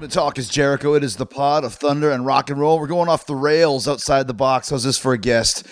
Welcome 0.00 0.12
to 0.12 0.14
Talk 0.14 0.38
is 0.38 0.48
Jericho. 0.48 0.94
It 0.94 1.04
is 1.04 1.16
the 1.16 1.26
pod 1.26 1.62
of 1.62 1.74
thunder 1.74 2.10
and 2.10 2.24
rock 2.24 2.48
and 2.48 2.58
roll. 2.58 2.78
We're 2.78 2.86
going 2.86 3.10
off 3.10 3.26
the 3.26 3.34
rails 3.34 3.86
outside 3.86 4.26
the 4.26 4.32
box. 4.32 4.70
How's 4.70 4.82
this 4.82 4.96
for 4.96 5.12
a 5.12 5.18
guest? 5.18 5.66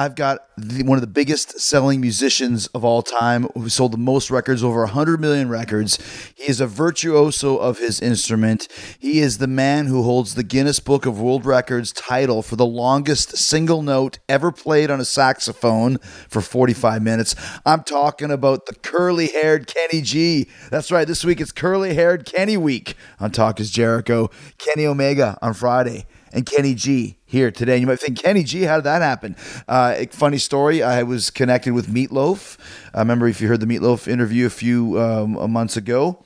I've 0.00 0.14
got 0.14 0.46
the, 0.56 0.82
one 0.82 0.96
of 0.96 1.02
the 1.02 1.06
biggest 1.06 1.60
selling 1.60 2.00
musicians 2.00 2.68
of 2.68 2.86
all 2.86 3.02
time 3.02 3.48
who 3.52 3.68
sold 3.68 3.92
the 3.92 3.98
most 3.98 4.30
records, 4.30 4.64
over 4.64 4.80
100 4.80 5.20
million 5.20 5.50
records. 5.50 5.98
He 6.34 6.44
is 6.44 6.58
a 6.58 6.66
virtuoso 6.66 7.58
of 7.58 7.76
his 7.76 8.00
instrument. 8.00 8.66
He 8.98 9.18
is 9.18 9.36
the 9.36 9.46
man 9.46 9.88
who 9.88 10.02
holds 10.02 10.36
the 10.36 10.42
Guinness 10.42 10.80
Book 10.80 11.04
of 11.04 11.20
World 11.20 11.44
Records 11.44 11.92
title 11.92 12.40
for 12.40 12.56
the 12.56 12.64
longest 12.64 13.36
single 13.36 13.82
note 13.82 14.20
ever 14.26 14.50
played 14.50 14.90
on 14.90 15.00
a 15.00 15.04
saxophone 15.04 15.98
for 16.30 16.40
45 16.40 17.02
minutes. 17.02 17.36
I'm 17.66 17.82
talking 17.82 18.30
about 18.30 18.64
the 18.64 18.76
curly 18.76 19.26
haired 19.26 19.66
Kenny 19.66 20.00
G. 20.00 20.48
That's 20.70 20.90
right, 20.90 21.06
this 21.06 21.26
week 21.26 21.42
it's 21.42 21.52
curly 21.52 21.92
haired 21.92 22.24
Kenny 22.24 22.56
week 22.56 22.94
on 23.18 23.32
Talk 23.32 23.60
is 23.60 23.70
Jericho. 23.70 24.30
Kenny 24.56 24.86
Omega 24.86 25.36
on 25.42 25.52
Friday 25.52 26.06
and 26.32 26.46
Kenny 26.46 26.74
G 26.74 27.18
here 27.30 27.52
today. 27.52 27.74
And 27.74 27.82
you 27.82 27.86
might 27.86 28.00
think, 28.00 28.18
Kenny 28.18 28.42
G, 28.42 28.62
how 28.62 28.76
did 28.76 28.84
that 28.84 29.02
happen? 29.02 29.36
Uh, 29.68 30.04
funny 30.10 30.38
story. 30.38 30.82
I 30.82 31.04
was 31.04 31.30
connected 31.30 31.72
with 31.72 31.86
Meatloaf. 31.86 32.58
I 32.92 32.98
remember 32.98 33.28
if 33.28 33.40
you 33.40 33.46
heard 33.46 33.60
the 33.60 33.66
Meatloaf 33.66 34.08
interview 34.08 34.46
a 34.46 34.50
few 34.50 35.00
um, 35.00 35.50
months 35.52 35.76
ago. 35.76 36.18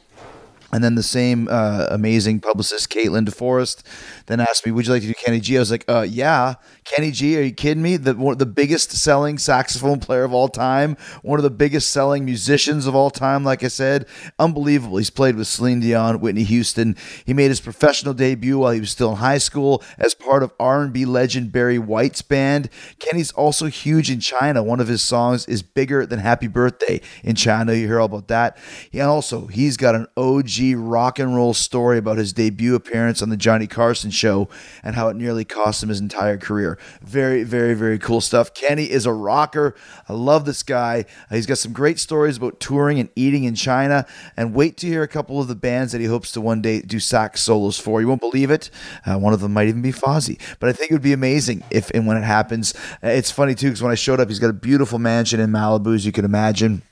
And 0.73 0.83
then 0.83 0.97
the 0.97 1.05
same 1.05 1.47
uh, 1.49 1.87
amazing 1.91 2.41
publicist, 2.41 2.91
Caitlin 2.91 3.29
DeForest, 3.29 3.85
then 4.27 4.41
asked 4.41 4.65
me, 4.67 4.73
"Would 4.73 4.87
you 4.87 4.93
like 4.93 5.03
to 5.03 5.09
do 5.09 5.15
Kenny 5.15 5.41
G?" 5.41 5.57
I 5.57 5.61
was 5.61 5.71
like, 5.71 5.85
"Uh, 5.89 6.07
yeah, 6.09 6.55
Kenny 6.85 7.11
G. 7.11 7.39
Are 7.39 7.43
you 7.43 7.53
kidding 7.53 7.83
me? 7.83 7.97
The 7.97 8.15
one, 8.15 8.39
the 8.39 8.47
biggest 8.47 8.93
selling 8.93 9.39
saxophone 9.39 10.01
player 10.01 10.25
of 10.25 10.35
all 10.35 10.49
time, 10.49 10.97
one 11.23 11.39
of 11.39 11.43
the 11.43 11.51
biggest 11.51 11.91
selling 11.91 12.25
musicians 12.25 12.87
of 12.87 12.95
all 12.95 13.11
time. 13.11 13.45
Like 13.45 13.65
I 13.65 13.69
said, 13.69 14.07
unbelievable. 14.39 14.99
He's 14.99 15.11
played 15.11 15.37
with 15.37 15.47
Celine 15.47 15.81
Dion, 15.81 16.21
Whitney 16.21 16.45
Houston. 16.45 16.97
He 17.25 17.35
made 17.35 17.49
his 17.49 17.61
professional 17.61 18.15
debut 18.15 18.59
while 18.59 18.73
he 18.73 18.81
was 18.81 18.91
still 18.91 19.11
in 19.11 19.17
high 19.17 19.39
school 19.39 19.83
as 19.99 20.15
part 20.15 20.43
of 20.43 20.53
R&B 20.61 21.05
legend 21.05 21.53
Barry 21.53 21.79
White's 21.79 22.23
band. 22.23 22.69
Kenny's 22.99 23.33
also 23.33 23.67
huge 23.67 24.11
in 24.11 24.21
China. 24.21 24.63
One 24.63 24.81
of 24.81 24.89
his 24.89 25.03
songs 25.03 25.47
is 25.47 25.63
bigger 25.63 26.07
than 26.07 26.19
Happy 26.19 26.47
Birthday 26.47 27.01
in 27.23 27.35
China. 27.35 27.75
You 27.75 27.87
hear 27.87 28.01
all 28.01 28.07
about 28.07 28.29
that. 28.29 28.57
And 28.93 29.03
also, 29.03 29.47
he's 29.47 29.77
got 29.77 29.95
an 29.95 30.07
OG 30.17 30.75
rock 30.77 31.19
and 31.19 31.35
roll 31.35 31.55
story 31.55 31.99
about 31.99 32.19
his 32.19 32.33
debut 32.33 32.75
appearance 32.75 33.23
on 33.23 33.31
the 33.31 33.37
Johnny 33.37 33.67
Carson 33.67 34.11
show 34.15 34.49
and 34.83 34.95
how 34.95 35.09
it 35.09 35.17
nearly 35.17 35.45
cost 35.45 35.83
him 35.83 35.89
his 35.89 36.01
entire 36.01 36.39
career. 36.39 36.79
Very, 37.03 37.43
very, 37.43 37.75
very 37.75 37.99
cool 37.99 38.21
stuff. 38.21 38.55
Kenny 38.55 38.91
is 38.91 39.07
a 39.07 39.13
rocker. 39.13 39.75
I 40.09 40.13
love 40.13 40.45
this 40.45 40.63
guy. 40.63 41.05
He's 41.31 41.47
got 41.47 41.59
some 41.59 41.73
great 41.73 41.99
stories 41.99 42.37
about 42.37 42.61
touring 42.61 42.99
and 42.99 43.09
eating 43.17 43.45
in 43.45 43.55
China. 43.55 44.07
And 44.37 44.55
wait 44.55 44.77
to 44.79 44.87
hear 44.87 45.03
a 45.03 45.09
couple 45.09 45.41
of 45.41 45.49
the 45.49 45.55
bands 45.55 45.93
that 45.93 46.01
he 46.01 46.07
hopes 46.07 46.33
to 46.33 46.41
one 46.41 46.63
day 46.63 46.81
do 46.81 47.01
sax 47.01 47.43
solos 47.43 47.79
for. 47.79 48.01
You 48.01 48.09
won't 48.09 48.21
believe 48.21 48.51
it. 48.51 48.71
Uh, 49.05 49.19
one 49.19 49.33
of 49.33 49.41
them 49.41 49.53
might 49.53 49.69
even 49.69 49.83
be 49.83 49.93
Fozzy. 49.93 50.41
But 50.61 50.69
I 50.69 50.73
think 50.73 50.91
it 50.91 50.95
would 50.95 51.03
be 51.03 51.13
amazing 51.13 51.63
if 51.71 51.91
and 51.91 52.07
when 52.07 52.17
it 52.17 52.25
happens. 52.25 52.75
Uh, 53.03 53.09
it's 53.09 53.31
funny 53.31 53.55
too 53.55 53.69
because 53.69 53.83
when 53.83 53.93
I 53.93 53.97
showed 53.97 54.21
up, 54.21 54.29
he's 54.29 54.39
got 54.39 54.51
a 54.51 54.55
beautiful 54.55 54.99
mansion 54.99 55.41
in 55.41 55.51
Malibu, 55.51 55.95
as 55.95 56.07
you 56.07 56.13
can 56.13 56.25
imagine. 56.25 56.83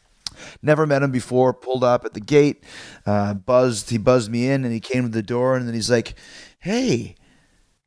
Never 0.63 0.87
met 0.87 1.03
him 1.03 1.11
before. 1.11 1.53
Pulled 1.53 1.85
up 1.85 2.05
at 2.05 2.15
the 2.15 2.21
gate, 2.21 2.65
uh, 3.07 3.35
buzzed. 3.35 3.91
He 3.91 3.99
buzzed 3.99 4.31
me 4.31 4.49
in, 4.49 4.65
and 4.65 4.73
he 4.73 4.81
came 4.81 5.05
to 5.05 5.09
the 5.09 5.23
door, 5.23 5.57
and 5.57 5.67
then 5.67 5.75
he's 5.75 5.91
like, 5.91 6.15
"Hey." 6.63 7.17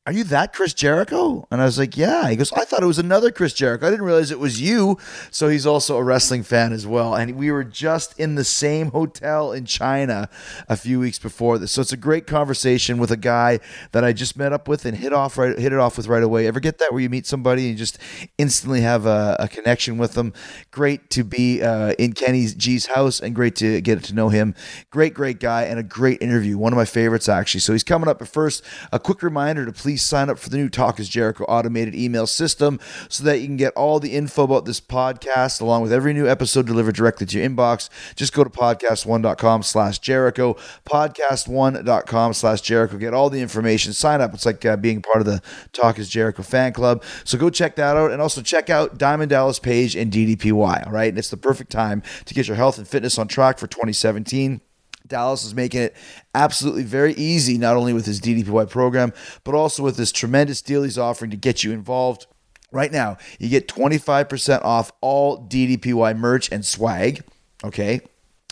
Are 0.08 0.14
you 0.14 0.24
that 0.26 0.54
Chris 0.54 0.76
Jericho? 0.76 1.48
And 1.50 1.60
I 1.60 1.66
was 1.66 1.80
like, 1.80 1.98
yeah. 1.98 2.30
He 2.30 2.36
goes, 2.36 2.54
I 2.54 2.64
thought 2.64 2.84
it 2.84 2.86
was 2.86 3.00
another 3.00 3.32
Chris 3.32 3.54
Jericho. 3.54 3.88
I 3.88 3.90
didn't 3.90 4.06
realize 4.06 4.30
it 4.30 4.38
was 4.38 4.62
you. 4.62 5.00
So 5.32 5.48
he's 5.48 5.66
also 5.66 5.98
a 5.98 6.04
wrestling 6.04 6.44
fan 6.44 6.74
as 6.74 6.86
well. 6.86 7.16
And 7.16 7.36
we 7.36 7.50
were 7.50 7.64
just 7.64 8.20
in 8.20 8.36
the 8.36 8.44
same 8.44 8.92
hotel 8.92 9.52
in 9.52 9.66
China 9.66 10.30
a 10.70 10.78
few 10.78 11.00
weeks 11.00 11.18
before 11.18 11.58
this. 11.58 11.72
So 11.72 11.82
it's 11.82 11.92
a 11.92 11.98
great 11.98 12.28
conversation 12.28 13.00
with 13.00 13.10
a 13.10 13.18
guy 13.18 13.60
that 13.94 14.04
I 14.04 14.14
just 14.14 14.38
met 14.38 14.54
up 14.54 14.68
with 14.68 14.86
and 14.86 14.96
hit 14.96 15.12
off 15.12 15.40
right, 15.40 15.58
hit 15.58 15.74
it 15.74 15.80
off 15.80 15.98
with 15.98 16.06
right 16.08 16.22
away. 16.22 16.46
Ever 16.46 16.60
get 16.60 16.78
that 16.78 16.92
where 16.92 17.02
you 17.02 17.10
meet 17.10 17.26
somebody 17.26 17.70
and 17.70 17.78
just 17.78 17.98
instantly 18.38 18.82
have 18.82 19.08
a, 19.08 19.36
a 19.40 19.48
connection 19.48 19.98
with 19.98 20.14
them? 20.14 20.34
Great 20.70 21.10
to 21.10 21.24
be 21.24 21.64
uh, 21.64 21.94
in 21.98 22.14
Kenny 22.14 22.46
G's 22.46 22.86
house 22.86 23.20
and 23.20 23.34
great 23.34 23.56
to 23.56 23.82
get 23.82 24.04
to 24.04 24.14
know 24.14 24.30
him. 24.30 24.54
Great, 24.92 25.16
great 25.16 25.40
guy 25.40 25.64
and 25.64 25.80
a 25.80 25.84
great 25.84 26.22
interview. 26.22 26.60
One 26.60 26.74
of 26.74 26.78
my 26.78 26.86
favorites 26.86 27.28
actually. 27.28 27.62
So 27.62 27.74
he's 27.74 27.84
coming 27.84 28.08
up. 28.08 28.20
But 28.20 28.28
first, 28.28 28.64
a 28.92 29.00
quick 29.00 29.24
reminder 29.24 29.66
to 29.66 29.72
please 29.72 29.95
please 29.96 30.02
sign 30.02 30.30
up 30.30 30.38
for 30.38 30.50
the 30.50 30.58
new 30.58 30.68
Talk 30.68 31.00
is 31.00 31.08
Jericho 31.08 31.46
automated 31.46 31.96
email 31.96 32.28
system 32.28 32.82
so 33.08 33.24
that 33.24 33.40
you 33.40 33.46
can 33.46 33.56
get 33.56 33.72
all 33.76 33.98
the 33.98 34.12
info 34.12 34.44
about 34.44 34.66
this 34.66 34.82
podcast 34.82 35.62
along 35.62 35.84
with 35.84 35.94
every 35.94 36.12
new 36.12 36.28
episode 36.28 36.66
delivered 36.66 36.96
directly 36.96 37.26
to 37.26 37.40
your 37.40 37.50
inbox. 37.50 37.88
Just 38.14 38.34
go 38.34 38.44
to 38.44 38.50
podcast1.com 38.50 39.64
slash 39.64 40.00
Jericho, 40.00 40.58
podcast1.com 40.84 42.34
slash 42.34 42.60
Jericho. 42.60 42.98
Get 42.98 43.14
all 43.14 43.30
the 43.30 43.40
information. 43.40 43.94
Sign 43.94 44.20
up. 44.20 44.34
It's 44.34 44.46
like 44.46 44.66
uh, 44.66 44.76
being 44.76 45.02
part 45.02 45.20
of 45.20 45.26
the 45.26 45.42
Talk 45.72 45.98
is 45.98 46.10
Jericho 46.10 46.44
fan 46.44 46.74
club. 46.74 47.02
So 47.24 47.38
go 47.38 47.50
check 47.50 47.78
that 47.78 47.96
out 47.96 48.12
and 48.12 48.22
also 48.22 48.42
check 48.42 48.70
out 48.70 48.98
Diamond 48.98 49.30
Dallas 49.30 49.60
Page 49.60 49.96
and 49.96 50.12
DDPY. 50.12 50.88
All 50.88 50.92
right. 50.92 51.08
And 51.08 51.18
it's 51.18 51.30
the 51.30 51.38
perfect 51.38 51.72
time 51.72 52.04
to 52.26 52.34
get 52.34 52.50
your 52.50 52.58
health 52.58 52.78
and 52.78 52.86
fitness 52.86 53.18
on 53.18 53.30
track 53.30 53.60
for 53.60 53.68
2017. 53.68 54.60
Dallas 55.08 55.46
is 55.46 55.56
making 55.56 55.82
it 55.82 55.96
absolutely 56.34 56.84
very 56.84 57.14
easy, 57.14 57.58
not 57.58 57.78
only 57.78 57.94
with 57.94 58.06
his 58.06 58.20
DDPY 58.20 58.70
program, 58.70 59.14
but 59.44 59.56
also 59.56 59.84
with 59.84 59.98
this 59.98 60.12
tremendous 60.12 60.62
deal 60.62 60.84
he's 60.84 60.98
offering 60.98 61.32
to 61.32 61.38
get 61.38 61.64
you 61.64 61.72
involved. 61.72 62.28
Right 62.72 62.92
now, 62.92 63.18
you 63.40 63.50
get 63.50 63.68
25% 63.68 64.64
off 64.64 64.92
all 65.02 65.48
DDPY 65.48 66.18
merch 66.18 66.52
and 66.52 66.66
swag. 66.66 67.24
Okay. 67.64 68.02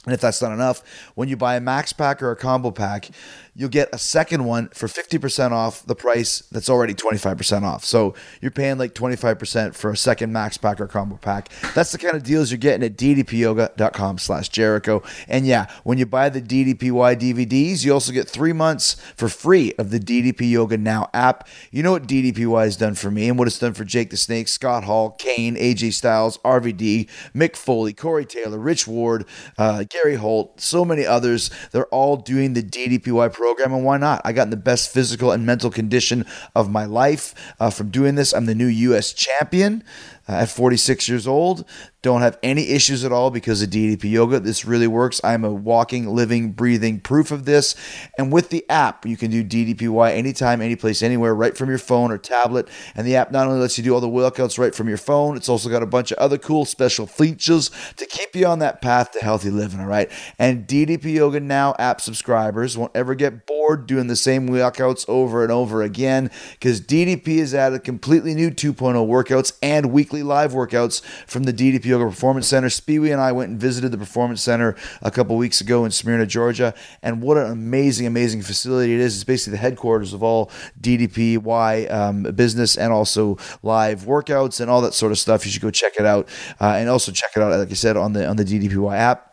And 0.05 0.13
if 0.13 0.21
that's 0.21 0.41
not 0.41 0.51
enough, 0.51 0.83
when 1.15 1.29
you 1.29 1.37
buy 1.37 1.55
a 1.55 1.61
max 1.61 1.93
pack 1.93 2.21
or 2.21 2.31
a 2.31 2.35
combo 2.35 2.71
pack, 2.71 3.09
you'll 3.55 3.69
get 3.69 3.89
a 3.93 3.97
second 3.97 4.45
one 4.45 4.69
for 4.69 4.87
50% 4.87 5.51
off 5.51 5.85
the 5.85 5.95
price 5.95 6.39
that's 6.51 6.69
already 6.69 6.93
25% 6.93 7.63
off. 7.63 7.85
So 7.85 8.15
you're 8.41 8.51
paying 8.51 8.77
like 8.77 8.95
25% 8.95 9.75
for 9.75 9.91
a 9.91 9.97
second 9.97 10.33
max 10.33 10.57
pack 10.57 10.81
or 10.81 10.87
combo 10.87 11.17
pack. 11.17 11.49
That's 11.75 11.91
the 11.91 11.99
kind 11.99 12.15
of 12.15 12.23
deals 12.23 12.51
you're 12.51 12.57
getting 12.57 12.83
at 12.83 12.97
ddpyoga.com 12.97 14.17
slash 14.17 14.49
Jericho. 14.49 15.03
And 15.27 15.45
yeah, 15.45 15.67
when 15.83 15.97
you 15.97 16.05
buy 16.05 16.29
the 16.29 16.41
DDPY 16.41 17.15
DVDs, 17.19 17.85
you 17.85 17.93
also 17.93 18.11
get 18.11 18.27
three 18.27 18.53
months 18.53 18.95
for 19.15 19.29
free 19.29 19.73
of 19.77 19.91
the 19.91 19.99
DDP 19.99 20.49
Yoga 20.49 20.77
Now 20.77 21.09
app. 21.13 21.47
You 21.71 21.83
know 21.83 21.91
what 21.91 22.07
DDPY 22.07 22.63
has 22.63 22.77
done 22.77 22.95
for 22.95 23.11
me 23.11 23.29
and 23.29 23.37
what 23.37 23.47
it's 23.47 23.59
done 23.59 23.73
for 23.73 23.85
Jake 23.85 24.09
the 24.09 24.17
Snake, 24.17 24.47
Scott 24.47 24.83
Hall, 24.83 25.11
Kane, 25.11 25.55
AJ 25.55 25.93
Styles, 25.93 26.39
RVD, 26.39 27.07
Mick 27.35 27.55
Foley, 27.55 27.93
Corey 27.93 28.25
Taylor, 28.25 28.57
Rich 28.57 28.87
Ward, 28.87 29.25
uh, 29.57 29.83
Gary 29.87 30.15
Holt, 30.15 30.59
so 30.59 30.83
many 30.83 31.05
others. 31.05 31.51
They're 31.71 31.85
all 31.87 32.17
doing 32.17 32.53
the 32.53 32.63
DDPY 32.63 33.31
program 33.31 33.42
program, 33.43 33.73
and 33.73 33.83
why 33.83 33.97
not? 33.97 34.21
I 34.23 34.31
got 34.31 34.43
in 34.43 34.51
the 34.51 34.55
best 34.55 34.93
physical 34.93 35.33
and 35.33 35.45
mental 35.45 35.69
condition 35.69 36.25
of 36.55 36.71
my 36.71 36.85
life 36.85 37.35
uh, 37.59 37.69
from 37.69 37.89
doing 37.89 38.15
this. 38.15 38.31
I'm 38.31 38.45
the 38.45 38.55
new 38.55 38.67
U.S. 38.67 39.11
champion 39.11 39.83
uh, 40.29 40.43
at 40.43 40.49
46 40.49 41.09
years 41.09 41.27
old. 41.27 41.65
Don't 42.03 42.19
have 42.19 42.37
any 42.43 42.67
issues 42.71 43.05
at 43.05 43.13
all 43.13 43.31
because 43.31 43.61
of 43.61 43.69
DDP 43.69 44.11
Yoga. 44.11 44.41
This 44.41 44.65
really 44.65 44.87
works. 44.87 45.21
I'm 45.23 45.45
a 45.45 45.49
walking, 45.49 46.13
living, 46.13 46.51
breathing 46.51 46.99
proof 46.99 47.31
of 47.31 47.45
this. 47.45 47.75
And 48.17 48.29
with 48.29 48.49
the 48.49 48.69
app, 48.69 49.05
you 49.05 49.15
can 49.15 49.31
do 49.31 49.41
DDPY 49.41 50.11
anytime, 50.11 50.61
anyplace, 50.61 51.01
anywhere, 51.01 51.33
right 51.33 51.57
from 51.57 51.69
your 51.69 51.77
phone 51.77 52.11
or 52.11 52.17
tablet. 52.17 52.67
And 52.93 53.07
the 53.07 53.15
app 53.15 53.31
not 53.31 53.47
only 53.47 53.61
lets 53.61 53.77
you 53.77 53.85
do 53.85 53.93
all 53.93 54.01
the 54.01 54.09
workouts 54.09 54.59
right 54.59 54.75
from 54.75 54.89
your 54.89 54.97
phone, 54.97 55.37
it's 55.37 55.47
also 55.47 55.69
got 55.69 55.81
a 55.81 55.85
bunch 55.85 56.11
of 56.11 56.17
other 56.17 56.37
cool 56.37 56.65
special 56.65 57.07
features 57.07 57.71
to 57.95 58.05
keep 58.05 58.35
you 58.35 58.47
on 58.47 58.59
that 58.59 58.81
path 58.81 59.11
to 59.13 59.19
healthy 59.19 59.49
living. 59.49 59.79
All 59.79 59.85
right. 59.85 60.11
And 60.37 60.67
DDP 60.67 61.05
Yoga 61.05 61.39
Now 61.39 61.73
app 61.79 62.01
subscribers 62.01 62.77
won't 62.77 62.91
ever 62.93 63.15
get 63.15 63.45
bored 63.45 63.87
doing 63.87 64.07
the 64.07 64.17
same 64.17 64.49
workouts 64.49 65.05
over 65.07 65.41
and 65.41 65.53
over 65.53 65.81
again 65.81 66.29
because 66.51 66.81
DDP 66.81 67.39
has 67.39 67.53
added 67.53 67.85
completely 67.85 68.33
new 68.33 68.51
2.0 68.51 68.75
workouts 69.07 69.57
and 69.61 69.93
weekly 69.93 70.21
live 70.21 70.51
workouts 70.51 71.01
from 71.25 71.43
the 71.43 71.53
DDP 71.53 71.92
Yoga 71.93 72.09
Performance 72.09 72.47
Center. 72.47 72.69
Speedway 72.69 73.11
and 73.11 73.21
I 73.21 73.31
went 73.31 73.51
and 73.51 73.59
visited 73.59 73.91
the 73.91 73.97
Performance 73.97 74.41
Center 74.41 74.75
a 75.01 75.11
couple 75.11 75.37
weeks 75.37 75.61
ago 75.61 75.85
in 75.85 75.91
Smyrna, 75.91 76.25
Georgia, 76.25 76.73
and 77.01 77.21
what 77.21 77.37
an 77.37 77.51
amazing, 77.51 78.07
amazing 78.07 78.41
facility 78.41 78.93
it 78.93 78.99
is. 78.99 79.15
It's 79.15 79.23
basically 79.23 79.51
the 79.51 79.57
headquarters 79.61 80.13
of 80.13 80.23
all 80.23 80.51
DDPY 80.81 81.91
um, 81.91 82.23
business 82.23 82.77
and 82.77 82.91
also 82.91 83.37
live 83.61 84.03
workouts 84.03 84.59
and 84.59 84.69
all 84.69 84.81
that 84.81 84.93
sort 84.93 85.11
of 85.11 85.19
stuff. 85.19 85.45
You 85.45 85.51
should 85.51 85.61
go 85.61 85.71
check 85.71 85.93
it 85.99 86.05
out, 86.05 86.27
uh, 86.59 86.75
and 86.77 86.89
also 86.89 87.11
check 87.11 87.31
it 87.35 87.41
out, 87.41 87.57
like 87.57 87.69
I 87.69 87.73
said, 87.73 87.97
on 87.97 88.13
the 88.13 88.27
on 88.27 88.35
the 88.35 88.45
DDPY 88.45 88.95
app. 88.97 89.32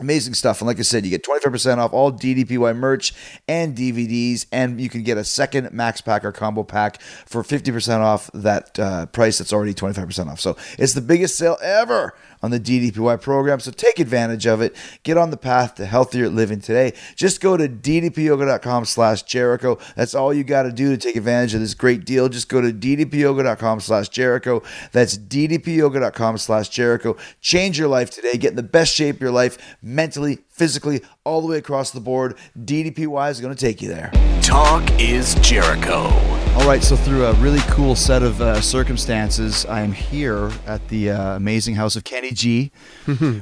Amazing 0.00 0.34
stuff. 0.34 0.60
And 0.60 0.66
like 0.66 0.80
I 0.80 0.82
said, 0.82 1.04
you 1.04 1.10
get 1.10 1.24
25% 1.24 1.78
off 1.78 1.92
all 1.92 2.10
DDPY 2.10 2.76
merch 2.76 3.14
and 3.46 3.76
DVDs, 3.76 4.44
and 4.50 4.80
you 4.80 4.88
can 4.88 5.04
get 5.04 5.18
a 5.18 5.22
second 5.22 5.72
Max 5.72 6.00
Pack 6.00 6.24
or 6.24 6.32
combo 6.32 6.64
pack 6.64 7.00
for 7.00 7.44
50% 7.44 8.00
off 8.00 8.28
that 8.34 8.76
uh, 8.80 9.06
price 9.06 9.38
that's 9.38 9.52
already 9.52 9.72
25% 9.72 10.32
off. 10.32 10.40
So 10.40 10.56
it's 10.80 10.94
the 10.94 11.00
biggest 11.00 11.36
sale 11.38 11.58
ever 11.62 12.12
on 12.44 12.50
the 12.50 12.60
DDPY 12.60 13.22
program. 13.22 13.58
So 13.58 13.70
take 13.70 13.98
advantage 13.98 14.46
of 14.46 14.60
it. 14.60 14.76
Get 15.02 15.16
on 15.16 15.30
the 15.30 15.38
path 15.38 15.76
to 15.76 15.86
healthier 15.86 16.28
living 16.28 16.60
today. 16.60 16.92
Just 17.16 17.40
go 17.40 17.56
to 17.56 17.66
ddpyoga.com 17.66 18.84
slash 18.84 19.22
Jericho. 19.22 19.78
That's 19.96 20.14
all 20.14 20.34
you 20.34 20.44
got 20.44 20.64
to 20.64 20.72
do 20.72 20.90
to 20.90 20.98
take 20.98 21.16
advantage 21.16 21.54
of 21.54 21.60
this 21.60 21.72
great 21.72 22.04
deal. 22.04 22.28
Just 22.28 22.50
go 22.50 22.60
to 22.60 22.70
ddpyoga.com 22.70 23.80
slash 23.80 24.10
Jericho. 24.10 24.62
That's 24.92 25.16
ddpyoga.com 25.16 26.36
slash 26.36 26.68
Jericho. 26.68 27.16
Change 27.40 27.78
your 27.78 27.88
life 27.88 28.10
today. 28.10 28.36
Get 28.36 28.50
in 28.50 28.56
the 28.56 28.62
best 28.62 28.94
shape 28.94 29.16
of 29.16 29.22
your 29.22 29.30
life. 29.30 29.56
mentally, 29.80 30.40
physically, 30.50 31.00
all 31.24 31.40
the 31.40 31.46
way 31.46 31.56
across 31.56 31.92
the 31.92 32.00
board. 32.00 32.36
DDPY 32.58 33.30
is 33.30 33.40
going 33.40 33.54
to 33.54 33.60
take 33.60 33.80
you 33.80 33.88
there. 33.88 34.10
Talk 34.42 34.84
is 35.00 35.34
Jericho. 35.36 36.43
All 36.56 36.70
right, 36.70 36.82
so 36.82 36.96
through 36.96 37.26
a 37.26 37.32
really 37.34 37.60
cool 37.68 37.94
set 37.94 38.22
of 38.22 38.40
uh, 38.40 38.60
circumstances, 38.60 39.66
I 39.66 39.82
am 39.82 39.92
here 39.92 40.50
at 40.66 40.86
the 40.88 41.10
uh, 41.10 41.36
amazing 41.36 41.74
house 41.74 41.94
of 41.96 42.04
Kenny 42.04 42.30
G, 42.30 42.70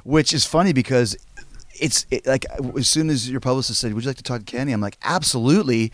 which 0.02 0.32
is 0.32 0.44
funny 0.44 0.72
because 0.72 1.16
it's 1.78 2.04
it, 2.10 2.26
like 2.26 2.46
as 2.76 2.88
soon 2.88 3.10
as 3.10 3.30
your 3.30 3.40
publicist 3.40 3.80
said, 3.80 3.94
"Would 3.94 4.02
you 4.04 4.10
like 4.10 4.16
to 4.16 4.22
talk 4.22 4.40
to 4.40 4.44
Kenny?" 4.44 4.72
I'm 4.72 4.80
like, 4.80 4.98
"Absolutely." 5.04 5.92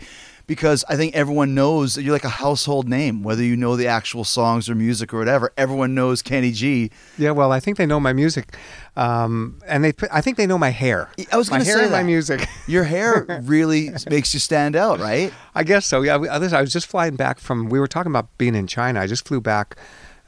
Because 0.49 0.83
I 0.89 0.95
think 0.95 1.15
everyone 1.15 1.53
knows 1.53 1.93
that 1.93 2.01
you're 2.01 2.11
like 2.11 2.23
a 2.23 2.29
household 2.29 2.89
name, 2.89 3.21
whether 3.21 3.43
you 3.43 3.55
know 3.55 3.75
the 3.75 3.85
actual 3.85 4.23
songs 4.23 4.67
or 4.67 4.73
music 4.73 5.13
or 5.13 5.19
whatever. 5.19 5.53
Everyone 5.57 5.93
knows 5.93 6.23
Kenny 6.23 6.51
G. 6.51 6.89
Yeah, 7.19 7.31
well, 7.31 7.51
I 7.51 7.59
think 7.59 7.77
they 7.77 7.85
know 7.85 7.99
my 7.99 8.13
music, 8.13 8.57
um, 8.95 9.61
and 9.67 9.83
they. 9.83 9.93
I 10.11 10.21
think 10.21 10.37
they 10.37 10.47
know 10.47 10.57
my 10.57 10.71
hair. 10.71 11.07
I 11.31 11.37
was 11.37 11.51
my 11.51 11.57
gonna 11.57 11.65
say 11.65 11.83
and 11.83 11.91
my 11.91 12.01
music. 12.01 12.49
Your 12.65 12.83
hair 12.83 13.27
really 13.43 13.91
makes 14.09 14.33
you 14.33 14.39
stand 14.39 14.75
out, 14.75 14.99
right? 14.99 15.31
I 15.53 15.63
guess 15.63 15.85
so. 15.85 16.01
Yeah, 16.01 16.15
I 16.15 16.39
was 16.39 16.73
just 16.73 16.87
flying 16.87 17.15
back 17.15 17.37
from. 17.37 17.69
We 17.69 17.79
were 17.79 17.87
talking 17.87 18.11
about 18.11 18.35
being 18.39 18.55
in 18.55 18.65
China. 18.65 19.01
I 19.01 19.05
just 19.05 19.27
flew 19.27 19.41
back. 19.41 19.77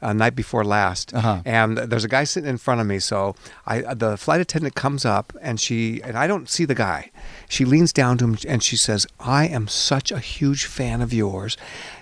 Uh, 0.02 0.12
night 0.12 0.34
before 0.34 0.64
last, 0.64 1.14
Uh-huh. 1.14 1.40
and 1.44 1.78
there's 1.78 2.02
a 2.02 2.08
guy 2.08 2.24
sitting 2.24 2.50
in 2.50 2.58
front 2.58 2.80
of 2.80 2.86
me. 2.88 2.98
So 2.98 3.36
I, 3.66 3.94
the 3.94 4.16
flight 4.16 4.40
attendant 4.40 4.74
comes 4.74 5.04
up, 5.04 5.32
and 5.40 5.60
she 5.60 6.00
and 6.02 6.16
I 6.18 6.26
don't 6.26 6.48
see 6.50 6.64
the 6.66 6.74
guy. 6.74 7.12
She 7.48 7.64
leans 7.64 7.92
down 7.92 8.18
to 8.18 8.24
him 8.24 8.36
and 8.48 8.62
she 8.64 8.76
says, 8.76 9.06
"I 9.20 9.46
am 9.46 9.68
such 9.68 10.10
a 10.10 10.18
huge 10.18 10.64
fan 10.66 11.02
of 11.02 11.12
yours. 11.12 11.56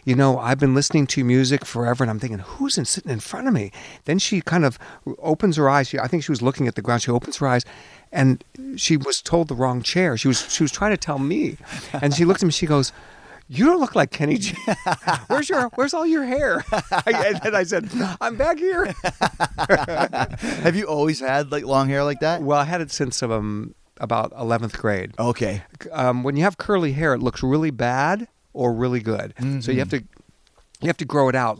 You 0.06 0.14
know, 0.16 0.38
I've 0.38 0.58
been 0.58 0.74
listening 0.74 1.06
to 1.08 1.24
music 1.24 1.66
forever." 1.66 2.02
And 2.02 2.10
I'm 2.10 2.18
thinking, 2.18 2.38
"Who's 2.38 2.78
in, 2.78 2.86
sitting 2.86 3.12
in 3.12 3.20
front 3.20 3.48
of 3.48 3.52
me?" 3.52 3.70
Then 4.06 4.18
she 4.18 4.40
kind 4.40 4.64
of 4.64 4.78
opens 5.18 5.56
her 5.58 5.68
eyes. 5.68 5.88
She, 5.88 5.98
I 5.98 6.08
think 6.08 6.24
she 6.24 6.32
was 6.32 6.40
looking 6.40 6.66
at 6.68 6.74
the 6.76 6.82
ground. 6.82 7.02
She 7.02 7.10
opens 7.10 7.36
her 7.36 7.46
eyes, 7.54 7.64
and 8.10 8.42
she 8.76 8.96
was 8.96 9.20
told 9.20 9.48
the 9.48 9.54
wrong 9.54 9.82
chair. 9.82 10.16
She 10.16 10.28
was 10.28 10.50
she 10.50 10.62
was 10.64 10.72
trying 10.72 10.92
to 10.92 10.96
tell 11.06 11.18
me, 11.18 11.58
and 11.92 12.14
she 12.14 12.24
looked 12.24 12.42
at 12.42 12.46
me. 12.46 12.52
She 12.52 12.66
goes. 12.66 12.92
You 13.52 13.64
don't 13.64 13.80
look 13.80 13.96
like 13.96 14.12
Kenny 14.12 14.38
G. 14.38 14.56
Where's 15.26 15.48
your 15.48 15.70
Where's 15.74 15.92
all 15.92 16.06
your 16.06 16.24
hair? 16.24 16.64
and 17.06 17.40
then 17.42 17.52
I 17.52 17.64
said, 17.64 17.90
I'm 18.20 18.36
back 18.36 18.58
here. 18.58 18.84
Have 20.62 20.76
you 20.76 20.84
always 20.84 21.18
had 21.18 21.50
like 21.50 21.64
long 21.64 21.88
hair 21.88 22.04
like 22.04 22.20
that? 22.20 22.42
Well, 22.42 22.60
I 22.60 22.64
had 22.64 22.80
it 22.80 22.92
since 22.92 23.20
um, 23.24 23.74
about 23.98 24.30
11th 24.34 24.78
grade. 24.78 25.14
Okay. 25.18 25.64
Um, 25.90 26.22
when 26.22 26.36
you 26.36 26.44
have 26.44 26.58
curly 26.58 26.92
hair, 26.92 27.12
it 27.12 27.18
looks 27.18 27.42
really 27.42 27.72
bad 27.72 28.28
or 28.52 28.72
really 28.72 29.00
good. 29.00 29.34
So 29.64 29.72
you 29.72 29.80
have 29.80 29.90
to 29.90 30.04
you 30.80 30.86
have 30.86 30.98
to 30.98 31.04
grow 31.04 31.28
it 31.28 31.34
out. 31.34 31.58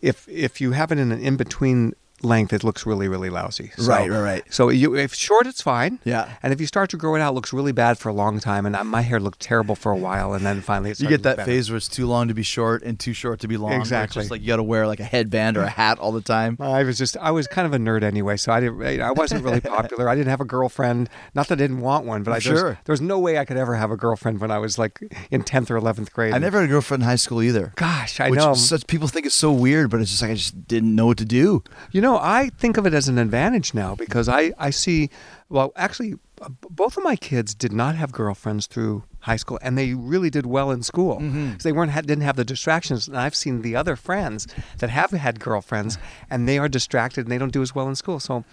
If 0.00 0.28
if 0.28 0.60
you 0.60 0.70
have 0.70 0.92
it 0.92 0.98
in 0.98 1.10
an 1.10 1.20
in 1.20 1.36
between 1.36 1.94
length, 2.24 2.52
it 2.52 2.64
looks 2.64 2.86
really 2.86 3.08
really 3.08 3.30
lousy. 3.30 3.70
So, 3.76 3.88
Right, 3.90 4.10
right, 4.10 4.20
right. 4.20 4.44
So 4.50 4.68
you, 4.70 4.94
if 4.96 5.14
short, 5.14 5.46
it's 5.46 5.62
fine. 5.62 5.98
Yeah. 6.04 6.32
And 6.42 6.52
if 6.52 6.60
you 6.60 6.66
start 6.66 6.90
to 6.90 6.96
grow 6.96 7.14
it 7.14 7.20
out, 7.20 7.32
it 7.32 7.34
looks 7.34 7.52
really 7.52 7.72
bad 7.72 7.98
for 7.98 8.08
a 8.08 8.12
long 8.12 8.40
time. 8.40 8.66
And 8.66 8.76
I- 8.76 8.82
my 8.82 9.02
hair 9.02 9.20
looked 9.20 9.40
terrible 9.40 9.74
for 9.74 9.92
a 9.92 9.96
while, 9.96 10.32
and 10.34 10.44
then 10.44 10.60
finally 10.60 10.90
it 10.90 11.00
You 11.00 11.08
get 11.08 11.22
that 11.24 11.44
phase 11.44 11.70
where 11.70 11.76
it's 11.76 11.88
too 11.88 12.06
long 12.06 12.28
to 12.28 12.34
be 12.34 12.42
short 12.42 12.82
and 12.82 12.98
too 12.98 13.12
short 13.12 13.40
to 13.40 13.48
be 13.48 13.56
long. 13.56 13.70
where 13.70 13.78
it's 13.80 13.88
Exactly. 13.88 14.20
just 14.20 14.30
like 14.30 14.40
you 14.40 14.46
got 14.48 14.56
to 14.56 14.62
wear 14.62 14.86
like 14.86 15.00
a 15.00 15.04
headband 15.04 15.56
or 15.56 15.62
a 15.62 15.68
hat 15.68 15.98
all 15.98 16.12
the 16.12 16.20
time. 16.20 16.56
I 16.60 16.82
was 16.84 16.98
just 16.98 17.16
I 17.18 17.30
was 17.30 17.46
kind 17.46 17.66
of 17.66 17.72
a 17.74 17.78
nerd 17.78 18.02
anyway, 18.02 18.36
so 18.36 18.52
I 18.52 18.60
didn't 18.60 19.00
I 19.00 19.10
wasn't 19.12 19.44
really 19.44 19.60
popular. 19.76 20.08
I 20.08 20.14
didn't 20.14 20.30
have 20.30 20.40
a 20.40 20.44
girlfriend. 20.44 21.08
Not 21.34 21.48
that 21.48 21.54
I 21.58 21.62
didn't 21.62 21.80
want 21.80 22.06
one, 22.06 22.22
but 22.22 22.32
I 22.32 22.38
Sure. 22.38 22.78
there 22.84 22.92
was 22.92 23.00
no 23.00 23.18
way 23.18 23.38
I 23.38 23.44
could 23.44 23.56
ever 23.56 23.74
have 23.76 23.90
a 23.90 23.96
girlfriend 23.96 24.40
when 24.40 24.50
I 24.50 24.58
was 24.58 24.78
like 24.78 25.00
in 25.30 25.42
tenth 25.42 25.70
or 25.70 25.76
eleventh 25.76 26.12
grade. 26.12 26.34
I 26.34 26.38
never 26.38 26.60
had 26.60 26.68
a 26.68 26.72
girlfriend 26.72 27.02
in 27.02 27.08
high 27.08 27.16
school 27.16 27.42
either. 27.42 27.72
Gosh, 27.76 28.20
I 28.20 28.30
which 28.30 28.38
know. 28.38 28.54
such 28.54 28.86
people 28.86 29.08
think 29.08 29.26
it's 29.26 29.34
so 29.34 29.50
weird, 29.52 29.90
but 29.90 30.00
it's 30.00 30.10
just 30.10 30.22
like 30.22 30.30
I 30.30 30.34
just 30.34 30.66
didn't 30.68 30.94
know 30.94 31.06
what 31.06 31.18
to 31.18 31.24
do. 31.24 31.62
You 31.92 32.00
know, 32.00 32.13
I 32.18 32.50
think 32.58 32.76
of 32.76 32.86
it 32.86 32.94
as 32.94 33.08
an 33.08 33.18
advantage 33.18 33.74
now 33.74 33.94
because 33.94 34.28
I, 34.28 34.52
I 34.58 34.70
see, 34.70 35.10
well, 35.48 35.72
actually, 35.76 36.14
uh, 36.42 36.48
both 36.70 36.96
of 36.96 37.04
my 37.04 37.16
kids 37.16 37.54
did 37.54 37.72
not 37.72 37.94
have 37.96 38.12
girlfriends 38.12 38.66
through 38.66 39.04
high 39.20 39.36
school, 39.36 39.58
and 39.62 39.78
they 39.78 39.94
really 39.94 40.30
did 40.30 40.46
well 40.46 40.70
in 40.70 40.82
school. 40.82 41.16
Mm-hmm. 41.20 41.52
'Cause 41.52 41.62
They 41.62 41.72
weren't 41.72 41.92
didn't 42.06 42.22
have 42.24 42.36
the 42.36 42.44
distractions. 42.44 43.08
And 43.08 43.16
I've 43.16 43.34
seen 43.34 43.62
the 43.62 43.76
other 43.76 43.96
friends 43.96 44.46
that 44.78 44.90
have 44.90 45.10
had 45.12 45.40
girlfriends, 45.40 45.98
and 46.30 46.48
they 46.48 46.58
are 46.58 46.68
distracted 46.68 47.22
and 47.26 47.30
they 47.32 47.38
don't 47.38 47.52
do 47.52 47.62
as 47.62 47.74
well 47.74 47.88
in 47.88 47.94
school. 47.94 48.20
So. 48.20 48.44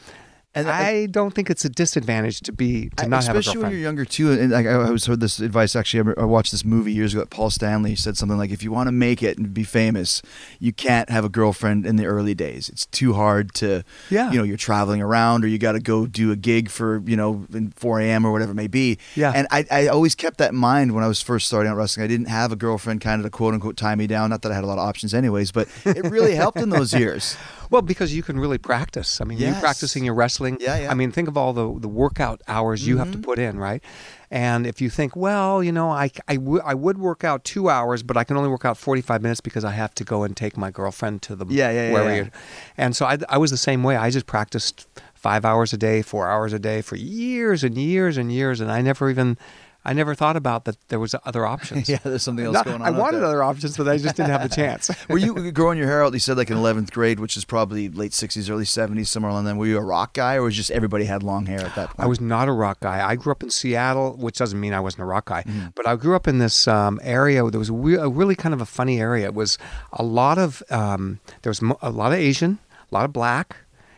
And- 0.54 0.70
I 0.70 1.06
don't 1.06 1.34
think 1.34 1.50
it's 1.50 1.64
a 1.64 1.70
disadvantage 1.70 2.42
to 2.42 2.52
be 2.52 2.90
to 2.98 3.08
not 3.08 3.24
have 3.24 3.36
a 3.36 3.40
especially 3.40 3.62
when 3.64 3.72
you're 3.72 3.80
younger 3.80 4.04
too. 4.04 4.32
And 4.34 4.52
like, 4.52 4.66
I 4.66 4.72
I 4.72 4.86
always 4.86 5.06
heard 5.06 5.22
this 5.22 5.40
advice. 5.40 5.76
Actually, 5.78 6.14
I 6.18 6.22
I 6.24 6.26
watched 6.26 6.52
this 6.52 6.66
movie 6.66 6.92
years 6.92 7.14
ago. 7.14 7.22
That 7.22 7.30
Paul 7.30 7.50
Stanley 7.50 7.96
said 7.96 8.18
something 8.18 8.38
like, 8.38 8.52
"If 8.52 8.62
you 8.62 8.72
want 8.72 8.88
to 8.88 8.92
make 8.92 9.24
it 9.24 9.38
and 9.38 9.54
be 9.54 9.64
famous, 9.64 10.22
you 10.60 10.74
can't 10.74 11.10
have 11.10 11.24
a 11.24 11.30
girlfriend 11.30 11.86
in 11.86 11.96
the 11.96 12.06
early 12.06 12.34
days. 12.36 12.68
It's 12.68 12.86
too 12.88 13.14
hard 13.14 13.54
to, 13.56 13.84
Yeah. 14.10 14.30
you 14.32 14.38
know, 14.38 14.44
you're 14.44 14.58
traveling 14.58 15.02
around 15.02 15.46
or 15.46 15.48
you 15.48 15.58
got 15.58 15.72
to 15.74 15.80
go 15.80 16.06
do 16.06 16.32
a 16.32 16.36
gig 16.36 16.70
for 16.70 17.02
you 17.06 17.16
know 17.16 17.46
in 17.54 17.72
4 17.78 18.02
a.m. 18.02 18.26
or 18.26 18.34
whatever 18.34 18.52
it 18.52 18.56
may 18.56 18.68
be. 18.68 18.98
Yeah. 19.16 19.32
And 19.34 19.48
I, 19.52 19.66
I 19.72 19.88
always 19.88 20.16
kept 20.16 20.38
that 20.40 20.52
in 20.52 20.58
mind 20.58 20.94
when 20.94 21.04
I 21.04 21.08
was 21.08 21.22
first 21.22 21.48
starting 21.48 21.72
out 21.72 21.78
wrestling. 21.78 22.04
I 22.04 22.08
didn't 22.08 22.28
have 22.28 22.52
a 22.52 22.58
girlfriend 22.58 23.00
kind 23.00 23.22
of 23.22 23.26
to 23.26 23.30
quote 23.30 23.54
unquote 23.54 23.78
tie 23.78 23.96
me 23.96 24.06
down. 24.06 24.30
Not 24.32 24.42
that 24.42 24.52
I 24.52 24.56
had 24.56 24.66
a 24.66 24.68
lot 24.68 24.80
of 24.80 24.86
options 24.86 25.14
anyways, 25.14 25.52
but 25.54 25.70
it 25.86 26.04
really 26.12 26.36
helped 26.36 26.58
in 26.60 26.70
those 26.72 26.94
years. 27.04 27.38
Well, 27.72 27.82
because 27.82 28.14
you 28.14 28.22
can 28.22 28.38
really 28.38 28.58
practice. 28.58 29.22
I 29.22 29.24
mean, 29.24 29.38
Yes. 29.38 29.62
practicing 29.62 30.04
your 30.04 30.14
wrestling. 30.14 30.58
Yeah, 30.60 30.78
yeah. 30.78 30.92
I 30.92 30.94
mean, 30.94 31.12
think 31.12 31.30
of 31.30 31.38
all 31.38 31.54
the, 31.54 31.80
the 31.80 31.88
workout 31.88 32.42
hours 32.48 32.86
you 32.86 32.98
have 32.98 33.12
to 33.12 33.18
mm-hmm. 33.18 33.24
put 33.24 33.40
in, 33.40 33.58
right? 33.58 33.82
And 34.30 34.68
if 34.68 34.82
you 34.82 34.90
think, 34.90 35.16
well, 35.16 35.64
you 35.64 35.72
know, 35.72 35.90
I, 35.90 36.12
I, 36.28 36.36
w- 36.36 36.62
I 36.66 36.74
would 36.74 36.98
work 36.98 37.24
out 37.24 37.46
two 37.46 37.70
hours, 37.70 38.04
but 38.04 38.18
I 38.18 38.26
can 38.26 38.36
only 38.36 38.50
work 38.50 38.66
out 38.66 38.78
45 38.78 39.22
minutes 39.22 39.40
because 39.40 39.64
I 39.64 39.72
have 39.72 39.96
to 39.96 40.04
go 40.04 40.24
and 40.24 40.36
take 40.36 40.58
my 40.58 40.70
girlfriend 40.70 41.22
to 41.24 41.36
the 41.36 41.46
Yeah, 41.48 41.72
yeah, 41.72 41.92
yeah, 41.92 42.16
yeah. 42.16 42.30
And 42.76 42.94
so 42.94 43.06
I, 43.06 43.18
I 43.30 43.38
was 43.38 43.52
the 43.52 43.58
same 43.58 43.84
way. 43.84 43.96
I 43.96 44.10
just 44.10 44.26
practiced 44.26 44.86
five 45.14 45.46
hours 45.46 45.72
a 45.72 45.78
day, 45.78 46.02
four 46.02 46.30
hours 46.30 46.52
a 46.52 46.60
day 46.60 46.82
for 46.82 46.98
years 46.98 47.64
and 47.64 47.78
years 47.78 48.18
and 48.18 48.34
years. 48.34 48.60
And 48.60 48.70
I 48.70 48.82
never 48.82 49.10
even, 49.10 49.38
I 49.84 49.94
never 49.94 50.14
thought 50.14 50.36
about 50.36 50.66
that 50.66 50.78
there 50.90 51.00
was 51.00 51.16
other 51.26 51.46
options. 51.46 51.90
yeah, 51.90 51.98
there's 52.04 52.22
something 52.24 52.46
else 52.46 52.62
going 52.62 52.82
on. 52.82 52.82
I 52.84 52.92
wanted 52.92 53.18
there. 53.18 53.26
other 53.26 53.42
options, 53.42 53.76
but 53.78 53.88
I 53.88 53.98
just 53.98 54.16
didn't 54.16 54.30
have 54.32 54.44
the 54.48 54.56
chance. 54.56 54.92
Were 55.10 55.18
you 55.18 55.52
growing 55.52 55.78
your 55.80 55.88
hair 55.88 56.04
out? 56.04 56.14
You 56.14 56.20
said 56.20 56.38
like 56.38 56.52
in 56.52 56.58
11th 56.58 56.92
grade, 56.92 57.20
which 57.20 57.36
is 57.36 57.46
probably 57.46 57.90
late 57.90 58.12
60s, 58.12 58.50
early 58.50 58.64
70s, 58.66 59.08
somewhere 59.08 59.32
along 59.32 59.46
then. 59.46 59.58
Were 59.58 59.66
you 59.66 59.78
a 59.78 59.84
rock 59.84 60.14
guy, 60.14 60.36
or 60.36 60.44
was 60.44 60.56
just 60.56 60.70
everybody 60.72 61.06
had 61.06 61.24
long 61.24 61.48
hair 61.48 61.62
at 61.62 61.74
that 61.76 61.88
point? 61.90 62.00
I 62.00 62.06
was 62.06 62.22
not 62.22 62.48
a 62.48 62.52
rock 62.52 62.80
guy. 62.82 63.04
I 63.08 63.16
grew 63.16 63.32
up 63.32 63.42
in 63.42 63.50
Seattle, 63.50 64.18
which 64.18 64.38
doesn't 64.38 64.60
mean 64.60 64.74
I 64.74 64.80
wasn't 64.80 65.02
a 65.02 65.06
rock 65.06 65.26
guy, 65.26 65.42
Mm-hmm. 65.44 65.68
but 65.76 65.88
I 65.88 65.96
grew 65.96 66.16
up 66.16 66.28
in 66.28 66.38
this 66.38 66.68
um, 66.68 67.00
area. 67.04 67.50
There 67.50 67.60
was 67.60 67.70
a, 67.70 67.74
a 67.74 68.10
really 68.10 68.36
kind 68.36 68.54
of 68.54 68.62
a 68.62 68.66
funny 68.68 69.00
area. 69.00 69.26
It 69.26 69.34
was 69.34 69.58
a 69.94 70.04
lot 70.04 70.38
of 70.38 70.62
um, 70.70 71.20
there 71.42 71.50
was 71.50 71.62
mo- 71.62 71.80
a 71.82 71.90
lot 71.90 72.12
of 72.12 72.20
Asian, 72.20 72.60
a 72.92 72.94
lot 72.96 73.06
of 73.06 73.14
black, 73.14 73.56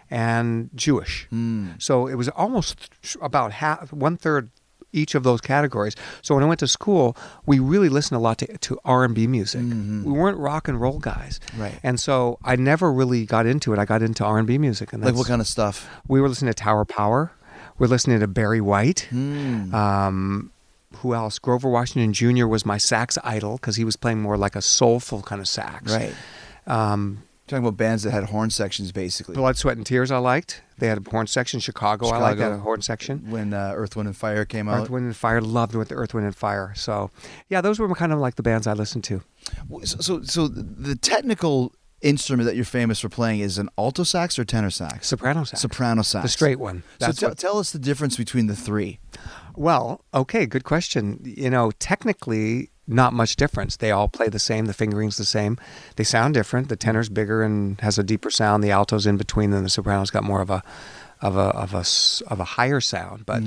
and 0.10 0.70
Jewish. 0.76 1.28
Mm. 1.34 1.82
So 1.82 2.08
it 2.08 2.16
was 2.16 2.30
almost 2.30 2.90
th- 3.02 3.18
about 3.22 3.52
half, 3.52 3.92
one 3.92 4.16
third 4.16 4.50
each 4.94 5.16
of 5.16 5.24
those 5.24 5.42
categories. 5.42 5.96
So 6.22 6.36
when 6.36 6.44
I 6.44 6.48
went 6.48 6.60
to 6.62 6.68
school, 6.68 7.18
we 7.46 7.60
really 7.60 7.90
listened 7.90 8.18
a 8.18 8.22
lot 8.22 8.38
to, 8.38 8.58
to 8.58 8.80
R 8.86 9.04
and 9.04 9.14
B 9.14 9.28
music. 9.28 9.62
We 9.62 10.12
weren't 10.12 10.38
rock 10.38 10.68
and 10.68 10.80
roll 10.80 11.00
guys, 11.00 11.40
Mm-hmm. 11.48 11.62
Right. 11.62 11.80
And 11.84 12.00
so 12.00 12.38
I 12.44 12.56
never 12.56 12.92
really 12.92 13.26
got 13.26 13.46
into 13.46 13.74
it. 13.74 13.80
I 13.80 13.86
got 13.86 14.02
into 14.02 14.24
R 14.24 14.38
and 14.38 14.48
B 14.48 14.58
music, 14.58 14.94
and 14.94 15.04
like 15.04 15.16
what 15.16 15.28
kind 15.28 15.42
of 15.42 15.48
stuff? 15.48 15.90
we 16.08 16.22
were 16.22 16.30
listening 16.30 16.54
to 16.54 16.64
Tower 16.64 16.86
Power. 16.86 17.32
We're 17.80 17.88
listening 17.88 18.20
to 18.20 18.28
Barry 18.28 18.62
White. 18.62 19.08
Hmm. 19.10 19.74
Um, 19.74 20.52
who 20.98 21.14
else? 21.16 21.40
Grover 21.40 21.70
Washington 21.70 22.14
Jr. 22.14 22.46
was 22.46 22.66
my 22.66 22.78
sax 22.78 23.18
idol 23.24 23.54
because 23.58 23.76
he 23.76 23.84
was 23.84 23.96
playing 23.96 24.22
more 24.22 24.38
like 24.38 24.56
a 24.56 24.62
soulful 24.62 25.22
kind 25.24 25.42
of 25.42 25.48
sax. 25.48 25.92
Right. 25.92 26.14
Um, 26.68 27.24
Talking 27.48 27.66
about 27.66 27.76
bands 27.76 28.04
that 28.04 28.12
had 28.12 28.26
horn 28.26 28.50
sections, 28.50 28.94
basically. 28.94 29.36
Blood, 29.36 29.58
Sweat, 29.58 29.76
and 29.76 29.86
Tears. 29.86 30.12
I 30.12 30.18
liked. 30.18 30.62
They 30.78 30.88
had 30.88 31.06
a 31.06 31.10
horn 31.10 31.28
section. 31.28 31.60
Chicago. 31.60 32.08
I 32.08 32.18
liked 32.18 32.40
that 32.40 32.60
horn 32.60 32.82
section. 32.82 33.30
When 33.30 33.54
uh, 33.54 33.74
Earth, 33.76 33.96
Wind, 33.98 34.08
and 34.08 34.16
Fire 34.16 34.46
came 34.46 34.70
out. 34.70 34.84
Earth, 34.84 34.90
Wind, 34.90 35.06
and 35.06 35.16
Fire. 35.16 35.42
Loved 35.42 35.76
with 35.76 35.90
the 35.90 35.96
Earth, 35.96 36.14
Wind, 36.14 36.26
and 36.26 36.36
Fire. 36.36 36.74
So, 36.76 37.12
yeah, 37.50 37.60
those 37.60 37.80
were 37.80 37.94
kind 37.96 38.14
of 38.14 38.20
like 38.20 38.36
the 38.36 38.44
bands 38.44 38.66
I 38.66 38.74
listened 38.74 39.04
to. 39.06 39.22
So, 39.84 39.98
so, 40.00 40.22
so 40.24 40.48
the 40.48 40.96
technical 40.96 41.74
instrument 42.02 42.46
that 42.48 42.56
you're 42.56 42.66
famous 42.66 43.00
for 43.00 43.10
playing 43.10 43.40
is 43.40 43.58
an 43.58 43.70
alto 43.78 44.04
sax 44.04 44.38
or 44.38 44.46
tenor 44.46 44.70
sax? 44.70 45.08
Soprano 45.08 45.44
sax. 45.44 45.62
Soprano 45.62 46.02
sax. 46.02 46.24
The 46.24 46.30
straight 46.30 46.60
one. 46.60 46.84
So 47.00 47.06
That's 47.08 47.20
te- 47.20 47.26
what- 47.28 47.38
tell 47.38 47.58
us 47.58 47.72
the 47.72 47.80
difference 47.80 48.16
between 48.18 48.48
the 48.48 48.56
three. 48.56 49.00
Well, 49.56 50.04
okay, 50.14 50.46
good 50.46 50.64
question. 50.64 51.20
You 51.24 51.50
know, 51.50 51.72
technically, 51.80 52.70
not 52.88 53.14
much 53.14 53.36
difference. 53.36 53.78
They 53.78 53.92
all 53.92 54.08
play 54.08 54.28
the 54.30 54.40
same. 54.40 54.66
The 54.66 54.74
fingering's 54.74 55.18
the 55.18 55.26
same. 55.26 55.58
They 55.96 56.04
sound 56.04 56.34
different. 56.34 56.70
The 56.70 56.76
tenor's 56.76 57.10
bigger 57.10 57.42
and 57.44 57.80
has 57.82 57.98
a 57.98 58.04
deeper 58.04 58.30
sound. 58.30 58.64
The 58.64 58.72
alto's 58.72 59.06
in 59.08 59.18
between, 59.18 59.54
and 59.54 59.66
the 59.66 59.70
soprano's 59.70 60.10
got 60.12 60.24
more 60.24 60.42
of 60.42 60.50
a, 60.50 60.62
of 61.22 61.38
a, 61.38 61.40
of 61.40 61.74
a, 61.74 61.86
of 62.32 62.40
a 62.40 62.44
higher 62.44 62.82
sound. 62.82 63.26
But 63.26 63.44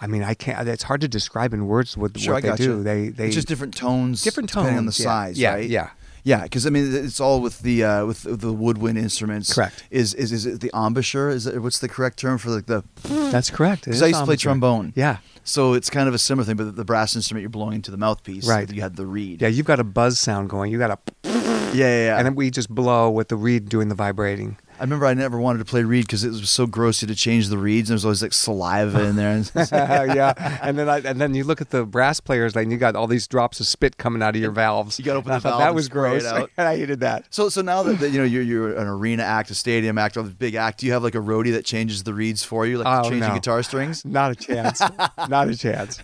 I 0.00 0.06
mean, 0.06 0.22
I 0.22 0.34
can't. 0.34 0.66
It's 0.68 0.84
hard 0.84 1.00
to 1.02 1.08
describe 1.08 1.52
in 1.54 1.66
words 1.66 1.96
what, 1.96 2.12
Mm. 2.14 2.20
Sure, 2.20 2.34
what 2.34 2.42
they 2.42 2.54
do. 2.56 2.62
you. 2.78 2.82
They, 2.82 3.08
they 3.10 3.26
it's 3.26 3.34
just 3.34 3.48
different 3.48 3.74
tones, 3.76 4.22
different 4.22 4.48
depending 4.50 4.78
on 4.78 4.86
the 4.86 4.96
yeah. 4.98 5.04
size, 5.04 5.38
Yeah, 5.38 5.54
right? 5.54 5.68
yeah. 5.68 5.90
yeah. 6.22 6.42
Because 6.44 6.66
I 6.66 6.70
mean, 6.70 6.94
it's 6.94 7.20
all 7.20 7.40
with 7.40 7.60
the 7.60 7.84
uh, 7.84 8.04
with 8.06 8.22
the 8.24 8.52
woodwind 8.52 8.96
instruments. 8.98 9.52
Correct. 9.54 9.84
Is 9.90 10.12
is 10.14 10.32
is 10.32 10.46
it 10.46 10.60
the 10.60 10.70
embouchure? 10.74 11.28
Is 11.30 11.46
it, 11.46 11.60
what's 11.62 11.78
the 11.78 11.88
correct 11.88 12.18
term 12.18 12.38
for 12.38 12.50
like 12.50 12.66
the? 12.66 12.84
That's 13.04 13.50
correct. 13.50 13.84
Because 13.84 14.02
I 14.02 14.06
used 14.08 14.20
to 14.20 14.26
play 14.26 14.36
trombone. 14.36 14.92
Yeah. 14.96 15.18
So 15.46 15.74
it's 15.74 15.88
kind 15.88 16.08
of 16.08 16.14
a 16.14 16.18
similar 16.18 16.44
thing, 16.44 16.56
but 16.56 16.74
the 16.74 16.84
brass 16.84 17.14
instrument 17.14 17.42
you're 17.42 17.50
blowing 17.50 17.74
into 17.74 17.90
the 17.92 17.96
mouthpiece. 17.96 18.48
Right. 18.48 18.68
You 18.70 18.82
had 18.82 18.96
the 18.96 19.06
reed. 19.06 19.40
Yeah, 19.40 19.48
you've 19.48 19.64
got 19.66 19.78
a 19.78 19.84
buzz 19.84 20.18
sound 20.18 20.50
going. 20.50 20.72
You 20.72 20.78
got 20.78 20.90
a, 20.90 20.98
Yeah, 21.24 21.32
yeah, 21.72 22.04
yeah. 22.06 22.16
and 22.18 22.26
then 22.26 22.34
we 22.34 22.50
just 22.50 22.68
blow 22.68 23.08
with 23.10 23.28
the 23.28 23.36
reed 23.36 23.68
doing 23.68 23.88
the 23.88 23.94
vibrating. 23.94 24.58
I 24.78 24.82
remember 24.82 25.06
I 25.06 25.14
never 25.14 25.38
wanted 25.38 25.58
to 25.60 25.64
play 25.64 25.82
reed 25.84 26.06
because 26.06 26.22
it 26.22 26.28
was 26.28 26.50
so 26.50 26.66
gross. 26.66 27.00
You 27.00 27.08
had 27.08 27.16
to 27.16 27.20
change 27.20 27.48
the 27.48 27.56
reeds, 27.58 27.88
and 27.88 27.94
there 27.94 27.96
was 27.96 28.04
always 28.04 28.22
like 28.22 28.32
saliva 28.34 29.04
in 29.04 29.16
there. 29.16 29.36
yeah, 29.72 30.58
and 30.62 30.78
then 30.78 30.88
I, 30.88 30.98
and 30.98 31.20
then 31.20 31.34
you 31.34 31.44
look 31.44 31.60
at 31.60 31.70
the 31.70 31.84
brass 31.84 32.20
players, 32.20 32.54
like 32.54 32.68
you 32.68 32.76
got 32.76 32.94
all 32.94 33.06
these 33.06 33.26
drops 33.26 33.58
of 33.60 33.66
spit 33.66 33.96
coming 33.96 34.22
out 34.22 34.34
of 34.36 34.40
your 34.42 34.50
valves. 34.50 34.98
You 34.98 35.04
gotta 35.04 35.18
open 35.18 35.30
the 35.30 35.36
I 35.36 35.38
thought 35.40 35.48
valve 35.50 35.60
That 35.60 35.74
was 35.74 35.88
gross. 35.88 36.24
and 36.26 36.48
I 36.68 36.76
hated 36.76 37.00
that. 37.00 37.24
so, 37.30 37.48
so 37.48 37.62
now 37.62 37.82
that, 37.84 38.00
that 38.00 38.10
you 38.10 38.18
know 38.18 38.24
you're 38.24 38.42
you're 38.42 38.76
an 38.76 38.86
arena 38.86 39.22
act, 39.22 39.50
a 39.50 39.54
stadium 39.54 39.96
act, 39.98 40.16
a 40.16 40.22
big 40.22 40.54
act, 40.54 40.80
do 40.80 40.86
you 40.86 40.92
have 40.92 41.02
like 41.02 41.14
a 41.14 41.18
roadie 41.18 41.52
that 41.52 41.64
changes 41.64 42.02
the 42.02 42.12
reeds 42.12 42.44
for 42.44 42.66
you, 42.66 42.78
like 42.78 42.86
Oh, 42.86 43.02
changing 43.08 43.28
no. 43.28 43.34
guitar 43.34 43.62
strings? 43.62 44.04
Not 44.04 44.32
a 44.32 44.34
chance. 44.34 44.80
Not 45.28 45.48
a 45.48 45.56
chance. 45.56 45.98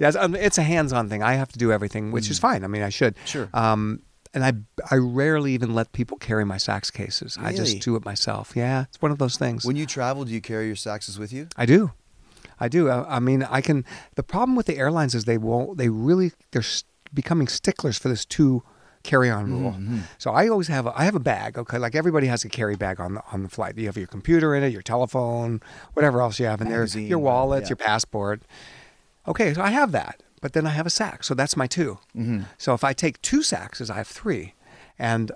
Yes, 0.00 0.16
um, 0.16 0.34
it's 0.34 0.58
a 0.58 0.62
hands-on 0.62 1.08
thing. 1.08 1.22
I 1.22 1.34
have 1.34 1.50
to 1.52 1.58
do 1.58 1.72
everything, 1.72 2.12
which 2.12 2.30
is 2.30 2.38
fine. 2.38 2.64
I 2.64 2.66
mean, 2.68 2.82
I 2.82 2.88
should. 2.88 3.16
Mm. 3.16 3.26
Sure. 3.26 3.48
Um, 3.52 4.02
and 4.34 4.44
I 4.44 4.52
I 4.90 4.96
rarely 4.96 5.52
even 5.52 5.74
let 5.74 5.92
people 5.92 6.16
carry 6.18 6.44
my 6.44 6.56
sax 6.56 6.90
cases. 6.90 7.38
I 7.40 7.52
just 7.52 7.80
do 7.80 7.96
it 7.96 8.04
myself. 8.04 8.52
Yeah, 8.54 8.84
it's 8.88 9.00
one 9.02 9.12
of 9.12 9.18
those 9.18 9.36
things. 9.36 9.64
When 9.64 9.76
you 9.76 9.86
travel, 9.86 10.24
do 10.24 10.32
you 10.32 10.40
carry 10.40 10.66
your 10.66 10.76
saxes 10.76 11.18
with 11.18 11.32
you? 11.32 11.48
I 11.56 11.66
do. 11.66 11.92
I 12.58 12.68
do. 12.68 12.88
I, 12.88 13.16
I 13.16 13.18
mean, 13.18 13.42
I 13.42 13.60
can. 13.60 13.84
The 14.14 14.22
problem 14.22 14.56
with 14.56 14.66
the 14.66 14.76
airlines 14.76 15.14
is 15.14 15.24
they 15.24 15.38
won't. 15.38 15.78
They 15.78 15.88
really 15.88 16.32
they're 16.52 16.62
becoming 17.12 17.48
sticklers 17.48 17.98
for 17.98 18.08
this 18.08 18.24
two 18.24 18.62
carry-on 19.02 19.50
rule. 19.50 19.72
Mm-hmm. 19.72 19.98
So 20.18 20.30
I 20.30 20.46
always 20.48 20.68
have. 20.68 20.86
A, 20.86 20.92
I 20.96 21.04
have 21.04 21.16
a 21.16 21.20
bag. 21.20 21.58
Okay, 21.58 21.78
like 21.78 21.94
everybody 21.94 22.28
has 22.28 22.44
a 22.44 22.48
carry 22.48 22.76
bag 22.76 23.00
on 23.00 23.14
the 23.14 23.22
on 23.32 23.42
the 23.42 23.48
flight. 23.48 23.76
You 23.76 23.86
have 23.86 23.96
your 23.96 24.06
computer 24.06 24.54
in 24.54 24.62
it, 24.62 24.72
your 24.72 24.82
telephone, 24.82 25.60
whatever 25.94 26.20
else 26.20 26.38
you 26.38 26.46
have 26.46 26.60
in 26.60 26.68
there, 26.68 26.78
Magazine, 26.78 27.08
your 27.08 27.18
wallet, 27.18 27.64
yeah. 27.64 27.70
your 27.70 27.76
passport. 27.76 28.42
Okay, 29.26 29.54
so 29.54 29.62
I 29.62 29.70
have 29.70 29.92
that, 29.92 30.22
but 30.42 30.52
then 30.52 30.66
I 30.66 30.70
have 30.70 30.84
a 30.84 30.90
sax. 30.90 31.26
So 31.26 31.34
that's 31.34 31.56
my 31.56 31.66
2 31.66 31.98
Mm-hmm. 32.14 32.42
So 32.58 32.74
if 32.74 32.84
I 32.84 32.92
take 32.92 33.22
two 33.22 33.40
saxes, 33.40 33.88
I 33.88 33.94
have 33.96 34.08
three, 34.08 34.54
and 34.98 35.32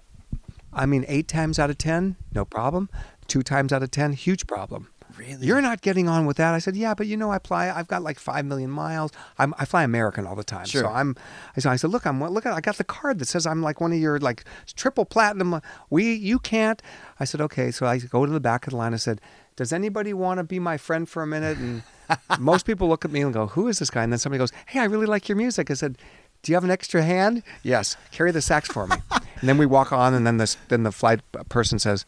I 0.72 0.84
mean, 0.84 1.06
eight 1.08 1.26
times 1.26 1.58
out 1.58 1.70
of 1.70 1.78
ten, 1.78 2.16
no 2.34 2.44
problem. 2.44 2.90
Two 3.26 3.42
times 3.42 3.72
out 3.72 3.82
of 3.82 3.90
ten, 3.90 4.12
huge 4.12 4.46
problem. 4.46 4.88
Really? 5.16 5.46
You're 5.46 5.62
not 5.62 5.80
getting 5.80 6.08
on 6.08 6.26
with 6.26 6.36
that. 6.36 6.52
I 6.54 6.58
said, 6.58 6.76
yeah, 6.76 6.92
but 6.92 7.06
you 7.06 7.16
know, 7.16 7.30
I 7.30 7.38
fly. 7.38 7.70
I've 7.70 7.88
got 7.88 8.02
like 8.02 8.18
five 8.18 8.44
million 8.44 8.70
miles. 8.70 9.12
I'm, 9.38 9.54
I 9.58 9.64
fly 9.64 9.82
American 9.82 10.26
all 10.26 10.36
the 10.36 10.44
time. 10.44 10.66
Sure. 10.66 10.82
So 10.82 10.88
I'm. 10.88 11.16
I 11.56 11.60
said, 11.60 11.72
I 11.72 11.76
said, 11.76 11.90
look, 11.90 12.06
I'm. 12.06 12.22
Look 12.22 12.44
at. 12.44 12.52
I 12.52 12.60
got 12.60 12.76
the 12.76 12.84
card 12.84 13.18
that 13.20 13.26
says 13.26 13.46
I'm 13.46 13.62
like 13.62 13.80
one 13.80 13.92
of 13.92 13.98
your 13.98 14.18
like 14.18 14.44
triple 14.75 15.06
platinum. 15.06 15.62
We. 15.88 16.12
You 16.12 16.38
can't. 16.38 16.82
I 17.18 17.25
said, 17.25 17.40
okay. 17.40 17.70
So 17.70 17.86
I 17.86 17.98
go 17.98 18.26
to 18.26 18.32
the 18.32 18.40
back 18.40 18.66
of 18.66 18.72
the 18.72 18.76
line. 18.76 18.92
I 18.92 18.98
said, 18.98 19.20
does 19.56 19.72
anybody 19.72 20.12
want 20.12 20.38
to 20.38 20.44
be 20.44 20.58
my 20.58 20.76
friend 20.76 21.08
for 21.08 21.22
a 21.22 21.26
minute? 21.26 21.58
And 21.58 21.82
most 22.38 22.66
people 22.66 22.88
look 22.88 23.04
at 23.04 23.10
me 23.10 23.22
and 23.22 23.32
go, 23.32 23.46
who 23.48 23.68
is 23.68 23.78
this 23.78 23.90
guy? 23.90 24.02
And 24.02 24.12
then 24.12 24.18
somebody 24.18 24.38
goes, 24.38 24.52
hey, 24.66 24.80
I 24.80 24.84
really 24.84 25.06
like 25.06 25.28
your 25.28 25.36
music. 25.36 25.70
I 25.70 25.75
said. 25.75 25.98
Do 26.42 26.52
you 26.52 26.56
have 26.56 26.64
an 26.64 26.70
extra 26.70 27.02
hand? 27.02 27.42
Yes. 27.64 27.96
Carry 28.12 28.30
the 28.30 28.40
sax 28.40 28.68
for 28.68 28.86
me. 28.86 28.94
and 29.10 29.48
then 29.48 29.58
we 29.58 29.66
walk 29.66 29.90
on, 29.90 30.14
and 30.14 30.25
then 30.25 30.36
this, 30.36 30.56
then 30.68 30.84
the 30.84 30.92
flight 30.92 31.20
person 31.48 31.80
says, 31.80 32.04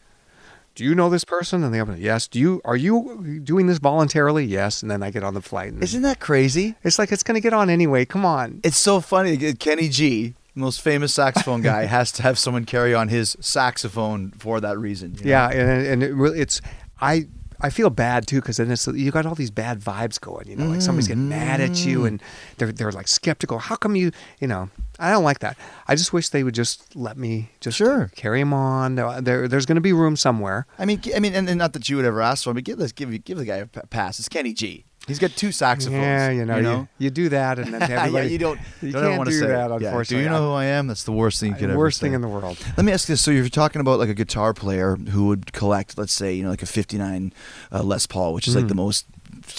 do 0.75 0.85
you 0.85 0.95
know 0.95 1.09
this 1.09 1.25
person? 1.25 1.61
And 1.61 1.73
the 1.73 1.81
other, 1.81 1.97
yes. 1.97 2.25
Do 2.25 2.39
you 2.39 2.61
are 2.63 2.77
you 2.77 3.41
doing 3.43 3.67
this 3.67 3.79
voluntarily? 3.79 4.45
Yes. 4.45 4.81
And 4.81 4.89
then 4.89 5.03
I 5.03 5.11
get 5.11 5.25
on 5.25 5.33
the 5.33 5.41
flight. 5.41 5.73
And 5.73 5.83
Isn't 5.83 6.03
that 6.03 6.21
crazy? 6.21 6.75
it's 6.83 6.97
like 6.97 7.11
it's 7.11 7.23
going 7.23 7.35
to 7.35 7.41
get 7.41 7.51
on 7.51 7.69
anyway. 7.69 8.05
Come 8.05 8.23
on. 8.23 8.61
It's 8.63 8.77
so 8.77 9.01
funny. 9.01 9.35
Kenny 9.55 9.89
G, 9.89 10.35
most 10.55 10.79
famous 10.79 11.13
saxophone 11.13 11.61
guy, 11.61 11.83
has 11.97 12.09
to 12.13 12.23
have 12.23 12.39
someone 12.39 12.63
carry 12.63 12.93
on 12.95 13.09
his 13.09 13.35
saxophone 13.41 14.31
for 14.37 14.61
that 14.61 14.77
reason. 14.77 15.15
you 15.15 15.25
know? 15.25 15.29
Yeah, 15.31 15.49
and 15.49 15.85
and 15.85 16.03
it 16.03 16.13
really, 16.13 16.39
it's 16.39 16.61
I 17.01 17.27
I 17.61 17.69
feel 17.69 17.89
bad 17.89 18.27
too 18.27 18.41
because 18.41 18.57
then 18.57 18.71
it's 18.71 18.87
you 18.87 19.11
got 19.11 19.25
all 19.25 19.35
these 19.35 19.51
bad 19.51 19.79
vibes 19.79 20.19
going. 20.19 20.47
You 20.47 20.55
know, 20.55 20.67
like 20.67 20.81
somebody's 20.81 21.07
getting 21.07 21.29
mad 21.29 21.59
at 21.61 21.85
you 21.85 22.01
mm. 22.01 22.07
and 22.07 22.23
they're 22.57 22.71
they're 22.71 22.91
like 22.91 23.07
skeptical. 23.07 23.59
How 23.59 23.75
come 23.75 23.95
you 23.95 24.11
you 24.39 24.47
know? 24.47 24.69
I 24.99 25.11
don't 25.11 25.23
like 25.23 25.39
that. 25.39 25.57
I 25.87 25.95
just 25.95 26.11
wish 26.11 26.29
they 26.29 26.43
would 26.43 26.55
just 26.55 26.95
let 26.95 27.17
me 27.17 27.51
just 27.61 27.77
Sure. 27.77 28.11
carry 28.15 28.41
them 28.41 28.53
on. 28.53 28.95
There, 28.95 29.47
there's 29.47 29.65
going 29.65 29.77
to 29.77 29.81
be 29.81 29.93
room 29.93 30.17
somewhere. 30.17 30.67
I 30.77 30.83
mean, 30.83 31.01
I 31.15 31.19
mean, 31.19 31.33
and, 31.33 31.47
and 31.47 31.57
not 31.57 31.71
that 31.71 31.87
you 31.87 31.95
would 31.95 32.05
ever 32.05 32.21
ask 32.21 32.43
for 32.43 32.53
but 32.53 32.65
give 32.65 32.77
this, 32.77 32.91
give 32.91 33.23
give 33.23 33.37
the 33.37 33.45
guy 33.45 33.57
a 33.57 33.65
pass. 33.65 34.19
It's 34.19 34.27
Kenny 34.27 34.51
G. 34.51 34.85
He's 35.09 35.19
got 35.19 35.31
two 35.35 35.51
saxophones. 35.51 36.01
Yeah, 36.01 36.29
you 36.29 36.45
know, 36.45 36.55
you, 36.55 36.61
know? 36.63 36.87
you, 36.97 37.09
do 37.09 37.27
that, 37.29 37.59
and 37.59 37.73
then 37.73 37.81
yeah, 37.89 38.05
you 38.21 38.37
don't. 38.37 38.59
You 38.81 38.93
don't 38.93 39.03
can't 39.03 39.17
want 39.17 39.29
to 39.29 39.35
do 39.35 39.39
say 39.41 39.47
that. 39.47 39.71
it. 39.71 39.81
Yeah. 39.81 39.87
Unfortunately, 39.89 40.17
Do 40.17 40.23
you 40.23 40.29
know 40.29 40.47
who 40.47 40.53
I 40.53 40.65
am? 40.65 40.87
That's 40.87 41.03
the 41.03 41.11
worst 41.11 41.39
thing 41.41 41.49
you 41.51 41.57
could 41.57 41.69
ever. 41.71 41.77
worst 41.77 41.99
thing 41.99 42.13
in 42.13 42.21
the 42.21 42.27
world. 42.29 42.57
Let 42.77 42.85
me 42.85 42.93
ask 42.93 43.09
you 43.09 43.13
this: 43.13 43.21
So 43.21 43.31
you're 43.31 43.49
talking 43.49 43.81
about 43.81 43.99
like 43.99 44.09
a 44.09 44.13
guitar 44.13 44.53
player 44.53 44.95
who 44.95 45.27
would 45.27 45.51
collect, 45.51 45.97
let's 45.97 46.13
say, 46.13 46.33
you 46.33 46.43
know, 46.43 46.49
like 46.49 46.61
a 46.63 46.65
'59 46.65 47.33
uh, 47.73 47.83
Les 47.83 48.05
Paul, 48.07 48.33
which 48.33 48.47
is 48.47 48.55
like 48.55 48.67
the 48.69 48.73
Hmm. 48.73 48.77
most 48.87 49.05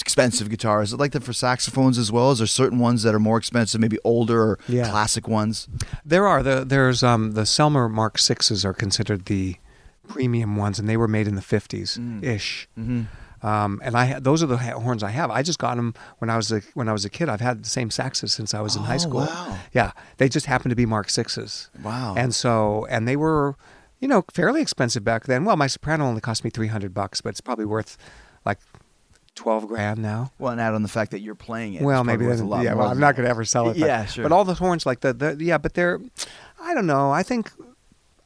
expensive 0.01 0.49
guitar. 0.51 0.83
Is 0.83 0.93
it 0.93 0.99
like 0.99 1.13
that 1.13 1.25
for 1.25 1.33
saxophones 1.33 1.99
as 1.99 2.11
well? 2.13 2.31
Is 2.31 2.39
there 2.39 2.47
certain 2.47 2.79
ones 2.79 3.03
that 3.03 3.15
are 3.15 3.19
more 3.21 3.37
expensive, 3.39 3.81
maybe 3.81 3.99
older 4.05 4.41
or 4.43 4.59
Yeah. 4.69 4.89
classic 4.89 5.27
ones? 5.29 5.69
There 6.05 6.27
are 6.27 6.43
the 6.43 6.65
there's 6.65 7.03
um 7.03 7.33
the 7.33 7.43
Selmer 7.43 7.91
Mark 7.91 8.19
Sixes 8.19 8.65
are 8.65 8.73
considered 8.75 9.27
the 9.27 9.57
premium 10.09 10.57
ones, 10.57 10.79
and 10.79 10.89
they 10.89 10.97
were 10.97 11.09
made 11.09 11.29
in 11.29 11.35
the 11.35 11.43
fifties 11.43 11.99
ish. 12.23 12.69
Mm-hmm. 12.79 13.03
Um, 13.43 13.81
and 13.83 13.97
I 13.97 14.19
those 14.21 14.43
are 14.43 14.47
the 14.47 14.59
horns 14.59 15.03
I 15.03 15.11
have. 15.11 15.31
I 15.31 15.43
just 15.43 15.59
got 15.59 15.77
them 15.77 15.95
when 16.19 16.29
I 16.31 16.37
was 16.37 16.53
a 16.53 16.61
when 16.75 16.89
I 16.89 16.93
was 16.93 17.05
a 17.05 17.11
kid. 17.11 17.29
I've 17.29 17.41
had 17.41 17.65
the 17.65 17.69
same 17.69 17.89
saxes 17.89 18.31
since 18.31 18.53
I 18.55 18.61
was 18.61 18.77
in 18.77 18.83
high 18.83 18.97
Oh, 18.97 18.99
school. 18.99 19.21
wow. 19.21 19.59
Yeah, 19.73 19.93
they 20.19 20.29
just 20.29 20.47
happened 20.47 20.71
to 20.71 20.77
be 20.77 20.87
Mark 20.87 21.09
Sixes. 21.09 21.71
Wow. 21.83 22.15
And 22.17 22.35
so 22.35 22.87
and 22.91 23.09
they 23.09 23.17
were, 23.17 23.57
you 23.99 24.09
know, 24.09 24.25
fairly 24.33 24.61
expensive 24.61 25.05
back 25.05 25.25
then. 25.25 25.45
Well, 25.45 25.57
my 25.57 25.67
soprano 25.69 26.05
only 26.07 26.21
cost 26.21 26.45
me 26.45 26.51
three 26.51 26.67
hundred 26.69 26.93
bucks, 26.93 27.21
but 27.23 27.31
it's 27.31 27.41
probably 27.41 27.65
worth 27.65 27.97
like 28.45 28.59
twelve 29.35 29.67
grand 29.67 30.01
now. 30.01 30.33
Well, 30.39 30.53
and 30.53 30.61
add 30.61 30.75
on 30.75 30.83
the 30.83 30.89
fact 30.89 31.11
that 31.13 31.21
you're 31.21 31.35
playing 31.35 31.75
it. 31.75 31.83
Well, 31.83 32.05
maybe 32.05 32.27
then, 32.27 32.41
a 32.41 32.45
lot 32.45 32.63
yeah. 32.65 32.75
Well, 32.75 32.89
I'm 32.89 33.01
not 33.01 33.17
going 33.17 33.25
to 33.25 33.31
ever 33.31 33.45
sell 33.47 33.71
it. 33.71 33.79
But, 33.81 33.87
Yeah, 33.87 34.05
sure. 34.05 34.23
But 34.25 34.33
all 34.33 34.45
the 34.45 34.55
horns, 34.55 34.85
like 34.85 35.01
the, 35.01 35.15
the 35.15 35.37
yeah, 35.43 35.57
but 35.57 35.73
they're, 35.75 35.99
I 36.61 36.75
don't 36.75 36.87
know. 36.87 37.11
I 37.11 37.23
think, 37.23 37.51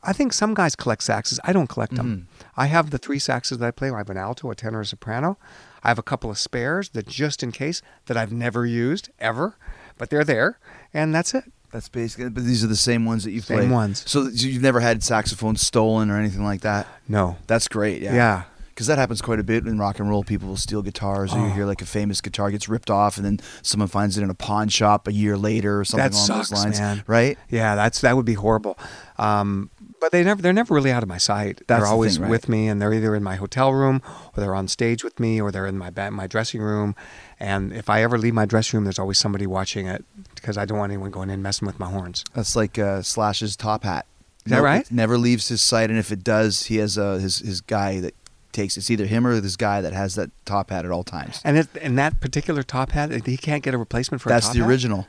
I 0.07 0.13
think 0.13 0.33
some 0.33 0.55
guys 0.55 0.77
collect 0.77 1.03
saxes. 1.03 1.39
I 1.45 1.53
don't 1.53 1.67
collect 1.69 1.95
them. 1.95 2.29
Mm-hmm. 2.37 2.49
I 2.61 2.67
have 2.67 2.91
the 2.91 2.99
three 2.99 3.19
saxes 3.19 3.59
that 3.59 3.67
I 3.67 3.71
play. 3.71 3.91
I 3.91 3.99
have 3.99 4.11
an 4.11 4.17
alto, 4.17 4.51
a 4.51 4.55
tenor, 4.55 4.81
a 4.83 4.87
soprano. 4.87 5.39
I 5.83 5.89
have 5.89 5.99
a 5.99 6.03
couple 6.03 6.31
of 6.31 6.39
spares 6.39 6.91
that 6.91 7.07
just 7.07 7.43
in 7.43 7.53
case 7.53 7.83
that 8.07 8.17
I've 8.17 8.33
never 8.33 8.65
used 8.67 9.11
ever, 9.19 9.57
but 9.99 10.11
they're 10.11 10.25
there, 10.25 10.59
and 10.93 11.15
that's 11.15 11.35
it. 11.35 11.45
That's 11.73 11.89
basically. 11.89 12.29
But 12.31 12.45
these 12.45 12.63
are 12.63 12.69
the 12.69 12.77
same 12.77 13.05
ones 13.05 13.25
that 13.25 13.33
you 13.33 13.43
play. 13.43 13.59
Same 13.63 13.71
ones. 13.71 14.05
So 14.09 14.29
you've 14.33 14.63
never 14.63 14.81
had 14.81 15.03
saxophones 15.03 15.61
stolen 15.61 16.11
or 16.11 16.19
anything 16.19 16.45
like 16.45 16.61
that. 16.61 16.87
No. 17.09 17.37
That's 17.49 17.67
great. 17.69 18.01
Yeah. 18.01 18.15
Yeah. 18.15 18.43
Because 18.69 18.87
that 18.89 18.99
happens 18.99 19.23
quite 19.23 19.39
a 19.39 19.45
bit 19.45 19.67
in 19.67 19.79
rock 19.79 20.01
and 20.01 20.09
roll. 20.09 20.25
People 20.25 20.49
will 20.49 20.57
steal 20.57 20.83
guitars, 20.83 21.33
or 21.33 21.39
you 21.39 21.45
Oh. 21.47 21.51
hear 21.51 21.65
like 21.67 21.81
a 21.83 21.87
famous 21.87 22.21
guitar 22.21 22.51
gets 22.51 22.69
ripped 22.69 22.91
off, 22.91 23.17
and 23.17 23.25
then 23.27 23.39
someone 23.63 23.89
finds 23.89 24.17
it 24.19 24.23
in 24.23 24.31
a 24.31 24.35
pawn 24.35 24.69
shop 24.69 25.07
a 25.07 25.13
year 25.13 25.37
later, 25.37 25.81
or 25.81 25.85
something 25.85 26.11
That 26.11 26.15
along 26.17 26.27
sucks, 26.27 26.51
those 26.51 26.65
lines. 26.65 26.81
man. 26.81 27.05
Right? 27.07 27.39
Yeah, 27.51 27.75
that's 27.77 28.01
that 28.01 28.17
would 28.17 28.25
be 28.27 28.35
horrible. 28.35 28.77
Um, 29.17 29.71
but 30.05 30.13
they 30.13 30.23
never 30.23 30.43
they're 30.43 30.53
never 30.53 30.75
really 30.75 30.93
out 30.93 31.03
of 31.03 31.09
my 31.09 31.17
sight. 31.17 31.63
That's 31.67 31.67
they're 31.69 31.81
the 31.81 31.87
always 31.87 32.15
thing, 32.17 32.25
right? 32.25 32.31
with 32.31 32.47
me, 32.47 32.69
and 32.69 32.81
they're 32.81 32.93
either 32.93 33.15
in 33.15 33.23
my 33.23 33.37
hotel 33.37 33.73
room, 33.73 34.03
or 34.37 34.41
they're 34.43 34.55
on 34.55 34.69
stage 34.69 35.03
with 35.03 35.19
me, 35.19 35.41
or 35.41 35.51
they're 35.51 35.67
in 35.67 35.79
my 35.79 35.89
ba- 35.89 36.11
my 36.11 36.27
dressing 36.27 36.61
room. 36.61 36.95
And 37.41 37.73
if 37.73 37.89
I 37.89 38.03
ever 38.03 38.19
leave 38.19 38.35
my 38.35 38.45
dressing 38.45 38.77
room, 38.77 38.85
there's 38.85 38.99
always 38.99 39.19
somebody 39.19 39.47
watching 39.47 39.87
it 39.87 40.05
because 40.35 40.59
I 40.59 40.67
don't 40.67 40.77
want 40.77 40.93
anyone 40.93 41.11
going 41.11 41.31
in 41.31 41.41
messing 41.41 41.65
with 41.65 41.79
my 41.81 41.91
horns. 41.91 42.23
That's 42.35 42.55
like 42.55 42.79
uh, 42.79 43.01
Slash's 43.01 43.57
top 43.57 43.85
hat. 43.85 44.05
Is 44.45 44.51
that 44.51 44.57
No- 44.59 44.63
right? 44.63 44.91
Never 44.93 45.17
leaves 45.17 45.49
his 45.49 45.63
sight, 45.63 45.89
and 45.89 45.99
if 45.99 46.13
it 46.13 46.23
does, 46.23 46.65
he 46.67 46.77
has 46.77 46.99
uh, 46.99 47.15
his 47.15 47.39
his 47.39 47.63
guy 47.63 48.01
that 48.01 48.15
takes. 48.53 48.77
It's 48.77 48.91
either 48.91 49.07
him 49.07 49.27
or 49.27 49.41
this 49.41 49.57
guy 49.57 49.81
that 49.81 49.95
has 49.95 50.17
that 50.17 50.31
top 50.45 50.69
hat 50.69 50.85
at 50.85 50.91
all 50.91 51.03
times. 51.05 51.41
And 51.45 51.57
it, 51.57 51.69
and 51.81 51.97
that 51.99 52.21
particular 52.21 52.63
top 52.63 52.93
hat, 52.93 53.11
he 53.27 53.39
can't 53.39 53.63
get 53.63 53.73
a 53.73 53.79
replacement 53.79 54.21
for. 54.21 54.29
a 54.29 54.33
That's 54.33 54.51
the 54.51 54.59
hat? 54.61 54.69
original. 54.69 55.07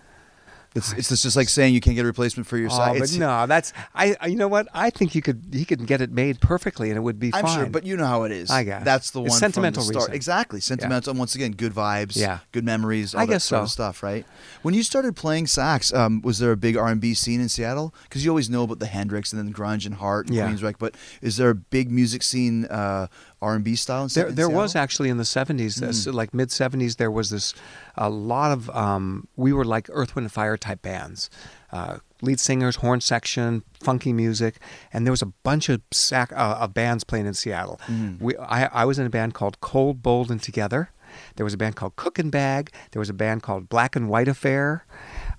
It's 0.76 0.92
it's 0.92 1.22
just 1.22 1.38
like 1.38 1.48
saying 1.48 1.74
you 1.74 1.80
can't 1.80 1.96
get 1.96 2.04
a 2.04 2.08
replacement 2.08 2.48
for 2.48 2.58
your 2.58 2.68
Oh, 2.70 2.76
side. 2.76 3.00
but 3.00 3.12
no, 3.18 3.48
that's 3.48 3.72
I. 3.94 4.18
You 4.28 4.36
know 4.36 4.50
what? 4.50 4.68
I 4.74 4.90
think 4.90 5.16
you 5.16 5.22
could. 5.22 5.42
He 5.54 5.64
could 5.64 5.88
get 5.88 6.02
it 6.02 6.12
made 6.12 6.42
perfectly, 6.42 6.90
and 6.90 6.98
it 6.98 7.02
would 7.02 7.18
be 7.18 7.32
fine. 7.32 7.40
I'm 7.40 7.46
fine. 7.48 7.58
sure, 7.60 7.66
but 7.68 7.86
you 7.86 7.96
know 7.96 8.06
how 8.06 8.24
it 8.24 8.34
is. 8.34 8.52
I 8.52 8.66
guess. 8.66 8.84
that's 8.84 9.12
the 9.12 9.22
It's 9.24 9.30
one 9.32 9.40
sentimental 9.40 9.84
from 9.84 9.88
the 9.88 9.94
start. 9.94 10.10
reason. 10.10 10.16
Exactly, 10.16 10.60
sentimental. 10.60 11.12
And 11.12 11.20
once 11.20 11.34
again, 11.34 11.52
good 11.54 11.74
vibes. 11.74 12.18
Yeah. 12.18 12.40
good 12.52 12.66
memories. 12.66 13.16
All 13.16 13.22
I 13.22 13.26
that 13.26 13.32
guess 13.32 13.46
sort 13.46 13.62
of 13.64 13.70
so. 13.70 13.74
stuff. 13.74 14.04
Right. 14.04 14.26
When 14.64 14.74
you 14.74 14.84
started 14.84 15.16
playing 15.16 15.48
sax, 15.48 15.94
um, 15.94 16.22
was 16.24 16.40
there 16.40 16.52
a 16.52 16.58
big 16.58 16.76
R 16.76 16.88
and 16.90 17.00
B 17.00 17.14
scene 17.14 17.40
in 17.40 17.48
Seattle? 17.48 17.96
Because 18.04 18.26
you 18.26 18.32
always 18.32 18.50
know 18.50 18.64
about 18.64 18.80
the 18.80 18.88
Hendrix 18.88 19.32
and 19.32 19.40
then 19.42 19.54
grunge 19.54 19.86
and 19.86 19.96
Heart 19.96 20.28
and 20.28 20.36
Yeah. 20.36 20.50
Queensryche, 20.52 20.76
but 20.78 20.96
is 21.22 21.38
there 21.38 21.50
a 21.52 21.56
big 21.56 21.90
music 21.90 22.22
scene 22.22 22.66
uh, 22.66 23.08
R 23.46 23.56
and 23.56 23.64
B 23.64 23.76
style? 23.76 24.08
There, 24.08 24.32
there 24.32 24.50
was 24.50 24.76
actually 24.76 25.10
in 25.10 25.18
the 25.18 25.24
70s, 25.38 25.80
Hmm. 25.80 25.86
this, 25.88 26.08
like 26.08 26.34
mid 26.34 26.50
70s, 26.50 26.98
there 26.98 27.12
was 27.12 27.30
this, 27.30 27.54
a 27.96 28.10
lot 28.10 28.52
of, 28.52 28.70
um, 28.72 29.28
we 29.36 29.54
were 29.54 29.66
like 29.76 29.88
Earth, 29.92 30.16
Wind, 30.16 30.26
and 30.26 30.32
Fire 30.32 30.58
type 30.58 30.82
bands. 30.82 31.30
Uh, 31.72 31.98
lead 32.22 32.40
singers, 32.40 32.78
horn 32.78 33.02
section, 33.02 33.62
funky 33.88 34.14
music, 34.14 34.54
and 34.94 35.06
there 35.06 35.12
was 35.12 35.22
a 35.22 35.32
bunch 35.44 35.70
of 35.70 35.82
sac- 35.92 36.32
uh, 36.34 36.58
of 36.64 36.74
bands 36.74 37.04
playing 37.04 37.26
in 37.28 37.34
Seattle. 37.34 37.80
Hmm. 37.86 38.16
We, 38.20 38.32
I, 38.38 38.66
I 38.82 38.86
was 38.86 38.98
in 39.00 39.06
a 39.06 39.10
band 39.10 39.34
called 39.34 39.60
Cold, 39.62 40.02
Bold, 40.02 40.32
and 40.32 40.42
Together. 40.42 40.90
There 41.36 41.44
was 41.46 41.54
a 41.54 41.58
band 41.58 41.76
called 41.76 41.96
Cook 41.96 42.18
and 42.20 42.32
Bag. 42.32 42.72
There 42.92 43.00
was 43.00 43.10
a 43.10 43.14
band 43.14 43.42
called 43.44 43.70
Black 43.70 43.96
and 43.96 44.10
White 44.10 44.28
Affair. 44.28 44.86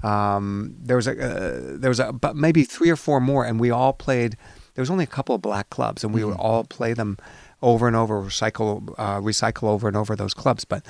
Um, 0.03 0.75
there 0.79 0.97
was 0.97 1.07
a 1.07 1.13
uh, 1.13 1.61
there 1.79 1.91
was 1.91 2.01
a 2.01 2.13
but 2.13 2.37
maybe 2.37 2.65
three 2.65 2.91
or 2.91 2.97
four 2.97 3.21
more, 3.21 3.45
and 3.45 3.59
we 3.61 3.71
all 3.71 3.93
played. 3.93 4.37
There 4.75 4.83
was 4.83 4.91
only 4.91 5.05
a 5.05 5.09
couple 5.09 5.35
of 5.35 5.41
black 5.43 5.71
clubs, 5.71 6.05
and 6.05 6.13
we 6.13 6.23
would 6.25 6.37
all 6.37 6.65
play 6.65 6.93
them 6.93 7.17
over 7.73 7.87
and 7.87 7.97
over, 7.97 8.15
recycle 8.23 8.95
uh, 8.99 9.19
recycle 9.21 9.65
over 9.75 9.89
and 9.89 9.97
over 9.97 10.15
those 10.17 10.35
clubs. 10.35 10.65
But 10.65 10.83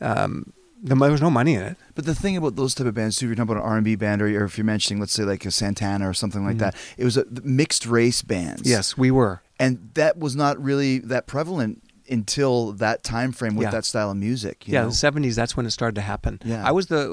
um, 0.00 0.52
the, 0.82 0.94
there 0.94 1.10
was 1.10 1.22
no 1.22 1.30
money 1.30 1.54
in 1.54 1.62
it. 1.62 1.76
But 1.94 2.04
the 2.06 2.14
thing 2.14 2.36
about 2.36 2.56
those 2.56 2.74
type 2.74 2.86
of 2.86 2.94
bands 2.94 3.16
too, 3.16 3.26
if 3.26 3.28
you're 3.28 3.36
talking 3.36 3.52
about 3.52 3.62
an 3.64 3.68
R 3.70 3.76
and 3.76 3.84
B 3.84 3.94
band, 3.96 4.22
or, 4.22 4.26
or 4.26 4.44
if 4.44 4.58
you're 4.58 4.64
mentioning, 4.64 5.00
let's 5.00 5.12
say, 5.12 5.24
like 5.24 5.44
a 5.46 5.50
Santana 5.50 6.08
or 6.08 6.14
something 6.14 6.44
like 6.44 6.58
that, 6.58 6.74
it 6.96 7.04
was 7.04 7.16
a 7.16 7.24
mixed 7.42 7.86
race 7.86 8.22
bands. 8.22 8.62
Mm-hmm. 8.62 8.70
Yes, 8.76 8.96
we 8.96 9.10
were. 9.10 9.42
and 9.60 9.90
that 9.94 10.18
was 10.18 10.34
not 10.34 10.54
really 10.62 10.98
that 10.98 11.26
prevalent 11.26 11.80
until 12.10 12.72
that 12.72 13.02
time 13.02 13.32
frame 13.32 13.56
with 13.56 13.64
Yeah. 13.66 13.70
that 13.70 13.84
style 13.86 14.10
of 14.10 14.18
music. 14.18 14.68
you 14.68 14.74
yeah, 14.74 14.82
know? 14.82 14.88
the 14.88 14.94
seventies. 14.94 15.36
That's 15.36 15.56
when 15.56 15.64
it 15.66 15.70
started 15.70 15.94
to 15.94 16.02
happen. 16.02 16.38
Yeah. 16.44 16.62
I 16.66 16.70
was 16.70 16.86
the 16.88 17.06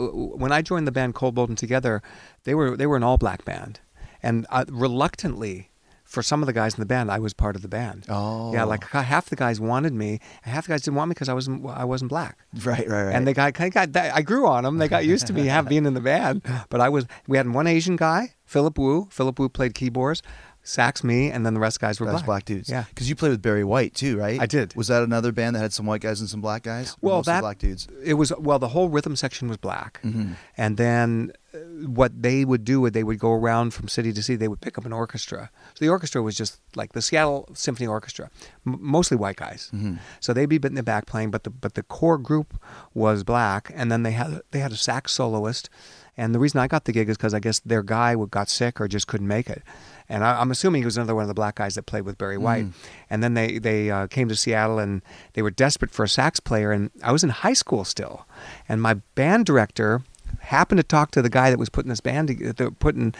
when 0.43 0.51
I 0.51 0.61
joined 0.61 0.85
the 0.85 0.91
band 0.91 1.15
Cold, 1.15 1.33
Bold, 1.35 1.47
and 1.49 1.57
Together. 1.57 2.01
They 2.43 2.53
were 2.55 2.75
they 2.75 2.87
were 2.87 2.97
an 2.97 3.03
all 3.03 3.17
black 3.17 3.45
band, 3.45 3.79
and 4.21 4.45
uh, 4.49 4.65
reluctantly, 4.69 5.70
for 6.11 6.21
some 6.21 6.43
of 6.43 6.47
the 6.47 6.53
guys 6.53 6.73
in 6.73 6.81
the 6.81 6.85
band, 6.85 7.09
I 7.09 7.19
was 7.19 7.33
part 7.33 7.55
of 7.55 7.61
the 7.61 7.69
band. 7.69 8.05
Oh. 8.09 8.53
yeah, 8.53 8.65
like 8.65 8.83
half 8.89 9.29
the 9.29 9.37
guys 9.37 9.61
wanted 9.61 9.93
me, 9.93 10.19
and 10.43 10.53
half 10.53 10.65
the 10.65 10.73
guys 10.73 10.81
didn't 10.81 10.97
want 10.97 11.07
me 11.07 11.13
because 11.13 11.29
I 11.29 11.33
wasn't 11.33 11.65
I 11.65 11.85
wasn't 11.85 12.09
black. 12.09 12.37
right, 12.65 12.87
right, 12.87 13.03
right. 13.05 13.15
And 13.15 13.25
they 13.25 13.33
got, 13.33 13.53
kind 13.53 13.73
of 13.75 13.93
got 13.93 14.13
I 14.13 14.21
grew 14.21 14.45
on 14.45 14.65
them. 14.65 14.77
They 14.77 14.89
got 14.89 15.05
used 15.05 15.27
to 15.27 15.33
me 15.33 15.45
have 15.55 15.69
being 15.69 15.85
in 15.85 15.93
the 15.93 16.01
band. 16.01 16.43
But 16.69 16.81
I 16.81 16.89
was 16.89 17.05
we 17.27 17.37
had 17.37 17.49
one 17.49 17.65
Asian 17.65 17.95
guy, 17.95 18.33
Philip 18.45 18.77
Wu. 18.77 19.07
Philip 19.09 19.39
Wu 19.39 19.47
played 19.47 19.73
keyboards, 19.73 20.21
sax 20.63 21.03
me, 21.03 21.31
and 21.31 21.45
then 21.45 21.53
the 21.53 21.59
rest 21.59 21.79
guys 21.79 21.99
were 21.99 22.05
black. 22.05 22.25
black 22.25 22.45
dudes. 22.45 22.69
Yeah. 22.69 22.85
because 22.89 23.09
you 23.09 23.15
played 23.15 23.29
with 23.31 23.41
Barry 23.41 23.63
White 23.63 23.95
too, 23.95 24.17
right? 24.17 24.39
I 24.39 24.45
did. 24.45 24.75
Was 24.75 24.87
that 24.89 25.01
another 25.03 25.31
band 25.31 25.55
that 25.55 25.59
had 25.61 25.73
some 25.73 25.85
white 25.85 26.01
guys 26.01 26.19
and 26.19 26.29
some 26.29 26.41
black 26.41 26.63
guys? 26.63 26.95
Well, 27.01 27.21
that 27.23 27.41
black 27.41 27.57
dudes. 27.57 27.87
It 28.03 28.13
was 28.15 28.31
well, 28.37 28.59
the 28.59 28.67
whole 28.69 28.89
rhythm 28.89 29.15
section 29.15 29.47
was 29.47 29.57
black, 29.57 29.99
Mm-hmm. 30.03 30.33
and 30.57 30.77
then 30.77 31.31
uh, 31.53 31.57
what 31.87 32.21
they 32.21 32.45
would 32.45 32.63
do 32.63 32.79
would 32.81 32.93
they 32.93 33.03
would 33.03 33.17
go 33.19 33.31
around 33.31 33.73
from 33.73 33.87
city 33.87 34.13
to 34.13 34.21
city. 34.21 34.35
They 34.37 34.47
would 34.47 34.61
pick 34.61 34.77
up 34.77 34.85
an 34.85 34.93
orchestra. 34.93 35.49
So 35.73 35.83
the 35.85 35.89
orchestra 35.89 36.21
was 36.21 36.35
just 36.37 36.59
like 36.75 36.93
the 36.93 37.01
Seattle 37.01 37.49
Symphony 37.53 37.87
Orchestra, 37.87 38.29
m- 38.67 38.77
mostly 38.79 39.17
white 39.17 39.37
guys. 39.37 39.69
Mm-hmm. 39.73 39.95
So 40.19 40.31
they'd 40.33 40.45
be 40.45 40.59
in 40.63 40.75
the 40.75 40.83
back 40.83 41.05
playing, 41.07 41.31
but 41.31 41.43
the 41.43 41.49
but 41.49 41.73
the 41.73 41.83
core 41.83 42.17
group 42.19 42.53
was 42.93 43.23
black, 43.23 43.71
and 43.73 43.91
then 43.91 44.03
they 44.03 44.11
had 44.11 44.41
they 44.51 44.59
had 44.59 44.71
a 44.71 44.77
sax 44.77 45.11
soloist. 45.13 45.69
And 46.17 46.35
the 46.35 46.39
reason 46.39 46.59
I 46.59 46.67
got 46.67 46.83
the 46.83 46.91
gig 46.91 47.07
is 47.09 47.15
because 47.17 47.33
I 47.33 47.39
guess 47.39 47.59
their 47.59 47.81
guy 47.81 48.15
got 48.29 48.49
sick 48.49 48.81
or 48.81 48.87
just 48.89 49.07
couldn't 49.07 49.29
make 49.29 49.49
it. 49.49 49.63
And 50.11 50.23
I, 50.23 50.39
I'm 50.41 50.51
assuming 50.51 50.81
he 50.81 50.85
was 50.85 50.97
another 50.97 51.15
one 51.15 51.23
of 51.23 51.27
the 51.29 51.33
black 51.33 51.55
guys 51.55 51.75
that 51.75 51.83
played 51.87 52.03
with 52.03 52.17
Barry 52.17 52.37
White. 52.37 52.65
And 53.09 53.23
then 53.23 53.33
they 53.33 53.57
they 53.57 53.89
uh, 53.89 54.07
came 54.07 54.27
to 54.29 54.35
Seattle 54.35 54.77
and 54.77 55.01
they 55.33 55.41
were 55.41 55.51
desperate 55.51 55.89
for 55.91 56.03
a 56.03 56.09
sax 56.09 56.39
player. 56.39 56.71
And 56.71 56.91
I 57.01 57.11
was 57.11 57.23
in 57.23 57.29
high 57.29 57.53
school 57.53 57.83
still, 57.85 58.25
and 58.67 58.81
my 58.81 58.95
band 59.15 59.45
director 59.45 60.01
happened 60.39 60.79
to 60.79 60.83
talk 60.83 61.11
to 61.11 61.21
the 61.21 61.29
guy 61.29 61.49
that 61.49 61.57
was 61.57 61.69
putting 61.69 61.89
this 61.89 62.01
band, 62.01 62.57
to- 62.57 62.71
putting 62.71 63.13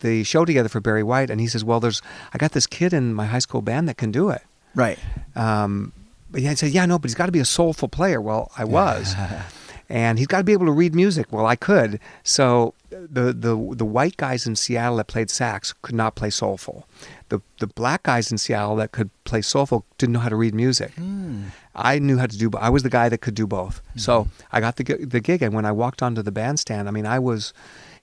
the 0.00 0.24
show 0.24 0.44
together 0.44 0.68
for 0.68 0.80
Barry 0.80 1.02
White. 1.02 1.30
And 1.30 1.40
he 1.40 1.46
says, 1.48 1.64
"Well, 1.64 1.80
there's 1.80 2.00
I 2.32 2.38
got 2.38 2.52
this 2.52 2.66
kid 2.66 2.92
in 2.92 3.14
my 3.14 3.26
high 3.26 3.40
school 3.40 3.62
band 3.62 3.88
that 3.88 3.98
can 3.98 4.10
do 4.10 4.30
it." 4.30 4.42
Right. 4.74 4.98
Um, 5.36 5.92
but 6.30 6.40
yeah, 6.42 6.50
I 6.50 6.54
said, 6.54 6.72
yeah, 6.72 6.86
no, 6.86 6.98
but 6.98 7.08
he's 7.08 7.14
got 7.14 7.26
to 7.26 7.32
be 7.32 7.40
a 7.40 7.44
soulful 7.44 7.88
player. 7.88 8.20
Well, 8.20 8.50
I 8.56 8.64
was. 8.64 9.14
and 9.88 10.18
he's 10.18 10.26
got 10.26 10.38
to 10.38 10.44
be 10.44 10.52
able 10.52 10.66
to 10.66 10.72
read 10.72 10.94
music. 10.94 11.26
Well, 11.30 11.46
I 11.46 11.56
could. 11.56 11.98
So 12.22 12.74
the, 12.90 13.32
the 13.32 13.74
the 13.74 13.84
white 13.84 14.16
guys 14.16 14.46
in 14.46 14.56
Seattle 14.56 14.96
that 14.96 15.06
played 15.06 15.30
sax 15.30 15.74
could 15.82 15.94
not 15.94 16.14
play 16.14 16.30
soulful. 16.30 16.86
The 17.28 17.40
the 17.58 17.66
black 17.66 18.02
guys 18.02 18.30
in 18.30 18.38
Seattle 18.38 18.76
that 18.76 18.92
could 18.92 19.10
play 19.24 19.42
soulful 19.42 19.84
didn't 19.96 20.12
know 20.12 20.20
how 20.20 20.28
to 20.28 20.36
read 20.36 20.54
music. 20.54 20.92
Hmm. 20.94 21.44
I 21.74 21.98
knew 21.98 22.18
how 22.18 22.26
to 22.26 22.36
do. 22.36 22.50
I 22.58 22.70
was 22.70 22.82
the 22.82 22.90
guy 22.90 23.08
that 23.08 23.18
could 23.18 23.34
do 23.34 23.46
both. 23.46 23.80
Hmm. 23.92 23.98
So 23.98 24.28
I 24.52 24.60
got 24.60 24.76
the 24.76 24.84
the 24.84 25.20
gig, 25.20 25.42
and 25.42 25.54
when 25.54 25.64
I 25.64 25.72
walked 25.72 26.02
onto 26.02 26.22
the 26.22 26.32
bandstand, 26.32 26.88
I 26.88 26.90
mean, 26.90 27.06
I 27.06 27.18
was. 27.18 27.52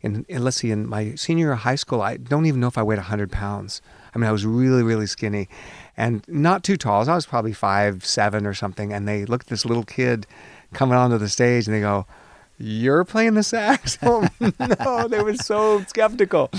In, 0.01 0.23
in 0.29 0.43
let's 0.43 0.57
see, 0.57 0.69
in 0.69 0.87
my 0.87 1.15
senior 1.15 1.45
year 1.45 1.53
of 1.53 1.59
high 1.59 1.75
school, 1.75 1.99
I 1.99 2.17
don't 2.17 2.45
even 2.45 2.59
know 2.59 2.67
if 2.67 2.77
I 2.77 2.83
weighed 2.83 2.99
hundred 2.99 3.31
pounds. 3.31 3.81
I 4.13 4.19
mean, 4.19 4.27
I 4.27 4.31
was 4.31 4.45
really, 4.45 4.83
really 4.83 5.07
skinny, 5.07 5.49
and 5.97 6.23
not 6.27 6.63
too 6.63 6.77
tall. 6.77 7.09
I 7.09 7.15
was 7.15 7.25
probably 7.25 7.53
five 7.53 8.05
seven 8.05 8.45
or 8.45 8.53
something. 8.53 8.93
And 8.93 9.07
they 9.07 9.25
looked 9.25 9.47
at 9.47 9.49
this 9.49 9.65
little 9.65 9.83
kid 9.83 10.27
coming 10.73 10.97
onto 10.97 11.17
the 11.17 11.29
stage, 11.29 11.67
and 11.67 11.75
they 11.75 11.81
go, 11.81 12.05
"You're 12.57 13.03
playing 13.03 13.33
the 13.33 13.43
sax?" 13.43 13.97
oh, 14.03 14.27
no, 14.79 15.07
they 15.07 15.21
were 15.21 15.35
so 15.35 15.83
skeptical. 15.87 16.49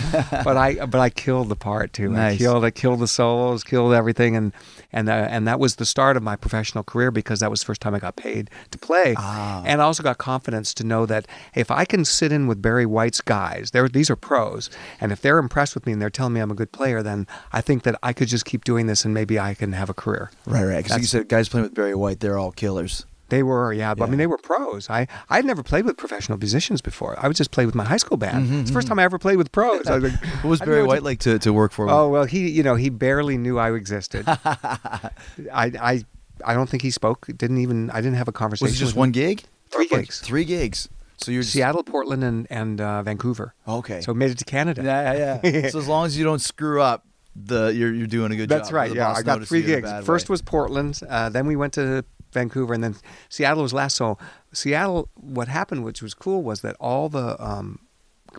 But 0.44 0.56
I, 0.56 0.84
but 0.86 1.00
I 1.00 1.10
killed 1.10 1.48
the 1.48 1.56
part 1.56 1.92
too. 1.92 2.14
I 2.16 2.36
killed, 2.36 2.64
I 2.64 2.70
killed 2.70 3.00
the 3.00 3.08
solos, 3.08 3.64
killed 3.64 3.94
everything, 3.94 4.36
and 4.36 4.52
and 4.92 5.08
uh, 5.08 5.12
and 5.30 5.46
that 5.48 5.58
was 5.58 5.76
the 5.76 5.84
start 5.86 6.16
of 6.16 6.22
my 6.22 6.36
professional 6.36 6.84
career 6.84 7.10
because 7.10 7.40
that 7.40 7.50
was 7.50 7.60
the 7.60 7.66
first 7.66 7.80
time 7.80 7.94
I 7.94 7.98
got 7.98 8.16
paid 8.16 8.50
to 8.70 8.78
play, 8.78 9.14
Ah. 9.18 9.62
and 9.66 9.80
I 9.82 9.84
also 9.84 10.02
got 10.02 10.16
confidence 10.18 10.72
to 10.74 10.84
know 10.84 11.06
that 11.06 11.26
if 11.54 11.70
I 11.70 11.84
can 11.84 12.04
sit 12.04 12.30
in 12.32 12.46
with 12.46 12.62
Barry 12.62 12.86
White's 12.86 13.20
guys, 13.20 13.70
they're, 13.72 13.88
these 13.88 14.08
are 14.10 14.16
pros, 14.16 14.70
and 15.00 15.12
if 15.12 15.20
they're 15.20 15.38
impressed 15.38 15.74
with 15.74 15.86
me 15.86 15.92
and 15.92 16.00
they're 16.00 16.08
telling 16.10 16.32
me 16.34 16.40
I'm 16.40 16.50
a 16.50 16.54
good 16.54 16.72
player, 16.72 17.02
then 17.02 17.26
I 17.52 17.60
think 17.60 17.82
that 17.82 17.98
I 18.02 18.12
could 18.12 18.28
just 18.28 18.44
keep 18.44 18.64
doing 18.64 18.86
this 18.86 19.04
and 19.04 19.12
maybe 19.12 19.38
I 19.38 19.54
can 19.54 19.72
have 19.72 19.90
a 19.90 19.94
career. 19.94 20.30
Right, 20.46 20.64
right. 20.64 20.82
Because 20.84 20.98
you 21.00 21.06
said 21.06 21.28
guys 21.28 21.48
playing 21.48 21.64
with 21.64 21.74
Barry 21.74 21.94
White, 21.94 22.20
they're 22.20 22.38
all 22.38 22.52
killers. 22.52 23.04
They 23.28 23.42
were, 23.42 23.72
yeah, 23.72 23.92
but 23.94 24.04
I 24.04 24.08
mean, 24.08 24.18
they 24.18 24.26
were 24.28 24.38
pros. 24.38 24.88
I 24.88 25.08
I'd 25.28 25.44
never 25.44 25.62
played 25.64 25.84
with 25.84 25.96
professional 25.96 26.38
musicians 26.38 26.80
before. 26.80 27.16
I 27.18 27.26
would 27.26 27.36
just 27.36 27.50
play 27.50 27.66
with 27.66 27.74
my 27.74 27.82
high 27.84 27.96
school 27.96 28.16
band. 28.16 28.52
It's 28.60 28.70
the 28.70 28.74
first 28.74 28.86
time 28.86 28.98
I 29.00 29.02
ever 29.02 29.18
played 29.18 29.36
with 29.36 29.50
pros. 29.50 29.86
I 29.88 29.96
was 29.98 30.04
like, 30.04 30.20
Mm-hmm, 30.20 30.36
What 30.46 30.50
was 30.50 30.60
Barry 30.60 30.84
White 30.84 31.02
like 31.02 31.18
to, 31.20 31.38
to 31.40 31.52
work 31.52 31.72
for? 31.72 31.88
Oh 31.90 32.08
well, 32.08 32.24
he 32.24 32.48
you 32.50 32.62
know 32.62 32.76
he 32.76 32.88
barely 32.88 33.36
knew 33.36 33.58
I 33.58 33.72
existed. 33.74 34.24
I 34.28 35.10
I 35.52 36.04
I 36.44 36.54
don't 36.54 36.68
think 36.68 36.82
he 36.82 36.90
spoke. 36.90 37.26
Didn't 37.36 37.58
even 37.58 37.90
I 37.90 37.96
didn't 38.00 38.14
have 38.16 38.28
a 38.28 38.32
conversation. 38.32 38.66
was 38.66 38.74
it 38.80 38.84
just 38.84 38.96
one 38.96 39.10
gig? 39.10 39.42
Three 39.70 39.88
Or- 39.90 39.98
gigs. 39.98 40.20
Three 40.20 40.44
gigs. 40.44 40.88
So 41.18 41.30
you're 41.32 41.42
just, 41.42 41.54
Seattle, 41.54 41.82
Portland, 41.82 42.22
and 42.22 42.46
and 42.50 42.80
uh, 42.80 43.02
Vancouver. 43.02 43.54
Okay. 43.66 44.02
So 44.02 44.12
made 44.12 44.30
it 44.30 44.38
to 44.38 44.44
Canada. 44.44 44.82
Yeah, 44.84 45.40
yeah, 45.42 45.50
yeah. 45.62 45.68
so 45.70 45.78
as 45.78 45.88
long 45.88 46.04
as 46.06 46.16
you 46.18 46.24
don't 46.24 46.40
screw 46.42 46.80
up, 46.82 47.06
the 47.34 47.68
you're 47.74 47.92
you're 47.92 48.06
doing 48.06 48.32
a 48.32 48.36
good 48.36 48.48
That's 48.50 48.68
job. 48.68 48.72
That's 48.72 48.72
right. 48.72 48.90
The 48.90 48.96
Yeah, 48.96 49.12
I 49.12 49.22
got 49.22 49.42
three 49.46 49.60
you 49.60 49.64
in 49.78 49.84
a 49.84 49.88
gigs. 49.88 50.06
First 50.06 50.28
way. 50.28 50.34
was 50.34 50.42
Portland, 50.42 51.00
uh, 51.08 51.30
then 51.30 51.46
we 51.46 51.56
went 51.56 51.72
to 51.74 52.04
Vancouver, 52.36 52.74
and 52.74 52.82
then 52.84 52.94
Seattle 53.28 53.62
was 53.62 53.72
last. 53.72 53.96
So 53.96 54.18
Seattle, 54.52 55.08
what 55.14 55.48
happened, 55.48 55.84
which 55.84 56.02
was 56.02 56.14
cool, 56.14 56.42
was 56.42 56.60
that 56.60 56.76
all 56.78 57.08
the 57.08 57.28
um, 57.42 57.80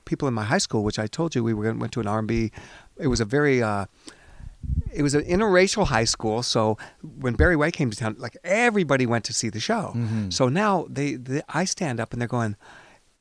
people 0.05 0.27
in 0.27 0.33
my 0.33 0.43
high 0.43 0.63
school, 0.67 0.83
which 0.83 0.99
I 0.99 1.07
told 1.07 1.35
you 1.35 1.43
we 1.43 1.53
were 1.53 1.73
went 1.73 1.91
to 1.93 1.99
an 1.99 2.07
R&B. 2.07 2.51
It 2.97 3.07
was 3.07 3.19
a 3.19 3.25
very 3.25 3.61
uh, 3.61 3.85
it 4.93 5.03
was 5.03 5.13
an 5.13 5.23
interracial 5.23 5.87
high 5.87 6.05
school. 6.05 6.43
So 6.43 6.77
when 7.01 7.33
Barry 7.35 7.55
White 7.55 7.73
came 7.73 7.89
to 7.89 7.97
town, 7.97 8.15
like 8.17 8.37
everybody 8.43 9.05
went 9.05 9.25
to 9.25 9.33
see 9.33 9.49
the 9.49 9.59
show. 9.59 9.93
Mm-hmm. 9.95 10.29
So 10.29 10.49
now 10.49 10.87
they, 10.89 11.15
they, 11.15 11.41
I 11.49 11.65
stand 11.65 11.99
up 11.99 12.13
and 12.13 12.21
they're 12.21 12.27
going, 12.27 12.55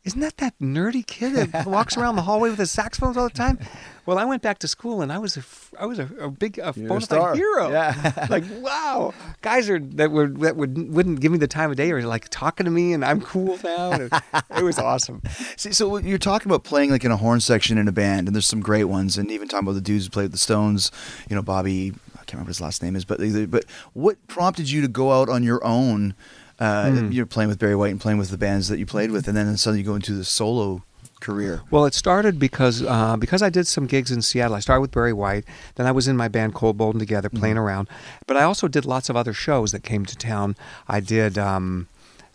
"Isn't 0.07 0.21
that 0.21 0.39
that 0.39 0.59
nerdy 0.59 1.07
kid 1.07 1.35
that 1.35 1.67
walks 1.67 1.97
around 1.97 2.17
the 2.17 2.23
hallway 2.23 2.49
with 2.49 2.59
his 2.59 2.71
saxophones 2.71 3.17
all 3.17 3.29
the 3.29 3.35
time?" 3.35 3.59
Well, 4.07 4.19
I 4.19 4.25
went 4.25 4.41
back 4.41 4.61
to 4.61 4.69
school 4.69 5.03
and 5.03 5.13
I 5.13 5.19
was 5.19 5.37
a, 5.37 5.43
I 5.81 5.85
was 5.85 5.99
a, 5.99 6.09
a 6.21 6.31
big 6.31 6.59
a 6.61 6.73
bona 6.73 7.01
fide 7.01 7.37
hero. 7.37 7.71
Yeah. 7.71 8.27
like 8.31 8.45
wow, 8.61 9.13
guys 9.43 9.69
are 9.69 9.81
that 9.81 10.13
were 10.13 10.29
that 10.29 10.57
would 10.57 10.95
wouldn't 10.95 11.21
give 11.21 11.33
me 11.33 11.39
the 11.39 11.49
time 11.49 11.73
of 11.73 11.77
day 11.77 11.91
or 11.91 12.01
like 12.07 12.29
talking 12.29 12.65
to 12.67 12.71
me 12.71 12.93
and 12.93 13.05
I'm 13.05 13.21
cool 13.21 13.59
now. 13.65 14.09
It 14.57 14.63
was 14.63 14.79
awesome. 14.79 15.23
See, 15.57 15.73
so 15.73 15.97
you're 15.97 16.19
talking 16.19 16.49
about 16.49 16.63
playing 16.63 16.91
like 16.91 17.05
in 17.05 17.11
a 17.11 17.17
horn 17.17 17.41
section 17.41 17.79
in 17.79 17.89
a 17.89 17.93
band, 17.93 18.29
and 18.29 18.35
there's 18.37 18.47
some 18.47 18.61
great 18.61 18.85
ones, 18.85 19.19
and 19.19 19.29
even 19.33 19.49
talking 19.49 19.67
about 19.67 19.75
the 19.75 19.81
dudes 19.81 20.05
who 20.05 20.11
played 20.11 20.25
with 20.25 20.33
the 20.33 20.39
Stones. 20.39 20.93
You 21.29 21.35
know, 21.35 21.43
Bobby. 21.43 21.93
I 22.15 22.19
can't 22.27 22.35
remember 22.35 22.49
what 22.49 22.57
his 22.57 22.61
last 22.61 22.83
name 22.83 22.95
is, 22.95 23.05
but 23.05 23.19
but 23.51 23.65
what 23.93 24.25
prompted 24.29 24.71
you 24.71 24.83
to 24.83 24.89
go 24.89 25.13
out 25.13 25.29
on 25.29 25.43
your 25.43 25.65
own? 25.65 26.15
Uh, 26.59 26.91
Hmm. 26.91 27.13
You're 27.13 27.27
playing 27.27 27.49
with 27.49 27.59
Barry 27.59 27.77
White 27.77 27.91
and 27.91 28.01
playing 28.01 28.19
with 28.19 28.31
the 28.31 28.39
bands 28.39 28.69
that 28.69 28.79
you 28.79 28.87
played 28.87 29.11
with, 29.11 29.29
and 29.29 29.37
then 29.37 29.57
suddenly 29.57 29.81
you 29.81 29.87
go 29.87 29.95
into 29.95 30.13
the 30.15 30.25
solo 30.25 30.83
career. 31.21 31.63
Well, 31.71 31.85
it 31.87 31.95
started 31.95 32.39
because 32.39 32.83
uh, 32.83 33.17
because 33.17 33.43
I 33.43 33.51
did 33.51 33.67
some 33.67 33.87
gigs 33.87 34.11
in 34.11 34.23
Seattle. 34.23 34.55
I 34.57 34.61
started 34.61 34.81
with 34.81 34.91
Barry 34.93 35.13
White. 35.13 35.45
Then 35.75 35.87
I 35.87 35.93
was 35.93 36.09
in 36.09 36.17
my 36.17 36.29
band 36.29 36.55
Cold, 36.55 36.77
Bold, 36.77 36.95
and 36.95 37.01
Together, 37.01 37.29
playing 37.29 37.57
around. 37.59 37.89
But 38.27 38.37
I 38.37 38.43
also 38.43 38.69
did 38.69 38.85
lots 38.85 39.09
of 39.11 39.17
other 39.17 39.33
shows 39.33 39.73
that 39.73 39.83
came 39.83 40.05
to 40.07 40.17
town. 40.17 40.57
I 40.89 41.01
did. 41.01 41.37
Um, 41.39 41.89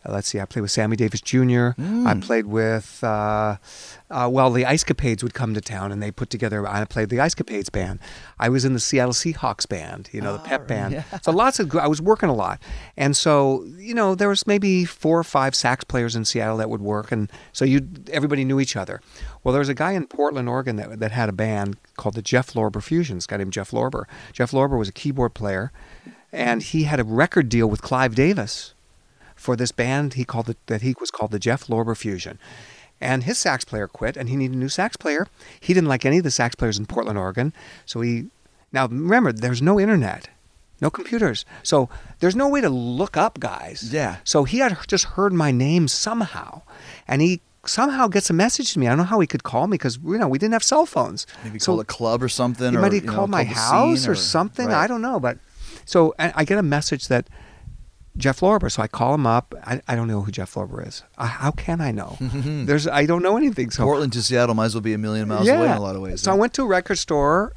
uh, 0.03 0.11
let's 0.11 0.27
see. 0.27 0.39
I 0.39 0.45
played 0.45 0.61
with 0.61 0.71
Sammy 0.71 0.95
Davis 0.95 1.21
Jr. 1.21 1.69
I 2.07 2.19
played 2.19 2.47
with. 2.47 3.03
Uh, 3.03 3.57
uh, 4.09 4.27
well, 4.31 4.49
the 4.51 4.65
Ice 4.65 4.83
Capades 4.83 5.23
would 5.23 5.33
come 5.33 5.53
to 5.53 5.61
town, 5.61 5.91
and 5.91 6.01
they 6.01 6.11
put 6.11 6.29
together. 6.29 6.67
I 6.67 6.83
played 6.85 7.09
the 7.09 7.19
Ice 7.19 7.35
Capades 7.35 7.71
band. 7.71 7.99
I 8.39 8.49
was 8.49 8.65
in 8.65 8.73
the 8.73 8.79
Seattle 8.79 9.13
Seahawks 9.13 9.67
band. 9.67 10.09
You 10.11 10.21
know, 10.21 10.33
the 10.33 10.39
pep 10.39 10.67
band. 10.67 11.03
So 11.21 11.31
lots 11.31 11.59
of. 11.59 11.75
I 11.75 11.87
was 11.87 12.01
working 12.01 12.29
a 12.29 12.33
lot, 12.33 12.59
and 12.97 13.15
so 13.15 13.63
you 13.77 13.93
know 13.93 14.15
there 14.15 14.29
was 14.29 14.47
maybe 14.47 14.85
four 14.85 15.19
or 15.19 15.23
five 15.23 15.55
sax 15.55 15.83
players 15.83 16.15
in 16.15 16.25
Seattle 16.25 16.57
that 16.57 16.69
would 16.69 16.81
work, 16.81 17.11
and 17.11 17.31
so 17.53 17.63
you 17.63 17.87
everybody 18.11 18.43
knew 18.43 18.59
each 18.59 18.75
other. 18.75 19.01
Well, 19.43 19.53
there 19.53 19.59
was 19.59 19.69
a 19.69 19.75
guy 19.75 19.91
in 19.91 20.07
Portland, 20.07 20.49
Oregon 20.49 20.77
that 20.77 20.99
that 20.99 21.11
had 21.11 21.29
a 21.29 21.33
band 21.33 21.77
called 21.95 22.15
the 22.15 22.21
Jeff 22.21 22.53
Lorber 22.53 22.81
Fusions. 22.81 23.25
A 23.25 23.27
guy 23.27 23.37
named 23.37 23.53
Jeff 23.53 23.71
Lorber. 23.71 24.05
Jeff 24.33 24.51
Lorber 24.51 24.77
was 24.77 24.89
a 24.89 24.93
keyboard 24.93 25.35
player, 25.35 25.71
and 26.31 26.63
he 26.63 26.83
had 26.83 26.99
a 26.99 27.03
record 27.03 27.49
deal 27.49 27.67
with 27.67 27.81
Clive 27.81 28.15
Davis 28.15 28.73
for 29.41 29.55
this 29.55 29.71
band 29.71 30.13
he 30.13 30.23
called 30.23 30.49
it 30.49 30.57
that 30.67 30.83
he 30.83 30.95
was 30.99 31.09
called 31.09 31.31
the 31.31 31.39
Jeff 31.39 31.65
Lorber 31.67 31.97
Fusion. 31.97 32.37
And 33.03 33.23
his 33.23 33.39
sax 33.39 33.65
player 33.65 33.87
quit, 33.87 34.15
and 34.15 34.29
he 34.29 34.35
needed 34.35 34.55
a 34.55 34.59
new 34.59 34.69
sax 34.69 34.95
player. 34.95 35.27
He 35.59 35.73
didn't 35.73 35.89
like 35.89 36.05
any 36.05 36.19
of 36.19 36.23
the 36.23 36.29
sax 36.29 36.53
players 36.53 36.77
in 36.77 36.85
Portland, 36.85 37.17
Oregon, 37.17 37.51
so 37.85 38.01
he. 38.01 38.27
Now 38.71 38.87
remember, 38.87 39.33
there's 39.33 39.61
no 39.61 39.79
internet, 39.79 40.29
no 40.79 40.91
computers, 40.91 41.43
so 41.63 41.89
there's 42.19 42.35
no 42.35 42.47
way 42.47 42.61
to 42.61 42.69
look 42.69 43.17
up 43.17 43.39
guys. 43.39 43.91
Yeah. 43.91 44.17
So 44.23 44.43
he 44.43 44.59
had 44.59 44.77
just 44.87 45.05
heard 45.05 45.33
my 45.33 45.49
name 45.49 45.87
somehow, 45.87 46.61
and 47.07 47.23
he 47.23 47.41
somehow 47.65 48.07
gets 48.07 48.29
a 48.29 48.33
message 48.33 48.73
to 48.73 48.79
me. 48.79 48.85
I 48.85 48.91
don't 48.91 48.99
know 48.99 49.03
how 49.05 49.19
he 49.19 49.27
could 49.27 49.43
call 49.43 49.65
me 49.65 49.75
because 49.75 49.97
you 50.05 50.19
know 50.19 50.27
we 50.27 50.37
didn't 50.37 50.53
have 50.53 50.63
cell 50.63 50.85
phones. 50.85 51.25
Maybe 51.43 51.57
so 51.57 51.71
call 51.71 51.79
a 51.79 51.85
club 51.85 52.21
or 52.21 52.29
something. 52.29 52.69
he 52.69 52.77
or, 52.77 52.81
might 52.81 52.93
have 52.93 53.03
you 53.03 53.09
know, 53.09 53.15
called 53.15 53.31
my 53.31 53.45
house 53.45 54.01
scene 54.01 54.11
or, 54.11 54.15
something. 54.15 54.67
right. 54.67 54.83
I 54.83 54.87
don't 54.87 55.01
know, 55.01 55.19
but 55.19 55.39
so 55.85 56.13
I 56.19 56.45
get 56.45 56.59
a 56.59 56.63
message 56.63 57.07
that 57.07 57.27
Jeff 58.17 58.41
Lorber. 58.41 58.71
So 58.71 58.81
I 58.83 58.87
call 58.87 59.15
him 59.15 59.25
up. 59.25 59.55
I, 59.63 59.81
I 59.87 59.95
don't 59.95 60.07
know 60.07 60.21
who 60.21 60.31
Jeff 60.31 60.53
Lorber 60.55 60.87
is. 60.87 61.03
I, 61.17 61.27
how 61.27 61.51
can 61.51 61.81
I 61.81 61.91
know? 61.91 62.17
There's 62.19 62.87
I 62.87 63.05
don't 63.05 63.23
know 63.23 63.37
anything. 63.37 63.71
So 63.71 63.83
Portland 63.83 64.13
to 64.13 64.23
Seattle 64.23 64.55
might 64.55 64.65
as 64.65 64.75
well 64.75 64.81
be 64.81 64.93
a 64.93 64.97
million 64.97 65.27
miles 65.27 65.47
yeah. 65.47 65.57
away 65.57 65.71
in 65.71 65.77
a 65.77 65.81
lot 65.81 65.95
of 65.95 66.01
ways. 66.01 66.21
So 66.21 66.31
I 66.31 66.35
went 66.35 66.53
to 66.55 66.63
a 66.63 66.67
record 66.67 66.97
store 66.97 67.53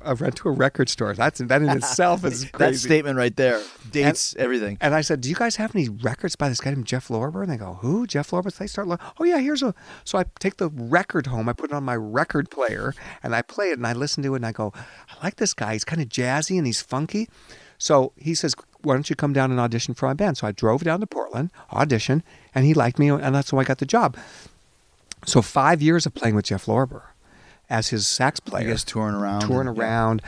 I 0.00 0.12
went 0.12 0.36
to 0.36 0.48
a 0.48 0.52
record 0.52 0.88
store. 0.88 1.14
That's 1.14 1.40
that 1.40 1.62
in 1.62 1.68
itself 1.68 2.24
is 2.24 2.50
that 2.58 2.76
statement 2.76 3.16
right 3.16 3.34
there 3.34 3.60
dates 3.90 4.34
everything. 4.36 4.78
And 4.80 4.94
I 4.94 5.00
said, 5.00 5.20
"Do 5.20 5.28
you 5.28 5.34
guys 5.34 5.56
have 5.56 5.74
any 5.74 5.88
records 5.88 6.36
by 6.36 6.48
this 6.48 6.60
guy 6.60 6.70
named 6.70 6.86
Jeff 6.86 7.08
Lorber?" 7.08 7.42
And 7.42 7.50
they 7.50 7.56
go, 7.56 7.78
"Who? 7.80 8.06
Jeff 8.06 8.30
Lorber?" 8.30 8.52
So 8.52 8.58
they 8.58 8.66
start, 8.68 8.86
looking, 8.86 9.06
"Oh 9.18 9.24
yeah, 9.24 9.38
here's 9.38 9.62
a." 9.62 9.74
So 10.04 10.18
I 10.18 10.24
take 10.38 10.58
the 10.58 10.68
record 10.68 11.26
home, 11.26 11.48
I 11.48 11.52
put 11.52 11.70
it 11.70 11.74
on 11.74 11.84
my 11.84 11.96
record 11.96 12.50
player, 12.50 12.94
and 13.22 13.34
I 13.34 13.42
play 13.42 13.70
it, 13.70 13.78
and 13.78 13.86
I 13.86 13.92
listen 13.92 14.22
to 14.22 14.34
it, 14.34 14.36
and 14.36 14.46
I 14.46 14.52
go, 14.52 14.72
"I 14.76 15.24
like 15.24 15.36
this 15.36 15.54
guy. 15.54 15.72
He's 15.72 15.84
kind 15.84 16.00
of 16.00 16.08
jazzy 16.08 16.56
and 16.56 16.66
he's 16.66 16.80
funky." 16.80 17.28
So 17.78 18.12
he 18.16 18.34
says, 18.34 18.54
"Why 18.82 18.94
don't 18.94 19.08
you 19.08 19.16
come 19.16 19.32
down 19.32 19.50
and 19.50 19.60
audition 19.60 19.94
for 19.94 20.06
my 20.06 20.14
band?" 20.14 20.38
So 20.38 20.46
I 20.46 20.52
drove 20.52 20.84
down 20.84 21.00
to 21.00 21.06
Portland, 21.06 21.50
audition, 21.72 22.22
and 22.54 22.64
he 22.64 22.74
liked 22.74 22.98
me, 22.98 23.08
and 23.08 23.34
that's 23.34 23.50
how 23.50 23.58
I 23.58 23.64
got 23.64 23.78
the 23.78 23.86
job. 23.86 24.16
So 25.26 25.42
five 25.42 25.80
years 25.80 26.06
of 26.06 26.14
playing 26.14 26.34
with 26.34 26.46
Jeff 26.46 26.66
Lorber 26.66 27.13
as 27.70 27.88
his 27.88 28.06
sax 28.06 28.40
player. 28.40 28.68
I 28.68 28.70
guess 28.70 28.84
touring 28.84 29.14
around. 29.14 29.40
touring 29.42 29.68
and- 29.68 29.76
yeah. 29.76 29.84
around, 29.84 30.22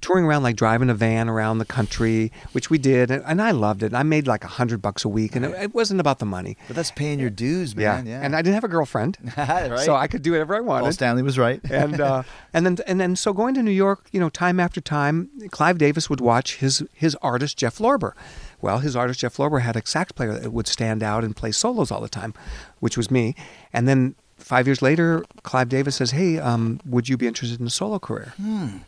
touring 0.00 0.24
around 0.24 0.42
like 0.42 0.56
driving 0.56 0.88
a 0.90 0.94
van 0.94 1.28
around 1.28 1.58
the 1.58 1.64
country, 1.64 2.32
which 2.52 2.70
we 2.70 2.78
did, 2.78 3.10
and, 3.10 3.22
and 3.26 3.42
I 3.42 3.50
loved 3.50 3.82
it. 3.82 3.92
I 3.94 4.02
made 4.02 4.26
like 4.26 4.44
a 4.44 4.48
hundred 4.48 4.80
bucks 4.80 5.04
a 5.04 5.08
week, 5.08 5.36
and 5.36 5.44
it, 5.44 5.50
it 5.62 5.74
wasn't 5.74 6.00
about 6.00 6.18
the 6.18 6.26
money. 6.26 6.56
But 6.66 6.76
that's 6.76 6.90
paying 6.90 7.18
your 7.20 7.30
dues, 7.30 7.76
man. 7.76 8.06
Yeah. 8.06 8.12
yeah. 8.18 8.24
and 8.24 8.34
I 8.34 8.42
didn't 8.42 8.54
have 8.54 8.64
a 8.64 8.68
girlfriend, 8.68 9.18
right? 9.36 9.78
so 9.80 9.94
I 9.94 10.06
could 10.06 10.22
do 10.22 10.32
whatever 10.32 10.54
I 10.54 10.58
Paul 10.58 10.66
wanted. 10.66 10.92
Stanley 10.92 11.22
was 11.22 11.38
right. 11.38 11.60
and 11.70 12.00
uh, 12.00 12.22
and 12.52 12.64
then 12.64 12.78
and 12.86 13.00
then 13.00 13.16
so 13.16 13.32
going 13.32 13.54
to 13.54 13.62
New 13.62 13.70
York, 13.70 14.08
you 14.12 14.20
know, 14.20 14.28
time 14.30 14.58
after 14.58 14.80
time, 14.80 15.30
Clive 15.50 15.78
Davis 15.78 16.08
would 16.08 16.20
watch 16.20 16.56
his 16.56 16.82
his 16.94 17.14
artist 17.22 17.58
Jeff 17.58 17.78
Lorber. 17.78 18.12
Well, 18.60 18.78
his 18.78 18.96
artist 18.96 19.20
Jeff 19.20 19.36
Lorber 19.36 19.60
had 19.60 19.76
a 19.76 19.86
sax 19.86 20.10
player 20.12 20.32
that 20.36 20.52
would 20.52 20.66
stand 20.66 21.02
out 21.02 21.22
and 21.22 21.36
play 21.36 21.52
solos 21.52 21.90
all 21.92 22.00
the 22.00 22.08
time, 22.08 22.34
which 22.80 22.96
was 22.96 23.08
me. 23.10 23.36
And 23.72 23.86
then 23.86 24.16
five 24.52 24.66
years 24.68 24.80
later, 24.82 25.24
Clive 25.48 25.68
Davis 25.68 25.96
says, 25.96 26.10
"Hey, 26.12 26.38
um, 26.38 26.80
would 26.86 27.08
you 27.08 27.16
be 27.16 27.26
interested 27.26 27.60
in 27.60 27.66
a 27.66 27.70
solo 27.80 27.98
career?" 27.98 28.32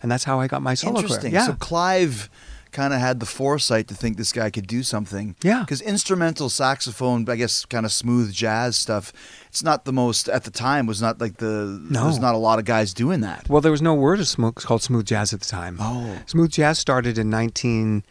And 0.03 0.11
that's 0.11 0.25
how 0.25 0.41
I 0.41 0.47
got 0.47 0.63
my 0.63 0.75
solo 0.75 0.93
Hmm. 0.93 0.99
Interesting. 1.05 1.31
career. 1.33 1.41
Yeah. 1.43 1.47
So 1.47 1.53
Clive 1.55 2.31
kind 2.73 2.95
of 2.95 3.01
had 3.01 3.19
the 3.19 3.27
foresight 3.27 3.89
to 3.89 3.95
think 3.95 4.17
this 4.17 4.33
guy 4.33 4.49
could 4.49 4.67
do 4.69 4.83
something. 4.85 5.35
Yeah. 5.43 5.61
Because 5.61 5.81
instrumental 5.81 6.49
saxophone, 6.49 7.29
I 7.29 7.35
guess, 7.35 7.65
kind 7.65 7.85
of 7.85 7.91
smooth 7.93 8.33
jazz 8.33 8.77
stuff. 8.77 9.13
It's 9.49 9.63
not 9.65 9.85
the 9.85 9.93
most 9.93 10.29
at 10.29 10.45
the 10.45 10.53
time. 10.53 10.87
Was 10.87 11.03
not 11.03 11.21
like 11.21 11.39
the. 11.39 11.81
No. 11.91 12.05
There's 12.05 12.21
not 12.21 12.35
a 12.35 12.39
lot 12.39 12.59
of 12.61 12.65
guys 12.65 12.95
doing 12.95 13.21
that. 13.23 13.49
Well, 13.49 13.61
there 13.61 13.73
was 13.73 13.83
no 13.83 13.95
word 13.95 14.21
of 14.21 14.29
smooth 14.29 14.55
called 14.55 14.83
smooth 14.83 15.05
jazz 15.07 15.33
at 15.35 15.41
the 15.41 15.47
time. 15.61 15.77
Oh. 15.81 16.19
smooth 16.27 16.53
jazz 16.53 16.79
started 16.79 17.19
in 17.19 17.29
19. 17.29 18.05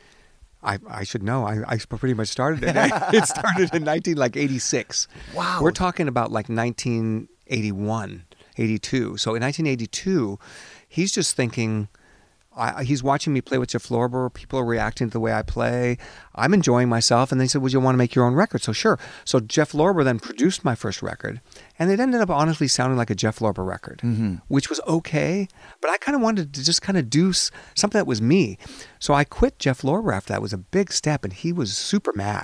I, 0.61 0.77
I 0.89 1.03
should 1.05 1.23
know. 1.23 1.45
I, 1.47 1.63
I 1.65 1.77
pretty 1.77 2.13
much 2.13 2.27
started 2.27 2.61
it. 2.65 2.75
it 3.13 3.25
started 3.25 3.73
in 3.73 3.85
19 3.85 4.17
like 4.17 4.35
86. 4.35 5.07
Wow. 5.33 5.59
We're 5.61 5.71
talking 5.71 6.09
about 6.09 6.33
like 6.33 6.49
1981, 7.49 8.25
82. 8.57 9.17
So 9.17 9.35
in 9.35 9.41
1982, 9.41 10.39
he's 10.87 11.11
just 11.11 11.35
thinking. 11.35 11.87
I, 12.57 12.83
he's 12.83 13.01
watching 13.01 13.31
me 13.31 13.39
play 13.39 13.57
with 13.57 13.69
Jeff 13.69 13.87
Lorber. 13.87 14.33
People 14.33 14.59
are 14.59 14.65
reacting 14.65 15.07
to 15.07 15.13
the 15.13 15.19
way 15.19 15.31
I 15.31 15.43
play. 15.43 15.97
I'm 16.35 16.53
enjoying 16.53 16.89
myself. 16.89 17.31
And 17.31 17.39
they 17.39 17.47
said, 17.47 17.61
Would 17.61 17.71
you 17.71 17.79
want 17.79 17.93
to 17.93 17.97
make 17.97 18.15
your 18.15 18.25
own 18.25 18.33
record? 18.33 18.61
So, 18.61 18.73
sure. 18.73 18.99
So, 19.23 19.39
Jeff 19.39 19.71
Lorber 19.71 20.03
then 20.03 20.19
produced 20.19 20.65
my 20.65 20.75
first 20.75 21.01
record. 21.01 21.39
And 21.77 21.89
it 21.89 22.01
ended 22.01 22.19
up 22.19 22.29
honestly 22.29 22.67
sounding 22.67 22.97
like 22.97 23.09
a 23.09 23.15
Jeff 23.15 23.39
Lorber 23.39 23.65
record, 23.65 24.01
which 24.49 24.69
was 24.69 24.81
okay. 24.87 25.47
But 25.79 25.91
I 25.91 25.97
kind 25.97 26.15
of 26.17 26.21
wanted 26.21 26.53
to 26.55 26.63
just 26.65 26.81
kind 26.81 26.97
of 26.97 27.09
do 27.09 27.31
something 27.31 27.97
that 27.97 28.07
was 28.07 28.21
me. 28.21 28.57
So, 28.97 29.13
I 29.13 29.23
quit 29.23 29.57
Jeff 29.59 29.81
Lorber 29.83 30.13
after 30.13 30.33
that. 30.33 30.39
It 30.39 30.41
was 30.41 30.51
a 30.51 30.57
big 30.57 30.91
step. 30.91 31.23
And 31.23 31.31
he 31.31 31.53
was 31.53 31.77
super 31.77 32.11
mad, 32.13 32.43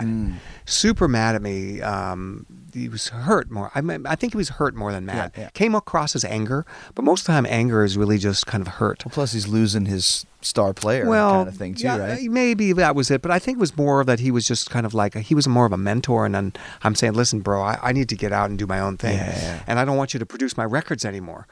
super 0.66 1.10
mad 1.10 1.36
at 1.36 1.42
me. 1.42 1.82
Um, 1.82 2.46
he 2.76 2.90
was 2.90 3.08
hurt 3.08 3.50
more. 3.50 3.72
I, 3.74 3.82
mean, 3.82 4.06
I 4.06 4.16
think 4.16 4.34
he 4.34 4.38
was 4.38 4.50
hurt 4.50 4.76
more 4.76 4.92
than 4.92 5.06
mad. 5.06 5.32
Yeah, 5.36 5.44
yeah. 5.44 5.50
Came 5.52 5.74
across 5.74 6.16
as 6.16 6.26
anger, 6.26 6.66
but 6.94 7.04
most 7.04 7.22
of 7.22 7.28
the 7.28 7.34
time, 7.34 7.46
anger 7.48 7.84
is 7.84 7.98
really 7.98 8.18
just 8.18 8.46
kind 8.46 8.62
of 8.62 8.68
hurt. 8.76 9.06
Well, 9.06 9.12
plus 9.14 9.32
he's 9.32 9.48
losing 9.48 9.86
his 9.86 10.26
star 10.42 10.74
player 10.74 11.08
well, 11.08 11.32
kind 11.32 11.48
of 11.48 11.56
thing 11.56 11.74
too, 11.74 11.86
yeah, 11.86 11.98
right? 11.98 12.22
Maybe 12.30 12.74
that 12.74 12.96
was 12.96 13.10
it, 13.10 13.22
but 13.22 13.32
I 13.32 13.40
think 13.40 13.58
it 13.58 13.60
was 13.60 13.76
more 13.76 14.04
that 14.04 14.20
he 14.20 14.30
was 14.30 14.46
just 14.46 14.70
kind 14.70 14.86
of 14.86 14.94
like 14.94 15.16
he 15.16 15.34
was 15.34 15.48
more 15.48 15.66
of 15.66 15.72
a 15.72 15.78
mentor, 15.78 16.26
and 16.26 16.36
then 16.36 16.54
I'm 16.84 16.96
saying, 16.96 17.14
listen, 17.14 17.40
bro, 17.40 17.64
I, 17.64 17.80
I 17.82 17.92
need 17.94 18.10
to 18.10 18.16
get 18.16 18.32
out 18.32 18.50
and 18.50 18.60
do 18.60 18.68
my 18.68 18.80
own 18.80 18.98
thing, 18.98 19.18
and 19.20 19.80
I 19.80 19.86
don't 19.86 19.98
want 19.98 20.14
you 20.14 20.20
to 20.20 20.26
produce 20.26 20.58
my 20.58 20.66
records 20.66 21.06
anymore. 21.06 21.48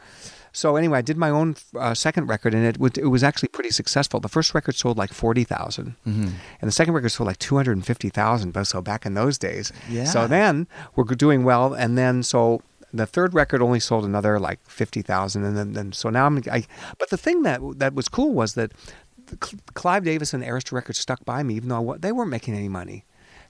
So 0.55 0.75
anyway, 0.75 0.99
I 0.99 1.01
did 1.01 1.17
my 1.17 1.29
own 1.29 1.55
uh, 1.77 1.95
second 1.95 2.27
record, 2.27 2.53
and 2.53 2.63
it 2.63 2.77
would, 2.77 2.97
it 2.97 3.07
was 3.07 3.23
actually 3.23 3.49
pretty 3.49 3.71
successful. 3.71 4.19
The 4.19 4.29
first 4.29 4.53
record 4.53 4.75
sold 4.75 4.97
like 4.97 5.11
forty 5.11 5.45
and 6.05 6.35
the 6.61 6.71
second 6.71 6.93
record 6.93 7.09
sold 7.09 7.27
like 7.27 7.39
two 7.39 7.55
hundred 7.55 7.73
and 7.73 7.85
fifty 7.85 8.09
thousand. 8.09 8.51
But 8.51 8.65
so 8.65 8.81
back 8.81 9.05
in 9.05 9.15
those 9.15 9.37
days, 9.37 9.73
Yeah. 9.89 10.05
So 10.05 10.27
then 10.27 10.67
we're 10.95 11.05
doing 11.05 11.43
well, 11.43 11.73
and 11.73 11.97
then 11.97 12.23
so 12.23 12.61
the 12.93 13.07
third 13.07 13.33
record 13.33 13.61
only 13.61 13.79
sold 13.79 14.05
another 14.05 14.39
like 14.39 14.59
fifty 14.69 15.01
thousand, 15.01 15.43
and 15.43 15.57
then, 15.57 15.73
then 15.73 15.91
so 15.91 16.09
now 16.09 16.27
I'm. 16.27 16.37
I, 16.51 16.65
but 16.99 17.09
the 17.09 17.17
thing 17.17 17.41
that 17.41 17.59
that 17.79 17.95
was 17.95 18.07
cool 18.07 18.31
was 18.31 18.53
that 18.53 18.71
Clive 19.73 20.03
Davis 20.03 20.33
and 20.33 20.43
Arista 20.43 20.73
Records 20.73 20.99
stuck 20.99 21.25
by 21.25 21.41
me, 21.41 21.55
even 21.55 21.69
though 21.69 21.93
I 21.93 21.97
they 21.97 22.11
weren't 22.11 22.29
making 22.29 22.55
any 22.55 22.69
money. 22.69 23.05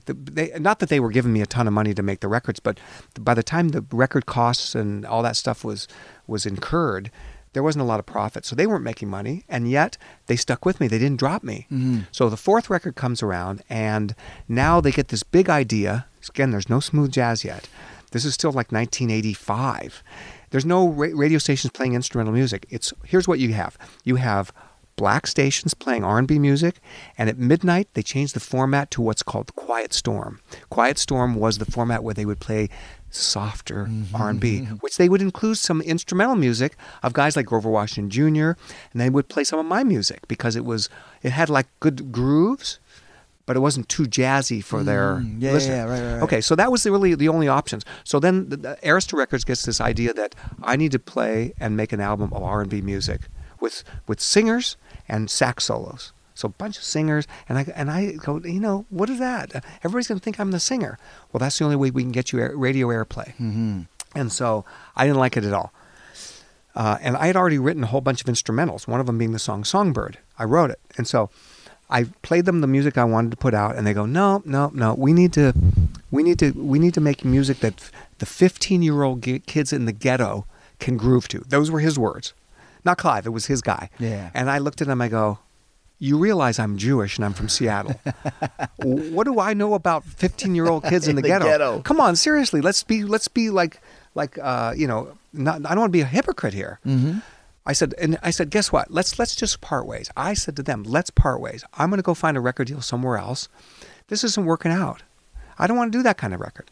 The, 0.06 0.14
they, 0.14 0.52
not 0.58 0.78
that 0.80 0.88
they 0.88 1.00
were 1.00 1.10
giving 1.10 1.32
me 1.32 1.40
a 1.40 1.46
ton 1.46 1.66
of 1.66 1.72
money 1.72 1.94
to 1.94 2.02
make 2.02 2.20
the 2.20 2.28
records, 2.28 2.60
but 2.60 2.78
by 3.18 3.34
the 3.34 3.42
time 3.42 3.70
the 3.70 3.84
record 3.92 4.26
costs 4.26 4.74
and 4.74 5.04
all 5.06 5.22
that 5.22 5.36
stuff 5.36 5.64
was 5.64 5.88
was 6.26 6.46
incurred, 6.46 7.10
there 7.54 7.62
wasn't 7.62 7.82
a 7.82 7.86
lot 7.86 8.00
of 8.00 8.06
profit. 8.06 8.44
So 8.44 8.54
they 8.54 8.66
weren't 8.66 8.84
making 8.84 9.08
money, 9.08 9.44
and 9.48 9.70
yet 9.70 9.96
they 10.26 10.36
stuck 10.36 10.66
with 10.66 10.80
me. 10.80 10.88
They 10.88 10.98
didn't 10.98 11.18
drop 11.18 11.42
me. 11.42 11.66
Mm-hmm. 11.72 12.00
So 12.12 12.28
the 12.28 12.36
fourth 12.36 12.68
record 12.68 12.96
comes 12.96 13.22
around, 13.22 13.62
and 13.70 14.14
now 14.48 14.80
they 14.80 14.92
get 14.92 15.08
this 15.08 15.22
big 15.22 15.48
idea. 15.48 16.06
Again, 16.28 16.50
there's 16.50 16.68
no 16.68 16.80
smooth 16.80 17.12
jazz 17.12 17.44
yet. 17.44 17.68
This 18.10 18.24
is 18.24 18.34
still 18.34 18.50
like 18.50 18.70
1985. 18.70 20.02
There's 20.50 20.64
no 20.64 20.88
ra- 20.88 21.08
radio 21.12 21.38
stations 21.38 21.72
playing 21.72 21.94
instrumental 21.94 22.32
music. 22.32 22.66
It's 22.70 22.92
here's 23.04 23.26
what 23.26 23.38
you 23.38 23.52
have. 23.54 23.76
You 24.04 24.16
have 24.16 24.52
black 24.96 25.26
stations 25.26 25.74
playing 25.74 26.04
R&B 26.04 26.38
music, 26.38 26.76
and 27.18 27.28
at 27.28 27.38
midnight 27.38 27.88
they 27.94 28.02
changed 28.02 28.34
the 28.34 28.40
format 28.40 28.90
to 28.92 29.02
what's 29.02 29.22
called 29.22 29.54
Quiet 29.56 29.92
Storm. 29.92 30.40
Quiet 30.70 30.98
Storm 30.98 31.34
was 31.34 31.58
the 31.58 31.64
format 31.64 32.02
where 32.04 32.14
they 32.14 32.24
would 32.24 32.40
play 32.40 32.68
softer 33.10 33.88
R&B, 34.14 34.64
which 34.80 34.96
they 34.96 35.08
would 35.08 35.22
include 35.22 35.58
some 35.58 35.80
instrumental 35.82 36.34
music 36.36 36.76
of 37.02 37.12
guys 37.12 37.36
like 37.36 37.46
Grover 37.46 37.70
Washington 37.70 38.10
Jr. 38.10 38.58
and 38.92 39.00
they 39.00 39.10
would 39.10 39.28
play 39.28 39.44
some 39.44 39.58
of 39.58 39.66
my 39.66 39.84
music 39.84 40.26
because 40.28 40.56
it 40.56 40.64
was 40.64 40.88
it 41.22 41.30
had 41.30 41.48
like 41.48 41.66
good 41.80 42.10
grooves, 42.10 42.80
but 43.46 43.56
it 43.56 43.60
wasn't 43.60 43.88
too 43.88 44.04
jazzy 44.04 44.62
for 44.64 44.82
their 44.82 45.16
Mm, 45.16 45.36
yeah, 45.40 45.52
listener. 45.52 45.74
yeah, 45.76 45.84
right, 45.84 46.00
right, 46.02 46.12
right. 46.14 46.22
Okay, 46.22 46.40
so 46.40 46.56
that 46.56 46.72
was 46.72 46.82
the, 46.82 46.90
really 46.90 47.14
the 47.14 47.28
only 47.28 47.46
options. 47.46 47.84
So 48.02 48.18
then 48.18 48.48
the, 48.48 48.56
the 48.56 48.78
Arista 48.82 49.12
Records 49.16 49.44
gets 49.44 49.62
this 49.64 49.80
idea 49.80 50.12
that 50.14 50.34
I 50.62 50.74
need 50.76 50.90
to 50.92 50.98
play 50.98 51.54
and 51.60 51.76
make 51.76 51.92
an 51.92 52.00
album 52.00 52.32
of 52.32 52.42
R&B 52.42 52.80
music 52.80 53.22
with 53.60 53.84
with 54.08 54.20
singers 54.20 54.76
and 55.08 55.30
sax 55.30 55.64
solos. 55.64 56.12
So 56.34 56.46
a 56.46 56.50
bunch 56.50 56.76
of 56.78 56.82
singers, 56.82 57.26
and 57.48 57.58
I 57.58 57.66
and 57.76 57.90
I 57.90 58.12
go, 58.12 58.40
you 58.40 58.60
know, 58.60 58.86
what 58.90 59.08
is 59.08 59.18
that? 59.20 59.64
Everybody's 59.84 60.08
gonna 60.08 60.20
think 60.20 60.40
I'm 60.40 60.50
the 60.50 60.60
singer. 60.60 60.98
Well, 61.32 61.38
that's 61.38 61.58
the 61.58 61.64
only 61.64 61.76
way 61.76 61.90
we 61.90 62.02
can 62.02 62.12
get 62.12 62.32
you 62.32 62.40
air, 62.40 62.56
radio 62.56 62.88
airplay. 62.88 63.28
Mm-hmm. 63.36 63.82
And 64.16 64.32
so 64.32 64.64
I 64.96 65.06
didn't 65.06 65.18
like 65.18 65.36
it 65.36 65.44
at 65.44 65.52
all. 65.52 65.72
Uh, 66.74 66.98
and 67.00 67.16
I 67.16 67.28
had 67.28 67.36
already 67.36 67.58
written 67.58 67.84
a 67.84 67.86
whole 67.86 68.00
bunch 68.00 68.20
of 68.20 68.26
instrumentals. 68.26 68.88
One 68.88 68.98
of 68.98 69.06
them 69.06 69.16
being 69.16 69.30
the 69.32 69.38
song 69.38 69.62
"Songbird." 69.62 70.18
I 70.36 70.44
wrote 70.44 70.70
it, 70.70 70.80
and 70.96 71.06
so 71.06 71.30
I 71.88 72.04
played 72.22 72.46
them 72.46 72.60
the 72.60 72.66
music 72.66 72.98
I 72.98 73.04
wanted 73.04 73.30
to 73.30 73.36
put 73.36 73.54
out, 73.54 73.76
and 73.76 73.86
they 73.86 73.94
go, 73.94 74.06
"No, 74.06 74.42
no, 74.44 74.72
no. 74.74 74.94
We 74.94 75.12
need 75.12 75.32
to, 75.34 75.54
we 76.10 76.24
need 76.24 76.40
to, 76.40 76.50
we 76.50 76.80
need 76.80 76.94
to 76.94 77.00
make 77.00 77.24
music 77.24 77.60
that 77.60 77.90
the 78.18 78.26
15-year-old 78.26 79.22
g- 79.22 79.38
kids 79.38 79.72
in 79.72 79.84
the 79.84 79.92
ghetto 79.92 80.46
can 80.80 80.96
groove 80.96 81.28
to." 81.28 81.44
Those 81.46 81.70
were 81.70 81.78
his 81.78 81.96
words, 81.96 82.34
not 82.84 82.98
Clive. 82.98 83.26
It 83.26 83.30
was 83.30 83.46
his 83.46 83.62
guy. 83.62 83.90
Yeah. 83.98 84.30
And 84.34 84.50
I 84.50 84.58
looked 84.58 84.80
at 84.82 84.88
him. 84.88 85.00
I 85.00 85.08
go, 85.08 85.38
"You 85.98 86.18
realize 86.18 86.58
I'm 86.58 86.76
Jewish 86.76 87.16
and 87.16 87.24
I'm 87.24 87.32
from 87.32 87.48
Seattle. 87.48 88.00
what 88.76 89.24
do 89.24 89.40
I 89.40 89.54
know 89.54 89.74
about 89.74 90.04
15-year-old 90.04 90.84
kids 90.84 91.06
in 91.06 91.10
In 91.12 91.16
the, 91.16 91.22
the 91.22 91.28
ghetto? 91.28 91.44
ghetto. 91.44 91.82
Come 91.82 92.00
on, 92.00 92.16
seriously. 92.16 92.60
Let's 92.60 92.82
be, 92.82 93.04
let's 93.04 93.28
be 93.28 93.50
like, 93.50 93.80
like, 94.14 94.38
uh, 94.38 94.74
you 94.76 94.86
know, 94.86 95.16
not. 95.32 95.64
I 95.66 95.70
don't 95.70 95.80
want 95.80 95.90
to 95.90 95.96
be 95.96 96.02
a 96.02 96.06
hypocrite 96.06 96.54
here." 96.54 96.80
Mm-hmm. 96.86 97.18
I 97.66 97.72
said, 97.72 97.94
and 97.98 98.18
I 98.22 98.30
said, 98.30 98.50
guess 98.50 98.70
what? 98.70 98.90
Let's 98.90 99.18
let's 99.18 99.34
just 99.34 99.62
part 99.62 99.86
ways. 99.86 100.10
I 100.16 100.34
said 100.34 100.54
to 100.56 100.62
them, 100.62 100.82
let's 100.82 101.08
part 101.08 101.40
ways. 101.40 101.64
I'm 101.72 101.88
going 101.88 101.96
to 101.98 102.02
go 102.02 102.12
find 102.12 102.36
a 102.36 102.40
record 102.40 102.66
deal 102.66 102.82
somewhere 102.82 103.16
else. 103.16 103.48
This 104.08 104.22
isn't 104.22 104.44
working 104.44 104.70
out. 104.70 105.02
I 105.58 105.66
don't 105.66 105.76
want 105.76 105.90
to 105.90 105.98
do 105.98 106.02
that 106.02 106.18
kind 106.18 106.34
of 106.34 106.40
record. 106.40 106.70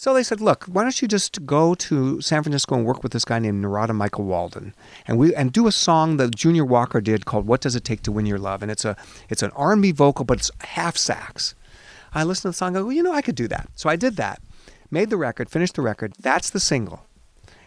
So 0.00 0.14
they 0.14 0.22
said, 0.22 0.40
look, 0.40 0.64
why 0.64 0.80
don't 0.80 1.02
you 1.02 1.06
just 1.06 1.44
go 1.44 1.74
to 1.74 2.22
San 2.22 2.42
Francisco 2.42 2.74
and 2.74 2.86
work 2.86 3.02
with 3.02 3.12
this 3.12 3.26
guy 3.26 3.38
named 3.38 3.60
Narada 3.60 3.92
Michael 3.92 4.24
Walden, 4.24 4.74
and 5.06 5.18
we 5.18 5.34
and 5.34 5.52
do 5.52 5.66
a 5.66 5.72
song 5.72 6.16
that 6.16 6.34
Junior 6.34 6.64
Walker 6.64 7.02
did 7.02 7.26
called 7.26 7.46
"What 7.46 7.60
Does 7.60 7.76
It 7.76 7.84
Take 7.84 8.00
to 8.04 8.12
Win 8.12 8.24
Your 8.24 8.38
Love," 8.38 8.62
and 8.62 8.70
it's 8.70 8.86
a 8.86 8.96
it's 9.28 9.42
an 9.42 9.50
R&B 9.50 9.92
vocal, 9.92 10.24
but 10.24 10.38
it's 10.38 10.50
half 10.62 10.96
sax. 10.96 11.54
I 12.14 12.24
listened 12.24 12.44
to 12.44 12.48
the 12.48 12.52
song. 12.54 12.76
I 12.76 12.78
go, 12.78 12.86
well, 12.86 12.96
you 12.96 13.02
know, 13.02 13.12
I 13.12 13.20
could 13.20 13.34
do 13.34 13.46
that. 13.48 13.68
So 13.74 13.90
I 13.90 13.96
did 13.96 14.16
that, 14.16 14.40
made 14.90 15.10
the 15.10 15.18
record, 15.18 15.50
finished 15.50 15.74
the 15.74 15.82
record. 15.82 16.14
That's 16.18 16.48
the 16.48 16.60
single. 16.60 17.04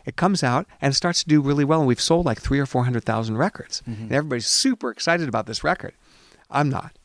It 0.03 0.15
comes 0.15 0.41
out 0.41 0.65
and 0.81 0.95
starts 0.95 1.21
to 1.21 1.29
do 1.29 1.39
really 1.39 1.63
well, 1.63 1.81
and 1.81 1.87
we've 1.87 2.01
sold 2.01 2.25
like 2.25 2.41
three 2.41 2.59
or 2.59 2.65
four 2.65 2.83
hundred 2.83 3.03
thousand 3.03 3.37
records, 3.37 3.83
mm-hmm. 3.87 4.05
and 4.05 4.11
everybody's 4.11 4.47
super 4.47 4.89
excited 4.89 5.29
about 5.29 5.45
this 5.45 5.63
record. 5.63 5.93
I'm 6.49 6.69
not, 6.69 6.97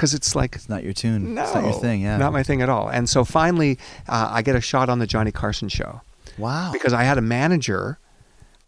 because 0.00 0.14
it's 0.14 0.34
like 0.34 0.54
It's 0.56 0.70
not 0.70 0.82
your 0.82 0.94
tune. 0.94 1.34
no, 1.34 1.42
It's 1.42 1.54
not 1.54 1.64
your 1.64 1.74
thing. 1.74 2.00
Yeah. 2.00 2.16
not 2.16 2.32
my 2.32 2.42
thing 2.42 2.62
at 2.62 2.70
all. 2.70 2.88
And 2.88 3.06
so 3.06 3.22
finally, 3.22 3.78
uh, 4.08 4.30
I 4.32 4.40
get 4.40 4.56
a 4.56 4.60
shot 4.60 4.88
on 4.88 4.98
the 4.98 5.06
Johnny 5.06 5.30
Carson 5.30 5.68
show 5.68 6.00
wow. 6.38 6.70
because 6.72 6.94
I 6.94 7.02
had 7.02 7.18
a 7.18 7.20
manager. 7.20 7.98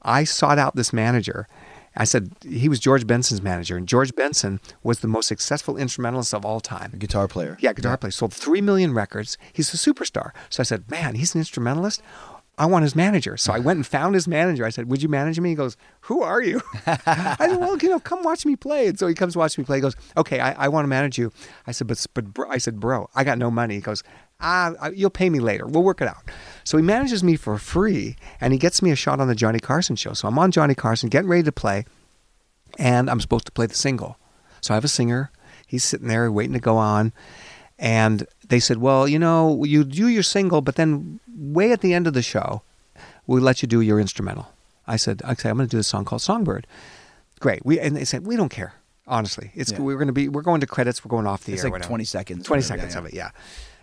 I 0.03 0.25
sought 0.25 0.59
out 0.59 0.77
this 0.77 0.92
manager, 0.92 1.47
I 1.95 2.05
said 2.05 2.31
he 2.42 2.68
was 2.68 2.81
George 2.81 3.07
Benson's 3.07 3.42
manager, 3.42 3.77
and 3.77 3.87
George 3.87 4.14
Benson 4.14 4.61
was 4.83 5.01
the 5.01 5.09
most 5.09 5.29
successful 5.29 5.77
instrumentalist 5.77 6.33
of 6.33 6.45
all 6.45 6.61
time. 6.61 6.95
Guitar 6.99 7.29
player. 7.29 7.59
Yeah, 7.61 7.75
guitar 7.75 7.97
player. 7.99 8.11
Sold 8.11 8.33
three 8.33 8.62
million 8.62 8.95
records. 8.95 9.37
He's 9.53 9.73
a 9.75 9.77
superstar. 9.77 10.31
So 10.49 10.62
I 10.62 10.64
said, 10.64 10.90
man, 10.90 11.16
he's 11.16 11.35
an 11.35 11.40
instrumentalist. 11.40 12.03
I 12.58 12.66
want 12.66 12.82
his 12.82 12.94
manager. 12.94 13.36
So 13.38 13.52
I 13.52 13.58
went 13.58 13.78
and 13.78 13.86
found 13.86 14.14
his 14.14 14.28
manager. 14.28 14.64
I 14.64 14.70
said, 14.70 14.88
Would 14.90 15.02
you 15.02 15.08
manage 15.08 15.40
me? 15.40 15.50
He 15.50 15.54
goes, 15.54 15.76
Who 16.02 16.22
are 16.22 16.42
you? 16.42 16.60
I 16.86 17.36
said, 17.38 17.56
Well, 17.56 17.78
you 17.78 17.88
know, 17.88 17.98
come 17.98 18.22
watch 18.22 18.44
me 18.44 18.56
play. 18.56 18.88
And 18.88 18.98
so 18.98 19.06
he 19.06 19.14
comes 19.14 19.36
watch 19.36 19.56
me 19.56 19.64
play. 19.64 19.78
He 19.78 19.80
goes, 19.80 19.96
Okay, 20.16 20.38
I, 20.38 20.52
I 20.64 20.68
want 20.68 20.84
to 20.84 20.88
manage 20.88 21.18
you. 21.18 21.32
I 21.66 21.72
said, 21.72 21.86
But, 21.86 22.04
but 22.12 22.34
bro, 22.34 22.48
I 22.50 22.58
said, 22.58 22.78
Bro, 22.78 23.08
I 23.14 23.24
got 23.24 23.38
no 23.38 23.50
money. 23.50 23.76
He 23.76 23.80
goes, 23.80 24.02
Ah, 24.38 24.88
you'll 24.94 25.10
pay 25.10 25.30
me 25.30 25.40
later. 25.40 25.66
We'll 25.66 25.84
work 25.84 26.00
it 26.00 26.08
out. 26.08 26.22
So 26.64 26.76
he 26.76 26.82
manages 26.82 27.24
me 27.24 27.36
for 27.36 27.56
free 27.58 28.16
and 28.40 28.52
he 28.52 28.58
gets 28.58 28.82
me 28.82 28.90
a 28.90 28.96
shot 28.96 29.20
on 29.20 29.28
the 29.28 29.34
Johnny 29.34 29.60
Carson 29.60 29.96
show. 29.96 30.12
So 30.12 30.28
I'm 30.28 30.38
on 30.38 30.50
Johnny 30.50 30.74
Carson, 30.74 31.08
getting 31.08 31.30
ready 31.30 31.44
to 31.44 31.52
play, 31.52 31.84
and 32.78 33.08
I'm 33.08 33.20
supposed 33.20 33.46
to 33.46 33.52
play 33.52 33.66
the 33.66 33.74
single. 33.74 34.18
So 34.60 34.74
I 34.74 34.76
have 34.76 34.84
a 34.84 34.88
singer. 34.88 35.30
He's 35.66 35.84
sitting 35.84 36.08
there 36.08 36.30
waiting 36.30 36.52
to 36.52 36.60
go 36.60 36.76
on. 36.76 37.12
And 37.78 38.26
they 38.48 38.60
said, 38.60 38.78
Well, 38.78 39.08
you 39.08 39.18
know, 39.18 39.64
you 39.64 39.84
do 39.84 40.08
your 40.08 40.22
single, 40.22 40.60
but 40.60 40.76
then 40.76 41.20
way 41.35 41.73
at 41.73 41.81
the 41.81 41.95
end 41.95 42.07
of 42.07 42.14
the 42.14 42.23
show, 42.23 42.62
we'll 43.27 43.42
let 43.42 43.62
you 43.62 43.68
do 43.68 43.81
your 43.81 43.99
instrumental. 44.01 44.53
I 44.87 44.97
said, 44.97 45.23
okay, 45.25 45.49
I'm 45.49 45.57
going 45.57 45.68
to 45.68 45.71
do 45.71 45.77
this 45.79 45.87
song 45.87 46.05
called 46.05 46.23
Songbird. 46.23 46.66
Great. 47.40 47.64
We 47.64 47.79
and 47.81 47.97
they 47.97 48.05
said, 48.05 48.27
we 48.27 48.37
don't 48.37 48.49
care. 48.51 48.75
Honestly, 49.07 49.51
it's 49.55 49.73
Yeah. 49.73 49.81
we're 49.81 49.95
going 49.97 50.07
to 50.07 50.12
be 50.12 50.29
we're 50.29 50.42
going 50.42 50.61
to 50.61 50.66
credits. 50.66 51.05
We're 51.05 51.09
going 51.11 51.27
off 51.27 51.45
the 51.45 51.53
It's 51.53 51.62
air. 51.62 51.66
like 51.66 51.73
whatever. 51.73 51.88
20 51.88 52.05
seconds. 52.05 52.47
20 52.47 52.59
whatever, 52.61 52.66
seconds 52.81 52.95
yeah. 52.95 52.99
of 53.01 53.07
it, 53.07 53.14
yeah. 53.14 53.31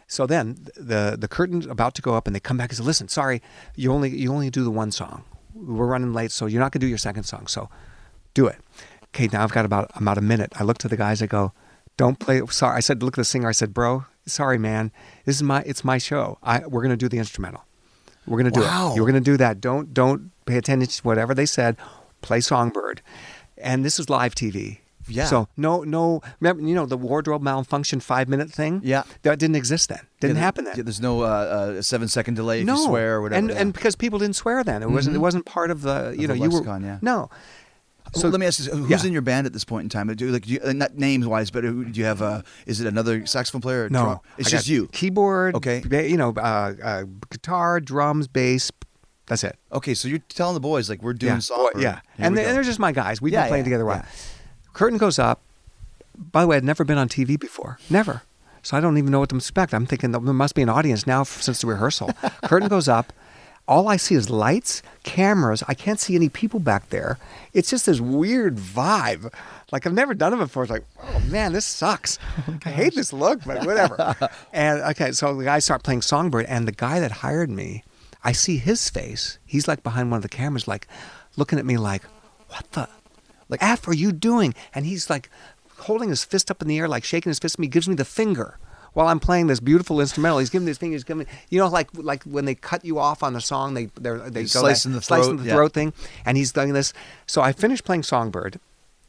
So 0.08 0.26
then 0.26 0.58
the 0.76 1.18
the 1.20 1.28
curtain's 1.28 1.66
about 1.68 1.94
to 1.96 2.02
go 2.02 2.16
up, 2.16 2.26
and 2.26 2.36
they 2.36 2.40
come 2.40 2.58
back 2.58 2.70
and 2.70 2.78
say, 2.78 2.84
"Listen, 2.84 3.08
sorry, 3.10 3.42
you 3.76 3.92
only 3.92 4.10
you 4.10 4.32
only 4.34 4.50
do 4.50 4.64
the 4.64 4.72
one 4.72 4.92
song. 4.92 5.24
We're 5.54 5.86
running 5.86 6.14
late, 6.14 6.32
so 6.32 6.46
you're 6.48 6.62
not 6.62 6.72
going 6.72 6.80
to 6.80 6.86
do 6.86 6.88
your 6.88 6.98
second 6.98 7.24
song. 7.24 7.48
So 7.48 7.70
do 8.34 8.48
it." 8.48 8.56
Okay, 9.14 9.28
now 9.32 9.44
I've 9.44 9.52
got 9.52 9.66
about 9.66 9.92
about 9.96 10.18
a 10.18 10.22
minute. 10.22 10.54
I 10.60 10.64
look 10.64 10.78
to 10.80 10.88
the 10.88 10.98
guys. 10.98 11.22
I 11.22 11.28
go, 11.28 11.52
"Don't 11.98 12.18
play." 12.18 12.42
Sorry, 12.50 12.76
I 12.78 12.80
said, 12.80 13.04
"Look 13.04 13.16
at 13.16 13.22
the 13.22 13.26
singer." 13.26 13.50
I 13.50 13.52
said, 13.52 13.74
"Bro, 13.74 14.06
sorry, 14.30 14.58
man. 14.58 14.92
This 15.26 15.36
is 15.36 15.44
my 15.44 15.62
it's 15.66 15.84
my 15.84 15.98
show. 15.98 16.38
I 16.44 16.60
we're 16.60 16.82
going 16.82 16.92
to 16.92 16.98
do 16.98 17.10
the 17.10 17.18
instrumental. 17.18 17.66
We're 18.28 18.38
going 18.42 18.52
to 18.54 18.60
do 18.60 18.66
Wow. 18.66 18.92
it. 18.92 18.96
You're 18.96 19.06
going 19.06 19.22
to 19.24 19.32
do 19.32 19.38
that. 19.38 19.60
Don't 19.62 19.94
don't 19.94 20.32
pay 20.46 20.58
attention 20.58 20.88
to 20.90 21.02
whatever 21.04 21.34
they 21.34 21.46
said. 21.46 21.76
Play 22.22 22.42
Songbird." 22.42 23.02
And 23.58 23.84
this 23.84 24.00
is 24.00 24.10
live 24.10 24.36
TV. 24.36 24.80
Yeah. 25.08 25.26
So 25.26 25.48
no, 25.58 25.84
no. 25.84 26.22
Remember, 26.40 26.62
you 26.62 26.76
know 26.76 26.86
the 26.86 26.98
wardrobe 26.98 27.42
malfunction 27.42 28.00
five 28.00 28.30
minute 28.30 28.52
thing. 28.52 28.82
Yeah. 28.84 29.04
That 29.24 29.40
didn't 29.40 29.56
exist 29.56 29.90
then. 29.90 30.02
Didn't 30.20 30.36
Yeah, 30.36 30.42
happen 30.44 30.66
then. 30.66 30.76
There's 30.84 31.02
no 31.02 31.22
uh, 31.24 31.26
uh, 31.26 31.82
seven 31.82 32.08
second 32.08 32.36
delay 32.36 32.60
if 32.62 32.68
no. 32.68 32.76
you 32.76 32.84
swear 32.86 33.16
or 33.16 33.22
whatever. 33.24 33.40
And 33.40 33.50
yeah. 33.50 33.56
and 33.60 33.74
because 33.74 33.96
people 33.96 34.20
didn't 34.20 34.36
swear 34.36 34.64
then, 34.64 34.84
it 34.84 34.90
wasn't 34.92 35.16
it 35.16 35.20
wasn't 35.20 35.46
part 35.46 35.72
of 35.72 35.82
the 35.82 36.14
you 36.16 36.26
Of 36.26 36.28
know 36.30 36.34
the 36.36 36.38
you 36.38 36.50
lexicon, 36.50 36.82
were 36.84 36.88
yeah. 36.88 36.98
no. 37.02 37.30
So 38.14 38.28
let 38.30 38.40
me 38.40 38.46
ask 38.46 38.60
you, 38.66 38.72
who's 38.72 38.90
yeah. 39.04 39.08
in 39.08 39.14
your 39.14 39.22
band 39.22 39.46
at 39.48 39.54
this 39.54 39.64
point 39.64 39.84
in 39.84 39.90
time? 39.90 40.08
Do 40.16 40.30
like 40.32 40.44
do 40.46 40.54
you, 40.54 40.60
uh, 40.64 40.74
not 40.74 40.96
names 40.96 41.28
wise, 41.28 41.52
but 41.52 41.62
do 41.62 41.86
you 41.94 42.06
have? 42.06 42.22
a? 42.22 42.44
is 42.66 42.82
it 42.82 42.88
another 42.88 43.26
saxophone 43.26 43.62
player? 43.62 43.86
Or 43.86 43.90
No, 43.90 44.04
drum? 44.04 44.20
it's 44.38 44.48
I 44.48 44.52
just 44.52 44.68
you. 44.68 44.88
Keyboard, 44.92 45.56
Okay. 45.56 45.82
ba- 45.86 46.10
You 46.10 46.18
know, 46.18 46.34
uh, 46.38 46.74
uh, 46.84 47.04
guitar, 47.30 47.80
drums, 47.80 48.28
bass. 48.28 48.72
That's 49.28 49.44
it. 49.44 49.58
Okay, 49.72 49.94
so 49.94 50.08
you're 50.08 50.20
telling 50.30 50.56
the 50.56 50.60
boys 50.60 50.90
like 50.90 51.04
we're 51.04 51.14
doing 51.14 51.40
yeah. 51.50 51.60
Yeah. 51.78 52.00
And, 52.18 52.36
they, 52.36 52.46
and 52.46 52.56
they're 52.56 52.64
just 52.64 52.80
my 52.80 52.92
guys. 52.92 53.22
We've 53.22 53.32
Yeah, 53.32 53.44
been 53.44 53.50
playing 53.50 53.66
yeah, 53.66 53.70
together 53.78 53.84
a 53.84 53.88
while. 53.88 54.06
Curtain 54.74 54.98
goes 54.98 55.20
up. 55.20 55.42
By 56.18 56.42
the 56.42 56.48
way, 56.48 56.58
I'd 56.58 56.64
never 56.64 56.84
been 56.84 56.98
on 56.98 57.08
TV 57.10 57.40
before. 57.40 57.78
Never. 57.90 58.24
So 58.64 58.76
I 58.76 58.82
don't 58.82 58.98
even 58.98 59.12
know 59.12 59.20
what 59.20 59.30
to 59.30 59.36
expect. 59.36 59.74
I'm 59.74 59.86
thinking 59.86 60.12
there 60.12 60.20
must 60.20 60.56
be 60.56 60.62
an 60.62 60.70
audience 60.70 61.06
now 61.08 61.24
since 61.24 61.62
the 61.62 61.68
rehearsal. 61.68 62.12
Curtain 62.44 62.68
goes 62.70 62.88
up. 62.88 63.14
All 63.70 63.88
I 63.88 63.98
see 63.98 64.16
is 64.16 64.32
lights, 64.32 64.82
cameras. 65.04 65.64
I 65.68 65.76
can't 65.76 66.00
see 66.00 66.16
any 66.16 66.28
people 66.28 66.60
back 66.60 66.90
there. 66.90 67.20
It's 67.54 67.70
just 67.70 67.86
this 67.86 68.00
weird 68.00 68.56
vibe. 68.56 69.32
Like 69.72 69.86
I've 69.86 69.94
never 69.94 70.16
done 70.16 70.34
it 70.34 70.38
before. 70.38 70.64
It's 70.64 70.72
like, 70.72 70.86
oh 71.04 71.20
man, 71.28 71.54
this 71.54 71.68
sucks. 71.68 72.18
Oh, 72.48 72.58
I 72.66 72.72
hate 72.72 72.96
this 72.96 73.14
look, 73.14 73.42
but 73.46 73.66
whatever. 73.68 74.16
and 74.54 74.82
okay, 74.82 75.12
so 75.12 75.36
the 75.36 75.44
guys 75.44 75.66
start 75.66 75.84
playing 75.84 76.02
Songbird, 76.02 76.48
and 76.48 76.68
the 76.68 76.72
guy 76.72 77.00
that 77.00 77.12
hired 77.12 77.52
me, 77.52 77.84
I 78.24 78.32
see 78.32 78.58
his 78.58 78.90
face. 78.90 79.38
He's 79.46 79.68
like 79.68 79.84
behind 79.84 80.10
one 80.10 80.18
of 80.18 80.24
the 80.24 80.30
cameras, 80.30 80.68
like 80.68 80.88
looking 81.38 81.60
at 81.60 81.66
me 81.66 81.78
like, 81.78 82.02
what 82.48 82.72
the 82.72 82.90
like 83.50 83.62
F 83.62 83.88
are 83.88 83.94
you 83.94 84.12
doing? 84.12 84.56
And 84.74 84.88
he's 84.88 85.12
like 85.12 85.30
holding 85.78 86.10
his 86.10 86.24
fist 86.24 86.50
up 86.50 86.64
in 86.64 86.68
the 86.68 86.80
air, 86.80 86.88
like 86.88 87.04
shaking 87.04 87.30
his 87.30 87.38
fist 87.38 87.56
at 87.56 87.60
me, 87.60 87.68
gives 87.68 87.88
me 87.88 87.94
the 87.94 88.04
finger. 88.04 88.58
While 88.94 89.08
I'm 89.08 89.20
playing 89.20 89.48
this 89.48 89.60
beautiful 89.60 90.00
instrumental, 90.02 90.40
he's 90.40 90.50
giving 90.50 90.66
me 90.66 90.72
his 90.72 90.78
finger. 90.78 90.96
He's 90.96 91.04
giving 91.04 91.28
you 91.50 91.60
know, 91.60 91.68
like 91.68 91.90
like 91.94 92.24
when 92.24 92.46
they 92.46 92.56
cut 92.56 92.84
you 92.86 93.00
off 93.00 93.24
on 93.24 93.34
the 93.34 93.42
song, 93.42 93.74
they 93.74 93.86
they're, 94.00 94.30
they 94.30 94.44
go 94.44 94.48
Slicing 94.48 94.92
that, 94.92 95.00
the 95.00 95.04
slicing 95.04 95.38
throat, 95.38 95.48
yeah. 95.48 95.54
throat 95.54 95.74
thing, 95.74 95.94
and 96.26 96.38
he's 96.38 96.52
doing 96.52 96.74
this. 96.74 96.94
So 97.28 97.42
I 97.42 97.52
finished 97.52 97.84
playing 97.84 98.04
Songbird, 98.04 98.60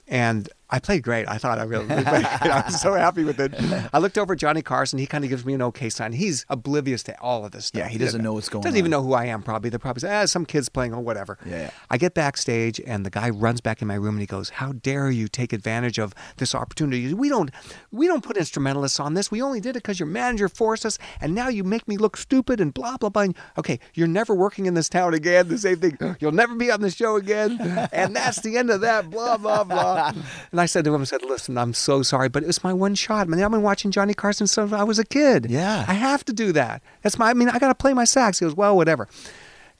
and 0.08 0.48
I 0.70 0.78
played 0.78 1.02
great. 1.02 1.28
I 1.28 1.38
thought 1.38 1.58
I 1.58 1.64
really, 1.64 1.84
really 1.86 2.04
played 2.04 2.24
great. 2.24 2.50
I 2.52 2.62
was 2.64 2.80
so 2.80 2.94
happy 2.94 3.24
with 3.24 3.40
it. 3.40 3.52
I 3.92 3.98
looked 3.98 4.16
over 4.18 4.34
at 4.34 4.38
Johnny 4.38 4.62
Carson. 4.62 4.98
He 4.98 5.06
kind 5.06 5.24
of 5.24 5.30
gives 5.30 5.44
me 5.44 5.54
an 5.54 5.62
okay 5.62 5.90
sign. 5.90 6.12
He's 6.12 6.46
oblivious 6.48 7.02
to 7.04 7.20
all 7.20 7.44
of 7.44 7.52
this 7.52 7.66
stuff. 7.66 7.80
Yeah, 7.80 7.88
he 7.88 7.98
doesn't 7.98 8.22
know 8.22 8.34
what's 8.34 8.48
going 8.48 8.60
on. 8.60 8.64
Doesn't 8.64 8.78
even 8.78 8.90
know 8.90 9.02
who 9.02 9.12
I 9.12 9.26
am. 9.26 9.42
Probably 9.42 9.70
they're 9.70 9.78
probably 9.78 10.00
say, 10.00 10.14
ah, 10.14 10.26
some 10.26 10.46
kids 10.46 10.68
playing 10.68 10.94
or 10.94 11.00
whatever. 11.00 11.38
Yeah, 11.44 11.62
yeah. 11.62 11.70
I 11.90 11.98
get 11.98 12.14
backstage 12.14 12.80
and 12.86 13.04
the 13.04 13.10
guy 13.10 13.30
runs 13.30 13.60
back 13.60 13.82
in 13.82 13.88
my 13.88 13.94
room 13.94 14.14
and 14.14 14.20
he 14.20 14.26
goes, 14.26 14.50
"How 14.50 14.72
dare 14.72 15.10
you 15.10 15.28
take 15.28 15.52
advantage 15.52 15.98
of 15.98 16.14
this 16.36 16.54
opportunity? 16.54 17.12
We 17.14 17.28
don't, 17.28 17.50
we 17.90 18.06
don't 18.06 18.22
put 18.22 18.36
instrumentalists 18.36 19.00
on 19.00 19.14
this. 19.14 19.30
We 19.30 19.42
only 19.42 19.60
did 19.60 19.70
it 19.70 19.82
because 19.82 19.98
your 19.98 20.08
manager 20.08 20.48
forced 20.48 20.86
us, 20.86 20.98
and 21.20 21.34
now 21.34 21.48
you 21.48 21.64
make 21.64 21.88
me 21.88 21.96
look 21.96 22.16
stupid 22.16 22.60
and 22.60 22.72
blah 22.72 22.96
blah 22.96 23.08
blah." 23.10 23.22
And, 23.22 23.36
okay, 23.58 23.80
you're 23.94 24.08
never 24.08 24.34
working 24.34 24.66
in 24.66 24.74
this 24.74 24.88
town 24.88 25.14
again. 25.14 25.48
The 25.48 25.58
same 25.58 25.78
thing. 25.78 25.98
You'll 26.20 26.32
never 26.32 26.54
be 26.54 26.70
on 26.70 26.80
the 26.80 26.90
show 26.90 27.16
again, 27.16 27.58
and 27.92 28.14
that's 28.14 28.40
the 28.40 28.56
end 28.56 28.70
of 28.70 28.80
that. 28.82 29.10
Blah 29.10 29.36
blah 29.36 29.64
blah. 29.64 30.12
And 30.52 30.59
I 30.60 30.66
said 30.66 30.84
to 30.84 30.94
him, 30.94 31.00
I 31.00 31.04
said, 31.04 31.22
"Listen, 31.22 31.58
I'm 31.58 31.74
so 31.74 32.02
sorry, 32.02 32.28
but 32.28 32.42
it 32.42 32.46
was 32.46 32.62
my 32.62 32.72
one 32.72 32.94
shot. 32.94 33.26
I 33.26 33.30
mean, 33.30 33.42
I've 33.42 33.50
been 33.50 33.62
watching 33.62 33.90
Johnny 33.90 34.14
Carson 34.14 34.46
since 34.46 34.72
I 34.72 34.84
was 34.84 34.98
a 34.98 35.04
kid. 35.04 35.46
Yeah. 35.50 35.84
I 35.88 35.94
have 35.94 36.24
to 36.26 36.32
do 36.32 36.52
that. 36.52 36.82
That's 37.02 37.18
my. 37.18 37.30
I 37.30 37.34
mean, 37.34 37.48
I 37.48 37.58
got 37.58 37.68
to 37.68 37.74
play 37.74 37.94
my 37.94 38.04
sax." 38.04 38.38
He 38.38 38.44
goes, 38.44 38.54
"Well, 38.54 38.76
whatever." 38.76 39.08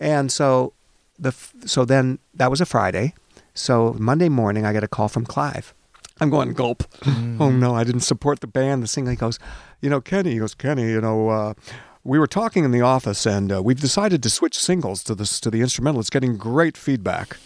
And 0.00 0.32
so 0.32 0.72
the 1.18 1.34
so 1.66 1.84
then 1.84 2.18
that 2.34 2.50
was 2.50 2.60
a 2.60 2.66
Friday. 2.66 3.14
So 3.54 3.94
Monday 3.98 4.28
morning, 4.28 4.64
I 4.64 4.72
get 4.72 4.82
a 4.82 4.88
call 4.88 5.08
from 5.08 5.24
Clive. 5.24 5.74
I'm 6.20 6.30
going 6.30 6.52
gulp. 6.52 6.84
Oh 7.38 7.50
no, 7.50 7.74
I 7.74 7.84
didn't 7.84 8.02
support 8.02 8.40
the 8.40 8.46
band. 8.46 8.82
The 8.82 8.86
singer 8.86 9.10
he 9.10 9.16
goes, 9.16 9.38
you 9.80 9.88
know, 9.88 10.00
Kenny. 10.00 10.32
He 10.32 10.38
goes, 10.38 10.54
Kenny. 10.54 10.90
You 10.90 11.00
know, 11.00 11.30
uh, 11.30 11.54
we 12.04 12.18
were 12.18 12.26
talking 12.26 12.64
in 12.64 12.70
the 12.72 12.82
office, 12.82 13.26
and 13.26 13.50
uh, 13.52 13.62
we've 13.62 13.80
decided 13.80 14.22
to 14.22 14.30
switch 14.30 14.58
singles 14.58 15.02
to 15.04 15.14
this 15.14 15.40
to 15.40 15.50
the 15.50 15.60
instrumental. 15.62 16.00
It's 16.00 16.10
getting 16.10 16.36
great 16.36 16.76
feedback. 16.76 17.36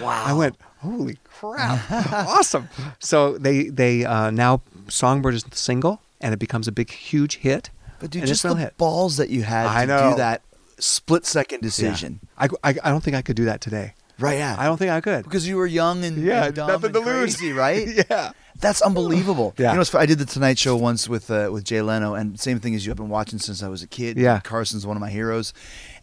Wow. 0.00 0.24
I 0.26 0.32
went, 0.32 0.56
holy 0.78 1.18
crap, 1.24 1.90
awesome. 2.12 2.68
So 2.98 3.38
they 3.38 3.68
they 3.68 4.04
uh, 4.04 4.30
now 4.30 4.62
Songbird 4.88 5.34
is 5.34 5.44
the 5.44 5.56
single, 5.56 6.00
and 6.20 6.32
it 6.32 6.38
becomes 6.38 6.68
a 6.68 6.72
big 6.72 6.90
huge 6.90 7.36
hit. 7.38 7.70
But 8.00 8.10
dude, 8.10 8.26
just 8.26 8.42
the 8.42 8.54
hit. 8.54 8.76
balls 8.76 9.16
that 9.16 9.30
you 9.30 9.42
had 9.42 9.66
I 9.66 9.82
to 9.82 9.86
know. 9.86 10.10
do 10.10 10.16
that 10.16 10.42
split 10.78 11.24
second 11.24 11.58
Yeah. 11.58 11.62
decision. 11.62 12.20
I, 12.36 12.48
I, 12.62 12.70
I 12.84 12.90
don't 12.90 13.02
think 13.02 13.16
I 13.16 13.22
could 13.22 13.36
do 13.36 13.46
that 13.46 13.60
today. 13.60 13.94
Right, 14.18 14.38
yeah. 14.38 14.56
I 14.58 14.64
don't 14.64 14.78
think 14.78 14.90
I 14.90 15.00
could. 15.02 15.24
because 15.24 15.46
you 15.46 15.56
were 15.56 15.66
young 15.66 16.02
and, 16.04 16.16
Yeah, 16.16 16.46
and 16.46 16.54
dumb 16.54 16.68
nothing 16.68 16.86
and 16.86 16.94
to 16.94 17.00
lose. 17.00 17.42
right? 17.52 17.86
yeah. 18.10 18.32
That's 18.58 18.80
unbelievable. 18.80 19.54
Yeah. 19.58 19.72
You 19.72 19.78
know, 19.78 19.84
I 19.98 20.06
did 20.06 20.18
the 20.18 20.24
Tonight 20.24 20.58
Show 20.58 20.74
once 20.76 21.06
with 21.08 21.30
uh, 21.30 21.50
with 21.52 21.64
Jay 21.64 21.82
Leno, 21.82 22.14
and 22.14 22.40
same 22.40 22.58
thing 22.58 22.74
as 22.74 22.86
you. 22.86 22.92
I've 22.92 22.96
been 22.96 23.10
watching 23.10 23.38
since 23.38 23.62
I 23.62 23.68
was 23.68 23.82
a 23.82 23.86
kid. 23.86 24.16
Yeah. 24.16 24.40
Carson's 24.40 24.86
one 24.86 24.96
of 24.96 25.02
my 25.02 25.10
heroes, 25.10 25.52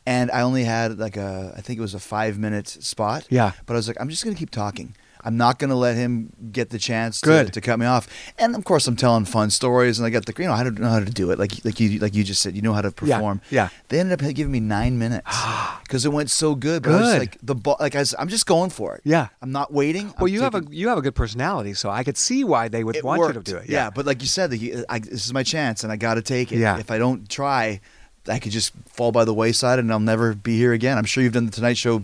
and 0.06 0.32
I 0.32 0.42
only 0.42 0.64
had 0.64 0.98
like 1.00 1.18
a, 1.18 1.54
I 1.58 1.62
think 1.62 1.80
it 1.80 1.82
was 1.82 1.94
a 1.94 2.00
five 2.00 2.38
minute 2.38 2.68
spot. 2.68 3.26
Yeah. 3.30 3.52
But 3.66 3.74
I 3.74 3.78
was 3.78 3.88
like, 3.88 3.98
I'm 4.00 4.10
just 4.10 4.24
gonna 4.24 4.36
keep 4.36 4.52
talking. 4.52 4.96
I'm 5.26 5.38
not 5.38 5.58
gonna 5.58 5.76
let 5.76 5.96
him 5.96 6.34
get 6.52 6.70
the 6.70 6.78
chance 6.78 7.22
to, 7.22 7.46
to 7.46 7.62
cut 7.62 7.80
me 7.80 7.86
off. 7.86 8.08
And 8.38 8.56
of 8.58 8.66
course, 8.66 8.88
I'm 8.88 8.98
telling 8.98 9.24
fun 9.24 9.52
stories, 9.52 9.98
and 9.98 10.06
I 10.06 10.10
got 10.10 10.26
the 10.26 10.34
you 10.38 10.50
know 10.50 10.64
don't 10.64 10.80
know 10.80 10.90
how 10.90 11.00
to 11.00 11.06
do 11.06 11.32
it. 11.32 11.40
Like 11.40 11.64
like 11.64 11.80
you 11.80 12.00
like 12.00 12.14
you 12.14 12.26
just 12.26 12.42
said, 12.42 12.56
you 12.56 12.62
know 12.62 12.74
how 12.74 12.82
to 12.82 12.92
perform. 12.92 13.40
yeah. 13.50 13.70
They 13.88 14.00
ended 14.02 14.22
up 14.22 14.34
giving 14.34 14.52
me 14.52 14.60
nine 14.60 15.00
minutes 15.00 15.26
because 15.84 16.06
it 16.06 16.12
went 16.12 16.30
so 16.30 16.56
good. 16.56 16.84
But 16.84 16.92
I 16.92 17.00
was 17.00 17.12
Good. 17.14 17.20
like 17.20 17.38
the 17.42 17.56
ball, 17.56 17.78
like 17.80 17.96
I 17.96 18.00
was, 18.00 18.14
I'm 18.20 18.28
just 18.28 18.46
going 18.46 18.70
for 18.70 18.96
it. 18.96 19.02
Yeah. 19.06 19.30
I'm 19.42 19.52
not 19.54 19.72
waiting. 19.72 20.08
Well, 20.20 20.28
I'm 20.28 20.34
you 20.34 20.42
have 20.42 20.56
a 20.56 20.64
you 20.70 20.90
have 20.90 20.98
a 20.98 21.02
good 21.02 21.16
personality, 21.16 21.74
so 21.74 21.90
I 21.90 22.04
could 22.04 22.18
see 22.18 22.44
why 22.44 22.68
they 22.68 22.84
would 22.84 23.02
want 23.02 23.20
worked. 23.20 23.36
you 23.36 23.42
to 23.44 23.52
do 23.52 23.58
it. 23.58 23.70
Yeah. 23.70 23.92
but 23.92 24.06
like 24.06 24.22
you 24.22 24.28
said, 24.28 24.52
like, 24.52 24.86
I, 24.90 25.00
this 25.00 25.26
is 25.26 25.32
my 25.34 25.44
chance, 25.44 25.84
and 25.86 25.92
I 25.94 25.96
got 25.96 26.16
to 26.16 26.22
take 26.22 26.52
it. 26.52 26.58
Yeah. 26.58 26.80
If 26.80 26.92
I 26.92 26.98
don't 26.98 27.30
try, 27.30 27.80
I 28.28 28.40
could 28.40 28.52
just 28.52 28.74
fall 28.86 29.12
by 29.12 29.26
the 29.26 29.34
wayside, 29.34 29.80
and 29.80 29.92
I'll 29.92 30.00
never 30.00 30.34
be 30.34 30.58
here 30.58 30.74
again. 30.74 30.98
I'm 30.98 31.06
sure 31.06 31.24
you've 31.24 31.34
done 31.34 31.46
the 31.46 31.52
Tonight 31.52 31.78
Show 31.78 32.04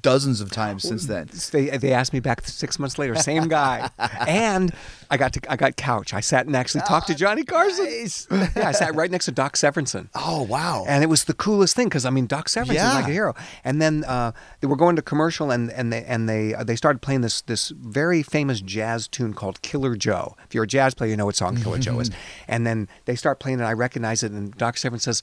dozens 0.00 0.40
of 0.40 0.50
times 0.50 0.82
since 0.82 1.06
then. 1.06 1.28
They 1.52 1.76
they 1.76 1.92
asked 1.92 2.12
me 2.14 2.18
back 2.20 2.40
six 2.46 2.78
months 2.78 2.98
later, 2.98 3.14
same 3.14 3.46
guy, 3.46 3.90
and 4.26 4.72
I 5.10 5.18
got 5.18 5.34
to 5.34 5.52
I 5.52 5.56
got 5.56 5.76
couch. 5.76 6.14
I 6.14 6.20
sat 6.20 6.46
and 6.46 6.56
actually 6.56 6.80
talked 6.80 7.08
to 7.08 7.14
Johnny 7.14 7.44
Carson. 7.44 7.84
Nice. 7.84 8.26
yeah, 8.56 8.68
I 8.68 8.72
sat 8.72 8.94
right 8.94 9.10
next 9.10 9.26
to 9.26 9.32
Doc 9.32 9.54
Severinsen. 9.54 10.08
Oh 10.14 10.42
wow! 10.44 10.84
And 10.88 11.04
it 11.04 11.08
was 11.08 11.24
the 11.24 11.34
coolest 11.34 11.76
thing 11.76 11.86
because 11.88 12.06
I 12.06 12.10
mean 12.10 12.26
Doc 12.26 12.46
Severinsen's 12.48 12.74
Yeah. 12.74 12.94
like 12.94 13.06
a 13.08 13.12
hero. 13.12 13.34
And 13.64 13.82
then 13.82 14.02
uh, 14.04 14.32
they 14.60 14.66
were 14.66 14.76
going 14.76 14.96
to 14.96 15.02
commercial 15.02 15.50
and 15.50 15.70
and 15.70 15.92
they 15.92 16.02
and 16.04 16.26
they 16.28 16.54
uh, 16.54 16.64
they 16.64 16.74
started 16.74 17.00
playing 17.02 17.20
this 17.20 17.42
this 17.42 17.68
very 17.68 18.22
famous 18.22 18.60
jazz 18.62 19.06
tune 19.06 19.34
called 19.34 19.60
Killer 19.62 19.94
Joe. 19.94 20.36
If 20.46 20.54
you're 20.54 20.64
a 20.64 20.66
jazz 20.66 20.94
player, 20.94 21.10
you 21.10 21.16
know 21.16 21.26
what 21.26 21.36
song 21.36 21.56
Killer 21.56 21.78
Joe 21.78 22.00
is. 22.00 22.10
And 22.48 22.66
then 22.66 22.88
they 23.04 23.14
start 23.14 23.38
playing 23.40 23.60
it. 23.60 23.64
I 23.64 23.72
recognize 23.72 24.22
it, 24.22 24.32
and 24.32 24.56
Doc 24.56 24.76
Severinsen 24.76 25.00
says. 25.02 25.22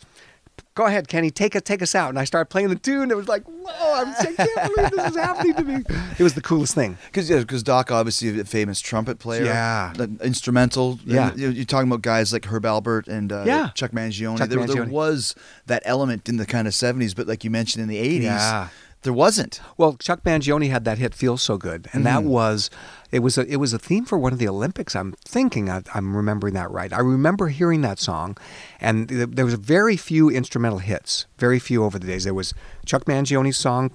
Go 0.75 0.85
ahead, 0.85 1.07
Kenny, 1.07 1.29
take 1.31 1.55
it, 1.55 1.65
take 1.65 1.81
us 1.81 1.93
out. 1.95 2.09
And 2.09 2.17
I 2.19 2.23
started 2.23 2.45
playing 2.49 2.69
the 2.69 2.75
tune. 2.75 3.11
It 3.11 3.17
was 3.17 3.27
like, 3.27 3.43
whoa, 3.43 3.93
I'm, 4.01 4.07
I 4.09 4.33
can't 4.33 4.75
believe 4.75 4.91
this 4.91 5.09
is 5.11 5.15
happening 5.15 5.53
to 5.55 5.63
me. 5.63 5.83
It 6.19 6.23
was 6.23 6.33
the 6.33 6.41
coolest 6.41 6.75
thing. 6.75 6.97
Because 7.07 7.29
yeah, 7.29 7.39
because 7.39 7.63
Doc 7.63 7.91
obviously 7.91 8.39
a 8.39 8.45
famous 8.45 8.79
trumpet 8.81 9.19
player, 9.19 9.45
Yeah. 9.45 9.93
the 9.95 10.09
instrumental. 10.21 10.99
Yeah. 11.05 11.29
And, 11.31 11.39
you 11.39 11.47
know, 11.47 11.53
you're 11.53 11.65
talking 11.65 11.89
about 11.89 12.01
guys 12.01 12.31
like 12.33 12.45
Herb 12.45 12.63
Alpert 12.63 13.07
and 13.07 13.31
uh, 13.31 13.43
Yeah. 13.45 13.69
Chuck 13.73 13.91
Mangione. 13.91 14.37
Chuck 14.37 14.49
there, 14.49 14.65
there 14.67 14.85
was 14.85 15.35
that 15.67 15.81
element 15.85 16.27
in 16.29 16.37
the 16.37 16.45
kind 16.45 16.67
of 16.67 16.73
'70s, 16.73 17.15
but 17.15 17.27
like 17.27 17.43
you 17.43 17.49
mentioned 17.49 17.81
in 17.83 17.87
the 17.89 17.97
'80s, 17.97 18.23
Yeah. 18.23 18.67
there 19.03 19.13
wasn't. 19.13 19.61
Well, 19.77 19.95
Chuck 19.97 20.23
Mangione 20.23 20.69
had 20.69 20.83
that 20.85 20.97
hit 20.97 21.13
"Feel 21.15 21.37
So 21.37 21.57
Good," 21.57 21.87
and 21.93 22.05
that 22.05 22.23
was 22.23 22.69
it 23.11 23.19
was 23.19 23.37
a 23.37 23.45
it 23.51 23.57
was 23.57 23.73
a 23.73 23.79
theme 23.79 24.05
for 24.05 24.17
one 24.17 24.33
of 24.33 24.39
the 24.39 24.47
Olympics. 24.47 24.95
I'm 24.95 25.13
thinking 25.25 25.69
I, 25.69 25.81
I'm 25.93 26.15
remembering 26.15 26.53
that 26.55 26.69
right. 26.71 26.91
I 26.93 26.99
remember 26.99 27.47
hearing 27.47 27.81
that 27.81 27.99
song, 27.99 28.37
and 28.79 29.09
th- 29.09 29.29
there 29.31 29.45
was 29.45 29.55
very 29.55 29.97
few 29.97 30.29
instrumental 30.29 30.79
hits, 30.79 31.25
very 31.37 31.59
few 31.59 31.83
over 31.83 31.97
the 31.99 32.07
days. 32.07 32.23
There 32.23 32.33
was 32.33 32.53
Chuck 32.85 33.05
Mangione's 33.05 33.57
song. 33.57 33.91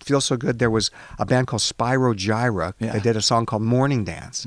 "Feel 0.00 0.20
so 0.20 0.36
good. 0.36 0.58
There 0.58 0.70
was 0.70 0.90
a 1.18 1.26
band 1.26 1.46
called 1.48 1.62
Spyro 1.62 2.14
Gyra. 2.14 2.72
Yeah. 2.78 2.92
They 2.92 3.00
did 3.00 3.16
a 3.16 3.22
song 3.22 3.46
called 3.46 3.62
Morning 3.62 4.04
Dance, 4.04 4.46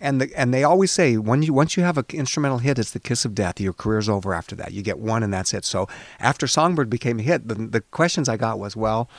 and 0.00 0.20
the, 0.22 0.30
and 0.34 0.54
they 0.54 0.64
always 0.64 0.90
say 0.90 1.18
when 1.18 1.42
you 1.42 1.52
once 1.52 1.76
you 1.76 1.82
have 1.82 1.98
an 1.98 2.06
instrumental 2.14 2.58
hit, 2.58 2.78
it's 2.78 2.92
the 2.92 3.00
kiss 3.00 3.24
of 3.26 3.34
death. 3.34 3.60
Your 3.60 3.74
career's 3.74 4.08
over 4.08 4.32
after 4.32 4.56
that. 4.56 4.72
You 4.72 4.82
get 4.82 4.98
one, 4.98 5.22
and 5.22 5.34
that's 5.34 5.52
it. 5.52 5.64
So 5.66 5.86
after 6.18 6.46
Songbird 6.46 6.88
became 6.88 7.18
a 7.18 7.22
hit, 7.22 7.46
the, 7.48 7.56
the 7.56 7.80
questions 7.82 8.26
I 8.28 8.36
got 8.38 8.58
was, 8.58 8.74
well, 8.74 9.10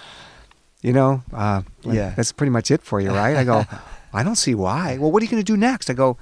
you 0.82 0.94
know, 0.94 1.22
uh, 1.32 1.62
Yeah. 1.84 2.14
that's 2.16 2.32
pretty 2.32 2.50
much 2.50 2.72
it 2.72 2.82
for 2.82 3.00
you, 3.00 3.12
right? 3.12 3.36
I 3.38 3.44
go, 3.44 3.66
I 4.14 4.24
don't 4.24 4.36
see 4.36 4.56
why. 4.56 4.98
Well, 4.98 5.12
what 5.12 5.22
are 5.22 5.26
you 5.26 5.32
going 5.32 5.44
to 5.44 5.52
do 5.52 5.58
next? 5.58 5.90
I 5.90 5.94
go, 5.94 6.18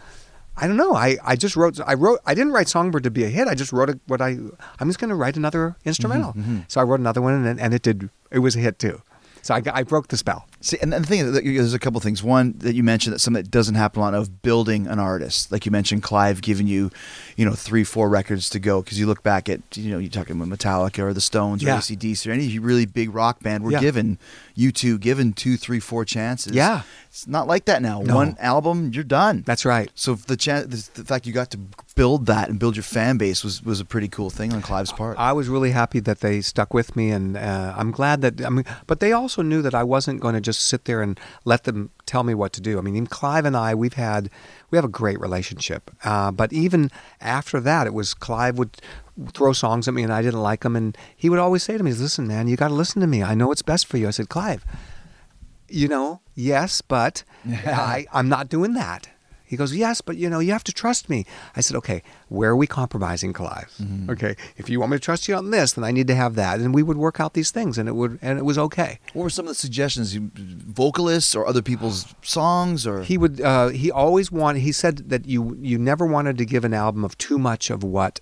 I 0.58 0.68
don't 0.68 0.78
know. 0.78 0.94
I, 0.94 1.18
I 1.24 1.36
just 1.36 1.56
wrote. 1.56 1.80
I 1.86 1.94
wrote. 1.94 2.20
I 2.26 2.34
didn't 2.34 2.52
write 2.52 2.68
Songbird 2.68 3.04
to 3.04 3.12
be 3.12 3.24
a 3.24 3.30
hit. 3.30 3.48
I 3.48 3.56
just 3.56 3.72
wrote 3.72 3.90
a, 3.90 4.00
what 4.08 4.22
I. 4.22 4.38
I'm 4.80 4.90
just 4.90 5.00
going 5.00 5.10
to 5.10 5.16
write 5.16 5.38
another 5.38 5.70
mm-hmm, 5.70 5.88
instrumental. 5.88 6.34
Mm-hmm. 6.34 6.60
So 6.68 6.82
I 6.82 6.84
wrote 6.84 7.00
another 7.00 7.22
one, 7.22 7.46
and, 7.46 7.60
and 7.60 7.74
it 7.74 7.82
did. 7.82 8.10
It 8.30 8.40
was 8.40 8.58
a 8.58 8.60
hit 8.60 8.78
too. 8.78 9.02
So 9.42 9.56
I, 9.56 9.62
I 9.74 9.84
broke 9.84 10.10
the 10.10 10.18
spell. 10.18 10.49
See, 10.62 10.78
and, 10.82 10.92
the 10.92 11.00
thing 11.02 11.22
is, 11.22 11.32
there's 11.32 11.74
a 11.74 11.80
couple 11.80 12.02
things. 12.02 12.22
One 12.22 12.54
that 12.60 12.76
you 12.76 12.84
mentioned 12.84 13.14
that 13.16 13.20
something 13.20 13.42
that 13.44 13.50
doesn't 13.50 13.76
happen 13.76 14.02
a 14.02 14.04
lot 14.04 14.14
of 14.14 14.42
building 14.42 14.88
an 14.88 15.00
artist. 15.00 15.52
Like 15.54 15.66
you 15.66 15.72
mentioned, 15.72 16.04
Clive 16.04 16.42
giving 16.42 16.68
you, 16.68 16.92
you 17.38 17.46
know, 17.46 17.54
three, 17.54 17.86
four 17.86 18.10
records 18.10 18.50
to 18.50 18.60
go 18.60 18.82
because 18.82 19.00
you 19.00 19.08
look 19.08 19.24
back 19.24 19.48
at, 19.48 19.62
you 19.78 19.90
know, 19.90 20.00
you're 20.00 20.10
talking 20.12 20.36
about 20.40 20.50
Metallica 20.60 21.00
or 21.00 21.14
the 21.14 21.22
Stones 21.22 21.64
or 21.64 21.68
Yeah. 21.68 21.78
ACDC 21.78 22.28
or 22.28 22.32
any 22.34 22.60
really 22.60 22.86
big 22.86 23.14
rock 23.16 23.40
band. 23.42 23.64
We're 23.64 23.72
Yeah. 23.72 23.80
given 23.80 24.18
you 24.54 24.74
two 24.74 24.98
given 24.98 25.32
two, 25.32 25.56
three, 25.56 25.80
four 25.80 26.04
chances. 26.04 26.52
Yeah. 26.54 26.82
it's 27.10 27.26
not 27.26 27.48
like 27.48 27.64
that 27.66 27.82
now. 27.82 28.02
No. 28.02 28.14
One 28.16 28.36
album, 28.40 28.92
you're 28.94 29.04
done. 29.06 29.44
That's 29.46 29.64
right. 29.66 29.90
So 29.96 30.16
the 30.16 30.36
chan 30.36 30.70
the, 30.70 30.90
the 30.96 31.04
fact 31.06 31.26
you 31.26 31.32
got 31.34 31.50
to 31.52 31.58
build 31.96 32.26
that 32.28 32.50
and 32.50 32.60
build 32.60 32.76
your 32.76 32.84
fan 32.84 33.18
base 33.18 33.44
was 33.44 33.64
was 33.64 33.80
a 33.80 33.86
pretty 33.86 34.08
cool 34.10 34.30
thing 34.30 34.54
on 34.54 34.62
Clive's 34.62 34.92
part. 34.92 35.18
I 35.18 35.32
was 35.32 35.48
really 35.48 35.72
happy 35.72 36.00
that 36.02 36.20
they 36.20 36.42
stuck 36.42 36.74
with 36.74 36.96
me, 36.96 37.10
and 37.10 37.36
uh, 37.38 37.74
I'm 37.76 37.92
glad 37.92 38.22
that. 38.22 38.46
I 38.46 38.50
mean, 38.50 38.66
but 38.86 39.00
they 39.00 39.12
also 39.12 39.42
knew 39.42 39.62
that 39.64 39.74
I 39.74 39.84
wasn't 39.84 40.20
going 40.20 40.36
to 40.36 40.42
just 40.50 40.66
sit 40.66 40.86
there 40.86 41.02
and 41.02 41.20
let 41.46 41.64
them 41.64 41.92
tell 42.06 42.24
me 42.24 42.34
what 42.34 42.54
to 42.54 42.62
do. 42.62 42.78
I 42.78 42.82
mean, 42.82 42.96
even 42.96 43.08
Clive 43.08 43.46
and 43.46 43.56
I, 43.56 43.76
we've 43.76 43.94
had 43.94 44.30
we 44.72 44.78
have 44.78 44.86
a 44.86 44.90
great 44.90 45.20
relationship. 45.20 45.92
Uh, 46.04 46.32
but 46.32 46.52
even 46.52 46.92
after 47.22 47.60
that, 47.60 47.88
it 47.88 47.94
was 47.94 48.14
Clive 48.14 48.58
would 48.58 48.78
throw 49.34 49.54
songs 49.54 49.88
at 49.88 49.94
me, 49.94 50.04
and 50.04 50.14
I 50.14 50.22
didn't 50.22 50.42
like 50.42 50.62
them, 50.62 50.76
and 50.76 50.98
he 51.16 51.30
would 51.30 51.40
always 51.40 51.64
say 51.64 51.78
to 51.78 51.84
me, 51.84 51.94
"Listen, 51.94 52.28
man, 52.28 52.48
you 52.48 52.56
got 52.56 52.70
to 52.70 52.74
listen 52.74 53.02
to 53.02 53.08
me. 53.08 53.24
I 53.24 53.36
know 53.36 53.48
what's 53.48 53.62
best 53.62 53.86
for 53.88 53.98
you." 53.98 54.08
I 54.08 54.12
said, 54.12 54.30
"Clive, 54.30 54.66
you 55.68 55.88
know, 55.88 56.22
yes, 56.36 56.82
but 56.82 57.24
I, 57.48 58.06
I'm 58.12 58.30
not 58.30 58.50
doing 58.50 58.74
that." 58.74 59.10
He 59.50 59.58
goes, 59.58 59.76
Yes, 59.76 60.00
but 60.00 60.16
you 60.16 60.30
know, 60.30 60.38
you 60.40 60.52
have 60.52 60.64
to 60.66 60.72
trust 60.72 61.10
me. 61.10 61.26
I 61.56 61.62
said, 61.62 61.76
Okay, 61.78 62.04
where 62.28 62.52
are 62.52 62.56
we 62.56 62.68
compromising, 62.68 63.34
Clive? 63.34 63.74
Okay, 64.08 64.36
if 64.58 64.70
you 64.70 64.80
want 64.80 64.92
me 64.92 64.98
to 64.98 65.02
trust 65.04 65.28
you 65.28 65.34
on 65.34 65.50
this, 65.50 65.74
then 65.74 65.84
I 65.84 65.90
need 65.90 66.06
to 66.08 66.16
have 66.16 66.36
that. 66.36 66.60
And 66.60 66.74
we 66.74 66.84
would 66.84 66.98
work 66.98 67.20
out 67.20 67.34
these 67.34 67.50
things 67.50 67.80
and 67.80 67.90
it 67.90 67.94
would 67.96 68.20
and 68.22 68.38
it 68.38 68.46
was 68.46 68.60
okay. 68.60 69.00
what 69.14 69.24
were 69.24 69.30
some 69.32 69.46
of 69.46 69.50
the 69.50 69.56
suggestions? 69.56 70.14
Vocalists 70.14 71.36
or 71.36 71.48
other 71.48 71.64
people's 71.64 72.14
songs 72.22 72.86
or 72.86 73.02
He 73.02 73.18
would 73.18 73.42
uh, 73.42 73.70
he 73.70 73.90
always 73.90 74.32
wanted 74.32 74.60
he 74.60 74.72
said 74.72 75.10
that 75.10 75.26
you 75.26 75.58
you 75.60 75.80
never 75.80 76.06
wanted 76.06 76.38
to 76.38 76.46
give 76.46 76.64
an 76.64 76.76
album 76.76 77.04
of 77.04 77.18
too 77.18 77.40
much 77.40 77.72
of 77.72 77.84
what 77.84 78.20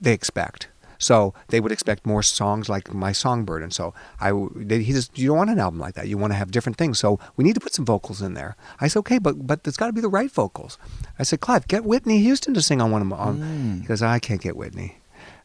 they 0.00 0.14
expect. 0.14 0.68
So 1.02 1.34
they 1.48 1.60
would 1.60 1.72
expect 1.72 2.06
more 2.06 2.22
songs 2.22 2.68
like 2.68 2.94
my 2.94 3.12
Songbird, 3.12 3.62
and 3.62 3.72
so 3.72 3.92
I 4.20 4.32
they- 4.54 4.82
he 4.82 4.92
just 4.92 5.18
you 5.18 5.28
don't 5.28 5.36
want 5.38 5.50
an 5.50 5.58
album 5.58 5.80
like 5.80 5.94
that. 5.94 6.06
You 6.08 6.16
want 6.16 6.32
to 6.32 6.36
have 6.36 6.50
different 6.50 6.78
things. 6.78 6.98
So 6.98 7.18
we 7.36 7.42
need 7.44 7.54
to 7.54 7.60
put 7.60 7.74
some 7.74 7.84
vocals 7.84 8.22
in 8.22 8.34
there. 8.34 8.56
I 8.80 8.88
said 8.88 9.00
okay, 9.00 9.18
but 9.18 9.46
but 9.46 9.60
it's 9.66 9.76
got 9.76 9.88
to 9.88 9.92
be 9.92 10.00
the 10.00 10.08
right 10.08 10.30
vocals. 10.30 10.78
I 11.18 11.24
said 11.24 11.40
Clive, 11.40 11.66
get 11.68 11.84
Whitney 11.84 12.20
Houston 12.22 12.54
to 12.54 12.62
sing 12.62 12.80
on 12.80 12.90
one 12.90 13.02
of 13.02 13.08
them. 13.08 13.18
On. 13.18 13.80
He 13.82 13.86
goes, 13.88 14.00
I 14.02 14.18
can't 14.18 14.40
get 14.40 14.56
Whitney. 14.56 14.98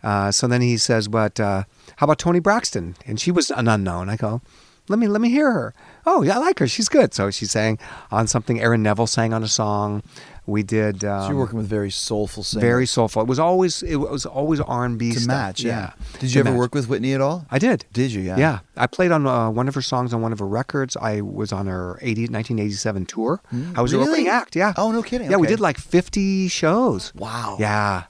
Uh, 0.03 0.31
so 0.31 0.47
then 0.47 0.61
he 0.61 0.77
says, 0.77 1.07
but 1.07 1.39
uh, 1.39 1.63
how 1.97 2.03
about 2.05 2.19
Toni 2.19 2.39
Braxton? 2.39 2.95
And 3.07 3.19
she 3.19 3.31
was 3.31 3.49
an 3.51 3.67
unknown. 3.67 4.09
I 4.09 4.15
go, 4.15 4.41
let 4.89 4.99
me 4.99 5.07
let 5.07 5.21
me 5.21 5.29
hear 5.29 5.51
her. 5.51 5.73
Oh 6.05 6.21
yeah, 6.21 6.35
I 6.35 6.39
like 6.39 6.59
her. 6.59 6.67
She's 6.67 6.87
good. 6.87 7.13
So 7.13 7.31
she 7.31 7.45
sang 7.45 7.79
on 8.11 8.27
something. 8.27 8.61
Aaron 8.61 8.83
Neville 8.83 9.07
sang 9.07 9.33
on 9.33 9.43
a 9.43 9.47
song. 9.47 10.03
We 10.47 10.63
did. 10.63 11.03
Um, 11.03 11.21
so 11.23 11.27
you're 11.29 11.37
working 11.37 11.57
with 11.57 11.67
very 11.67 11.91
soulful 11.91 12.41
singers. 12.41 12.61
very 12.63 12.85
soulful. 12.87 13.21
It 13.21 13.27
was 13.27 13.37
always 13.37 13.83
it 13.83 13.97
was 13.97 14.25
always 14.25 14.59
R 14.61 14.85
and 14.85 14.97
B 14.97 15.11
to 15.11 15.19
stuff. 15.19 15.27
match. 15.27 15.61
Yeah. 15.61 15.91
Did 16.13 16.19
to 16.21 16.25
you 16.27 16.39
ever 16.39 16.51
match. 16.51 16.57
work 16.57 16.73
with 16.73 16.87
Whitney 16.87 17.13
at 17.13 17.19
all? 17.21 17.45
I 17.51 17.59
did. 17.59 17.85
Did 17.91 18.13
you? 18.13 18.21
Yeah. 18.21 18.37
Yeah, 18.37 18.59
I 18.77 18.87
played 18.87 19.11
on 19.11 19.27
uh, 19.27 19.49
one 19.49 19.67
of 19.67 19.75
her 19.75 19.81
songs 19.81 20.13
on 20.13 20.21
one 20.21 20.31
of 20.31 20.39
her 20.39 20.47
records. 20.47 20.95
I 20.95 21.19
was 21.19 21.51
on 21.51 21.67
her 21.67 21.99
80, 22.01 22.21
1987 22.31 23.05
tour. 23.05 23.41
I 23.75 23.81
was 23.81 23.91
her 23.91 23.97
Mm, 23.97 24.07
opening 24.07 24.27
act. 24.29 24.55
Yeah. 24.55 24.73
Oh, 24.77 24.91
no 24.91 25.03
kidding. 25.03 25.29
Yeah, 25.29 25.35
we 25.37 25.47
did 25.47 25.59
like 25.59 25.77
50 25.77 26.47
shows. 26.47 27.13
Wow. 27.13 27.57
Yeah. 27.59 28.03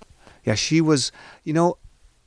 Yeah, 0.45 0.53
she 0.55 0.79
was, 0.79 1.11
you 1.43 1.53
know, 1.53 1.77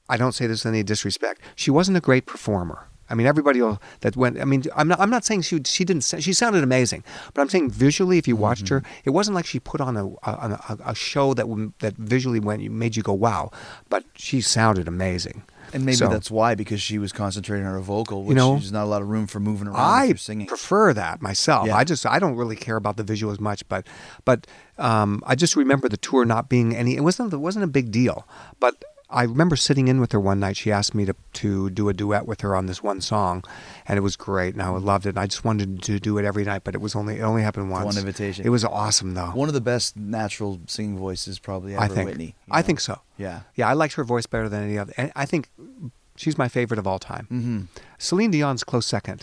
I 0.09 0.17
don't 0.17 0.33
say 0.33 0.49
this 0.49 0.65
in 0.65 0.75
any 0.75 0.83
disrespect. 0.83 1.41
She 1.55 1.71
wasn't 1.71 1.97
a 1.97 2.01
great 2.01 2.27
performer. 2.27 2.89
I 3.11 3.15
mean, 3.15 3.27
everybody 3.27 3.61
will- 3.61 3.81
that 4.01 4.17
went. 4.17 4.41
I 4.41 4.45
mean, 4.45 4.63
I'm 4.77 4.89
not. 4.89 5.01
I'm 5.01 5.11
not 5.11 5.25
saying 5.25 5.43
she 5.43 5.61
she 5.65 5.85
didn't. 5.85 6.03
She 6.21 6.33
sounded 6.33 6.63
amazing, 6.63 7.03
but 7.35 7.43
I'm 7.43 7.49
saying 7.49 7.71
visually, 7.71 8.19
if 8.19 8.27
you 8.29 8.37
watched 8.37 8.69
her, 8.69 8.81
Mm-hmm. 8.81 9.03
it 9.09 9.11
wasn't 9.11 9.35
like 9.35 9.47
she 9.47 9.59
put 9.61 9.81
on 9.81 9.97
a 9.97 10.07
a, 10.07 10.59
a, 10.69 10.79
a 10.87 10.95
show 10.95 11.35
that 11.35 11.47
that 11.81 11.95
visually 11.97 12.41
went 12.41 12.63
made 12.71 12.97
you 12.97 13.03
go 13.03 13.13
wow. 13.13 13.51
But 13.89 14.05
she 14.15 14.41
sounded 14.41 14.87
amazing. 14.89 15.43
And 15.73 15.85
maybe 15.85 15.97
So- 15.97 16.09
that's 16.09 16.31
why 16.33 16.55
because 16.57 16.81
she 16.83 16.99
was 16.99 17.13
concentrating 17.13 17.65
on 17.67 17.73
her 17.73 17.81
vocal, 17.81 18.25
which 18.25 18.37
know, 18.37 18.55
there's 18.55 18.73
not 18.73 18.85
a 18.85 18.91
lot 18.95 19.03
of 19.03 19.09
room 19.09 19.27
for 19.29 19.39
moving 19.39 19.69
around. 19.69 19.77
I 19.79 20.13
singing. 20.15 20.47
prefer 20.49 20.93
that 20.95 21.23
myself. 21.23 21.67
Yeah. 21.69 21.77
I 21.77 21.85
just 21.85 22.05
I 22.07 22.19
don't 22.19 22.35
really 22.35 22.57
care 22.57 22.77
about 22.77 22.97
the 22.97 23.05
visual 23.05 23.33
as 23.33 23.39
much, 23.39 23.67
but 23.69 23.87
but 24.25 24.47
um, 24.79 25.23
I 25.27 25.35
just 25.37 25.55
remember 25.57 25.89
the 25.89 25.97
tour 25.97 26.25
not 26.25 26.49
being 26.49 26.75
any. 26.75 26.97
It 26.97 27.03
wasn't 27.03 27.33
it 27.33 27.37
wasn't 27.49 27.65
a 27.65 27.69
big 27.69 27.91
deal, 27.91 28.27
but. 28.59 28.75
I 29.11 29.25
remember 29.25 29.57
sitting 29.57 29.89
in 29.89 30.01
with 30.01 30.13
her 30.13 30.21
one 30.21 30.39
night. 30.41 30.57
She 30.57 30.71
asked 30.71 30.95
me 30.95 31.05
to, 31.05 31.15
to 31.35 31.69
do 31.71 31.89
a 31.89 31.93
duet 31.93 32.27
with 32.27 32.41
her 32.43 32.55
on 32.55 32.67
this 32.67 32.83
one 32.83 33.01
song, 33.01 33.43
and 33.87 33.97
it 33.99 34.03
was 34.03 34.17
great, 34.17 34.55
and 34.55 34.63
I 34.63 34.69
loved 34.71 35.07
it. 35.07 35.11
And 35.11 35.19
I 35.19 35.27
just 35.27 35.45
wanted 35.45 35.83
to 35.83 35.99
do 35.99 36.17
it 36.19 36.25
every 36.25 36.45
night, 36.45 36.63
but 36.65 36.75
it 36.75 36.81
was 36.81 36.95
only 36.95 37.17
it 37.19 37.23
only 37.23 37.43
happened 37.43 37.71
once. 37.71 37.85
One 37.87 37.99
invitation. 37.99 38.47
It 38.47 38.51
was 38.51 38.65
awesome 38.65 39.15
though. 39.15 39.27
One 39.31 39.49
of 39.49 39.55
the 39.55 39.61
best 39.61 39.97
natural 39.97 40.61
singing 40.67 40.97
voices 40.99 41.39
probably 41.39 41.75
ever, 41.75 41.83
I 41.85 41.89
think. 41.89 42.09
Whitney. 42.09 42.35
you 42.47 42.53
I 42.53 42.61
know? 42.61 42.67
think 42.67 42.81
so. 42.81 43.01
Yeah. 43.19 43.41
Yeah, 43.57 43.69
I 43.69 43.73
liked 43.73 43.95
her 43.95 44.05
voice 44.05 44.27
better 44.27 44.49
than 44.49 44.63
any 44.63 44.79
other. 44.79 44.93
And 44.97 45.11
I 45.17 45.27
think 45.27 45.49
she's 46.17 46.39
my 46.39 46.49
favorite 46.49 46.79
of 46.79 46.87
all 46.87 46.99
time. 46.99 47.27
Mm-hmm. 47.31 47.61
Celine 47.99 48.31
Dion's 48.31 48.65
close 48.65 48.87
2nd 48.87 49.23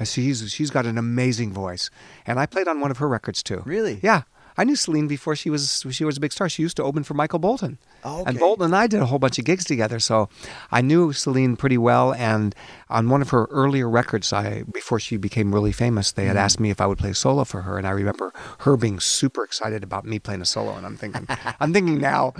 Uh, 0.00 0.04
She's 0.04 0.50
she's 0.50 0.70
got 0.70 0.86
an 0.86 0.96
amazing 0.96 1.52
voice, 1.52 1.90
and 2.26 2.40
I 2.40 2.46
played 2.46 2.68
on 2.68 2.80
one 2.80 2.90
of 2.90 2.96
her 2.98 3.08
records 3.08 3.42
too. 3.42 3.62
Really? 3.66 4.00
Yeah. 4.02 4.22
I 4.60 4.64
knew 4.64 4.76
Celine 4.76 5.08
before 5.08 5.34
she 5.34 5.48
was 5.50 5.84
she 5.90 6.04
was 6.04 6.16
a 6.16 6.20
big 6.20 6.32
star. 6.32 6.48
She 6.48 6.62
used 6.62 6.76
to 6.76 6.82
open 6.84 7.02
for 7.02 7.14
Michael 7.14 7.38
Bolton. 7.38 7.78
Oh, 8.04 8.24
And. 8.26 8.38
Bolton 8.38 8.64
and 8.66 8.76
I 8.76 8.86
did 8.86 9.00
a 9.00 9.06
whole 9.06 9.18
bunch 9.18 9.38
of 9.38 9.44
gigs 9.44 9.64
together, 9.64 9.98
so 9.98 10.28
I 10.70 10.80
knew 10.82 11.12
Celine 11.12 11.56
pretty 11.56 11.78
well. 11.78 12.12
And 12.14 12.54
on 12.88 13.08
one 13.08 13.22
of 13.22 13.30
her 13.30 13.44
earlier 13.50 13.88
records, 13.88 14.32
I 14.32 14.64
before 14.72 15.00
she 15.00 15.16
became 15.16 15.54
really 15.54 15.72
famous, 15.72 16.12
they 16.12 16.26
had 16.26 16.36
Mm-hmm. 16.36 16.44
asked 16.44 16.60
me 16.60 16.70
if 16.70 16.80
I 16.80 16.86
would 16.86 16.98
play 16.98 17.10
a 17.10 17.14
solo 17.14 17.44
for 17.44 17.62
her, 17.62 17.78
and 17.78 17.86
I 17.86 17.90
remember 17.90 18.32
her 18.60 18.76
being 18.76 19.00
super 19.00 19.42
excited 19.44 19.82
about 19.82 20.04
me 20.04 20.18
playing 20.18 20.42
a 20.42 20.46
solo. 20.46 20.76
And 20.76 20.84
I'm 20.86 20.96
thinking, 20.96 21.26
I'm 21.60 21.72
thinking 21.72 21.98
now, 21.98 22.34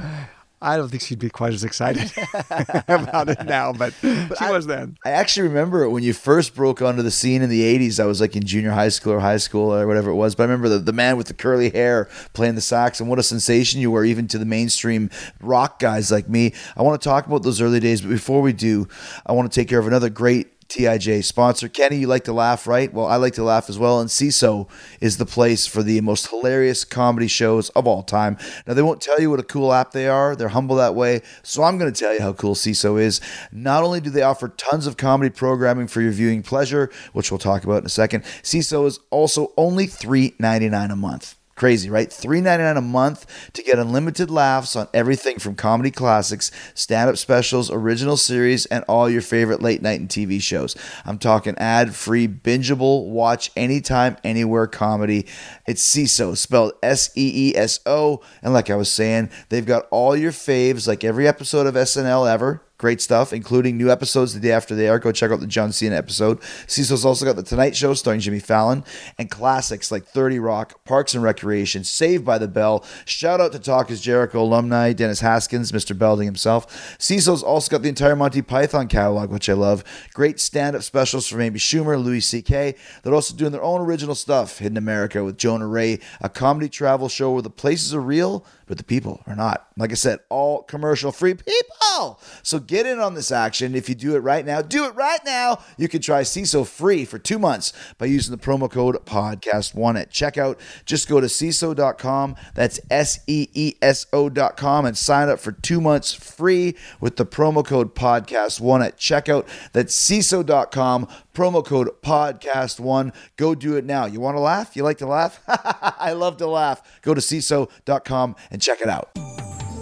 I 0.62 0.76
don't 0.76 0.88
think 0.90 1.02
she'd 1.02 1.18
be 1.18 1.30
quite 1.30 1.54
as 1.54 1.64
excited 1.64 2.12
about 2.88 3.28
it 3.30 3.44
now, 3.46 3.72
but, 3.72 3.94
she 4.02 4.26
I- 4.40 4.50
was 4.52 4.66
then. 4.66 4.98
I 5.04 5.10
actually 5.10 5.48
remember 5.48 5.88
when 5.88 6.02
you 6.02 6.12
first 6.12 6.54
broke 6.54 6.82
onto 6.82 7.00
the 7.02 7.10
scene 7.10 7.40
in 7.40 7.48
the 7.48 7.62
80s. 7.78 7.98
I 7.98 8.04
was 8.04 8.20
like 8.20 8.36
in 8.36 8.44
junior 8.44 8.72
high 8.72 8.90
school 8.90 9.14
or 9.14 9.20
high 9.20 9.38
school 9.38 9.72
or 9.74 9.86
whatever 9.86 10.10
it 10.10 10.16
was. 10.16 10.34
But 10.34 10.42
I 10.42 10.46
remember 10.46 10.68
the, 10.68 10.78
the 10.78 10.92
man 10.92 11.16
with 11.16 11.28
the 11.28 11.34
curly 11.34 11.70
hair 11.70 12.08
playing 12.34 12.56
the 12.56 12.60
sax 12.60 13.00
and 13.00 13.08
what 13.08 13.18
a 13.18 13.22
sensation 13.22 13.80
you 13.80 13.90
were, 13.90 14.04
even 14.04 14.28
to 14.28 14.38
the 14.38 14.44
mainstream 14.44 15.08
rock 15.40 15.78
guys 15.78 16.10
like 16.10 16.28
me. 16.28 16.52
I 16.76 16.82
want 16.82 17.00
to 17.00 17.08
talk 17.08 17.26
about 17.26 17.42
those 17.42 17.60
early 17.62 17.80
days. 17.80 18.02
But 18.02 18.10
before 18.10 18.42
we 18.42 18.52
do, 18.52 18.86
I 19.24 19.32
want 19.32 19.50
to 19.50 19.60
take 19.60 19.68
care 19.68 19.78
of 19.78 19.86
another 19.86 20.10
great 20.10 20.48
TIJ 20.70 21.24
sponsor. 21.24 21.68
Kenny, 21.68 21.96
you 21.96 22.06
like 22.06 22.24
to 22.24 22.32
laugh, 22.32 22.66
right? 22.66 22.92
Well, 22.92 23.06
I 23.06 23.16
like 23.16 23.34
to 23.34 23.42
laugh 23.42 23.68
as 23.68 23.78
well. 23.78 24.00
And 24.00 24.08
Seeso 24.08 24.68
is 25.00 25.16
the 25.16 25.26
place 25.26 25.66
for 25.66 25.82
the 25.82 26.00
most 26.00 26.28
hilarious 26.28 26.84
comedy 26.84 27.26
shows 27.26 27.68
of 27.70 27.86
all 27.86 28.02
time. 28.02 28.38
Now, 28.66 28.74
they 28.74 28.82
won't 28.82 29.00
tell 29.00 29.20
you 29.20 29.30
what 29.30 29.40
a 29.40 29.44
cool 29.44 29.72
app 29.72 29.90
they 29.90 30.06
are. 30.08 30.36
They're 30.36 30.48
humble 30.48 30.76
that 30.76 30.94
way. 30.94 31.22
So 31.42 31.64
I'm 31.64 31.76
going 31.76 31.92
to 31.92 31.98
tell 31.98 32.14
you 32.14 32.20
how 32.20 32.32
cool 32.32 32.54
Seeso 32.54 33.00
is. 33.00 33.20
Not 33.50 33.82
only 33.82 34.00
do 34.00 34.10
they 34.10 34.22
offer 34.22 34.48
tons 34.48 34.86
of 34.86 34.96
comedy 34.96 35.30
programming 35.30 35.88
for 35.88 36.00
your 36.00 36.12
viewing 36.12 36.42
pleasure, 36.42 36.90
which 37.12 37.30
we'll 37.30 37.38
talk 37.38 37.64
about 37.64 37.78
in 37.78 37.86
a 37.86 37.90
second, 37.90 38.22
Seeso 38.42 38.86
is 38.86 39.00
also 39.10 39.52
only 39.56 39.86
$3.99 39.86 40.92
a 40.92 40.96
month. 40.96 41.39
Crazy, 41.60 41.90
right? 41.90 42.08
$3.99 42.08 42.78
a 42.78 42.80
month 42.80 43.26
to 43.52 43.62
get 43.62 43.78
unlimited 43.78 44.30
laughs 44.30 44.76
on 44.76 44.88
everything 44.94 45.38
from 45.38 45.54
comedy 45.54 45.90
classics, 45.90 46.50
stand 46.72 47.10
up 47.10 47.18
specials, 47.18 47.70
original 47.70 48.16
series, 48.16 48.64
and 48.64 48.82
all 48.88 49.10
your 49.10 49.20
favorite 49.20 49.60
late 49.60 49.82
night 49.82 50.00
and 50.00 50.08
TV 50.08 50.40
shows. 50.40 50.74
I'm 51.04 51.18
talking 51.18 51.54
ad 51.58 51.94
free, 51.94 52.26
bingeable, 52.26 53.08
watch 53.08 53.50
anytime, 53.56 54.16
anywhere 54.24 54.68
comedy. 54.68 55.26
It's 55.66 55.86
Seeso, 55.86 56.34
spelled 56.34 56.72
S 56.82 57.10
E 57.14 57.50
E 57.50 57.54
S 57.54 57.78
O. 57.84 58.22
And 58.42 58.54
like 58.54 58.70
I 58.70 58.76
was 58.76 58.90
saying, 58.90 59.28
they've 59.50 59.66
got 59.66 59.86
all 59.90 60.16
your 60.16 60.32
faves, 60.32 60.88
like 60.88 61.04
every 61.04 61.28
episode 61.28 61.66
of 61.66 61.74
SNL 61.74 62.26
ever. 62.26 62.62
Great 62.80 63.02
stuff, 63.02 63.34
including 63.34 63.76
new 63.76 63.90
episodes 63.90 64.32
the 64.32 64.40
day 64.40 64.52
after 64.52 64.74
they 64.74 64.88
air. 64.88 64.98
Go 64.98 65.12
check 65.12 65.30
out 65.30 65.40
the 65.40 65.46
John 65.46 65.70
Cena 65.70 65.96
episode. 65.96 66.40
Seeso's 66.66 67.04
also 67.04 67.26
got 67.26 67.36
The 67.36 67.42
Tonight 67.42 67.76
Show 67.76 67.92
starring 67.92 68.20
Jimmy 68.20 68.38
Fallon 68.38 68.84
and 69.18 69.30
classics 69.30 69.92
like 69.92 70.06
30 70.06 70.38
Rock, 70.38 70.82
Parks 70.86 71.12
and 71.12 71.22
Recreation, 71.22 71.84
Saved 71.84 72.24
by 72.24 72.38
the 72.38 72.48
Bell. 72.48 72.82
Shout 73.04 73.38
out 73.38 73.52
to 73.52 73.58
Talk 73.58 73.90
is 73.90 74.00
Jericho 74.00 74.40
alumni, 74.42 74.94
Dennis 74.94 75.20
Haskins, 75.20 75.72
Mr. 75.72 75.96
Belding 75.96 76.24
himself. 76.24 76.96
Seeso's 76.98 77.42
also 77.42 77.70
got 77.70 77.82
the 77.82 77.90
entire 77.90 78.16
Monty 78.16 78.40
Python 78.40 78.88
catalog, 78.88 79.28
which 79.30 79.50
I 79.50 79.52
love. 79.52 79.84
Great 80.14 80.40
stand 80.40 80.74
up 80.74 80.82
specials 80.82 81.28
from 81.28 81.42
Amy 81.42 81.58
Schumer, 81.58 82.02
Louis 82.02 82.20
C.K. 82.20 82.76
They're 83.02 83.14
also 83.14 83.36
doing 83.36 83.52
their 83.52 83.62
own 83.62 83.82
original 83.82 84.14
stuff, 84.14 84.56
Hidden 84.56 84.78
America 84.78 85.22
with 85.22 85.36
Jonah 85.36 85.68
Ray, 85.68 86.00
a 86.22 86.30
comedy 86.30 86.70
travel 86.70 87.10
show 87.10 87.32
where 87.32 87.42
the 87.42 87.50
places 87.50 87.94
are 87.94 88.00
real, 88.00 88.46
but 88.70 88.78
the 88.78 88.84
people 88.84 89.20
are 89.26 89.34
not. 89.34 89.66
Like 89.76 89.90
I 89.90 89.94
said, 89.94 90.20
all 90.28 90.62
commercial 90.62 91.10
free 91.10 91.34
people. 91.34 92.20
So 92.44 92.60
get 92.60 92.86
in 92.86 93.00
on 93.00 93.14
this 93.14 93.32
action. 93.32 93.74
If 93.74 93.88
you 93.88 93.96
do 93.96 94.14
it 94.14 94.20
right 94.20 94.46
now, 94.46 94.62
do 94.62 94.84
it 94.84 94.94
right 94.94 95.18
now. 95.24 95.58
You 95.76 95.88
can 95.88 96.00
try 96.00 96.20
Seeso 96.20 96.64
free 96.64 97.04
for 97.04 97.18
two 97.18 97.40
months 97.40 97.72
by 97.98 98.06
using 98.06 98.30
the 98.30 98.40
promo 98.40 98.70
code 98.70 98.94
podcast1 99.04 100.00
at 100.00 100.12
checkout. 100.12 100.60
Just 100.84 101.08
go 101.08 101.20
to 101.20 101.26
Seeso.com. 101.26 102.36
That's 102.54 102.78
S 102.92 103.18
E 103.26 103.48
E 103.54 103.74
S 103.82 104.06
O.com 104.12 104.86
and 104.86 104.96
sign 104.96 105.28
up 105.28 105.40
for 105.40 105.50
two 105.50 105.80
months 105.80 106.12
free 106.12 106.76
with 107.00 107.16
the 107.16 107.26
promo 107.26 107.66
code 107.66 107.96
podcast1 107.96 108.86
at 108.86 108.98
checkout. 108.98 109.48
That's 109.72 109.96
Seeso.com. 109.96 111.08
Promo 111.34 111.64
code 111.64 111.88
podcast1. 112.02 113.14
Go 113.36 113.54
do 113.54 113.76
it 113.76 113.84
now. 113.84 114.06
You 114.06 114.20
want 114.20 114.36
to 114.36 114.40
laugh? 114.40 114.76
You 114.76 114.82
like 114.82 114.98
to 114.98 115.06
laugh? 115.06 115.40
I 115.48 116.12
love 116.12 116.36
to 116.38 116.46
laugh. 116.46 116.82
Go 117.02 117.14
to 117.14 117.20
Seeso.com 117.20 118.36
and 118.50 118.60
check 118.60 118.80
it 118.80 118.88
out. 118.88 119.10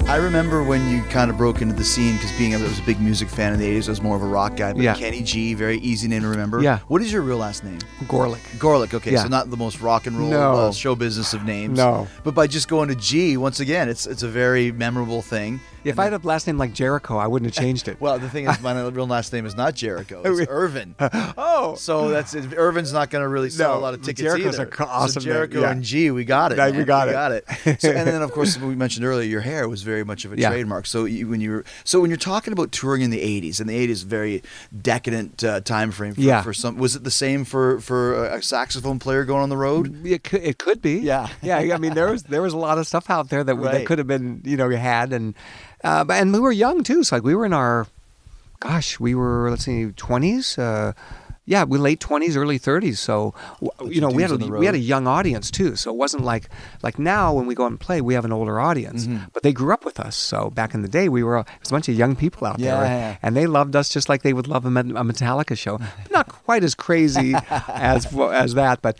I 0.06 0.16
remember 0.16 0.62
when 0.64 0.88
you 0.90 1.02
kind 1.10 1.30
of 1.30 1.36
broke 1.36 1.60
into 1.60 1.74
the 1.74 1.84
scene 1.84 2.14
because 2.16 2.32
being 2.38 2.54
I 2.54 2.62
was 2.62 2.78
a 2.78 2.82
big 2.84 2.98
music 2.98 3.28
fan 3.28 3.52
in 3.52 3.58
the 3.58 3.66
80s, 3.78 3.88
I 3.88 3.90
was 3.90 4.00
more 4.00 4.16
of 4.16 4.22
a 4.22 4.26
rock 4.26 4.56
guy. 4.56 4.72
But 4.72 4.80
Yeah. 4.80 4.94
Kenny 4.94 5.22
G, 5.22 5.52
very 5.52 5.76
easy 5.80 6.08
name 6.08 6.22
to 6.22 6.28
remember. 6.28 6.62
Yeah. 6.62 6.78
What 6.88 7.02
is 7.02 7.12
your 7.12 7.20
real 7.20 7.36
last 7.36 7.62
name? 7.62 7.78
Gorelick. 8.04 8.38
Gorelick. 8.58 8.94
Okay, 8.94 9.12
Yeah. 9.12 9.22
so 9.24 9.28
not 9.28 9.50
the 9.50 9.56
most 9.58 9.82
rock 9.82 10.06
and 10.06 10.18
roll 10.18 10.30
No. 10.30 10.52
uh, 10.54 10.72
show 10.72 10.94
business 10.94 11.34
of 11.34 11.44
names. 11.44 11.76
No. 11.76 12.08
But 12.24 12.34
by 12.34 12.46
just 12.46 12.68
going 12.68 12.88
to 12.88 12.94
G, 12.94 13.36
once 13.36 13.60
again, 13.60 13.90
it's 13.90 14.06
it's 14.06 14.22
a 14.22 14.28
very 14.28 14.72
memorable 14.72 15.20
thing. 15.20 15.60
If 15.84 15.98
I 15.98 16.04
had 16.04 16.12
a 16.12 16.18
last 16.18 16.46
name 16.46 16.58
like 16.58 16.72
Jericho, 16.74 17.16
I 17.16 17.26
wouldn't 17.26 17.54
have 17.54 17.62
changed 17.64 17.88
it. 17.88 18.00
Well, 18.00 18.18
the 18.18 18.28
thing 18.28 18.48
is, 18.48 18.60
my 18.60 18.80
real 18.88 19.06
last 19.06 19.32
name 19.32 19.46
is 19.46 19.54
not 19.54 19.74
Jericho. 19.74 20.22
It's 20.24 20.48
Irvine. 20.50 20.94
oh, 21.00 21.74
So 21.76 22.08
that's 22.08 22.34
it. 22.34 22.52
Irvine's 22.56 22.92
not 22.92 23.10
going 23.10 23.22
to 23.22 23.28
really 23.28 23.50
sell 23.50 23.74
No, 23.74 23.78
a 23.78 23.82
lot 23.82 23.94
of 23.94 24.02
tickets 24.02 24.20
Jericho's 24.22 24.58
either. 24.58 24.70
awesome 24.82 25.22
so 25.22 25.28
name, 25.28 25.34
Jericho 25.36 25.60
yeah. 25.62 25.70
and 25.70 25.82
G, 25.82 26.10
we 26.10 26.24
got 26.24 26.52
it. 26.52 26.58
Yeah, 26.58 26.70
we 26.70 26.84
got 26.84 27.08
it. 27.08 27.12
got 27.12 27.32
it. 27.32 27.44
So, 27.80 27.90
and 27.90 28.06
then, 28.06 28.22
of 28.22 28.32
course, 28.32 28.58
we 28.58 28.74
mentioned 28.74 29.04
earlier, 29.06 29.28
your 29.28 29.40
hair 29.40 29.68
was 29.68 29.82
very 29.82 30.04
much 30.04 30.24
of 30.24 30.32
a 30.32 30.38
Yeah. 30.38 30.50
trademark. 30.50 30.86
So 30.86 31.04
you, 31.04 31.28
when 31.28 31.40
you 31.40 31.50
were, 31.50 31.64
so 31.84 32.00
when 32.00 32.10
you're 32.10 32.16
talking 32.16 32.52
about 32.52 32.72
touring 32.72 33.02
in 33.02 33.10
the 33.10 33.20
'80s, 33.20 33.60
and 33.60 33.68
the 33.68 33.74
'80s 33.86 33.90
is 33.90 34.02
a 34.02 34.06
very 34.06 34.42
decadent 34.82 35.42
uh, 35.44 35.60
time 35.60 35.90
frame. 35.90 36.14
For, 36.14 36.20
Yeah. 36.20 36.42
For 36.42 36.52
some, 36.52 36.76
was 36.76 36.96
it 36.96 37.04
the 37.04 37.10
same 37.10 37.44
for 37.44 37.80
for 37.80 38.24
a 38.26 38.42
saxophone 38.42 38.98
player 38.98 39.24
going 39.24 39.42
on 39.42 39.48
the 39.48 39.56
road? 39.56 40.06
It 40.06 40.24
could, 40.24 40.42
it 40.42 40.58
could 40.58 40.80
be. 40.82 40.98
Yeah. 41.00 41.28
yeah. 41.42 41.58
I 41.58 41.78
mean, 41.78 41.94
there 41.94 42.10
was 42.10 42.24
there 42.24 42.42
was 42.42 42.52
a 42.52 42.58
lot 42.58 42.78
of 42.78 42.86
stuff 42.86 43.10
out 43.10 43.28
there 43.30 43.42
that, 43.44 43.54
Right. 43.54 43.72
that 43.72 43.86
could 43.86 43.98
have 43.98 44.06
been 44.06 44.40
you 44.44 44.56
know 44.56 44.68
had 44.70 45.12
and 45.12 45.34
uh, 45.84 46.04
but- 46.04 46.20
and 46.20 46.32
we 46.32 46.40
were 46.40 46.52
young 46.52 46.82
too. 46.82 47.04
So 47.04 47.16
like 47.16 47.22
we 47.24 47.34
were 47.34 47.46
in 47.46 47.52
our, 47.52 47.86
gosh, 48.60 48.98
we 49.00 49.14
were 49.14 49.50
let's 49.50 49.64
see, 49.64 49.86
twenties. 49.92 50.58
Uh, 50.58 50.92
yeah, 51.46 51.64
we 51.64 51.78
late 51.78 51.98
twenties, 51.98 52.36
early 52.36 52.58
thirties. 52.58 53.00
So 53.00 53.32
you 53.86 54.02
know, 54.02 54.10
we 54.10 54.20
had 54.20 54.30
a, 54.30 54.34
dudes 54.36 54.44
on 54.48 54.50
the 54.52 54.58
we 54.58 54.66
had 54.66 54.74
a 54.74 54.78
young 54.78 55.06
audience 55.06 55.50
too. 55.50 55.76
So 55.76 55.90
it 55.90 55.96
wasn't 55.96 56.22
like 56.24 56.50
like 56.82 56.98
now 56.98 57.32
when 57.32 57.46
we 57.46 57.54
go 57.54 57.64
out 57.64 57.70
and 57.70 57.80
play, 57.80 58.02
we 58.02 58.12
have 58.12 58.26
an 58.26 58.32
older 58.32 58.60
audience, 58.60 59.06
Mm-hmm. 59.06 59.28
but 59.32 59.42
they 59.42 59.54
grew 59.54 59.72
up 59.72 59.82
with 59.86 59.98
us. 59.98 60.14
So 60.14 60.50
back 60.50 60.74
in 60.74 60.82
the 60.82 60.88
day, 60.88 61.08
we 61.08 61.22
were 61.22 61.36
a, 61.36 61.40
it 61.40 61.60
was 61.60 61.70
a 61.70 61.72
bunch 61.72 61.88
of 61.88 61.94
young 61.94 62.16
people 62.16 62.46
out 62.46 62.58
Yeah, 62.58 62.80
there, 62.80 62.84
yeah. 62.84 63.16
and 63.22 63.34
they 63.34 63.46
loved 63.46 63.74
us 63.76 63.88
just 63.88 64.10
like 64.10 64.20
they 64.22 64.34
would 64.34 64.46
love 64.46 64.66
a 64.66 64.70
Metallica 64.70 65.56
show. 65.56 65.80
Not 66.10 66.28
quite 66.28 66.64
as 66.64 66.74
crazy 66.74 67.34
as 67.68 68.06
as 68.14 68.52
that, 68.54 68.82
but. 68.82 68.98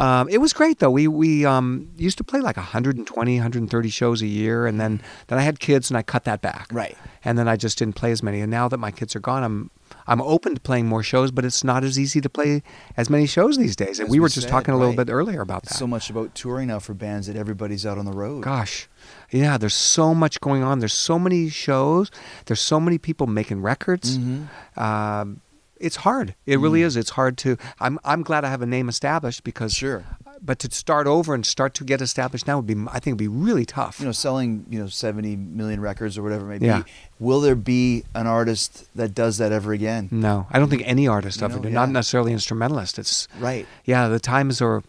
Um, 0.00 0.30
it 0.30 0.38
was 0.38 0.54
great 0.54 0.78
though. 0.78 0.90
We 0.90 1.08
we 1.08 1.44
um, 1.44 1.90
used 1.98 2.16
to 2.18 2.24
play 2.24 2.40
like 2.40 2.56
120, 2.56 3.34
130 3.36 3.88
shows 3.90 4.22
a 4.22 4.26
year, 4.26 4.66
and 4.66 4.80
then 4.80 5.02
then 5.26 5.38
I 5.38 5.42
had 5.42 5.60
kids 5.60 5.90
and 5.90 5.98
I 5.98 6.02
cut 6.02 6.24
that 6.24 6.40
back. 6.40 6.68
Right. 6.72 6.96
And 7.22 7.36
then 7.36 7.48
I 7.48 7.56
just 7.56 7.76
didn't 7.76 7.96
play 7.96 8.10
as 8.10 8.22
many. 8.22 8.40
And 8.40 8.50
now 8.50 8.66
that 8.68 8.78
my 8.78 8.90
kids 8.90 9.14
are 9.14 9.20
gone, 9.20 9.44
I'm 9.44 9.70
I'm 10.06 10.22
open 10.22 10.54
to 10.54 10.60
playing 10.60 10.86
more 10.86 11.02
shows, 11.02 11.30
but 11.30 11.44
it's 11.44 11.62
not 11.62 11.84
as 11.84 11.98
easy 11.98 12.22
to 12.22 12.30
play 12.30 12.62
as 12.96 13.10
many 13.10 13.26
shows 13.26 13.58
these 13.58 13.76
days. 13.76 14.00
And 14.00 14.08
we 14.08 14.16
we 14.16 14.20
were 14.20 14.28
just 14.28 14.42
said, 14.46 14.50
talking 14.50 14.72
a 14.72 14.78
little 14.78 14.94
right. 14.94 15.06
bit 15.06 15.12
earlier 15.12 15.42
about 15.42 15.64
that. 15.64 15.74
So 15.74 15.86
much 15.86 16.08
about 16.08 16.34
touring 16.34 16.68
now 16.68 16.78
for 16.78 16.94
bands 16.94 17.26
that 17.26 17.36
everybody's 17.36 17.84
out 17.84 17.98
on 17.98 18.06
the 18.06 18.12
road. 18.12 18.42
Gosh, 18.42 18.88
yeah, 19.30 19.58
there's 19.58 19.74
so 19.74 20.14
much 20.14 20.40
going 20.40 20.62
on. 20.62 20.78
There's 20.78 20.94
so 20.94 21.18
many 21.18 21.50
shows. 21.50 22.10
There's 22.46 22.60
so 22.60 22.80
many 22.80 22.96
people 22.96 23.26
making 23.26 23.60
records. 23.60 24.16
Mm-hmm. 24.16 24.82
Um, 24.82 25.42
it's 25.80 25.96
hard. 25.96 26.34
It 26.46 26.60
really 26.60 26.80
mm. 26.80 26.84
is. 26.84 26.96
It's 26.96 27.10
hard 27.10 27.36
to. 27.38 27.56
I'm 27.80 27.98
I'm 28.04 28.22
glad 28.22 28.44
I 28.44 28.50
have 28.50 28.62
a 28.62 28.66
name 28.66 28.88
established 28.88 29.42
because 29.44 29.72
Sure. 29.74 30.04
But 30.42 30.58
to 30.60 30.70
start 30.70 31.06
over 31.06 31.34
and 31.34 31.44
start 31.44 31.74
to 31.74 31.84
get 31.84 32.00
established 32.00 32.46
now 32.46 32.56
would 32.56 32.66
be, 32.66 32.74
I 32.90 32.98
think, 32.98 33.12
would 33.14 33.18
be 33.18 33.28
really 33.28 33.66
tough. 33.66 34.00
you 34.00 34.06
know, 34.06 34.12
selling 34.12 34.64
you 34.70 34.78
know 34.78 34.86
seventy 34.86 35.36
million 35.36 35.80
records 35.80 36.16
or 36.16 36.22
whatever 36.22 36.50
it 36.52 36.60
may 36.60 36.66
Yeah. 36.66 36.82
be. 36.82 36.90
Will 37.18 37.40
there 37.40 37.54
be 37.54 38.04
an 38.14 38.26
artist 38.26 38.86
that 38.94 39.14
does 39.14 39.36
that 39.38 39.52
ever 39.52 39.72
again? 39.72 40.08
no, 40.10 40.46
I 40.50 40.58
don't 40.58 40.70
think 40.70 40.82
any 40.86 41.06
artist 41.08 41.40
You 41.40 41.46
ever 41.46 41.58
know, 41.60 41.68
yeah. 41.68 41.74
Not 41.74 41.90
necessarily 41.90 42.32
instrumentalist. 42.32 42.98
It's 42.98 43.28
Right. 43.38 43.66
yeah, 43.84 44.08
the 44.08 44.20
times 44.20 44.62
are, 44.62 44.82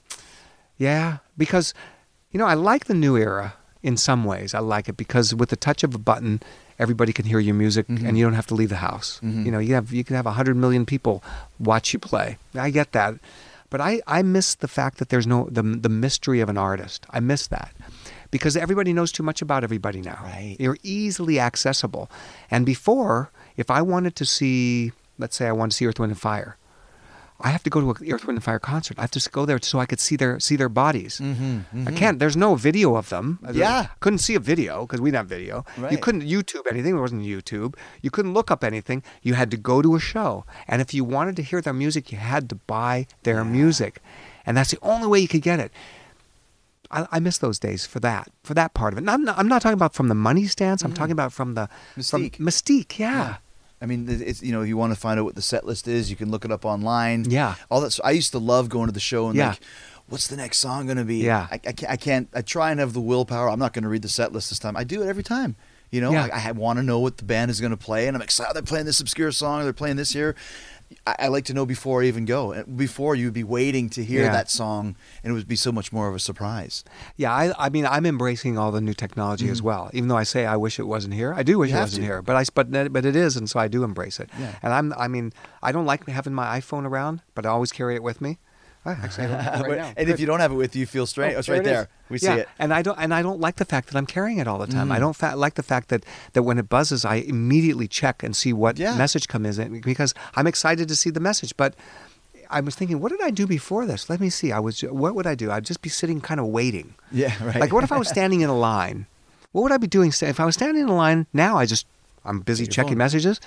yeah, 0.78 1.18
because, 1.38 1.74
you 2.32 2.38
know, 2.38 2.46
I 2.46 2.54
like 2.54 2.86
the 2.86 2.94
new 2.94 3.18
era 3.18 3.56
in 3.84 3.98
some 3.98 4.24
ways. 4.24 4.54
I 4.54 4.60
like 4.60 4.88
it 4.88 4.96
because 4.96 5.36
with 5.36 5.50
the 5.50 5.56
touch 5.58 5.84
of 5.84 5.94
a 5.94 5.98
button, 5.98 6.42
everybody 6.84 7.14
can 7.14 7.26
hear 7.32 7.40
your 7.40 7.56
music, 7.56 7.86
Mhm. 7.88 8.04
and 8.08 8.18
you 8.18 8.24
don't 8.26 8.34
have 8.42 8.48
to 8.52 8.56
leave 8.62 8.70
the 8.78 8.84
house. 8.90 9.20
Mhm. 9.24 9.46
You 9.46 9.52
know, 9.54 9.60
you 9.68 9.74
have 9.78 9.88
you 9.98 10.04
can 10.08 10.16
have 10.20 10.26
a 10.34 10.36
hundred 10.40 10.56
million 10.58 10.84
people 10.94 11.16
watch 11.60 11.94
you 11.94 12.00
play. 12.00 12.38
I 12.68 12.70
get 12.80 12.92
that, 12.98 13.14
but 13.72 13.80
I 13.90 14.02
I 14.18 14.20
miss 14.24 14.56
the 14.56 14.68
fact 14.78 14.98
that 15.00 15.10
there's 15.10 15.28
no 15.34 15.40
the 15.58 15.62
the 15.86 15.94
mystery 16.06 16.40
of 16.44 16.50
an 16.50 16.58
artist. 16.58 17.00
I 17.18 17.20
miss 17.32 17.48
that. 17.48 17.72
Because 18.32 18.56
everybody 18.56 18.92
knows 18.94 19.12
too 19.12 19.24
much 19.30 19.42
about 19.42 19.62
everybody 19.64 20.02
now. 20.02 20.20
Right. 20.24 20.56
You're 20.64 20.78
easily 20.84 21.38
accessible. 21.50 22.06
And 22.50 22.66
before, 22.66 23.30
if 23.58 23.68
I 23.70 23.82
wanted 23.94 24.14
to 24.22 24.26
see, 24.26 24.94
let's 25.22 25.36
say 25.36 25.46
I 25.48 25.52
wanted 25.52 25.72
to 25.72 25.78
see 25.78 25.86
Earth, 25.88 26.00
Wind, 26.00 26.14
and 26.14 26.22
Fire, 26.30 26.56
I 27.44 27.50
have 27.50 27.64
to 27.64 27.70
go 27.70 27.82
to 27.82 27.90
an 27.92 28.12
Earth, 28.14 28.26
Wind, 28.28 28.38
and 28.38 28.44
Fire 28.44 28.60
concert. 28.60 28.98
I 28.98 29.02
have 29.02 29.12
to 29.12 29.30
go 29.30 29.46
there 29.46 29.60
so 29.62 29.80
I 29.80 29.86
could 29.86 30.00
see 30.00 30.16
their 30.16 30.40
see 30.40 30.56
their 30.56 30.70
bodies. 30.70 31.20
Mm-hmm, 31.22 31.88
I 31.88 31.92
can't. 31.92 32.20
There's 32.20 32.38
no 32.38 32.56
video 32.56 32.96
of 32.96 33.10
them. 33.10 33.40
Yeah. 33.52 33.88
couldn't 34.00 34.20
see 34.20 34.36
a 34.36 34.40
video 34.40 34.86
because 34.86 35.02
we 35.02 35.10
didn't 35.10 35.18
have 35.24 35.28
video. 35.28 35.66
You 35.90 35.98
couldn't 35.98 36.22
YouTube 36.24 36.66
anything. 36.70 36.94
There 36.94 37.02
wasn't 37.02 37.24
YouTube. 37.24 37.76
You 38.02 38.12
couldn't 38.12 38.34
look 38.34 38.52
up 38.52 38.64
anything. 38.64 39.04
You 39.22 39.34
had 39.34 39.50
to 39.52 39.58
go 39.58 39.82
to 39.82 39.96
a 39.96 40.00
show, 40.00 40.46
and 40.68 40.82
if 40.82 40.94
you 40.94 41.04
wanted 41.04 41.36
to 41.38 41.44
hear 41.44 41.62
their 41.62 41.74
music, 41.74 42.12
you 42.12 42.18
had 42.18 42.50
to 42.50 42.56
buy 42.56 43.08
their 43.24 43.44
music, 43.44 44.02
and 44.46 44.56
that's 44.58 44.72
the 44.72 44.80
only 44.82 45.08
way 45.08 45.20
you 45.20 45.28
could 45.28 45.42
get 45.42 45.60
it. 45.60 45.72
I, 46.94 47.08
I 47.12 47.20
miss 47.20 47.38
those 47.38 47.58
days 47.58 47.86
for 47.86 48.00
that, 48.02 48.28
for 48.44 48.54
that 48.54 48.74
part 48.74 48.94
of 48.94 48.98
it. 48.98 49.02
And 49.04 49.10
I'm 49.10 49.24
not, 49.24 49.38
I'm 49.40 49.48
not 49.48 49.62
talking 49.62 49.74
about 49.82 49.94
from 49.94 50.10
the 50.10 50.16
money 50.16 50.46
stance. 50.46 50.84
I'm 50.84 50.94
talking 50.94 51.14
about 51.14 51.32
from 51.32 51.54
the 51.56 51.70
from 52.04 52.22
Mm-hmm. 52.24 52.44
Mystique. 52.46 52.92
mystique. 52.92 53.00
Yeah. 53.00 53.38
I 53.82 53.86
mean, 53.88 54.08
it's 54.10 54.42
you 54.44 54.52
know, 54.52 54.62
you 54.62 54.78
want 54.78 54.94
to 54.94 55.00
find 55.00 55.20
out 55.20 55.24
what 55.26 55.36
the 55.36 55.42
set 55.42 55.66
list 55.66 55.88
is, 55.88 56.10
you 56.10 56.16
can 56.16 56.30
look 56.32 56.46
it 56.46 56.52
up 56.52 56.66
online. 56.66 57.26
Yeah. 57.30 57.56
all 57.70 57.82
that. 57.82 57.92
So 57.92 58.02
I 58.04 58.12
used 58.12 58.32
to 58.34 58.40
love 58.40 58.70
going 58.70 58.88
to 58.88 58.92
the 58.94 59.00
show 59.00 59.28
and 59.28 59.36
Yeah. 59.36 59.50
like, 59.50 59.60
what's 60.08 60.28
the 60.28 60.36
next 60.38 60.58
song 60.60 60.86
going 60.86 60.98
to 60.98 61.04
be? 61.06 61.18
Yeah. 61.18 61.48
I, 61.50 61.56
I, 61.56 61.58
can't, 61.72 61.92
I 61.92 61.96
can't. 61.96 62.30
I 62.34 62.42
try 62.42 62.72
and 62.72 62.80
have 62.80 62.94
the 62.94 63.02
willpower. 63.02 63.50
I'm 63.50 63.60
not 63.60 63.74
going 63.74 63.84
to 63.84 63.90
read 63.90 64.02
the 64.04 64.10
set 64.10 64.32
list 64.34 64.50
this 64.50 64.60
time. 64.60 64.78
I 64.78 64.84
do 64.84 65.02
it 65.02 65.08
every 65.08 65.24
time. 65.24 65.56
You 65.90 66.00
know, 66.00 66.12
Yeah. 66.12 66.28
I, 66.32 66.50
I 66.50 66.52
want 66.52 66.78
to 66.80 66.84
know 66.84 67.00
what 67.00 67.18
the 67.18 67.26
band 67.26 67.52
is 67.52 67.60
going 67.60 67.72
to 67.72 67.78
play, 67.78 68.08
and 68.08 68.16
I'm 68.16 68.22
excited. 68.22 68.54
They're 68.56 68.62
playing 68.64 68.86
this 68.86 69.00
obscure 69.02 69.32
song. 69.32 69.64
They're 69.64 69.74
playing 69.74 69.98
this 69.98 70.14
here. 70.14 70.36
I, 71.08 71.16
I 71.20 71.28
like 71.28 71.46
to 71.46 71.54
know 71.54 71.66
before 71.66 72.02
I 72.04 72.06
even 72.06 72.26
go. 72.26 72.64
Before 72.64 73.16
you'd 73.16 73.34
be 73.34 73.44
waiting 73.44 73.90
to 73.92 74.04
hear 74.04 74.24
Yeah. 74.24 74.32
that 74.32 74.50
song, 74.50 74.96
and 75.24 75.32
it 75.32 75.34
would 75.34 75.48
be 75.48 75.56
so 75.56 75.72
much 75.72 75.92
more 75.94 76.08
of 76.10 76.16
a 76.16 76.20
surprise. 76.20 76.84
Yeah, 77.18 77.34
I, 77.34 77.54
I 77.58 77.70
mean, 77.70 77.86
I'm 77.86 78.06
embracing 78.06 78.58
all 78.58 78.72
the 78.72 78.82
new 78.82 78.94
technology 78.94 79.50
as 79.50 79.62
well. 79.62 79.90
Even 79.94 80.10
though 80.10 80.18
I 80.18 80.24
say 80.24 80.46
I 80.46 80.56
wish 80.58 80.80
it 80.80 80.88
wasn't 80.88 81.14
here, 81.14 81.34
I 81.34 81.44
do 81.44 81.58
wish 81.60 81.70
Mm. 81.70 81.74
You 81.74 81.78
it 81.78 81.82
wasn't 81.82 82.02
to. 82.02 82.06
here. 82.08 82.22
But 82.22 82.36
I, 82.36 82.44
but 82.54 82.94
but 82.94 83.06
it 83.06 83.16
is, 83.16 83.38
and 83.38 83.50
so 83.50 83.60
I 83.60 83.68
do 83.68 83.84
embrace 83.84 84.20
it. 84.20 84.30
Yeah. 84.40 84.56
And 84.64 84.74
I'm, 84.74 84.94
I 84.98 85.08
mean, 85.08 85.32
I 85.64 85.72
don't 85.72 85.86
like 85.86 86.08
having 86.08 86.34
my 86.34 86.60
iPhone 86.60 86.86
around, 86.86 87.22
but 87.36 87.46
I 87.46 87.50
always 87.50 87.72
carry 87.72 87.96
it 87.96 88.04
with 88.04 88.22
me. 88.22 88.40
I 88.84 88.92
actually, 88.94 89.28
have 89.28 89.62
it 89.66 89.68
right 89.70 89.78
now. 89.78 89.94
and 89.96 90.10
if 90.10 90.20
you 90.20 90.26
don't 90.26 90.40
have 90.40 90.52
it 90.52 90.56
with 90.56 90.76
you, 90.76 90.82
you 90.82 90.86
feel 90.88 91.06
strange. 91.06 91.36
Oh, 91.36 91.40
it's 91.40 91.50
right 91.50 91.60
it 91.62 91.64
there. 91.64 91.88
We 92.10 92.18
yeah. 92.20 92.36
see 92.36 92.42
it. 92.42 92.50
And 92.58 92.74
I 92.74 92.82
don't 92.82 92.98
and 92.98 93.14
I 93.14 93.22
don't 93.22 93.40
like 93.40 93.58
the 93.58 93.66
fact 93.66 93.90
that 93.90 93.98
I'm 93.98 94.08
carrying 94.08 94.40
it 94.40 94.48
all 94.48 94.58
the 94.58 94.68
time. 94.68 94.92
I 94.92 94.98
Mm. 94.98 95.02
don't 95.02 95.16
fa- 95.16 95.36
like 95.36 95.54
the 95.54 95.64
fact 95.64 95.90
that 95.90 96.04
that 96.34 96.44
when 96.44 96.58
it 96.58 96.68
buzzes, 96.68 97.06
I 97.06 97.16
immediately 97.18 97.88
check 97.88 98.24
and 98.24 98.36
see 98.36 98.54
what 98.54 98.78
Yeah. 98.80 98.98
message 98.98 99.28
comes 99.28 99.60
in 99.60 99.82
because 99.82 100.14
I'm 100.36 100.48
excited 100.48 100.88
to 100.88 100.96
see 100.96 101.12
the 101.12 101.20
message. 101.20 101.56
But 101.58 101.76
I 102.50 102.60
was 102.60 102.76
thinking, 102.76 103.00
what 103.00 103.12
did 103.12 103.22
I 103.22 103.30
do 103.30 103.46
before 103.48 103.86
this? 103.86 104.10
Let 104.10 104.20
me 104.20 104.30
see. 104.30 104.52
I 104.52 104.60
was. 104.60 104.82
What 104.82 105.14
would 105.16 105.28
I 105.28 105.36
do? 105.36 105.52
I'd 105.52 105.64
just 105.66 105.82
be 105.82 105.90
sitting, 105.90 106.20
kind 106.20 106.40
of 106.40 106.48
waiting. 106.48 106.96
Yeah, 107.12 107.34
right. 107.46 107.60
Like, 107.60 107.72
what 107.72 107.84
if 107.84 107.92
I 107.92 107.98
was 107.98 108.10
standing 108.10 108.42
in 108.42 108.50
a 108.50 108.58
line? 108.58 109.06
What 109.54 109.62
would 109.62 109.72
I 109.72 109.78
be 109.78 109.88
doing? 109.88 110.12
If 110.22 110.40
I 110.40 110.46
was 110.46 110.56
standing 110.56 110.82
in 110.84 110.90
a 110.90 110.96
line 110.96 111.28
now, 111.34 111.58
I 111.58 111.66
just 111.66 111.86
I'm 112.26 112.40
busy 112.40 112.66
checking 112.68 112.94
phone. 112.94 112.98
messages. 113.00 113.40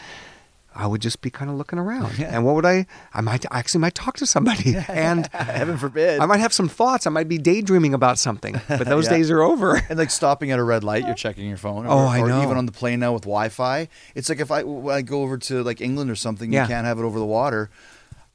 I 0.76 0.86
would 0.88 1.00
just 1.00 1.20
be 1.20 1.30
kind 1.30 1.50
of 1.50 1.56
looking 1.56 1.78
around. 1.78 2.18
Yeah. 2.18 2.34
And 2.34 2.44
what 2.44 2.54
would 2.56 2.66
I? 2.66 2.86
I 3.12 3.20
might 3.20 3.44
I 3.52 3.58
actually 3.60 3.80
might 3.80 3.94
talk 3.94 4.16
to 4.16 4.26
somebody, 4.26 4.76
and 4.88 5.26
Heaven 5.32 5.78
forbid. 5.78 6.18
I 6.20 6.26
might 6.26 6.40
have 6.40 6.52
some 6.52 6.68
thoughts. 6.68 7.06
I 7.06 7.10
might 7.10 7.28
be 7.28 7.38
daydreaming 7.38 7.94
about 7.94 8.18
something. 8.18 8.60
But 8.68 8.86
those 8.86 9.04
Yeah. 9.06 9.10
days 9.16 9.30
are 9.30 9.42
over. 9.42 9.76
and 9.88 9.98
like 9.98 10.10
stopping 10.10 10.50
at 10.50 10.58
a 10.58 10.64
red 10.64 10.82
light, 10.84 11.04
you're 11.06 11.14
checking 11.14 11.46
your 11.48 11.56
phone. 11.58 11.86
Or, 11.86 11.90
Oh, 11.92 11.98
I 12.06 12.20
or 12.20 12.28
know. 12.28 12.42
even 12.42 12.56
on 12.56 12.66
the 12.66 12.72
plane 12.72 13.00
now 13.00 13.12
with 13.12 13.22
Wi-Fi. 13.22 13.88
It's 14.14 14.28
like 14.28 14.40
if 14.40 14.50
I 14.50 14.62
when 14.64 14.94
I 14.94 15.02
go 15.02 15.22
over 15.22 15.38
to 15.38 15.62
like 15.62 15.80
England 15.80 16.10
or 16.10 16.16
something, 16.16 16.52
Yeah. 16.52 16.62
you 16.62 16.68
can't 16.68 16.86
have 16.86 16.98
it 16.98 17.04
over 17.04 17.18
the 17.18 17.24
water. 17.26 17.70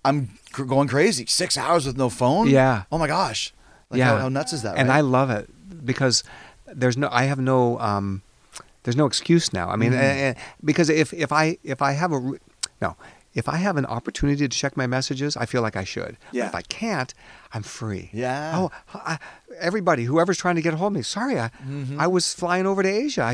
I'm 0.05 0.29
cr- 0.53 0.63
going 0.63 0.87
crazy. 0.87 1.25
Six 1.27 1.57
hours 1.57 1.85
with 1.85 1.97
no 1.97 2.09
phone. 2.09 2.47
Yeah. 2.49 2.83
Oh 2.91 2.97
my 2.97 3.07
gosh. 3.07 3.53
Like 3.89 3.99
yeah. 3.99 4.11
How, 4.11 4.17
how 4.17 4.29
nuts 4.29 4.53
is 4.53 4.61
that? 4.61 4.77
And 4.77 4.87
right? 4.89 4.97
I 4.97 5.01
love 5.01 5.29
it 5.29 5.49
because 5.85 6.23
there's 6.67 6.95
no. 6.95 7.09
I 7.11 7.23
have 7.25 7.39
no. 7.39 7.79
Um, 7.79 8.21
there's 8.83 8.95
no 8.95 9.05
excuse 9.05 9.51
now. 9.53 9.69
I 9.69 9.75
mean, 9.75 9.91
Mm. 9.91 9.99
eh, 9.99 10.33
because 10.63 10.89
if 10.89 11.13
if 11.13 11.31
I 11.31 11.57
if 11.63 11.81
I 11.81 11.91
have 11.93 12.11
a 12.11 12.19
re- 12.19 12.39
no. 12.81 12.95
If 13.35 13.47
I 13.47 13.57
have 13.57 13.77
an 13.77 13.85
opportunity 13.85 14.47
to 14.47 14.57
check 14.57 14.75
my 14.75 14.87
messages, 14.87 15.37
I 15.37 15.45
feel 15.45 15.61
like 15.61 15.75
I 15.75 15.83
should. 15.83 16.17
But 16.31 16.49
if 16.49 16.55
I 16.55 16.61
can't, 16.63 17.13
I'm 17.51 17.63
free. 17.63 18.11
Yeah. 18.13 18.53
Oh, 18.55 18.71
I, 18.93 19.17
everybody, 19.57 20.03
whoever's 20.03 20.37
trying 20.37 20.55
to 20.55 20.61
get 20.61 20.73
a 20.75 20.77
hold 20.77 20.91
of 20.91 20.95
me, 20.97 21.01
sorry, 21.01 21.39
I, 21.39 21.49
I 21.97 22.05
was 22.05 22.31
flying 22.33 22.67
over 22.67 22.83
to 22.83 22.89
Asia. 22.89 23.23
I- 23.23 23.29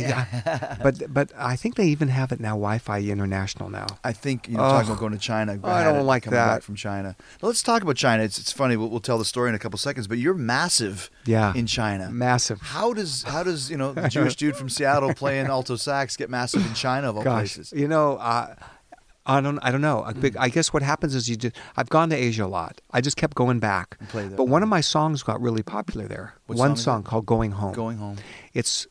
I- 0.46 0.78
but 0.84 1.14
but 1.14 1.32
I 1.38 1.56
think 1.58 1.76
they 1.76 1.88
even 1.88 2.08
have 2.08 2.32
it 2.32 2.40
now, 2.40 2.52
Wi-Fi 2.52 3.00
international 3.02 3.70
now. 3.70 3.88
I 4.06 4.14
think 4.14 4.48
you 4.48 4.56
know 4.56 4.64
Ugh. 4.64 4.72
talking 4.72 4.88
about 4.92 5.00
going 5.02 5.12
to 5.12 5.18
China. 5.20 5.60
I 5.64 5.84
don't 5.84 5.98
it 6.00 6.04
like 6.04 6.24
that. 6.26 6.32
Back 6.32 6.62
from 6.64 6.76
China. 6.76 7.16
Now, 7.42 7.48
let's 7.50 7.62
talk 7.62 7.82
about 7.82 7.98
China. 7.98 8.24
It's, 8.24 8.38
it's 8.40 8.52
funny. 8.54 8.78
We'll, 8.78 8.90
we'll 8.90 9.00
tell 9.02 9.18
the 9.18 9.26
story 9.26 9.50
in 9.50 9.56
a 9.56 9.60
couple 9.60 9.78
seconds. 9.80 10.08
But 10.08 10.18
you're 10.18 10.34
massive. 10.34 11.10
Yeah. 11.26 11.54
In 11.54 11.66
China. 11.68 12.10
Massive. 12.10 12.62
How 12.62 12.94
does 12.94 13.24
how 13.24 13.44
does 13.44 13.70
you 13.70 13.76
know 13.78 13.92
the 13.94 14.08
Jewish 14.08 14.36
dude 14.42 14.56
from 14.56 14.70
Seattle 14.70 15.14
playing 15.14 15.48
alto 15.48 15.76
sax 15.76 16.16
get 16.16 16.30
massive 16.30 16.66
in 16.66 16.74
China 16.74 17.10
of 17.10 17.18
all 17.18 17.24
Gosh, 17.24 17.56
places? 17.56 17.74
you 17.76 17.88
know, 17.90 18.16
uh, 18.18 18.56
I 19.28 19.42
don't, 19.42 19.58
I 19.64 19.72
don't 19.72 19.82
know. 19.82 20.04
I, 20.04 20.14
big- 20.14 20.38
I 20.38 20.50
guess 20.50 20.72
what 20.72 20.84
happens 20.84 21.16
is 21.16 21.28
you 21.28 21.36
just. 21.36 21.56
I've 21.76 21.90
gone 21.90 22.10
to 22.12 22.16
Asia 22.16 22.46
a 22.46 22.48
lot. 22.48 22.80
I 22.92 23.02
just 23.02 23.18
kept 23.18 23.36
going 23.36 23.60
back. 23.60 23.98
You 24.00 24.08
play 24.08 24.28
that. 24.28 24.36
But 24.36 24.46
one 24.48 24.62
of 24.62 24.70
my 24.70 24.82
songs 24.82 25.24
got 25.24 25.42
really 25.42 25.64
popular 25.64 26.08
there. 26.08 26.36
What 26.46 26.58
one 26.60 26.70
song 26.76 26.84
song 26.84 27.04
called 27.04 27.26
"Going 27.26 27.52
Home." 27.52 27.74
Going 27.74 27.98
home. 27.98 28.18
It's. 28.54 28.86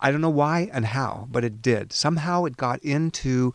I 0.00 0.10
don't 0.10 0.20
know 0.20 0.30
why 0.30 0.70
and 0.72 0.84
how, 0.86 1.28
but 1.30 1.44
it 1.44 1.60
did. 1.62 1.92
Somehow 1.92 2.44
it 2.44 2.56
got 2.56 2.78
into. 2.80 3.52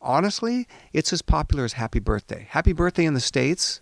Honestly, 0.00 0.66
it's 0.92 1.12
as 1.12 1.22
popular 1.22 1.64
as 1.64 1.74
"Happy 1.74 2.00
Birthday." 2.00 2.46
"Happy 2.50 2.72
Birthday" 2.72 3.04
in 3.04 3.14
the 3.14 3.20
states. 3.20 3.80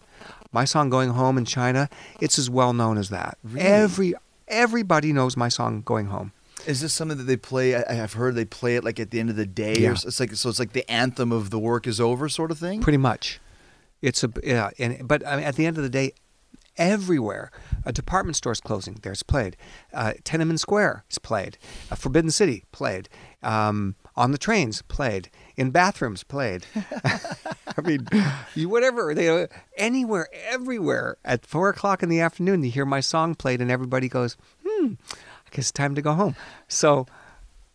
My 0.52 0.64
song 0.64 0.90
"Going 0.90 1.10
Home" 1.10 1.38
in 1.38 1.44
China. 1.44 1.88
It's 2.20 2.38
as 2.38 2.48
well 2.50 2.72
known 2.72 2.98
as 2.98 3.08
that. 3.08 3.36
Really? 3.42 3.60
Every 3.66 4.14
everybody 4.46 5.12
knows 5.12 5.36
my 5.36 5.48
song 5.48 5.82
"Going 5.84 6.06
Home." 6.06 6.32
Is 6.66 6.80
this 6.80 6.92
something 6.92 7.18
that 7.18 7.24
they 7.24 7.36
play? 7.36 7.74
I, 7.74 8.02
I've 8.02 8.12
heard 8.14 8.34
they 8.34 8.44
play 8.44 8.76
it 8.76 8.84
like 8.84 9.00
at 9.00 9.10
the 9.10 9.20
end 9.20 9.30
of 9.30 9.36
the 9.36 9.46
day, 9.46 9.74
Yeah. 9.78 9.90
or 9.90 9.92
it's 9.92 10.20
like 10.20 10.34
so. 10.34 10.48
It's 10.48 10.58
like 10.58 10.72
the 10.72 10.88
anthem 10.90 11.32
of 11.32 11.50
the 11.50 11.58
work 11.58 11.86
is 11.86 12.00
over, 12.00 12.28
sort 12.28 12.50
of 12.50 12.58
thing. 12.58 12.80
Pretty 12.80 12.98
much. 12.98 13.40
It's 14.02 14.22
a 14.24 14.30
yeah, 14.42 14.70
and 14.78 15.06
but 15.06 15.26
I 15.26 15.36
mean, 15.36 15.44
at 15.44 15.56
the 15.56 15.66
end 15.66 15.76
of 15.76 15.82
the 15.82 15.90
day, 15.90 16.12
everywhere 16.76 17.50
a 17.84 17.92
department 17.92 18.36
store's 18.36 18.60
closing. 18.60 18.98
There's 19.02 19.22
played. 19.22 19.56
Uh, 19.92 20.14
Tiananmen 20.24 20.58
Square 20.58 21.04
is 21.10 21.18
played. 21.18 21.58
Uh, 21.90 21.94
Forbidden 21.96 22.30
City 22.30 22.64
played. 22.72 23.08
Um, 23.42 23.96
on 24.16 24.32
the 24.32 24.38
trains 24.38 24.82
played. 24.82 25.30
In 25.56 25.70
bathrooms 25.70 26.24
played. 26.24 26.66
I 27.04 27.80
mean, 27.82 28.06
you 28.54 28.68
whatever 28.68 29.14
they 29.14 29.46
anywhere, 29.76 30.28
everywhere. 30.46 31.16
At 31.24 31.46
four 31.46 31.68
o'clock 31.68 32.02
in 32.02 32.08
the 32.08 32.20
afternoon, 32.20 32.62
you 32.64 32.70
hear 32.70 32.84
my 32.86 33.00
song 33.00 33.34
played, 33.34 33.60
and 33.60 33.70
everybody 33.70 34.08
goes, 34.08 34.36
"Hmm, 34.66 34.94
it's 35.58 35.72
time 35.72 35.94
to 35.94 36.02
go 36.02 36.14
home." 36.14 36.36
So. 36.68 37.06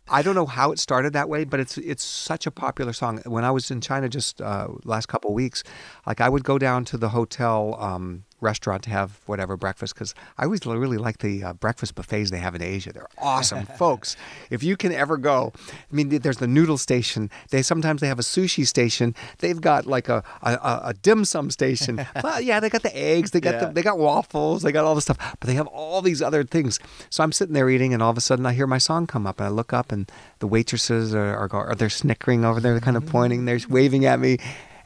I 0.07 0.21
don't 0.21 0.35
know 0.35 0.45
how 0.45 0.71
it 0.71 0.77
started 0.77 1.13
that 1.13 1.29
way, 1.29 1.45
but 1.45 1.59
it's 1.59 1.79
it's 1.79 2.03
such 2.03 2.45
a 2.45 2.51
popular 2.51 2.93
song. 2.93 3.23
When 3.25 3.43
I 3.43 3.49
was 3.49 3.71
in 3.71 3.81
China 3.81 4.07
just 4.07 4.39
uh, 4.39 4.67
last 4.83 5.07
couple 5.07 5.33
weeks, 5.33 5.63
like 6.05 6.21
I 6.21 6.29
would 6.29 6.43
go 6.43 6.59
down 6.59 6.85
to 6.85 6.97
the 6.97 7.09
hotel 7.09 7.75
um, 7.79 8.24
restaurant 8.41 8.83
to 8.83 8.89
have 8.89 9.19
whatever 9.25 9.57
breakfast 9.57 9.93
because 9.93 10.13
I 10.37 10.43
always 10.45 10.65
really 10.65 10.97
like 10.97 11.19
the 11.19 11.43
uh, 11.43 11.53
breakfast 11.53 11.95
buffets 11.95 12.31
they 12.31 12.37
have 12.39 12.55
in 12.55 12.61
Asia. 12.61 12.91
They're 12.93 13.07
awesome, 13.17 13.65
folks. 13.77 14.15
If 14.49 14.63
you 14.63 14.77
can 14.77 14.91
ever 14.91 15.17
go, 15.17 15.53
I 15.69 15.95
mean, 15.95 16.09
there's 16.09 16.37
the 16.37 16.47
noodle 16.47 16.77
station. 16.77 17.29
They 17.49 17.61
sometimes 17.61 18.01
they 18.01 18.07
have 18.07 18.19
a 18.19 18.23
sushi 18.23 18.65
station. 18.67 19.15
They've 19.39 19.59
got 19.59 19.85
like 19.85 20.09
a 20.09 20.23
a, 20.41 20.51
a, 20.85 20.93
dim 21.01 21.25
sum 21.25 21.49
station. 21.49 22.05
well, 22.23 22.41
yeah, 22.41 22.59
they 22.59 22.69
got 22.69 22.83
the 22.83 22.95
eggs. 22.95 23.31
They 23.31 23.39
got 23.41 23.55
Yeah. 23.55 23.65
the, 23.65 23.73
they 23.73 23.81
got 23.81 23.97
waffles. 23.97 24.61
They 24.63 24.71
got 24.71 24.85
all 24.85 24.95
the 24.95 25.01
stuff, 25.01 25.17
but 25.39 25.47
they 25.47 25.55
have 25.55 25.67
all 25.67 26.01
these 26.01 26.21
other 26.21 26.43
things. 26.43 26.79
So 27.09 27.23
I'm 27.23 27.31
sitting 27.31 27.53
there 27.53 27.69
eating, 27.69 27.93
and 27.93 28.03
all 28.03 28.11
of 28.11 28.17
a 28.17 28.21
sudden 28.21 28.45
I 28.45 28.53
hear 28.53 28.67
my 28.67 28.77
song 28.77 29.07
come 29.07 29.25
up, 29.25 29.39
and 29.39 29.47
I 29.47 29.49
look 29.49 29.73
up, 29.73 29.91
and 29.91 30.11
the 30.39 30.47
waitresses 30.47 31.13
are 31.15 31.35
are, 31.35 31.53
are 31.53 31.75
they're 31.75 31.89
snickering 31.89 32.45
over 32.45 32.59
there, 32.59 32.73
they're 32.73 32.81
kind 32.81 32.97
of 32.97 33.05
pointing, 33.05 33.45
they're 33.45 33.59
waving 33.69 34.05
at 34.05 34.19
me, 34.19 34.37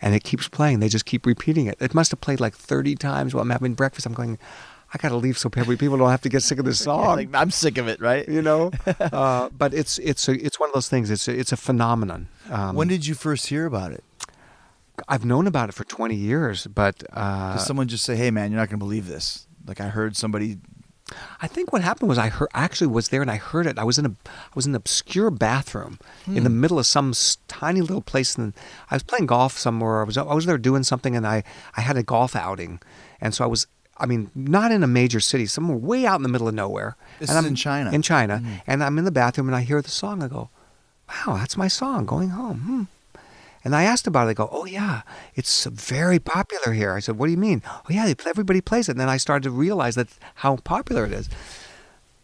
and 0.01 0.15
it 0.15 0.23
keeps 0.23 0.47
playing. 0.47 0.79
They 0.79 0.89
just 0.89 1.05
keep 1.05 1.25
repeating 1.25 1.67
it. 1.67 1.77
It 1.79 1.93
must 1.93 2.11
have 2.11 2.21
played 2.21 2.39
like 2.39 2.55
30 2.55 2.95
times 2.95 3.33
while 3.33 3.41
I'm 3.41 3.49
having 3.49 3.73
breakfast. 3.73 4.05
I'm 4.05 4.13
going, 4.13 4.37
I 4.93 4.97
got 4.97 5.09
to 5.09 5.17
leave 5.17 5.37
so 5.37 5.49
people 5.49 5.97
don't 5.97 6.09
have 6.09 6.21
to 6.21 6.29
get 6.29 6.41
sick 6.41 6.59
of 6.59 6.65
this 6.65 6.79
song. 6.83 7.15
Like, 7.15 7.29
I'm 7.33 7.51
sick 7.51 7.77
of 7.77 7.87
it, 7.87 8.01
right? 8.01 8.27
you 8.27 8.41
know, 8.41 8.71
uh, 8.99 9.49
but 9.49 9.73
it's 9.73 9.99
it's 9.99 10.27
a, 10.27 10.33
it's 10.33 10.59
one 10.59 10.69
of 10.69 10.73
those 10.73 10.89
things. 10.89 11.11
It's 11.11 11.27
a, 11.27 11.37
it's 11.37 11.51
a 11.51 11.57
phenomenon. 11.57 12.27
Um, 12.49 12.75
when 12.75 12.87
did 12.87 13.05
you 13.05 13.13
first 13.13 13.47
hear 13.47 13.65
about 13.65 13.91
it? 13.91 14.03
I've 15.07 15.23
known 15.23 15.47
about 15.47 15.69
it 15.69 15.73
for 15.73 15.85
20 15.85 16.13
years, 16.15 16.67
but 16.67 17.03
uh, 17.13 17.53
Does 17.53 17.65
someone 17.65 17.87
just 17.87 18.03
say, 18.03 18.15
"Hey, 18.17 18.31
man, 18.31 18.51
you're 18.51 18.59
not 18.59 18.67
going 18.67 18.79
to 18.79 18.85
believe 18.85 19.07
this"? 19.07 19.47
Like 19.65 19.79
I 19.79 19.87
heard 19.89 20.17
somebody. 20.17 20.57
I 21.41 21.47
think 21.47 21.71
what 21.73 21.81
happened 21.81 22.09
was 22.09 22.17
I 22.17 22.29
heard 22.29 22.49
actually 22.53 22.87
was 22.87 23.09
there 23.09 23.21
and 23.21 23.31
I 23.31 23.37
heard 23.37 23.65
it. 23.65 23.77
I 23.79 23.83
was 23.83 23.97
in 23.97 24.05
a 24.05 24.09
I 24.27 24.53
was 24.55 24.65
in 24.65 24.71
an 24.73 24.75
obscure 24.75 25.31
bathroom 25.31 25.99
in 26.27 26.43
the 26.43 26.49
middle 26.49 26.77
of 26.79 26.85
some 26.85 27.09
s- 27.11 27.37
tiny 27.47 27.81
little 27.81 28.01
place, 28.01 28.35
and 28.35 28.53
I 28.91 28.95
was 28.95 29.03
playing 29.03 29.25
golf 29.25 29.57
somewhere. 29.57 30.01
I 30.01 30.03
was 30.03 30.17
I 30.17 30.33
was 30.33 30.45
there 30.45 30.57
doing 30.57 30.83
something, 30.83 31.15
and 31.15 31.25
I 31.25 31.43
I 31.77 31.81
had 31.81 31.97
a 31.97 32.03
golf 32.03 32.35
outing, 32.35 32.79
and 33.21 33.33
so 33.33 33.43
I 33.43 33.47
was. 33.47 33.67
I 34.01 34.05
mean, 34.05 34.31
not 34.33 34.71
in 34.71 34.81
a 34.81 34.87
major 34.87 35.19
city, 35.19 35.45
somewhere 35.45 35.75
way 35.75 36.05
out 36.05 36.15
in 36.15 36.23
the 36.23 36.29
middle 36.29 36.47
of 36.47 36.53
nowhere. 36.53 36.95
This 37.19 37.29
and 37.29 37.37
is 37.37 37.43
I'm 37.43 37.49
in 37.49 37.55
China. 37.55 37.91
In 37.91 38.01
China, 38.01 38.41
and 38.65 38.81
I'm 38.81 38.97
in 38.97 39.03
the 39.03 39.11
bathroom, 39.11 39.49
and 39.49 39.55
I 39.57 39.61
hear 39.61 39.81
the 39.81 39.89
song. 39.89 40.23
I 40.23 40.29
go, 40.29 40.49
"Wow, 41.09 41.35
that's 41.35 41.57
my 41.57 41.67
song, 41.67 42.05
going 42.05 42.29
home." 42.29 42.59
Hmm. 42.59 42.83
And 43.63 43.75
I 43.75 43.83
asked 43.83 44.07
about 44.07 44.23
it. 44.23 44.27
They 44.27 44.33
go, 44.35 44.49
"Oh 44.51 44.65
yeah, 44.65 45.01
it's 45.35 45.65
very 45.65 46.19
popular 46.19 46.73
here." 46.73 46.93
I 46.93 46.99
said, 46.99 47.17
"What 47.17 47.27
do 47.27 47.31
you 47.31 47.37
mean?" 47.37 47.61
"Oh 47.65 47.81
yeah, 47.89 48.13
everybody 48.25 48.61
plays 48.61 48.87
it." 48.87 48.93
And 48.93 49.01
then 49.01 49.09
I 49.09 49.17
started 49.17 49.43
to 49.43 49.51
realize 49.51 49.95
that 49.95 50.07
how 50.35 50.57
popular 50.57 51.05
it 51.05 51.11
is. 51.11 51.29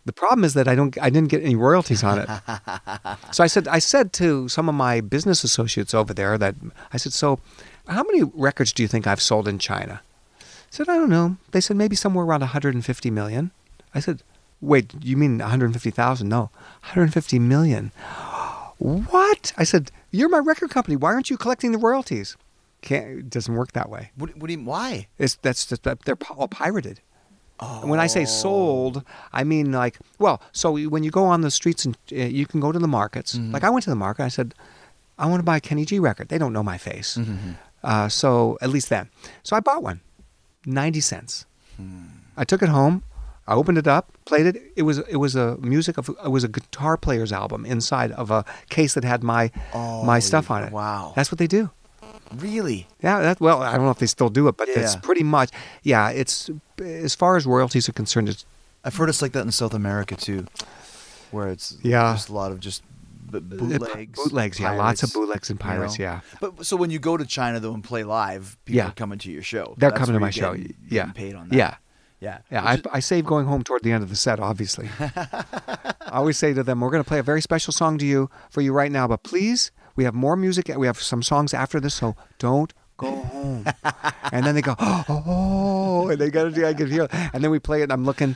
The 0.06 0.14
problem 0.14 0.44
is 0.44 0.54
that 0.54 0.68
I 0.68 0.76
don't, 0.76 0.96
I 1.02 1.10
didn't 1.10 1.30
get 1.30 1.42
any 1.44 1.56
royalties 1.56 2.04
on 2.04 2.20
it. 2.20 2.30
so 3.32 3.44
I 3.44 3.48
said, 3.48 3.68
I 3.68 3.80
said 3.80 4.14
to 4.14 4.48
some 4.48 4.70
of 4.70 4.76
my 4.76 5.02
business 5.02 5.44
associates 5.44 5.96
over 5.96 6.14
there 6.14 6.38
that 6.38 6.56
I 6.94 6.98
said, 6.98 7.12
"So, 7.12 7.40
how 7.88 8.04
many 8.04 8.24
records 8.24 8.72
do 8.72 8.84
you 8.84 8.88
think 8.88 9.08
I've 9.08 9.22
sold 9.22 9.48
in 9.48 9.58
China?" 9.58 10.02
I 10.40 10.44
said, 10.70 10.88
"I 10.90 10.96
don't 10.96 11.10
know." 11.10 11.38
They 11.52 11.62
said 11.62 11.76
maybe 11.76 11.96
somewhere 11.96 12.24
around 12.24 12.42
150 12.42 13.10
million. 13.10 13.52
I 13.94 14.00
said, 14.00 14.22
"Wait, 14.62 14.94
you 15.02 15.18
mean 15.18 15.40
150,000?" 15.40 16.30
No, 16.30 16.50
150 16.84 17.40
million. 17.40 17.92
What? 18.86 19.54
I 19.58 19.64
said, 19.64 19.92
"You're 20.12 20.30
my 20.30 20.40
record 20.40 20.70
company. 20.70 20.96
Why 20.96 21.14
aren't 21.14 21.30
you 21.30 21.38
collecting 21.38 21.72
the 21.72 21.78
royalties?" 21.78 22.38
Can't. 22.82 23.06
It 23.20 23.30
doesn't 23.30 23.56
work 23.56 23.72
that 23.72 23.90
way. 23.90 24.12
What, 24.16 24.38
what 24.38 24.48
do 24.48 24.54
you? 24.54 24.64
Why? 24.64 25.08
It's 25.18 25.36
that's 25.36 25.66
just, 25.66 25.84
that 25.84 26.02
they're 26.06 26.18
all 26.38 26.48
pirated. 26.48 27.00
And 27.60 27.90
when 27.90 28.02
I 28.02 28.08
say 28.08 28.26
sold, 28.26 29.04
I 29.32 29.44
mean 29.46 29.72
like 29.72 29.98
well. 30.20 30.42
So 30.52 30.72
when 30.90 31.04
you 31.04 31.12
go 31.12 31.26
on 31.26 31.42
the 31.42 31.50
streets 31.50 31.86
and 31.86 31.98
uh, 32.12 32.16
you 32.16 32.46
can 32.46 32.60
go 32.60 32.72
to 32.72 32.80
the 32.80 32.88
markets. 32.88 33.36
Like 33.54 33.64
I 33.64 33.70
went 33.70 33.84
to 33.86 33.90
the 33.90 33.96
market. 33.96 34.24
I 34.24 34.28
said, 34.28 34.54
I 35.18 35.26
want 35.28 35.40
to 35.40 35.44
buy 35.46 35.58
a 35.58 35.62
Kenny 35.62 35.86
G 35.86 35.98
record. 36.00 36.28
They 36.28 36.38
don't 36.38 36.52
know 36.54 36.64
my 36.64 36.78
face. 36.78 37.18
Uh, 37.84 38.10
so 38.10 38.58
at 38.62 38.70
least 38.70 38.90
then. 38.90 39.10
So 39.44 39.56
I 39.56 39.62
bought 39.62 39.82
one, 39.84 40.02
ninety 40.66 41.00
cents. 41.02 41.46
I 42.38 42.44
took 42.44 42.62
it 42.62 42.70
home. 42.70 43.04
I 43.48 43.54
opened 43.54 43.78
it 43.78 43.88
up, 43.88 44.12
played 44.26 44.46
it. 44.48 44.56
It 44.76 44.84
was 44.84 44.98
it 45.00 45.18
was 45.18 45.36
a 45.36 45.58
music 45.58 45.98
of 45.98 46.10
it 46.10 46.32
was 46.32 46.44
a 46.44 46.48
guitar 46.48 46.98
player's 46.98 47.32
album 47.32 47.66
inside 47.66 48.12
of 48.14 48.32
a 48.32 48.44
case 48.70 48.94
that 48.96 49.04
had 49.04 49.24
my 49.24 49.52
my 49.74 50.18
Oh, 50.18 50.20
stuff 50.20 50.50
on 50.50 50.64
it. 50.64 50.72
wow. 50.74 51.14
that's 51.16 51.32
what 51.32 51.38
they 51.40 51.48
do. 51.48 51.70
Really? 52.34 52.88
Yeah, 53.04 53.22
that 53.22 53.40
well, 53.40 53.62
I 53.62 53.76
don't 53.76 53.86
know 53.86 53.92
if 53.92 54.00
they 54.00 54.08
still 54.08 54.30
do 54.30 54.48
it, 54.48 54.58
but 54.58 54.68
it's 54.70 54.96
pretty 54.96 55.24
much 55.24 55.52
yeah. 55.84 56.10
It's 56.10 56.50
as 56.80 57.14
far 57.16 57.36
as 57.38 57.46
royalties 57.46 57.88
are 57.88 57.94
concerned, 57.94 58.30
it's 58.30 58.46
I've 58.84 58.96
heard 58.96 59.10
it's 59.10 59.22
like 59.22 59.34
that 59.34 59.42
in 59.46 59.52
South 59.52 59.74
America 59.76 60.16
too, 60.16 60.46
where 61.32 61.48
it's 61.50 61.78
Yeah. 61.84 62.14
just 62.14 62.30
a 62.30 62.34
lot 62.34 62.52
of 62.52 62.60
just 62.60 62.82
bootlegs. 63.32 64.16
bootlegs, 64.18 64.60
yeah, 64.60 64.72
lots 64.72 65.04
of 65.04 65.14
bootlegs 65.14 65.50
and 65.50 65.60
you 65.60 65.66
know? 65.66 65.72
pirates, 65.72 66.00
yeah. 66.00 66.22
But 66.42 66.66
so 66.66 66.76
when 66.78 66.90
you 66.90 67.00
go 67.00 67.18
to 67.18 67.26
China 67.26 67.60
though 67.60 67.74
and 67.74 67.84
play 67.84 68.04
live, 68.04 68.58
people 68.66 68.78
Yeah. 68.78 68.88
are 68.90 68.94
coming 68.94 69.20
to 69.20 69.32
your 69.32 69.44
show. 69.44 69.76
They're 69.78 69.90
That's 69.92 70.00
coming 70.00 70.14
to 70.16 70.20
my 70.20 70.30
show. 70.32 70.54
getting- 70.56 70.74
yeah, 70.90 71.06
getting 71.08 71.14
paid 71.14 71.36
on 71.36 71.50
that. 71.50 71.56
yeah, 71.56 71.76
yeah, 72.26 72.40
yeah. 72.52 72.64
I, 72.64 72.82
I 72.92 73.00
save 73.00 73.26
going 73.26 73.46
home 73.46 73.64
toward 73.64 73.84
the 73.84 73.92
end 73.92 74.04
of 74.04 74.10
the 74.10 74.16
set. 74.16 74.40
Obviously, 74.40 74.90
I 75.00 75.94
always 76.12 76.38
say 76.38 76.54
to 76.54 76.64
them, 76.64 76.82
"We're 76.82 76.90
going 76.90 77.04
to 77.04 77.08
play 77.08 77.20
a 77.20 77.24
very 77.24 77.42
special 77.42 77.72
song 77.72 77.98
to 78.00 78.06
you 78.06 78.30
for 78.50 78.62
you 78.62 78.74
right 78.74 78.92
now, 78.92 79.08
but 79.08 79.22
please, 79.24 79.72
we 79.96 80.04
have 80.06 80.16
more 80.16 80.36
music. 80.36 80.70
We 80.76 80.88
have 80.88 81.00
some 81.00 81.22
songs 81.22 81.54
after 81.54 81.80
this, 81.80 81.94
so 81.94 82.16
don't 82.40 82.74
go 82.98 83.12
home. 83.12 83.66
and 84.32 84.46
then 84.46 84.56
they 84.56 84.62
go, 84.62 84.76
oh, 84.80 86.10
and 86.10 86.20
they 86.20 86.30
got 86.30 86.46
to, 86.46 86.52
do, 86.52 86.66
I 86.66 86.74
can 86.74 86.90
hear, 86.90 87.08
and 87.12 87.44
then 87.44 87.52
we 87.52 87.60
play 87.60 87.82
it, 87.82 87.84
and 87.84 87.94
I'm 87.94 88.06
looking. 88.06 88.36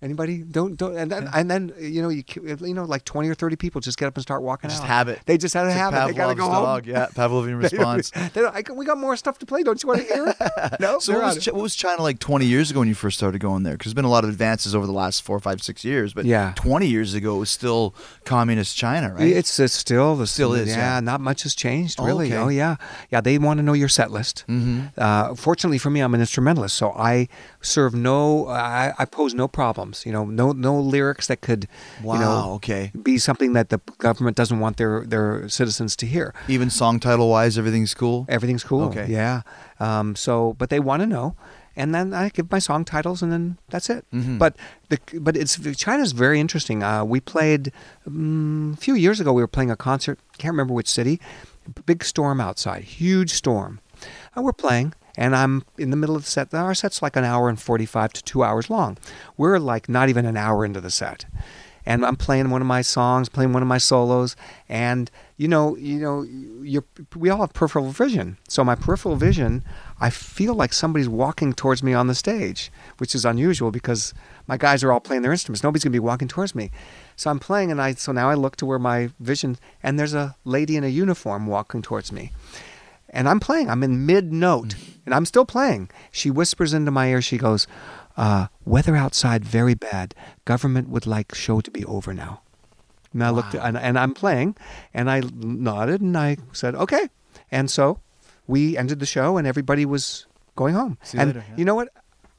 Anybody? 0.00 0.38
Don't 0.38 0.76
don't 0.76 0.96
and 0.96 1.10
then 1.10 1.28
and 1.34 1.50
then 1.50 1.72
you 1.80 2.00
know 2.02 2.08
you 2.08 2.22
you 2.60 2.72
know 2.74 2.84
like 2.84 3.04
twenty 3.04 3.28
or 3.28 3.34
thirty 3.34 3.56
people 3.56 3.80
just 3.80 3.98
get 3.98 4.06
up 4.06 4.14
and 4.16 4.22
start 4.22 4.42
walking 4.42 4.70
Just 4.70 4.82
out. 4.82 4.88
have 4.88 5.08
it. 5.08 5.20
They 5.26 5.36
just 5.36 5.54
had 5.54 5.64
to 5.64 5.72
have 5.72 5.92
it. 5.92 6.06
They 6.06 6.12
gotta 6.16 6.36
go 6.36 6.48
home. 6.48 6.82
Yeah, 6.84 7.06
Pavlovian 7.14 7.60
They 7.68 7.76
don't- 7.76 7.96
response. 7.96 8.10
They 8.32 8.40
don't, 8.42 8.54
I, 8.54 8.62
we 8.72 8.84
got 8.86 8.96
more 8.98 9.16
stuff 9.16 9.38
to 9.40 9.46
play. 9.46 9.64
Don't 9.64 9.82
you 9.82 9.88
want 9.88 10.02
to 10.02 10.06
hear 10.14 10.28
it? 10.28 10.80
No. 10.80 11.00
So 11.00 11.14
what 11.14 11.34
was, 11.34 11.46
what 11.46 11.56
was 11.62 11.74
China 11.74 12.02
like 12.02 12.20
20 12.20 12.46
years 12.46 12.70
ago 12.70 12.78
when 12.80 12.88
you 12.88 12.94
first 12.94 13.16
started 13.18 13.40
going 13.40 13.64
there? 13.64 13.74
Because 13.74 13.90
there's 13.90 13.94
been 13.94 14.04
a 14.04 14.10
lot 14.10 14.22
of 14.22 14.30
advances 14.30 14.72
over 14.74 14.86
the 14.86 14.92
last 14.92 15.22
four, 15.22 15.40
five, 15.40 15.60
six 15.62 15.84
years. 15.84 16.14
But 16.14 16.24
Yeah. 16.26 16.52
20 16.54 16.86
years 16.86 17.14
ago, 17.14 17.34
it 17.36 17.38
was 17.40 17.50
still 17.50 17.92
communist 18.24 18.76
China, 18.76 19.12
right? 19.14 19.26
It's, 19.26 19.58
it's 19.58 19.74
still 19.74 20.14
the 20.14 20.26
Still 20.28 20.54
is, 20.54 20.68
Yeah, 20.68 20.94
yeah. 20.94 21.00
not 21.00 21.20
much 21.20 21.42
has 21.42 21.54
changed 21.56 21.98
Oh, 21.98 22.04
really. 22.04 22.26
okay. 22.28 22.36
Oh 22.36 22.48
yeah, 22.48 22.76
yeah. 23.10 23.20
They 23.20 23.38
want 23.38 23.58
to 23.58 23.64
know 23.64 23.72
your 23.72 23.88
set 23.88 24.12
list. 24.12 24.44
Mhm. 24.48 24.92
Uh, 24.96 25.34
fortunately 25.34 25.78
for 25.78 25.90
me, 25.90 26.00
I'm 26.00 26.14
an 26.14 26.20
instrumentalist, 26.20 26.76
so 26.76 26.92
I 26.92 27.28
serve 27.60 27.94
no. 27.94 28.46
I, 28.46 28.92
I 28.98 29.04
pose 29.04 29.34
no 29.34 29.48
problems. 29.88 30.06
You 30.06 30.12
know, 30.12 30.24
no 30.24 30.52
no 30.52 30.78
lyrics 30.80 31.26
that 31.28 31.40
could, 31.40 31.66
Wow, 32.02 32.14
you 32.14 32.20
know, 32.20 32.52
okay. 32.56 32.92
be 33.02 33.18
something 33.18 33.54
that 33.54 33.68
the 33.68 33.80
government 33.98 34.36
doesn't 34.36 34.60
want 34.60 34.76
their 34.76 35.04
their 35.06 35.48
citizens 35.48 35.96
to 35.96 36.06
hear. 36.06 36.34
Even 36.48 36.70
song 36.70 37.00
title 37.00 37.28
wise, 37.28 37.58
everything's 37.58 37.94
cool. 37.94 38.24
Everything's 38.28 38.64
cool. 38.64 38.84
Okay. 38.88 39.06
Yeah. 39.08 39.42
Um, 39.80 40.16
so, 40.16 40.54
but 40.58 40.70
they 40.70 40.80
want 40.80 41.02
to 41.02 41.06
know, 41.06 41.34
and 41.76 41.94
then 41.94 42.12
I 42.12 42.28
give 42.30 42.50
my 42.50 42.58
song 42.60 42.84
titles, 42.84 43.22
and 43.22 43.32
then 43.32 43.56
that's 43.70 43.88
it. 43.90 44.04
Mhm. 44.12 44.38
But 44.38 44.56
the 44.88 44.98
but 45.20 45.36
it's 45.36 45.58
China's 45.76 46.12
very 46.12 46.40
interesting. 46.40 46.82
Uh, 46.82 47.04
we 47.04 47.20
played 47.20 47.72
um, 48.06 48.74
a 48.76 48.80
few 48.80 48.94
years 48.94 49.20
ago. 49.20 49.32
We 49.32 49.42
were 49.42 49.48
playing 49.48 49.70
a 49.70 49.76
concert. 49.76 50.18
Can't 50.38 50.52
remember 50.52 50.74
which 50.74 50.88
city. 50.90 51.20
Big 51.86 52.02
storm 52.04 52.40
outside. 52.40 52.84
Huge 52.84 53.32
storm. 53.32 53.80
And 54.34 54.44
we're 54.44 54.52
playing. 54.54 54.94
And 55.18 55.36
I'm 55.36 55.64
in 55.76 55.90
the 55.90 55.96
middle 55.96 56.16
of 56.16 56.24
the 56.24 56.30
set. 56.30 56.54
Our 56.54 56.74
set's 56.74 57.02
like 57.02 57.16
an 57.16 57.24
hour 57.24 57.50
and 57.50 57.60
45 57.60 58.14
to 58.14 58.22
two 58.22 58.42
hours 58.42 58.70
long. 58.70 58.96
We're 59.36 59.58
like 59.58 59.88
not 59.88 60.08
even 60.08 60.24
an 60.24 60.38
hour 60.38 60.64
into 60.64 60.80
the 60.80 60.90
set 60.90 61.26
and 61.88 62.04
I'm 62.04 62.16
playing 62.16 62.50
one 62.50 62.60
of 62.60 62.66
my 62.66 62.82
songs, 62.82 63.30
playing 63.30 63.54
one 63.54 63.62
of 63.62 63.66
my 63.66 63.78
solos, 63.78 64.36
and 64.68 65.10
you 65.38 65.48
know, 65.48 65.74
you 65.76 65.98
know, 65.98 66.20
you're, 66.22 66.84
we 67.16 67.30
all 67.30 67.40
have 67.40 67.54
peripheral 67.54 67.88
vision. 67.88 68.36
So 68.46 68.62
my 68.62 68.74
peripheral 68.74 69.16
vision, 69.16 69.64
I 69.98 70.10
feel 70.10 70.52
like 70.52 70.74
somebody's 70.74 71.08
walking 71.08 71.54
towards 71.54 71.82
me 71.82 71.94
on 71.94 72.06
the 72.06 72.14
stage, 72.14 72.70
which 72.98 73.14
is 73.14 73.24
unusual 73.24 73.70
because 73.70 74.12
my 74.46 74.58
guys 74.58 74.84
are 74.84 74.92
all 74.92 75.00
playing 75.00 75.22
their 75.22 75.32
instruments. 75.32 75.62
Nobody's 75.62 75.82
gonna 75.82 75.92
be 75.92 75.98
walking 75.98 76.28
towards 76.28 76.54
me. 76.54 76.70
So 77.16 77.30
I'm 77.30 77.38
playing, 77.38 77.70
and 77.70 77.80
I 77.80 77.94
so 77.94 78.12
now 78.12 78.28
I 78.28 78.34
look 78.34 78.56
to 78.56 78.66
where 78.66 78.78
my 78.78 79.08
vision, 79.18 79.56
and 79.82 79.98
there's 79.98 80.12
a 80.12 80.36
lady 80.44 80.76
in 80.76 80.84
a 80.84 80.88
uniform 80.88 81.46
walking 81.46 81.80
towards 81.80 82.12
me. 82.12 82.32
And 83.10 83.28
I'm 83.28 83.40
playing. 83.40 83.70
I'm 83.70 83.82
in 83.82 84.06
mid 84.06 84.32
note, 84.32 84.74
and 85.06 85.14
I'm 85.14 85.24
still 85.24 85.44
playing. 85.44 85.90
She 86.10 86.30
whispers 86.30 86.74
into 86.74 86.90
my 86.90 87.08
ear. 87.08 87.22
She 87.22 87.38
goes, 87.38 87.66
uh, 88.16 88.48
"Weather 88.64 88.96
outside 88.96 89.44
very 89.44 89.74
bad. 89.74 90.14
Government 90.44 90.88
would 90.88 91.06
like 91.06 91.34
show 91.34 91.60
to 91.60 91.70
be 91.70 91.84
over 91.84 92.12
now." 92.12 92.42
And 93.12 93.24
I 93.24 93.30
looked, 93.30 93.54
and, 93.54 93.76
and 93.76 93.98
I'm 93.98 94.12
playing, 94.12 94.56
and 94.92 95.10
I 95.10 95.22
nodded, 95.34 96.02
and 96.02 96.16
I 96.16 96.36
said, 96.52 96.74
"Okay." 96.74 97.08
And 97.50 97.70
so 97.70 98.00
we 98.46 98.76
ended 98.76 99.00
the 99.00 99.06
show, 99.06 99.38
and 99.38 99.46
everybody 99.46 99.86
was 99.86 100.26
going 100.56 100.74
home. 100.74 100.98
You 101.12 101.20
and 101.20 101.28
later, 101.30 101.44
yeah. 101.48 101.56
you 101.56 101.64
know 101.64 101.74
what? 101.74 101.88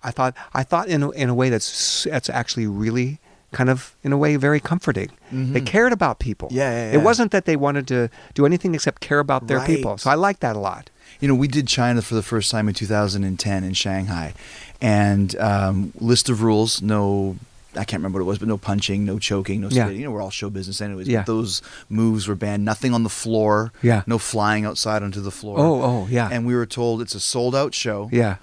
I 0.04 0.12
thought 0.12 0.36
I 0.54 0.64
thought 0.64 0.88
in 0.88 1.04
a, 1.04 1.10
in 1.12 1.30
a 1.30 1.34
way 1.34 1.50
that's 1.50 2.04
that's 2.04 2.30
actually 2.30 2.68
really 2.68 3.20
kind 3.52 3.70
of 3.70 3.96
in 4.04 4.12
a 4.14 4.18
way 4.18 4.36
very 4.36 4.60
comforting. 4.60 5.10
They 5.32 5.62
Mhm. 5.62 5.66
cared 5.66 5.94
about 5.94 6.20
people. 6.20 6.50
Yeah, 6.52 6.72
yeah, 6.92 6.98
It 7.00 7.04
wasn't 7.04 7.32
that 7.32 7.46
they 7.46 7.56
wanted 7.56 7.88
to 7.88 8.10
do 8.34 8.46
anything 8.46 8.76
except 8.76 9.02
care 9.02 9.20
about 9.20 9.48
their 9.48 9.60
people. 9.62 9.98
So 9.98 10.10
I 10.10 10.16
like 10.16 10.40
that 10.42 10.56
a 10.56 10.60
lot. 10.60 10.90
You 11.20 11.28
know, 11.28 11.36
we 11.36 11.48
did 11.48 11.68
China 11.68 12.02
for 12.02 12.16
the 12.16 12.22
first 12.24 12.52
time 12.52 12.68
in 12.70 12.74
2010 12.76 13.64
in 13.64 13.74
Shanghai, 13.74 14.34
and 14.82 15.36
um, 15.40 15.92
list 16.00 16.30
of 16.30 16.42
rules: 16.44 16.82
no, 16.82 17.36
I 17.76 17.84
can't 17.84 18.00
remember 18.02 18.20
what 18.20 18.26
it 18.26 18.30
was, 18.30 18.38
but 18.40 18.48
no 18.48 18.58
punching, 18.58 19.04
no 19.06 19.20
choking, 19.20 19.62
no 19.62 19.68
Yeah. 19.70 19.90
You 19.90 20.06
know, 20.06 20.12
we're 20.12 20.22
all 20.22 20.30
show 20.32 20.50
business 20.50 20.80
anyways. 20.82 21.08
Yeah. 21.08 21.20
But 21.20 21.26
those 21.28 21.62
moves 21.90 22.28
were 22.28 22.36
banned. 22.36 22.64
Nothing 22.66 22.94
on 22.94 23.04
the 23.04 23.10
floor. 23.10 23.72
Yeah. 23.82 24.04
No 24.08 24.18
flying 24.18 24.66
outside 24.66 25.04
onto 25.04 25.22
the 25.22 25.32
floor. 25.32 25.60
Oh, 25.60 25.82
oh, 25.82 26.08
yeah. 26.10 26.30
And 26.32 26.46
we 26.46 26.56
were 26.56 26.66
told 26.66 27.02
it's 27.02 27.16
a 27.16 27.20
sold 27.20 27.56
out 27.56 27.74
show. 27.76 28.10
Yeah. 28.12 28.36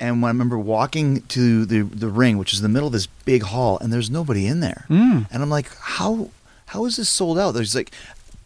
And 0.00 0.22
when 0.22 0.28
I 0.28 0.32
remember 0.32 0.58
walking 0.58 1.22
to 1.22 1.64
the 1.64 1.82
the 1.82 2.08
ring, 2.08 2.38
which 2.38 2.52
is 2.52 2.60
in 2.60 2.62
the 2.62 2.68
middle 2.68 2.86
of 2.86 2.92
this 2.92 3.06
big 3.24 3.42
hall, 3.42 3.78
and 3.80 3.92
there's 3.92 4.10
nobody 4.10 4.46
in 4.46 4.60
there. 4.60 4.84
Mm. 4.88 5.26
And 5.30 5.42
I'm 5.42 5.50
like, 5.50 5.68
how 5.78 6.30
how 6.66 6.84
is 6.84 6.96
this 6.96 7.08
sold 7.08 7.38
out? 7.38 7.52
There's 7.52 7.74
like 7.74 7.90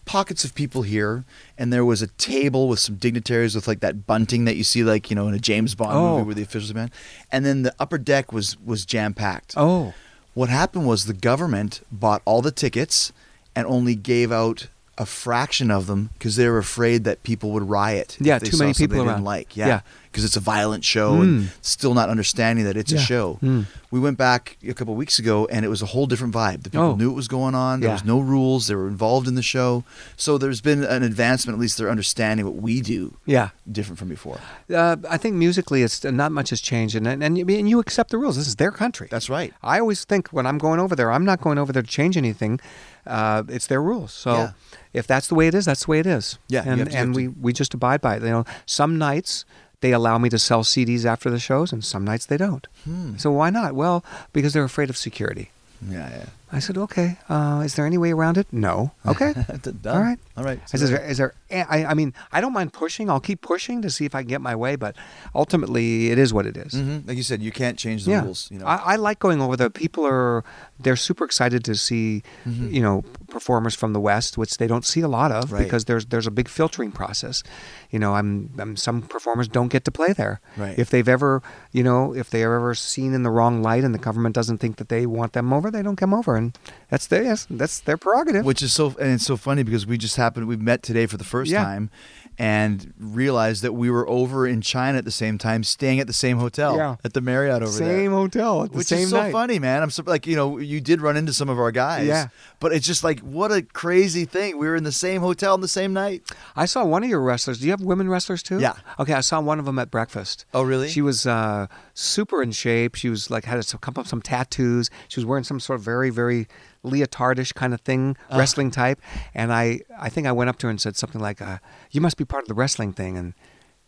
pockets 0.04 0.44
of 0.44 0.54
people 0.54 0.82
here, 0.82 1.24
and 1.58 1.72
there 1.72 1.84
was 1.84 2.00
a 2.02 2.06
table 2.06 2.68
with 2.68 2.78
some 2.78 2.96
dignitaries 2.96 3.54
with 3.54 3.68
like 3.68 3.80
that 3.80 4.06
bunting 4.06 4.44
that 4.46 4.56
you 4.56 4.64
see 4.64 4.82
like 4.82 5.10
you 5.10 5.16
know 5.16 5.28
in 5.28 5.34
a 5.34 5.38
James 5.38 5.74
Bond 5.74 5.92
Oh. 5.96 6.12
movie 6.18 6.24
where 6.26 6.34
the 6.34 6.42
officials 6.42 6.72
banned. 6.72 6.90
And 7.30 7.44
then 7.44 7.62
the 7.62 7.74
upper 7.78 7.98
deck 7.98 8.32
was 8.32 8.56
was 8.64 8.86
jam 8.86 9.12
packed. 9.14 9.54
Oh. 9.56 9.92
What 10.34 10.48
happened 10.48 10.86
was 10.86 11.04
the 11.04 11.12
government 11.12 11.82
bought 11.92 12.22
all 12.24 12.40
the 12.40 12.50
tickets 12.50 13.12
and 13.54 13.66
only 13.66 13.94
gave 13.94 14.32
out 14.32 14.68
a 14.96 15.04
fraction 15.04 15.70
of 15.70 15.86
them 15.86 16.08
because 16.14 16.36
they 16.36 16.48
were 16.48 16.58
afraid 16.58 17.04
that 17.04 17.22
people 17.22 17.50
would 17.50 17.68
riot. 17.68 18.16
Yeah, 18.20 18.38
too 18.38 18.56
many 18.56 18.72
people 18.72 18.96
they 18.96 19.02
around. 19.04 19.16
didn't 19.16 19.24
like. 19.24 19.54
Yeah, 19.56 19.66
Yeah. 19.66 19.80
Because 20.12 20.24
it's 20.24 20.36
a 20.36 20.40
violent 20.40 20.84
show 20.84 21.12
Mm. 21.14 21.22
and 21.22 21.50
still 21.62 21.94
not 21.94 22.10
understanding 22.10 22.66
that 22.66 22.76
it's 22.76 22.92
a 22.92 22.98
show. 22.98 23.38
Mm. 23.42 23.64
We 23.90 23.98
went 23.98 24.18
back 24.18 24.58
a 24.66 24.74
couple 24.74 24.92
of 24.94 24.98
weeks 24.98 25.18
ago 25.18 25.46
and 25.50 25.64
it 25.64 25.68
was 25.68 25.80
a 25.82 25.86
whole 25.86 26.06
different 26.06 26.34
vibe. 26.34 26.62
The 26.64 26.70
people 26.70 26.86
Oh. 26.92 26.96
knew 26.96 27.08
what 27.10 27.16
was 27.16 27.28
going 27.28 27.54
on. 27.54 27.80
There 27.80 27.88
Yeah. 27.88 27.94
was 27.94 28.04
no 28.04 28.20
rules. 28.20 28.66
They 28.66 28.74
were 28.74 28.88
involved 28.88 29.26
in 29.26 29.34
the 29.34 29.42
show. 29.42 29.84
So 30.16 30.36
there's 30.38 30.60
been 30.60 30.84
an 30.84 31.02
advancement. 31.02 31.56
At 31.56 31.60
least 31.60 31.78
they're 31.78 31.90
understanding 31.90 32.44
what 32.46 32.56
we 32.56 32.80
do 32.82 33.16
Yeah. 33.26 33.48
different 33.70 33.98
from 33.98 34.08
before. 34.08 34.38
Uh, 34.72 34.96
I 35.08 35.16
think 35.16 35.34
musically, 35.36 35.82
it's 35.82 36.04
not 36.04 36.30
much 36.32 36.50
has 36.50 36.60
changed, 36.60 36.94
and 36.94 37.06
and, 37.08 37.38
you- 37.38 37.46
and 37.60 37.68
you 37.68 37.78
accept 37.80 38.10
the 38.10 38.18
rules. 38.18 38.36
This 38.36 38.46
is 38.48 38.56
their 38.56 38.70
country. 38.70 39.08
That's 39.10 39.30
right. 39.30 39.52
I 39.62 39.80
always 39.80 40.04
think 40.04 40.28
when 40.28 40.46
I'm 40.46 40.58
going 40.58 40.78
over 40.80 40.94
there, 40.94 41.10
I'm 41.10 41.24
not 41.24 41.40
going 41.40 41.58
over 41.58 41.72
there 41.72 41.82
to 41.82 41.88
change 41.88 42.16
anything. 42.16 42.60
Uh, 43.06 43.42
it's 43.48 43.66
their 43.66 43.82
rules. 43.82 44.12
So 44.12 44.32
Yeah. 44.32 44.50
if 44.92 45.06
that's 45.06 45.26
the 45.28 45.34
way 45.34 45.46
it 45.48 45.54
is, 45.54 45.64
that's 45.64 45.84
the 45.86 45.90
way 45.90 45.98
it 45.98 46.06
is. 46.06 46.38
Yeah, 46.48 46.62
and 46.66 46.88
and 46.94 47.14
we 47.14 47.28
we 47.28 47.52
just 47.52 47.74
abide 47.74 48.00
by 48.00 48.16
it. 48.16 48.22
You 48.22 48.30
know, 48.30 48.44
some 48.66 48.96
nights 48.98 49.44
they 49.82 49.92
allow 49.92 50.16
me 50.16 50.28
to 50.30 50.38
sell 50.38 50.64
CDs 50.64 51.04
after 51.04 51.28
the 51.28 51.38
shows, 51.38 51.72
and 51.72 51.84
some 51.84 52.04
nights 52.04 52.26
they 52.26 52.38
don't. 52.38 52.66
Hmm. 52.84 53.16
So 53.18 53.30
why 53.30 53.50
not? 53.50 53.74
Well, 53.74 54.02
because 54.32 54.54
they're 54.54 54.64
afraid 54.64 54.88
of 54.88 54.96
security. 54.96 55.50
Yeah, 55.86 56.08
yeah. 56.08 56.26
I 56.54 56.58
said, 56.58 56.76
okay. 56.76 57.16
Uh, 57.30 57.62
is 57.64 57.74
there 57.76 57.86
any 57.86 57.96
way 57.96 58.12
around 58.12 58.36
it? 58.36 58.46
No. 58.52 58.92
Okay. 59.06 59.32
All 59.86 60.00
right. 60.00 60.18
All 60.36 60.44
right. 60.44 60.60
I 60.62 60.66
said, 60.66 60.82
is 60.82 60.90
there, 60.90 61.04
is 61.04 61.16
there 61.16 61.34
I, 61.50 61.84
I 61.86 61.94
mean, 61.94 62.12
I 62.30 62.40
don't 62.42 62.52
mind 62.52 62.72
pushing. 62.74 63.08
I'll 63.10 63.20
keep 63.20 63.40
pushing 63.40 63.80
to 63.82 63.90
see 63.90 64.04
if 64.04 64.14
I 64.14 64.20
can 64.22 64.28
get 64.28 64.40
my 64.40 64.54
way, 64.54 64.76
but 64.76 64.94
ultimately, 65.34 66.10
it 66.10 66.18
is 66.18 66.32
what 66.32 66.46
it 66.46 66.56
is. 66.56 66.72
Mhm. 66.72 67.06
Like 67.06 67.16
you 67.16 67.22
said, 67.22 67.42
you 67.42 67.52
can't 67.52 67.78
change 67.78 68.04
the 68.04 68.12
yeah. 68.12 68.22
rules. 68.22 68.48
You 68.50 68.58
know. 68.58 68.66
I, 68.66 68.76
I 68.76 68.96
like 68.96 69.18
going 69.18 69.40
over 69.40 69.56
there. 69.56 69.70
People 69.70 70.06
are 70.06 70.44
they're 70.80 70.96
super 70.96 71.24
excited 71.24 71.64
to 71.64 71.74
see 71.74 72.22
Mhm. 72.46 72.72
you 72.72 72.82
know 72.82 73.02
performers 73.28 73.74
from 73.74 73.92
the 73.92 74.00
West, 74.00 74.36
which 74.36 74.56
they 74.58 74.66
don't 74.66 74.84
see 74.84 75.00
a 75.00 75.08
lot 75.08 75.30
of 75.32 75.52
Right. 75.52 75.62
because 75.64 75.84
there's 75.86 76.06
there's 76.06 76.26
a 76.26 76.30
big 76.30 76.48
filtering 76.48 76.92
process. 76.92 77.42
You 77.90 77.98
know, 77.98 78.14
I'm, 78.14 78.50
I'm 78.58 78.76
some 78.76 79.02
performers 79.02 79.48
don't 79.48 79.68
get 79.68 79.84
to 79.84 79.90
play 79.90 80.12
there. 80.12 80.40
Right. 80.56 80.78
If 80.78 80.90
they've 80.90 81.08
ever 81.08 81.42
you 81.72 81.82
know 81.82 82.14
if 82.14 82.30
they're 82.30 82.54
ever 82.54 82.74
seen 82.74 83.14
in 83.14 83.22
the 83.22 83.30
wrong 83.30 83.62
light 83.62 83.84
and 83.84 83.94
the 83.94 83.98
government 83.98 84.34
doesn't 84.34 84.58
think 84.58 84.76
that 84.76 84.88
they 84.88 85.06
want 85.06 85.32
them 85.34 85.52
over, 85.52 85.70
they 85.70 85.82
don't 85.82 85.96
come 85.96 86.14
over, 86.14 86.36
and 86.42 86.58
that's 86.90 87.06
their 87.06 87.22
yes, 87.22 87.46
that's 87.50 87.80
their 87.80 87.96
prerogative. 87.96 88.44
Which 88.44 88.62
is 88.62 88.72
so, 88.72 88.88
and 89.00 89.12
it's 89.12 89.24
so 89.26 89.36
funny 89.36 89.62
because 89.62 89.86
we 89.86 89.96
just 89.98 90.16
happened, 90.16 90.46
we 90.48 90.56
met 90.56 90.82
today 90.82 91.06
for 91.06 91.16
the 91.16 91.24
first 91.24 91.50
Yeah. 91.50 91.64
time 91.64 91.90
and 92.38 92.92
realized 92.98 93.62
that 93.62 93.72
we 93.72 93.90
were 93.90 94.08
over 94.08 94.46
in 94.46 94.60
China 94.60 94.98
at 94.98 95.04
the 95.04 95.10
same 95.10 95.38
time, 95.38 95.62
staying 95.62 96.00
at 96.00 96.06
the 96.06 96.12
same 96.12 96.38
hotel 96.38 96.76
Yeah. 96.76 96.96
at 97.04 97.12
the 97.12 97.20
Marriott 97.20 97.62
over 97.62 97.70
there. 97.78 97.98
same 98.00 98.10
hotel 98.12 98.64
at 98.64 98.72
the 98.72 98.78
Which 98.78 98.86
same 98.86 99.00
is 99.04 99.10
so 99.10 99.20
night. 99.22 99.32
funny, 99.32 99.58
man. 99.58 99.82
I'm 99.82 99.90
so, 99.90 100.02
like, 100.06 100.26
you 100.26 100.34
know, 100.34 100.58
you 100.58 100.80
did 100.80 101.00
run 101.00 101.16
into 101.16 101.32
some 101.32 101.48
of 101.48 101.58
our 101.58 101.70
guys. 101.70 102.06
Yeah. 102.06 102.28
But 102.58 102.72
it's 102.72 102.86
just 102.86 103.04
like, 103.04 103.20
what 103.20 103.52
a 103.52 103.62
crazy 103.62 104.24
thing. 104.24 104.58
We 104.58 104.66
were 104.66 104.76
in 104.76 104.84
the 104.84 104.92
same 104.92 105.20
hotel 105.20 105.52
on 105.54 105.60
the 105.60 105.68
same 105.68 105.92
night. 105.92 106.22
I 106.56 106.64
saw 106.64 106.84
one 106.84 107.04
of 107.04 107.10
your 107.10 107.20
wrestlers. 107.20 107.58
Do 107.60 107.66
you 107.66 107.70
have 107.72 107.80
women 107.82 108.08
wrestlers 108.08 108.42
too? 108.42 108.58
Yeah. 108.60 108.74
Okay, 108.98 109.12
I 109.12 109.20
saw 109.20 109.40
one 109.40 109.58
of 109.58 109.64
them 109.64 109.78
at 109.78 109.90
breakfast. 109.90 110.44
Oh, 110.54 110.62
really? 110.62 110.88
She 110.88 111.02
was 111.02 111.26
uh, 111.26 111.66
super 111.94 112.42
in 112.42 112.52
shape. 112.52 112.94
She 112.94 113.08
was 113.08 113.30
like 113.30 113.44
had 113.44 113.58
a, 113.58 113.78
come 113.78 113.94
up 113.96 114.06
some 114.06 114.22
tattoos. 114.22 114.90
She 115.08 115.20
was 115.20 115.26
wearing 115.26 115.44
some 115.44 115.60
sort 115.60 115.78
of 115.78 115.84
very 115.84 116.10
very 116.10 116.48
leotardish 116.84 117.54
kind 117.54 117.72
of 117.74 117.80
thing, 117.80 118.16
Uh. 118.30 118.38
wrestling 118.38 118.70
type. 118.70 119.00
And 119.34 119.52
I 119.52 119.80
I 119.98 120.08
think 120.08 120.26
I 120.26 120.32
went 120.32 120.50
up 120.50 120.58
to 120.58 120.66
her 120.66 120.70
and 120.70 120.80
said 120.80 120.96
something 120.96 121.20
like, 121.20 121.40
uh, 121.42 121.58
"You 121.90 122.00
must 122.00 122.16
be 122.16 122.24
part 122.24 122.42
of 122.42 122.48
the 122.48 122.54
wrestling 122.54 122.92
thing." 122.92 123.16
And 123.16 123.34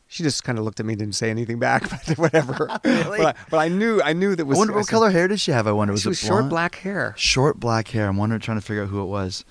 she 0.06 0.22
just 0.22 0.44
kind 0.44 0.58
of 0.58 0.64
looked 0.64 0.78
at 0.80 0.86
me, 0.86 0.94
didn't 0.94 1.14
say 1.16 1.30
anything 1.30 1.58
back, 1.58 1.88
but 2.06 2.18
whatever. 2.18 2.68
Really? 2.84 3.18
But, 3.18 3.36
I, 3.36 3.40
but 3.50 3.58
I 3.58 3.68
knew 3.68 4.00
I 4.02 4.12
knew 4.12 4.36
that 4.36 4.42
I 4.44 4.46
was. 4.46 4.58
wonder 4.58 4.72
I 4.74 4.76
what 4.76 4.86
said- 4.86 4.90
color 4.92 5.10
hair 5.10 5.26
did 5.28 5.40
she 5.40 5.50
have? 5.52 5.66
I 5.66 5.72
wonder. 5.72 5.92
Was 5.92 6.02
She 6.02 6.08
it 6.08 6.10
was 6.10 6.18
short 6.20 6.30
blonde? 6.40 6.50
black 6.50 6.74
hair. 6.76 7.14
Short 7.16 7.58
black 7.58 7.88
hair. 7.88 8.08
I'm 8.08 8.16
wondering, 8.16 8.40
trying 8.40 8.58
to 8.58 8.64
figure 8.64 8.82
out 8.84 8.90
who 8.90 9.00
it 9.02 9.06
was. 9.06 9.44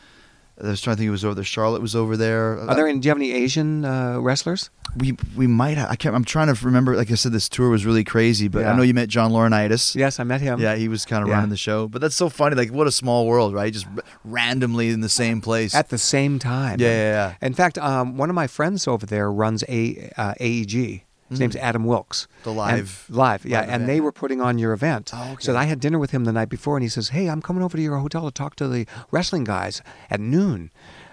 I 0.62 0.68
was 0.68 0.82
trying 0.82 0.96
to 0.96 1.00
think. 1.00 1.08
It 1.08 1.12
was 1.12 1.26
over 1.26 1.36
there. 1.36 1.44
Charlotte 1.44 1.82
was 1.82 1.96
over 1.96 2.16
there. 2.16 2.60
Are 2.60 2.76
there? 2.76 2.88
Any, 2.88 3.00
do 3.00 3.08
you 3.08 3.10
have 3.10 3.18
any 3.18 3.32
Asian 3.32 3.86
uh, 3.86 4.20
wrestlers? 4.20 4.70
we 4.96 5.18
we 5.36 5.48
might. 5.48 5.78
Have, 5.78 5.90
I 5.90 5.96
can't. 5.96 6.16
I'm 6.16 6.24
trying 6.24 6.54
to 6.54 6.66
remember. 6.66 6.96
Like 6.96 7.10
I 7.12 7.16
said, 7.16 7.32
this 7.32 7.50
tour 7.50 7.70
was 7.70 7.86
really 7.86 8.04
crazy. 8.04 8.48
But 8.48 8.66
I 8.66 8.76
know 8.76 8.84
you 8.84 8.94
met 8.94 9.10
John 9.10 9.32
Laurinaitis. 9.32 9.96
Yes, 9.96 10.20
I 10.20 10.24
met 10.24 10.42
him. 10.42 10.60
Yeah, 10.60 10.76
he 10.76 10.88
was 10.88 11.06
kind 11.06 11.24
of 11.24 11.30
Yeah. 11.30 11.36
running 11.36 11.50
the 11.50 11.58
show. 11.58 11.88
But 11.88 12.02
that's 12.02 12.16
so 12.16 12.30
funny. 12.30 12.56
Like, 12.56 12.70
what 12.72 12.86
a 12.88 12.92
small 12.92 13.26
world, 13.26 13.54
right? 13.54 13.74
Just 13.74 13.88
r- 13.88 14.04
randomly 14.24 14.90
in 14.90 15.02
the 15.02 15.10
same 15.10 15.42
place. 15.42 15.74
At 15.74 15.90
the 15.90 15.98
same 15.98 16.38
time. 16.40 16.80
Yeah, 16.80 16.88
yeah, 16.88 17.12
yeah. 17.42 17.48
In 17.48 17.54
fact, 17.54 17.78
um, 17.80 18.18
one 18.18 18.30
of 18.30 18.36
my 18.36 18.48
friends 18.48 18.88
over 18.88 19.06
there 19.06 19.32
runs 19.32 19.64
a 19.68 20.12
uh, 20.18 20.34
AEG. 20.40 21.04
His 21.30 21.40
name's 21.40 21.56
Adam 21.56 21.86
Wilkes. 21.86 22.28
Mm. 22.28 22.44
The 22.44 22.50
And- 22.52 22.58
live- 22.58 23.06
live, 23.10 23.46
yeah. 23.46 23.60
live 23.62 23.64
and 23.70 23.76
event. 23.76 23.88
they 23.88 24.02
were 24.02 24.12
putting 24.12 24.40
on 24.42 24.58
your 24.60 24.72
event. 24.74 25.12
Oh, 25.14 25.32
okay. 25.34 25.42
So 25.44 25.56
I 25.58 25.64
had 25.66 25.80
dinner 25.80 25.98
with 25.98 26.12
him 26.12 26.26
the 26.26 26.32
night 26.34 26.50
before, 26.50 26.76
and 26.78 26.84
he 26.84 26.90
says, 26.90 27.10
"Hey, 27.10 27.28
I'm 27.30 27.42
coming 27.42 27.64
over 27.64 27.76
to 27.78 27.84
your 27.84 27.98
hotel 27.98 28.26
to 28.26 28.32
talk 28.32 28.56
to 28.58 28.68
the 28.68 28.86
wrestling 29.12 29.44
guys 29.44 29.82
at 30.12 30.20
noon. 30.20 30.70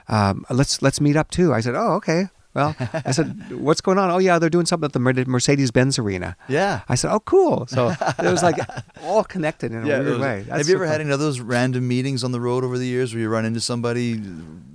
Um, 0.08 0.44
let's 0.50 0.82
let's 0.82 1.00
meet 1.00 1.16
up 1.16 1.30
too." 1.30 1.54
I 1.54 1.60
said, 1.60 1.74
"Oh, 1.74 1.92
okay." 1.94 2.28
Well, 2.52 2.74
I 2.92 3.12
said, 3.12 3.52
"What's 3.60 3.80
going 3.80 3.98
on?" 3.98 4.10
Oh, 4.10 4.18
yeah, 4.18 4.38
they're 4.40 4.50
doing 4.50 4.66
something 4.66 4.86
at 4.86 4.92
the 4.92 4.98
Mercedes 5.26 5.70
Benz 5.70 5.98
Arena. 5.98 6.36
Yeah. 6.48 6.80
I 6.88 6.94
said, 6.96 7.12
"Oh, 7.12 7.20
cool." 7.20 7.66
So 7.68 7.88
it 8.18 8.22
was 8.30 8.42
like 8.42 8.58
all 9.04 9.22
connected 9.24 9.70
in 9.72 9.84
a 9.84 9.86
yeah, 9.86 9.98
weird 10.00 10.10
was- 10.12 10.18
way. 10.20 10.42
Have 10.50 10.68
you 10.68 10.74
ever 10.74 10.84
fun. 10.84 10.92
had 10.92 11.00
any 11.00 11.10
of 11.12 11.20
those 11.20 11.38
random 11.40 11.86
meetings 11.86 12.24
on 12.24 12.32
the 12.32 12.40
road 12.40 12.64
over 12.64 12.76
the 12.76 12.86
years 12.86 13.14
where 13.14 13.20
you 13.22 13.28
run 13.28 13.44
into 13.44 13.60
somebody 13.60 14.20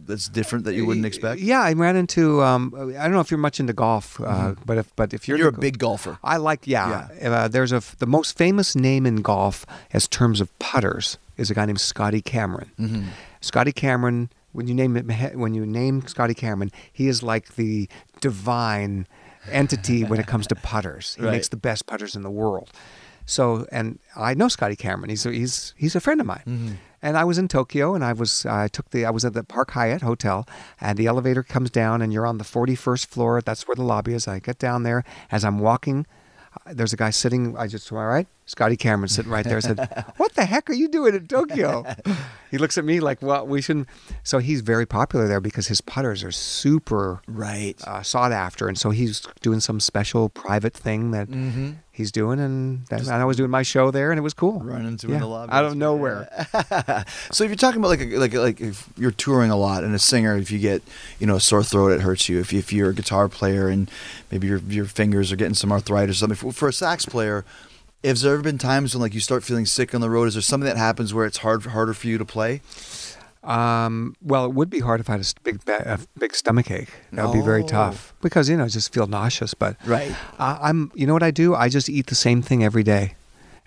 that's 0.07 0.29
different 0.29 0.65
that 0.65 0.75
you 0.75 0.85
wouldn't 0.85 1.05
expect? 1.05 1.41
Yeah, 1.41 1.61
I 1.61 1.73
ran 1.73 1.95
into. 1.97 2.41
Um, 2.41 2.73
I 2.97 3.03
don't 3.03 3.11
know 3.11 3.19
if 3.19 3.29
you're 3.29 3.37
much 3.39 3.59
into 3.59 3.73
golf, 3.73 4.21
uh, 4.21 4.55
but 4.65 4.77
if 4.77 4.95
but 4.95 5.13
if 5.13 5.27
you're 5.27 5.35
Mm-hmm. 5.37 5.41
You're 5.41 5.49
a 5.49 5.59
big 5.59 5.77
golfer. 5.79 6.17
I 6.23 6.37
like 6.37 6.65
yeah. 6.65 7.09
Uh, 7.21 7.47
there's 7.49 7.73
a 7.73 7.81
the 7.99 8.07
most 8.07 8.37
famous 8.37 8.73
name 8.75 9.05
in 9.05 9.17
golf 9.21 9.65
as 9.91 10.07
terms 10.07 10.39
of 10.39 10.47
putters 10.59 11.17
is 11.35 11.51
a 11.51 11.53
guy 11.53 11.65
named 11.65 11.81
Scotty 11.81 12.21
Cameron. 12.21 12.71
Mm-hmm. 12.79 13.03
Scotty 13.41 13.73
Cameron. 13.73 14.29
When 14.55 14.67
you 14.67 14.73
name 14.73 14.95
it, 14.97 15.35
when 15.35 15.53
you 15.53 15.65
name 15.65 16.05
Scotty 16.07 16.33
Cameron, 16.33 16.71
he 16.91 17.07
is 17.07 17.21
like 17.21 17.55
the 17.55 17.89
divine 18.21 19.07
entity 19.51 20.03
when 20.03 20.19
it 20.19 20.27
comes 20.27 20.47
to 20.47 20.55
putters. 20.55 21.15
He 21.15 21.23
Right. 21.25 21.31
makes 21.33 21.49
the 21.49 21.57
best 21.57 21.85
putters 21.85 22.15
in 22.15 22.23
the 22.23 22.31
world. 22.31 22.71
So, 23.27 23.65
and 23.71 23.99
I 24.15 24.33
know 24.35 24.47
Scotty 24.47 24.75
Cameron. 24.75 25.09
He's 25.09 25.25
a, 25.25 25.31
he's 25.31 25.73
he's 25.77 25.95
a 25.95 25.99
friend 25.99 26.21
of 26.21 26.27
mine. 26.27 26.43
Mm-hmm. 26.47 26.73
And 27.01 27.17
I 27.17 27.23
was 27.23 27.37
in 27.37 27.47
Tokyo, 27.47 27.93
and 27.95 28.03
I 28.03 28.13
was 28.13 28.45
I 28.45 28.67
took 28.67 28.89
the 28.91 29.05
I 29.05 29.09
was 29.11 29.25
at 29.25 29.33
the 29.33 29.43
Park 29.43 29.71
Hyatt 29.71 30.01
hotel, 30.03 30.47
and 30.79 30.97
the 30.97 31.07
elevator 31.07 31.41
comes 31.43 31.69
down, 31.71 32.01
and 32.03 32.13
you're 32.13 32.25
on 32.27 32.37
the 32.37 32.43
41st 32.43 33.07
floor. 33.07 33.41
That's 33.41 33.67
where 33.67 33.75
the 33.75 33.83
lobby 33.83 34.13
is. 34.13 34.27
I 34.27 34.39
get 34.39 34.59
down 34.59 34.83
there 34.83 35.03
as 35.31 35.43
I'm 35.43 35.59
walking. 35.59 36.05
uh, 36.65 36.73
There's 36.73 36.93
a 36.93 36.97
guy 36.97 37.09
sitting. 37.11 37.57
I 37.57 37.67
just, 37.67 37.91
am 37.91 37.97
my 37.97 38.05
right? 38.05 38.27
Scotty 38.47 38.77
Cameron 38.77 39.09
sitting 39.09 39.31
right 39.31 39.43
there. 39.43 39.59
Said, 39.61 39.79
"What 40.17 40.33
the 40.35 40.45
heck 40.45 40.69
are 40.69 40.73
you 40.73 40.87
doing 40.87 41.15
in 41.15 41.27
Tokyo?" 41.27 41.83
he 42.51 42.57
looks 42.59 42.77
at 42.77 42.85
me 42.85 42.99
like, 42.99 43.21
"Well, 43.21 43.45
we 43.47 43.61
shouldn't." 43.61 43.87
So 44.23 44.37
he's 44.37 44.61
very 44.61 44.85
popular 44.85 45.27
there 45.27 45.39
because 45.41 45.67
his 45.67 45.81
putters 45.81 46.23
are 46.23 46.31
super 46.31 47.21
Right. 47.27 47.75
uh, 47.85 48.03
sought 48.03 48.31
after, 48.31 48.67
and 48.67 48.77
so 48.77 48.91
he's 48.91 49.21
doing 49.41 49.59
some 49.59 49.79
special 49.79 50.29
private 50.29 50.73
thing 50.73 51.11
that 51.11 51.27
Mm-hmm. 51.27 51.71
he's 51.91 52.11
doing, 52.11 52.39
and, 52.39 52.85
that, 52.87 53.01
and 53.01 53.09
I 53.11 53.25
was 53.25 53.35
doing 53.37 53.49
my 53.49 53.63
show 53.63 53.89
there, 53.89 54.11
and 54.11 54.19
it 54.19 54.21
was 54.21 54.33
cool. 54.35 54.59
Run 54.59 54.85
into 54.85 55.07
yeah. 55.07 55.15
in 55.15 55.19
the 55.21 55.27
lobby. 55.27 55.51
out 55.51 55.65
of 55.65 55.75
nowhere. 55.75 56.29
so 57.31 57.43
if 57.43 57.49
you're 57.49 57.55
talking 57.55 57.79
about 57.79 57.89
like 57.89 58.01
a, 58.01 58.17
like 58.17 58.33
like 58.33 58.61
if 58.61 58.87
you're 58.95 59.11
touring 59.11 59.49
a 59.49 59.57
lot 59.57 59.83
and 59.83 59.95
a 59.95 59.99
singer, 59.99 60.35
if 60.37 60.51
you 60.51 60.59
get 60.59 60.83
you 61.19 61.25
know 61.25 61.35
a 61.37 61.41
sore 61.41 61.63
throat, 61.63 61.91
it 61.93 62.01
hurts 62.01 62.29
you. 62.29 62.39
If 62.39 62.53
if 62.53 62.71
you're 62.71 62.91
a 62.91 62.93
guitar 62.93 63.27
player 63.27 63.67
and 63.69 63.89
maybe 64.31 64.45
your 64.47 64.59
your 64.59 64.85
fingers 64.85 65.31
are 65.31 65.35
getting 65.35 65.55
some 65.55 65.71
arthritis 65.71 66.17
or 66.17 66.19
something. 66.19 66.37
For, 66.37 66.51
for 66.51 66.67
a 66.69 66.73
sax 66.73 67.05
player, 67.05 67.43
has 68.05 68.21
there 68.21 68.33
ever 68.33 68.43
been 68.43 68.57
times 68.57 68.93
when 68.93 69.01
like 69.01 69.13
you 69.13 69.19
start 69.19 69.43
feeling 69.43 69.65
sick 69.65 69.93
on 69.95 70.01
the 70.01 70.09
road? 70.09 70.27
Is 70.27 70.35
there 70.35 70.41
something 70.41 70.67
that 70.67 70.77
happens 70.77 71.13
where 71.13 71.25
it's 71.25 71.39
hard 71.39 71.65
harder 71.65 71.93
for 71.93 72.07
you 72.07 72.17
to 72.17 72.25
play? 72.25 72.61
Um, 73.43 74.15
well, 74.23 74.45
it 74.45 74.53
would 74.53 74.69
be 74.71 74.79
hard 74.79 74.99
if 74.99 75.07
I 75.09 75.13
had 75.13 75.21
a 75.21 75.25
big, 75.43 75.59
a 75.67 75.99
big 76.17 76.33
stomach 76.33 76.71
ache. 76.71 76.89
That 77.11 77.25
would 77.27 77.33
be 77.33 77.41
very 77.41 77.61
Oh. 77.63 77.67
tough 77.67 78.13
because 78.21 78.49
you 78.49 78.57
know 78.57 78.63
I 78.65 78.69
just 78.69 78.91
feel 78.91 79.05
nauseous. 79.07 79.53
But 79.53 79.77
Right. 79.85 80.15
I, 80.39 80.57
I'm, 80.63 80.91
you 80.95 81.05
know 81.05 81.13
what 81.13 81.21
I 81.23 81.29
do? 81.31 81.53
I 81.53 81.69
just 81.69 81.87
eat 81.87 82.07
the 82.07 82.15
same 82.15 82.41
thing 82.41 82.63
every 82.63 82.81
day, 82.83 83.13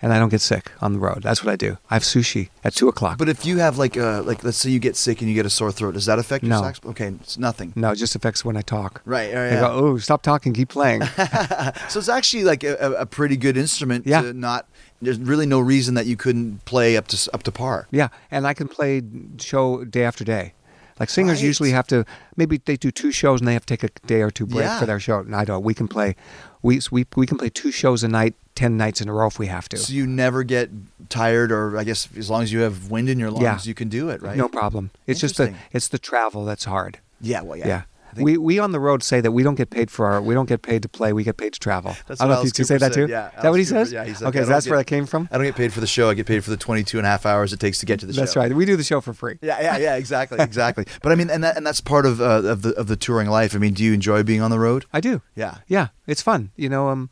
and 0.01 0.13
I 0.13 0.19
don't 0.19 0.29
get 0.29 0.41
sick 0.41 0.71
on 0.81 0.93
the 0.93 0.99
road. 0.99 1.23
That's 1.23 1.43
what 1.43 1.51
I 1.51 1.55
do. 1.55 1.77
I 1.89 1.95
have 1.95 2.03
sushi 2.03 2.49
at 2.63 2.73
two 2.73 2.87
o'clock. 2.87 3.17
But 3.17 3.29
if 3.29 3.45
you 3.45 3.57
have 3.57 3.77
like 3.77 3.97
uh 3.97 4.21
like 4.23 4.43
let's 4.43 4.57
say 4.57 4.69
you 4.69 4.79
get 4.79 4.95
sick 4.95 5.21
and 5.21 5.29
you 5.29 5.35
get 5.35 5.45
a 5.45 5.49
sore 5.49 5.71
throat, 5.71 5.93
does 5.93 6.05
that 6.05 6.19
affect 6.19 6.43
your 6.43 6.51
No. 6.55 6.61
sax? 6.61 6.79
Okay, 6.85 7.07
it's 7.21 7.37
nothing. 7.37 7.73
no, 7.75 7.91
it 7.91 7.95
just 7.97 8.15
affects 8.15 8.43
when 8.45 8.55
I 8.57 8.61
talk. 8.61 9.01
Right. 9.05 9.33
right 9.33 9.43
I 9.51 9.55
yeah. 9.55 9.61
go, 9.61 9.71
oh, 9.71 9.97
stop 9.97 10.21
talking, 10.21 10.53
keep 10.53 10.69
playing. 10.69 11.01
so 11.89 11.99
it's 11.99 12.09
actually 12.09 12.43
like 12.43 12.63
a, 12.63 12.75
a- 12.79 13.01
a 13.01 13.05
pretty 13.05 13.37
good 13.37 13.57
instrument 13.57 14.05
Yeah. 14.07 14.21
to 14.21 14.33
not. 14.33 14.67
There's 15.01 15.17
really 15.19 15.45
no 15.45 15.59
reason 15.61 15.93
that 15.95 16.05
you 16.07 16.17
couldn't 16.17 16.65
play 16.65 16.97
up 16.97 17.07
to 17.07 17.29
up 17.33 17.43
to 17.43 17.51
par. 17.51 17.87
Yeah, 17.91 18.09
and 18.31 18.45
I 18.45 18.53
can 18.53 18.67
play 18.67 19.01
show 19.37 19.83
day 19.85 20.03
after 20.03 20.23
day. 20.25 20.53
Like 20.99 21.09
singers 21.09 21.37
Right. 21.39 21.45
usually 21.47 21.71
have 21.71 21.87
to 21.87 22.03
maybe 22.35 22.57
they 22.65 22.75
do 22.75 22.91
two 22.91 23.11
shows 23.13 23.39
and 23.39 23.47
they 23.47 23.53
have 23.53 23.65
to 23.65 23.77
take 23.77 23.85
a 23.89 24.07
day 24.07 24.21
or 24.21 24.29
two 24.29 24.45
break 24.45 24.65
Yeah. 24.65 24.77
for 24.79 24.85
their 24.85 24.99
show. 24.99 25.19
And 25.19 25.33
I 25.33 25.45
don't. 25.45 25.63
We 25.63 25.73
can 25.73 25.87
play, 25.87 26.17
we 26.61 26.79
we 26.91 27.05
we 27.15 27.25
can 27.25 27.37
play 27.37 27.49
two 27.49 27.71
shows 27.71 28.03
a 28.03 28.07
night, 28.07 28.35
ten 28.55 28.77
nights 28.77 29.01
in 29.01 29.09
a 29.09 29.13
row 29.13 29.27
if 29.27 29.39
we 29.39 29.47
have 29.47 29.69
to. 29.69 29.77
So 29.77 29.93
you 29.93 30.05
never 30.05 30.43
get 30.43 30.69
tired, 31.09 31.51
or 31.51 31.77
I 31.77 31.83
guess 31.83 32.07
as 32.17 32.29
long 32.29 32.43
as 32.43 32.51
you 32.51 32.59
have 32.59 32.91
wind 32.91 33.09
in 33.09 33.17
your 33.19 33.31
lungs, 33.31 33.43
Yeah. 33.43 33.59
you 33.63 33.73
can 33.73 33.89
do 33.89 34.09
it, 34.09 34.21
right? 34.21 34.37
No 34.37 34.49
problem. 34.49 34.91
It's 35.07 35.19
just 35.19 35.37
the 35.37 35.53
it's 35.71 35.87
the 35.87 35.99
travel 35.99 36.45
that's 36.45 36.65
hard. 36.65 36.99
Yeah, 37.21 37.41
well, 37.41 37.57
yeah. 37.57 37.67
Yeah. 37.67 37.81
We 38.15 38.37
we 38.37 38.59
on 38.59 38.71
the 38.71 38.79
road 38.79 39.03
say 39.03 39.21
that 39.21 39.31
we 39.31 39.43
don't 39.43 39.55
get 39.55 39.69
paid 39.69 39.89
for 39.91 40.05
our 40.07 40.21
we 40.21 40.33
don't 40.33 40.47
get 40.49 40.61
paid 40.61 40.81
to 40.83 40.89
play. 40.89 41.13
We 41.13 41.23
get 41.23 41.37
paid 41.37 41.53
to 41.53 41.59
travel. 41.59 41.95
That's 42.07 42.19
I 42.21 42.25
don't 42.25 42.29
know 42.29 42.33
if 42.33 42.37
Alice 42.39 42.47
you 42.49 42.53
can 42.53 42.65
say 42.65 42.77
that 42.77 42.93
too. 42.93 43.01
said, 43.03 43.09
yeah, 43.09 43.27
Is 43.37 43.41
that 43.43 43.49
what 43.49 43.59
he 43.59 43.65
Cooper, 43.65 43.75
says? 43.85 43.91
yeah, 43.93 44.05
he 44.05 44.13
said, 44.13 44.27
okay, 44.29 44.39
"I 44.39 44.43
so 44.43 44.49
that's 44.49 44.67
where 44.67 44.77
that 44.77 44.85
came 44.85 45.05
from. 45.05 45.27
I 45.31 45.37
don't 45.37 45.45
get 45.45 45.55
paid 45.55 45.73
for 45.73 45.79
the 45.79 45.87
show. 45.87 46.09
I 46.09 46.13
get 46.13 46.25
paid 46.25 46.43
for 46.43 46.49
the 46.49 46.57
22 46.57 46.97
and 46.97 47.05
a 47.05 47.09
half 47.09 47.25
hours 47.25 47.53
it 47.53 47.59
takes 47.59 47.79
to 47.79 47.85
get 47.85 47.99
to 48.01 48.05
the 48.05 48.13
show. 48.13 48.21
That's 48.21 48.35
right. 48.35 48.53
We 48.53 48.65
do 48.65 48.75
the 48.75 48.83
show 48.83 49.01
for 49.01 49.13
free. 49.13 49.37
Yeah, 49.41 49.61
yeah, 49.61 49.77
yeah, 49.77 49.95
exactly, 49.95 50.39
exactly. 50.39 50.85
but 51.01 51.11
I 51.11 51.15
mean, 51.15 51.29
and 51.29 51.43
that 51.43 51.55
and 51.57 51.65
that's 51.65 51.81
part 51.81 52.05
of 52.05 52.19
uh, 52.21 52.43
of 52.43 52.61
the 52.61 52.73
of 52.75 52.87
the 52.87 52.95
touring 52.95 53.29
life. 53.29 53.55
I 53.55 53.57
mean, 53.59 53.73
do 53.73 53.83
you 53.83 53.93
enjoy 53.93 54.23
being 54.23 54.41
on 54.41 54.51
the 54.51 54.59
road? 54.59 54.85
I 54.93 54.99
do. 55.01 55.21
Yeah. 55.35 55.57
Yeah, 55.67 55.87
it's 56.07 56.21
fun. 56.21 56.51
You 56.55 56.69
know, 56.69 56.89
um, 56.89 57.09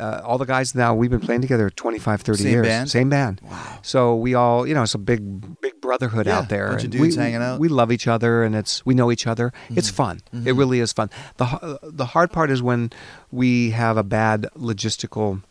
uh, 0.00 0.20
all 0.24 0.38
the 0.38 0.44
guys 0.46 0.74
now 0.74 0.94
we've 0.94 1.10
been 1.10 1.20
playing 1.20 1.40
together 1.40 1.70
25, 1.70 2.20
30 2.22 2.38
Same 2.42 2.52
years. 2.52 2.66
band? 2.66 2.90
Same 2.90 3.08
band. 3.08 3.40
Wow. 3.44 3.78
So 3.82 4.16
we 4.16 4.34
all, 4.34 4.66
you 4.66 4.74
know, 4.74 4.82
it's 4.82 4.94
a 4.94 4.98
big, 4.98 5.60
big 5.60 5.73
brotherhood 5.84 6.26
Yeah, 6.26 6.38
out 6.38 6.48
there. 6.48 6.68
bunch 6.70 6.84
of 6.84 6.90
dudes 6.90 7.16
we, 7.16 7.22
hanging 7.22 7.42
out. 7.42 7.60
We 7.60 7.68
love 7.68 7.90
each 7.92 8.06
other, 8.08 8.42
and 8.44 8.54
it's 8.56 8.84
we 8.86 8.94
know 8.94 9.10
each 9.12 9.26
other. 9.26 9.52
It's 9.70 9.90
Mm-hmm. 9.90 9.96
fun. 10.32 10.46
It 10.48 10.54
really 10.56 10.80
is 10.80 10.92
fun. 10.92 11.08
the 11.36 11.78
The 11.82 12.06
hard 12.14 12.30
part 12.32 12.50
is 12.50 12.60
when 12.62 12.90
we 13.30 13.70
have 13.70 13.96
a 13.98 14.02
bad 14.02 14.38
logistical 14.56 15.42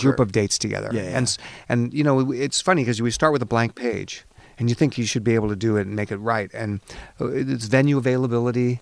group 0.00 0.18
of 0.20 0.32
dates 0.32 0.56
together. 0.58 0.90
Yeah, 0.92 1.02
yeah. 1.02 1.18
And 1.18 1.26
and 1.68 1.80
you 1.98 2.02
know, 2.04 2.32
it's 2.32 2.60
funny 2.62 2.82
because 2.82 3.02
we 3.02 3.10
start 3.10 3.32
with 3.34 3.42
a 3.42 3.46
blank 3.54 3.74
page, 3.74 4.24
and 4.58 4.68
you 4.70 4.74
think 4.74 4.96
you 4.98 5.04
should 5.06 5.24
be 5.24 5.34
able 5.34 5.48
to 5.50 5.56
do 5.56 5.76
it 5.76 5.86
and 5.86 5.94
make 5.94 6.10
it 6.10 6.16
right, 6.18 6.50
and 6.54 6.80
uh, 7.20 7.26
it's 7.28 7.66
venue 7.66 7.98
availability. 7.98 8.80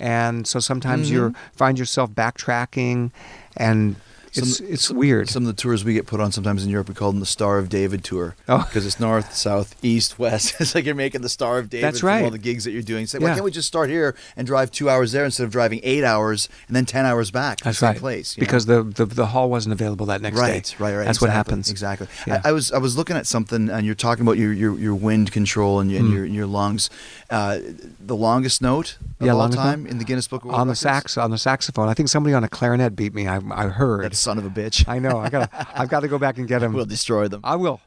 And 0.00 0.46
so 0.46 0.60
sometimes 0.60 1.10
you 1.10 1.34
find 1.52 1.76
yourself 1.78 2.08
backtracking, 2.12 3.10
and 3.56 3.96
it's 4.34 4.56
Some- 4.58 4.66
it's 4.68 4.88
some- 4.88 4.96
weird. 4.96 5.28
Some 5.28 5.42
of 5.44 5.46
the 5.54 5.60
tours 5.60 5.84
we 5.84 5.94
get 5.94 6.06
put 6.06 6.20
on 6.20 6.32
sometimes 6.32 6.64
in 6.64 6.70
Europe, 6.70 6.88
we 6.88 6.94
call 6.94 7.10
them 7.10 7.20
the 7.20 7.26
Star 7.26 7.58
of 7.58 7.68
David 7.68 8.04
tour. 8.04 8.34
Oh. 8.48 8.58
Because 8.58 8.84
it's 8.86 9.00
north, 9.00 9.34
south, 9.34 9.74
east, 9.82 10.18
west. 10.18 10.54
It's 10.60 10.74
like 10.74 10.84
you're 10.84 10.94
making 10.94 11.22
the 11.22 11.28
Star 11.28 11.58
of 11.58 11.70
David 11.70 11.84
That's 11.84 12.00
from 12.00 12.08
all 12.10 12.22
right. 12.22 12.32
the 12.32 12.38
gigs 12.38 12.64
that 12.64 12.72
you're 12.72 12.82
doing. 12.82 13.06
Say, 13.06 13.18
why 13.18 13.28
Yeah. 13.28 13.34
can't 13.34 13.44
we 13.44 13.50
just 13.50 13.68
start 13.68 13.88
here 13.90 14.14
and 14.36 14.46
drive 14.46 14.70
two 14.70 14.88
hours 14.90 15.12
there 15.12 15.24
instead 15.24 15.44
of 15.44 15.50
driving 15.50 15.80
eight 15.82 16.04
hours 16.04 16.48
and 16.66 16.76
then 16.76 16.84
10 16.86 17.06
hours 17.06 17.30
back 17.30 17.60
That's 17.60 17.80
right. 17.82 17.96
place? 17.96 18.36
you 18.36 18.40
know? 18.42 18.46
because 18.46 18.66
the, 18.66 18.82
the 18.82 19.06
the 19.06 19.26
hall 19.26 19.48
wasn't 19.50 19.72
available 19.72 20.06
that 20.06 20.20
next 20.20 20.38
right, 20.38 20.64
day. 20.64 20.74
right, 20.78 20.94
right. 20.96 21.04
That's 21.04 21.20
what 21.20 21.30
happens. 21.30 21.70
Exactly. 21.70 22.06
Yeah. 22.26 22.40
I, 22.44 22.50
I 22.50 22.52
was 22.52 22.70
I 22.72 22.78
was 22.78 22.96
looking 22.96 23.16
at 23.16 23.26
something, 23.26 23.68
and 23.70 23.84
you're 23.86 23.94
talking 23.94 24.22
about 24.22 24.36
your 24.38 24.52
your, 24.52 24.78
your 24.78 24.94
wind 24.94 25.32
control 25.32 25.80
and, 25.80 25.90
and 25.90 26.06
Mm. 26.08 26.12
your 26.12 26.24
your 26.24 26.46
lungs. 26.46 26.90
Uh, 27.30 27.58
the 28.04 28.16
longest 28.16 28.62
note 28.62 28.96
of 29.20 29.26
Yeah, 29.26 29.32
all 29.34 29.48
time 29.50 29.82
note? 29.84 29.90
in 29.90 29.98
the 29.98 30.04
Guinness 30.04 30.28
Book 30.28 30.42
of 30.42 30.48
World 30.48 30.60
on 30.60 30.68
the 30.68 30.74
sax 30.76 31.16
on 31.18 31.30
the 31.30 31.38
saxophone. 31.38 31.88
I 31.88 31.94
think 31.94 32.08
somebody 32.08 32.34
on 32.34 32.44
a 32.44 32.48
clarinet 32.48 32.96
beat 32.96 33.14
me. 33.14 33.26
I, 33.28 33.40
I 33.52 33.68
heard. 33.68 34.04
That 34.04 34.14
son 34.18 34.38
of 34.38 34.44
a 34.44 34.50
bitch. 34.50 34.86
I 34.88 34.98
know. 34.98 35.18
I 35.18 35.28
got. 35.30 35.50
I've 35.74 35.88
got 35.88 36.00
to 36.00 36.08
go 36.08 36.18
back 36.18 36.38
and 36.38 36.46
get 36.48 36.62
him. 36.64 36.72
will 36.72 36.84
destroy 36.84 37.28
them. 37.28 37.40
I 37.44 37.56
will. 37.56 37.80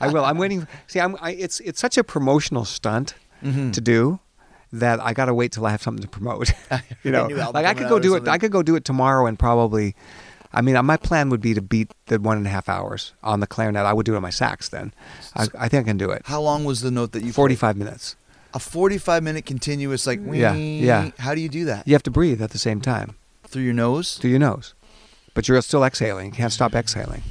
I 0.00 0.08
will. 0.12 0.24
I'm 0.24 0.38
waiting. 0.38 0.66
See, 0.86 1.00
I'm. 1.00 1.16
I, 1.20 1.32
it's 1.32 1.60
it's 1.60 1.80
such 1.80 1.98
a 1.98 2.04
promotional 2.04 2.64
stunt 2.64 3.14
Mm-hmm. 3.44 3.70
to 3.70 3.80
do 3.80 4.18
that 4.72 4.98
I 5.00 5.12
got 5.12 5.26
to 5.26 5.34
wait 5.34 5.52
till 5.52 5.64
I 5.64 5.70
have 5.70 5.80
something 5.80 6.02
to 6.02 6.08
promote. 6.08 6.52
you 7.04 7.12
know, 7.12 7.26
like 7.54 7.64
I 7.66 7.72
could 7.72 7.88
go 7.88 8.00
do 8.00 8.16
it. 8.16 8.26
I 8.26 8.36
could 8.36 8.50
go 8.50 8.62
do 8.64 8.74
it 8.76 8.84
tomorrow 8.84 9.26
and 9.26 9.38
probably. 9.38 9.94
I 10.52 10.60
mean, 10.62 10.82
my 10.84 10.96
plan 10.96 11.28
would 11.28 11.40
be 11.42 11.52
to 11.54 11.60
beat 11.62 11.90
the 12.06 12.18
one 12.18 12.36
and 12.38 12.46
a 12.46 12.50
half 12.50 12.68
hours 12.68 13.12
on 13.22 13.40
the 13.40 13.46
clarinet. 13.46 13.84
I 13.84 13.92
would 13.92 14.06
do 14.06 14.14
it 14.14 14.16
on 14.16 14.22
my 14.22 14.30
sax 14.30 14.70
then. 14.70 14.92
I, 15.36 15.46
I 15.58 15.68
think 15.68 15.82
I 15.82 15.90
can 15.90 15.98
do 15.98 16.10
it. 16.10 16.22
How 16.24 16.40
long 16.40 16.64
was 16.64 16.80
the 16.80 16.90
note 16.90 17.12
that 17.12 17.18
you? 17.20 17.26
played? 17.26 17.34
Forty-five 17.34 17.76
minutes. 17.76 18.16
A 18.54 18.58
45 18.58 19.22
minute 19.22 19.44
continuous 19.44 20.06
like. 20.06 20.20
Yeah, 20.24 20.54
yeah. 20.54 21.10
How 21.18 21.34
do 21.34 21.40
you 21.42 21.50
do 21.50 21.66
that? 21.66 21.86
You 21.86 21.92
have 21.94 22.02
to 22.04 22.10
breathe 22.10 22.40
at 22.42 22.50
the 22.50 22.58
same 22.58 22.80
time 22.80 23.14
Through 23.46 23.62
your 23.62 23.74
nose? 23.74 24.16
through 24.16 24.30
your 24.30 24.38
nose, 24.40 24.74
but 25.38 25.46
you're 25.46 25.62
still 25.62 25.84
exhaling. 25.84 26.26
You 26.26 26.32
can't 26.32 26.52
stop 26.52 26.74
exhaling. 26.74 27.22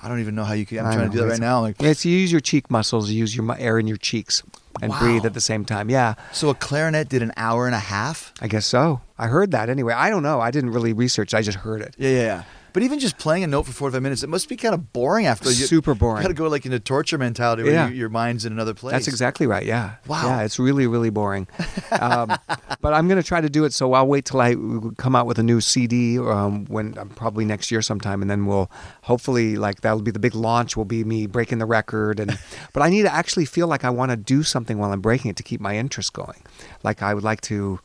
I 0.00 0.06
don't 0.06 0.20
even 0.20 0.36
know 0.36 0.44
how 0.44 0.52
you 0.52 0.64
can. 0.64 0.78
I'm 0.78 0.86
I 0.86 0.92
trying 0.94 1.06
know. 1.06 1.10
to 1.10 1.16
do 1.16 1.22
that 1.24 1.30
right 1.30 1.40
now. 1.40 1.62
Like, 1.62 1.82
It's 1.82 2.04
you 2.04 2.16
use 2.16 2.30
your 2.30 2.40
cheek 2.40 2.70
muscles, 2.70 3.10
you 3.10 3.18
use 3.18 3.34
your 3.34 3.56
air 3.58 3.76
in 3.80 3.88
your 3.88 3.96
cheeks, 3.96 4.44
and 4.80 4.92
Wow. 4.92 5.00
breathe 5.00 5.26
at 5.26 5.34
the 5.34 5.40
same 5.40 5.64
time. 5.64 5.90
Yeah, 5.90 6.14
so 6.30 6.48
a 6.48 6.54
clarinet 6.54 7.08
did 7.08 7.22
an 7.22 7.32
hour 7.36 7.66
and 7.66 7.74
a 7.74 7.80
half. 7.80 8.32
I 8.40 8.46
guess 8.46 8.66
so. 8.66 9.00
I 9.18 9.26
heard 9.26 9.50
that 9.50 9.68
anyway. 9.68 9.94
I 9.94 10.10
don't 10.10 10.22
know. 10.22 10.40
I 10.40 10.52
didn't 10.52 10.70
really 10.70 10.92
research. 10.92 11.34
I 11.34 11.42
just 11.42 11.58
heard 11.58 11.80
it. 11.82 11.96
Yeah, 11.98 12.10
yeah, 12.10 12.20
yeah. 12.22 12.42
But 12.76 12.82
even 12.82 12.98
just 12.98 13.16
playing 13.16 13.42
a 13.42 13.46
note 13.46 13.62
for 13.62 13.72
45 13.72 14.02
minutes, 14.02 14.22
it 14.22 14.28
must 14.28 14.50
be 14.50 14.56
kind 14.56 14.74
of 14.74 14.92
boring 14.92 15.24
after. 15.24 15.48
You, 15.48 15.54
Super 15.64 15.94
boring. 15.94 16.18
You 16.18 16.24
got 16.24 16.28
to 16.28 16.34
go 16.34 16.46
like 16.46 16.66
into 16.66 16.78
torture 16.78 17.16
mentality 17.16 17.62
where 17.62 17.72
Yeah. 17.72 17.88
you, 17.88 17.94
your 17.94 18.10
mind's 18.10 18.44
in 18.44 18.52
another 18.52 18.74
place. 18.74 18.92
That's 18.92 19.08
exactly 19.08 19.46
right. 19.46 19.64
Yeah. 19.64 19.94
Wow. 20.06 20.26
Yeah, 20.26 20.42
it's 20.42 20.58
really 20.58 20.86
really 20.86 21.08
boring. 21.08 21.48
Um, 21.90 22.36
but 22.82 22.92
I'm 22.92 23.08
going 23.08 23.16
to 23.16 23.26
try 23.26 23.40
to 23.40 23.48
do 23.48 23.64
it. 23.64 23.72
So 23.72 23.94
I'll 23.94 24.06
wait 24.06 24.26
till 24.26 24.42
I 24.42 24.56
come 24.98 25.16
out 25.16 25.26
with 25.26 25.38
a 25.38 25.42
new 25.42 25.62
CD 25.62 26.18
um, 26.18 26.66
when 26.66 26.98
um, 26.98 27.08
probably 27.08 27.46
next 27.46 27.70
year 27.70 27.80
sometime, 27.80 28.20
and 28.20 28.30
then 28.30 28.44
we'll 28.44 28.70
hopefully 29.04 29.56
like 29.56 29.80
that'll 29.80 30.02
be 30.02 30.10
the 30.10 30.18
big 30.18 30.34
launch. 30.34 30.76
Will 30.76 30.84
be 30.84 31.02
me 31.02 31.26
breaking 31.26 31.56
the 31.56 31.64
record, 31.64 32.20
and 32.20 32.38
but 32.74 32.82
I 32.82 32.90
need 32.90 33.04
to 33.04 33.14
actually 33.14 33.46
feel 33.46 33.68
like 33.68 33.84
I 33.84 33.90
want 33.90 34.10
to 34.10 34.18
do 34.18 34.42
something 34.42 34.76
while 34.76 34.92
I'm 34.92 35.00
breaking 35.00 35.30
it 35.30 35.36
to 35.36 35.42
keep 35.42 35.62
my 35.62 35.78
interest 35.78 36.12
going. 36.12 36.42
Like 36.82 37.00
I 37.00 37.14
would 37.14 37.24
like 37.24 37.40
to. 37.52 37.80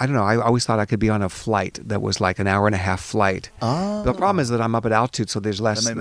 I 0.00 0.06
don't 0.06 0.14
know. 0.14 0.22
I 0.22 0.36
always 0.40 0.64
thought 0.64 0.78
I 0.78 0.86
could 0.86 1.00
be 1.00 1.10
on 1.10 1.22
a 1.22 1.28
flight 1.28 1.78
that 1.84 2.00
was 2.00 2.20
like 2.20 2.38
an 2.38 2.46
hour 2.46 2.66
and 2.66 2.74
a 2.74 2.78
half 2.78 3.00
flight. 3.00 3.50
Oh. 3.60 4.02
The 4.04 4.12
problem 4.14 4.38
is 4.40 4.48
that 4.50 4.60
I'm 4.60 4.74
up 4.74 4.86
at 4.86 4.92
altitude, 4.92 5.28
so 5.28 5.40
there's 5.40 5.60
less 5.60 5.86
with 5.88 5.96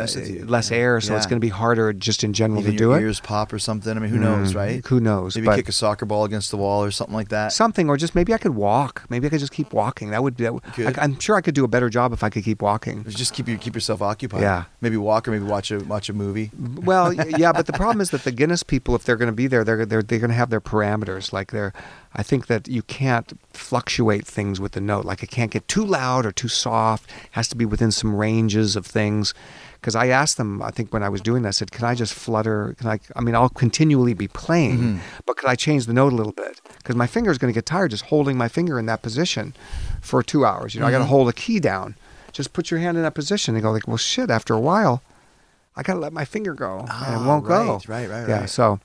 less 0.49 0.69
Yeah. 0.71 0.77
air, 0.77 1.01
so 1.01 1.15
it's 1.15 1.25
going 1.25 1.37
to 1.41 1.45
be 1.45 1.49
harder 1.49 1.91
just 1.93 2.23
in 2.23 2.31
general 2.33 2.59
Even 2.61 2.73
to 2.73 2.77
do 2.77 2.83
your 2.89 2.97
it. 2.99 3.01
ears 3.01 3.19
pop 3.19 3.51
or 3.51 3.59
something. 3.59 3.95
I 3.97 3.99
mean, 3.99 4.09
who 4.11 4.19
knows, 4.19 4.53
Mm, 4.53 4.55
right? 4.55 4.85
Who 4.87 4.99
knows? 4.99 5.35
Maybe 5.35 5.47
kick 5.55 5.69
a 5.69 5.71
soccer 5.71 6.05
ball 6.05 6.23
against 6.25 6.51
the 6.51 6.57
wall 6.57 6.83
or 6.83 6.91
something 6.91 7.15
like 7.15 7.29
that. 7.29 7.51
something, 7.53 7.89
or 7.89 7.97
just 7.97 8.13
maybe 8.15 8.33
I 8.33 8.37
could 8.37 8.55
walk. 8.55 9.03
Maybe 9.09 9.27
I 9.27 9.29
could 9.31 9.39
just 9.39 9.51
keep 9.51 9.73
walking. 9.73 10.11
That 10.11 10.21
would 10.23 10.37
be. 10.37 10.43
That. 10.43 10.97
I, 10.99 11.03
am 11.03 11.19
sure 11.19 11.35
I 11.35 11.41
could 11.41 11.55
do 11.55 11.63
a 11.65 11.67
better 11.67 11.89
job 11.89 12.13
if 12.13 12.23
I 12.23 12.29
could 12.29 12.43
keep 12.43 12.61
walking. 12.61 13.03
Just 13.07 13.33
keep 13.33 13.47
you 13.47 13.57
keep 13.57 13.73
yourself 13.75 14.01
occupied. 14.01 14.41
Yeah. 14.41 14.65
Maybe 14.81 14.97
walk 14.97 15.27
or 15.27 15.31
maybe 15.31 15.45
watch 15.45 15.71
a 15.71 15.79
watch 15.79 16.09
a 16.09 16.13
movie. 16.13 16.51
Well, 16.83 17.13
yeah, 17.13 17.51
but 17.51 17.65
the 17.65 17.73
problem 17.73 18.01
is 18.01 18.11
that 18.11 18.23
the 18.23 18.31
Guinness 18.31 18.61
people, 18.63 18.93
if 18.95 19.03
they're 19.03 19.17
going 19.17 19.27
to 19.31 19.35
be 19.35 19.47
there, 19.47 19.63
they're 19.63 19.85
they're 19.85 20.03
they're 20.03 20.19
going 20.19 20.29
to 20.29 20.35
have 20.35 20.49
their 20.49 20.61
parameters. 20.61 21.33
Like 21.33 21.51
they're, 21.51 21.73
I 22.19 22.23
think 22.23 22.47
that 22.47 22.67
you 22.67 22.81
can't 22.81 23.39
fluctuate 23.53 24.25
things 24.25 24.59
with 24.59 24.71
the 24.71 24.81
note. 24.81 25.05
Like 25.05 25.21
it 25.21 25.29
can't 25.29 25.51
get 25.51 25.67
too 25.67 25.85
loud 25.85 26.25
or 26.25 26.31
too 26.31 26.47
soft. 26.47 27.09
It 27.09 27.29
has 27.31 27.47
to 27.49 27.55
be 27.55 27.63
within 27.65 27.91
some 27.91 28.15
ranges 28.15 28.75
of 28.75 28.85
things. 28.87 29.33
Because 29.79 29.95
I 29.95 30.07
asked 30.07 30.37
them, 30.37 30.59
I 30.63 30.71
think 30.71 30.91
when 30.91 31.03
I 31.03 31.09
was 31.09 31.21
doing 31.21 31.43
that, 31.43 31.49
I 31.49 31.51
said, 31.51 31.69
"Can 31.71 31.85
I 31.85 31.93
just 31.93 32.13
flutter? 32.15 32.75
Can 32.79 32.87
I? 32.89 32.99
I 33.15 33.21
mean, 33.21 33.35
I'll 33.35 33.49
continually 33.49 34.15
be 34.15 34.27
playing, 34.27 34.79
Mhm. 34.79 34.99
but 35.27 35.37
could 35.37 35.47
I 35.47 35.55
change 35.55 35.85
the 35.85 35.93
note 35.93 36.11
a 36.11 36.15
little 36.15 36.31
bit? 36.33 36.59
Because 36.79 36.95
my 36.95 37.05
finger 37.05 37.29
is 37.29 37.37
going 37.37 37.53
to 37.53 37.57
get 37.57 37.67
tired 37.67 37.91
just 37.91 38.05
holding 38.05 38.35
my 38.37 38.47
finger 38.47 38.79
in 38.79 38.87
that 38.87 39.03
position 39.03 39.53
for 40.01 40.23
two 40.23 40.43
hours. 40.43 40.73
You 40.73 40.81
know, 40.81 40.87
I 40.87 40.91
got 40.91 40.97
to 40.99 41.05
hold 41.05 41.29
a 41.29 41.33
key 41.33 41.59
down. 41.59 41.95
Just 42.31 42.51
put 42.53 42.71
your 42.71 42.79
hand 42.79 42.97
in 42.97 43.03
that 43.03 43.13
position 43.13 43.53
and 43.55 43.61
go 43.63 43.71
like, 43.71 43.87
well, 43.87 43.97
shit. 43.97 44.31
After 44.31 44.55
a 44.55 44.59
while, 44.59 45.03
I 45.75 45.83
got 45.83 45.93
to 45.93 45.99
let 45.99 46.11
my 46.11 46.25
finger 46.25 46.53
go, 46.55 46.79
and 46.79 46.89
Ah, 46.91 47.21
it 47.21 47.25
won't 47.27 47.45
go. 47.45 47.79
right, 47.87 48.09
right, 48.09 48.09
right, 48.09 48.27
Yeah. 48.27 48.45
So, 48.47 48.79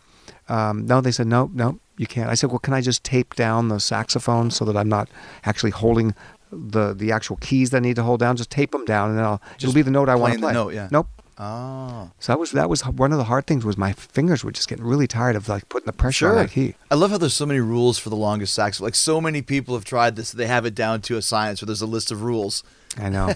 um, 0.53 0.87
no, 0.87 1.01
they 1.01 1.13
said 1.13 1.27
no, 1.27 1.51
no, 1.55 1.79
you 1.97 2.07
can't. 2.07 2.29
I 2.31 2.35
said, 2.35 2.51
well, 2.51 2.59
can 2.67 2.75
I 2.75 2.81
just 2.81 3.03
tape 3.05 3.35
down 3.35 3.69
the 3.69 3.79
saxophone 3.81 4.51
so 4.51 4.65
that 4.67 4.77
I'm 4.77 4.89
not 4.89 5.09
actually 5.45 5.71
holding 5.71 6.15
the 6.51 6.93
the 6.93 7.11
actual 7.13 7.37
keys 7.37 7.71
that 7.71 7.79
I 7.79 7.81
need 7.81 7.97
to 7.97 8.03
hold 8.03 8.21
down? 8.21 8.37
Just 8.37 8.51
tape 8.51 8.73
them 8.73 8.85
down, 8.85 9.11
and 9.11 9.19
then 9.19 9.25
I'll 9.25 9.41
it'll 9.57 9.59
Just 9.59 9.75
be 9.75 9.83
the 9.83 9.91
note 9.91 10.09
I 10.09 10.15
want 10.17 10.35
to 10.35 10.39
play. 10.41 10.53
note, 10.53 10.75
yeah. 10.75 10.89
Nope. 10.91 11.09
Oh. 11.39 12.11
So 12.19 12.33
that 12.33 12.39
was 12.39 12.51
that 12.53 12.69
was 12.69 12.83
one 12.87 13.11
of 13.13 13.19
the 13.19 13.25
hard 13.25 13.47
things 13.47 13.65
was 13.65 13.77
my 13.79 13.93
fingers 13.95 14.45
were 14.45 14.53
just 14.53 14.69
getting 14.69 14.85
really 14.85 15.07
tired 15.09 15.35
of 15.35 15.49
like 15.49 15.69
putting 15.71 15.87
the 15.87 15.93
pressure 15.93 16.29
on 16.29 16.35
Sure. 16.35 16.43
that 16.45 16.51
key. 16.53 16.75
I 16.91 16.95
love 16.95 17.11
how 17.11 17.19
there's 17.19 17.35
so 17.35 17.47
many 17.47 17.61
rules 17.61 17.99
for 17.99 18.11
the 18.11 18.17
longest 18.17 18.55
sax. 18.55 18.81
Like 18.81 18.95
so 18.95 19.21
many 19.21 19.41
people 19.43 19.75
have 19.75 19.85
tried 19.85 20.15
this, 20.17 20.31
they 20.31 20.47
have 20.47 20.67
it 20.67 20.75
down 20.75 21.01
to 21.03 21.17
a 21.17 21.23
science 21.23 21.61
where 21.63 21.67
there's 21.67 21.83
a 21.83 21.87
list 21.87 22.13
of 22.13 22.23
rules. 22.23 22.63
I 22.99 23.09
know. 23.09 23.33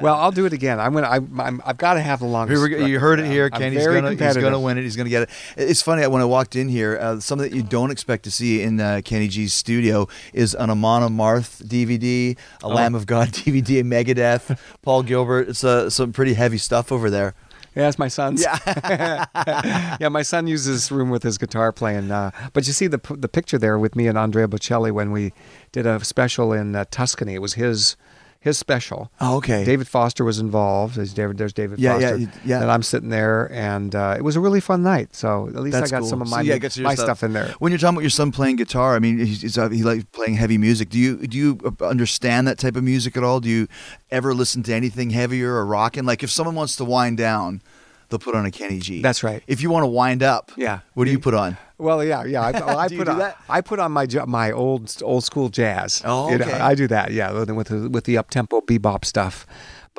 well, 0.00 0.14
I'll 0.16 0.32
do 0.32 0.44
it 0.46 0.52
again. 0.52 0.80
I'm 0.80 0.92
gonna. 0.92 1.06
I, 1.06 1.16
I'm, 1.16 1.62
I've 1.64 1.76
got 1.78 1.94
to 1.94 2.00
have 2.00 2.18
the 2.20 2.26
longest. 2.26 2.58
Here 2.58 2.62
we 2.62 2.76
go. 2.76 2.86
You 2.86 2.98
heard 2.98 3.20
it 3.20 3.26
here. 3.26 3.48
Kenny's 3.50 3.82
very 3.84 4.00
gonna 4.00 4.10
he's 4.10 4.36
gonna 4.36 4.58
win 4.58 4.76
it. 4.78 4.82
He's 4.82 4.96
gonna 4.96 5.08
get 5.08 5.22
it. 5.22 5.30
It's 5.56 5.82
funny 5.82 6.06
when 6.06 6.20
I 6.20 6.24
walked 6.24 6.56
in 6.56 6.68
here. 6.68 6.98
Uh, 7.00 7.20
something 7.20 7.48
that 7.48 7.56
you 7.56 7.62
don't 7.62 7.90
expect 7.90 8.24
to 8.24 8.30
see 8.30 8.62
in 8.62 8.80
uh, 8.80 9.00
Kenny 9.04 9.28
G's 9.28 9.54
studio 9.54 10.08
is 10.32 10.54
an 10.54 10.70
Amon 10.70 11.02
Amarth 11.02 11.62
DVD, 11.64 12.36
a 12.62 12.66
Oh. 12.66 12.68
Lamb 12.70 12.94
of 12.94 13.06
God 13.06 13.28
DVD, 13.32 13.80
a 13.80 13.84
Megadeth, 13.84 14.58
Paul 14.82 15.02
Gilbert. 15.04 15.48
It's 15.48 15.62
uh, 15.64 15.88
some 15.90 16.12
pretty 16.12 16.34
heavy 16.34 16.58
stuff 16.58 16.90
over 16.90 17.08
there. 17.10 17.34
Yeah, 17.76 17.86
it's 17.86 17.98
my 17.98 18.08
son's. 18.08 18.42
Yeah. 18.42 19.26
yeah, 20.00 20.08
my 20.08 20.22
son 20.22 20.48
uses 20.48 20.74
this 20.74 20.90
room 20.90 21.10
with 21.10 21.22
his 21.22 21.38
guitar 21.38 21.70
playing. 21.70 22.10
Uh, 22.10 22.32
but 22.52 22.66
you 22.66 22.72
see 22.72 22.88
the 22.88 22.98
the 23.16 23.28
picture 23.28 23.58
there 23.58 23.78
with 23.78 23.94
me 23.94 24.08
and 24.08 24.18
Andrea 24.18 24.48
Bocelli 24.48 24.90
when 24.90 25.12
we 25.12 25.32
did 25.70 25.86
a 25.86 26.02
special 26.04 26.52
in 26.52 26.74
uh, 26.74 26.86
Tuscany. 26.90 27.34
It 27.34 27.42
was 27.42 27.54
his 27.54 27.96
his 28.40 28.56
special. 28.56 29.10
Oh, 29.20 29.38
okay. 29.38 29.64
David 29.64 29.88
Foster 29.88 30.24
was 30.24 30.38
involved. 30.38 30.94
There's 30.94 31.12
David. 31.12 31.38
There's 31.38 31.52
David 31.52 31.78
Yeah, 31.80 31.98
yeah, 31.98 32.10
Foster. 32.10 32.26
y- 32.26 32.32
yeah. 32.44 32.62
And 32.62 32.70
I'm 32.70 32.82
sitting 32.84 33.08
there, 33.08 33.50
and 33.52 33.94
uh, 33.94 34.14
it 34.16 34.22
was 34.22 34.36
a 34.36 34.40
really 34.40 34.60
fun 34.60 34.82
night. 34.84 35.14
So 35.16 35.48
at 35.48 35.56
least 35.56 35.72
That's 35.72 35.90
I 35.92 35.96
got 35.96 36.00
cool. 36.02 36.08
some 36.08 36.22
of 36.22 36.28
So, 36.28 36.36
my 36.36 36.42
yeah, 36.42 36.56
get 36.58 36.78
my 36.78 36.94
stuff. 36.94 37.22
in 37.24 37.32
there. 37.32 37.52
When 37.58 37.72
you're 37.72 37.78
talking 37.80 37.96
about 37.96 38.02
your 38.02 38.10
son 38.10 38.30
playing 38.30 38.56
guitar, 38.56 38.94
I 38.94 39.00
mean, 39.00 39.18
he's, 39.18 39.42
he's, 39.42 39.58
uh, 39.58 39.68
he 39.70 39.82
likes 39.82 40.04
playing 40.12 40.34
heavy 40.34 40.56
music. 40.56 40.88
Do 40.88 40.98
you 40.98 41.26
do 41.26 41.36
you 41.36 41.58
understand 41.80 42.46
that 42.46 42.58
type 42.58 42.76
of 42.76 42.84
music 42.84 43.16
at 43.16 43.24
all? 43.24 43.40
Do 43.40 43.48
you 43.48 43.66
ever 44.10 44.32
listen 44.34 44.62
to 44.64 44.72
anything 44.74 45.10
heavier 45.10 45.54
or 45.56 45.66
rocking? 45.66 46.04
Like 46.04 46.22
if 46.22 46.30
someone 46.30 46.54
wants 46.54 46.76
to 46.76 46.84
wind 46.84 47.16
down, 47.18 47.60
they'll 48.08 48.18
put 48.18 48.34
on 48.34 48.46
a 48.46 48.50
Kenny 48.50 48.78
G. 48.78 49.02
That's 49.02 49.22
right. 49.22 49.42
If 49.46 49.62
you 49.62 49.70
want 49.70 49.84
to 49.84 49.88
wind 49.88 50.22
up, 50.22 50.52
Yeah. 50.56 50.80
what 50.94 51.04
do 51.04 51.10
you 51.10 51.18
put 51.18 51.34
on? 51.34 51.56
Well, 51.78 52.02
yeah, 52.04 52.24
yeah. 52.24 52.42
I, 52.42 52.50
well, 52.66 52.78
I 52.78 52.88
put 52.88 53.08
on, 53.08 53.18
that? 53.18 53.36
I 53.48 53.60
put 53.60 53.78
on 53.78 53.92
my 53.92 54.06
my 54.26 54.50
old 54.50 54.94
old 55.02 55.24
school 55.24 55.48
jazz. 55.48 56.02
Oh, 56.04 56.30
You 56.30 56.38
know. 56.38 56.46
I 56.46 56.74
do 56.74 56.86
that. 56.88 57.12
Yeah, 57.12 57.32
with 57.32 57.50
with 57.50 57.68
the, 57.68 57.88
with 57.88 58.04
the 58.04 58.18
up 58.18 58.30
tempo 58.30 58.60
bebop 58.60 59.04
stuff. 59.04 59.46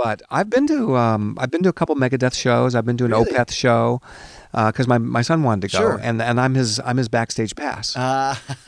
But 0.02 0.22
I've 0.30 0.50
been 0.50 0.66
to 0.68 0.96
um, 0.96 1.38
I've 1.40 1.52
been 1.52 1.64
to 1.64 1.70
a 1.70 1.74
couple 1.74 1.96
Megadeth 1.96 2.34
shows. 2.34 2.74
I've 2.76 2.86
been 2.86 2.98
to 2.98 3.06
an 3.06 3.12
Really? 3.12 3.32
Opeth 3.32 3.52
show 3.52 4.02
because 4.52 4.88
my, 4.88 4.98
my 4.98 5.22
son 5.22 5.44
wanted 5.44 5.70
to 5.70 5.78
go, 5.78 5.80
Sure. 5.84 6.00
and 6.02 6.22
and 6.22 6.40
I'm 6.40 6.56
his 6.56 6.80
I'm 6.86 6.98
his 6.98 7.10
backstage 7.10 7.54
pass. 7.56 7.96
Uh, 7.98 8.34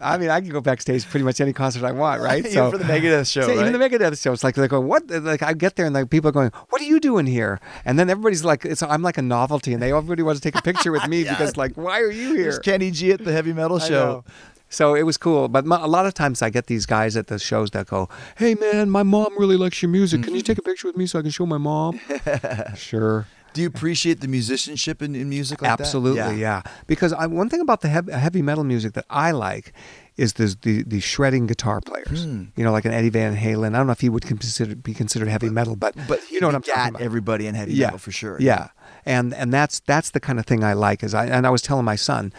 I 0.00 0.18
mean, 0.18 0.28
I 0.30 0.40
can 0.40 0.50
go 0.50 0.60
backstage 0.60 1.08
pretty 1.08 1.24
much 1.24 1.40
any 1.40 1.52
concert 1.52 1.84
I 1.84 1.92
want, 1.92 2.20
right? 2.20 2.44
even 2.46 2.70
for 2.70 2.78
the 2.78 2.84
Megadeth 2.84 3.30
show, 3.30 3.42
So 3.42 3.48
right? 3.48 3.58
Even 3.66 3.72
the 3.72 3.78
Megadeth 3.78 4.20
show, 4.20 4.32
it's 4.32 4.44
like 4.44 4.54
they're 4.56 4.68
going, 4.68 4.86
"What?" 4.88 5.08
Like 5.08 5.42
I 5.42 5.52
get 5.54 5.76
there 5.76 5.86
and 5.86 5.94
like 5.94 6.10
people 6.10 6.28
are 6.28 6.32
going, 6.32 6.50
"What 6.70 6.80
are 6.82 6.84
you 6.84 7.00
doing 7.00 7.26
here?" 7.26 7.60
And 7.84 7.98
then 7.98 8.10
everybody's 8.10 8.44
like, 8.44 8.64
"It's 8.64 8.82
I'm 8.82 9.02
like 9.02 9.18
a 9.18 9.22
novelty," 9.22 9.72
and 9.72 9.82
they 9.82 9.92
everybody 9.92 10.22
wants 10.22 10.40
to 10.40 10.50
take 10.50 10.58
a 10.58 10.62
picture 10.62 10.92
with 10.92 11.06
me 11.08 11.22
Yeah. 11.24 11.32
because 11.32 11.56
like, 11.56 11.76
"Why 11.76 12.00
are 12.00 12.10
you 12.10 12.34
here?" 12.34 12.42
There's 12.42 12.58
Kenny 12.58 12.90
G 12.90 13.12
at 13.12 13.24
the 13.24 13.32
heavy 13.32 13.52
metal 13.52 13.78
show. 13.78 14.24
So 14.72 14.94
it 14.94 15.02
was 15.02 15.16
cool, 15.18 15.48
but 15.48 15.66
mo- 15.66 15.84
a 15.84 15.88
lot 15.88 16.06
of 16.06 16.14
times 16.14 16.42
I 16.42 16.48
get 16.50 16.66
these 16.66 16.86
guys 16.86 17.16
at 17.16 17.26
the 17.26 17.38
shows 17.38 17.70
that 17.72 17.86
go, 17.88 18.08
"Hey 18.38 18.54
man, 18.54 18.88
my 18.88 19.02
mom 19.02 19.36
really 19.36 19.56
likes 19.56 19.82
your 19.82 19.90
music. 19.90 20.20
Mm-hmm. 20.20 20.24
Can 20.28 20.34
you 20.36 20.42
take 20.42 20.58
a 20.58 20.62
picture 20.62 20.86
with 20.86 20.96
me 20.96 21.06
so 21.06 21.18
I 21.18 21.22
can 21.22 21.30
show 21.32 21.44
my 21.44 21.58
mom?" 21.58 22.00
sure, 22.76 23.26
Do 23.52 23.60
you 23.62 23.66
appreciate 23.66 24.20
the 24.20 24.28
musicianship 24.28 25.02
in, 25.02 25.14
in 25.16 25.28
music 25.28 25.60
like 25.60 25.70
that? 25.76 25.80
absolutely, 25.80 26.40
yeah. 26.40 26.62
Because 26.86 27.12
I, 27.12 27.26
one 27.26 27.48
thing 27.48 27.60
about 27.60 27.80
the 27.80 27.88
heavy, 27.88 28.12
heavy 28.12 28.42
metal 28.42 28.62
music 28.64 28.92
that 28.94 29.06
I 29.10 29.32
like 29.32 29.72
is 30.16 30.34
the 30.34 30.56
the, 30.62 30.84
the 30.84 31.00
shredding 31.00 31.46
guitar 31.48 31.80
players. 31.80 32.24
Hmm. 32.24 32.44
You 32.56 32.62
know, 32.64 32.70
like 32.72 32.84
an 32.84 32.92
Eddie 32.92 33.10
Van 33.10 33.36
Halen. 33.36 33.74
I 33.74 33.78
don't 33.78 33.86
know 33.86 33.92
if 33.92 34.00
he 34.00 34.08
would 34.08 34.24
consider 34.24 34.76
be 34.76 34.94
considered 34.94 35.28
heavy 35.28 35.50
metal, 35.50 35.74
but 35.74 35.94
But 36.06 36.20
you 36.30 36.40
know 36.40 36.46
what 36.46 36.54
I'm 36.54 36.62
talking 36.62 36.94
about. 36.94 37.02
everybody 37.02 37.46
in 37.48 37.54
heavy 37.56 37.74
yeah, 37.74 37.86
metal 37.86 37.98
for 37.98 38.12
sure. 38.12 38.36
Yeah, 38.40 38.68
and 39.04 39.34
and 39.34 39.52
that's 39.52 39.80
that's 39.80 40.10
the 40.10 40.20
kind 40.20 40.38
of 40.38 40.46
thing 40.46 40.62
I 40.62 40.74
like. 40.74 41.02
Is 41.02 41.12
I 41.12 41.26
and 41.26 41.44
I 41.44 41.50
was 41.50 41.62
telling 41.62 41.84
my 41.84 41.96
son, 41.96 42.32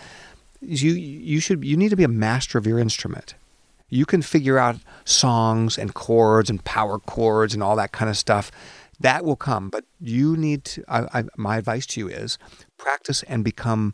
you 0.61 0.93
you 0.93 1.39
should 1.39 1.63
you 1.63 1.75
need 1.75 1.89
to 1.89 1.95
be 1.95 2.03
a 2.03 2.09
master 2.09 2.57
of 2.57 2.67
your 2.67 2.79
instrument. 2.79 3.35
You 3.89 4.05
can 4.05 4.21
figure 4.21 4.57
out 4.57 4.77
songs 5.03 5.77
and 5.77 5.93
chords 5.93 6.49
and 6.49 6.63
power 6.63 6.99
chords 6.99 7.53
and 7.53 7.61
all 7.61 7.75
that 7.75 7.91
kind 7.91 8.09
of 8.09 8.17
stuff. 8.17 8.51
That 8.99 9.25
will 9.25 9.35
come, 9.35 9.69
but 9.69 9.83
you 9.99 10.37
need 10.37 10.63
to. 10.65 10.83
I, 10.87 11.19
I, 11.19 11.23
my 11.35 11.57
advice 11.57 11.85
to 11.87 11.99
you 11.99 12.07
is 12.07 12.37
practice 12.77 13.23
and 13.23 13.43
become 13.43 13.93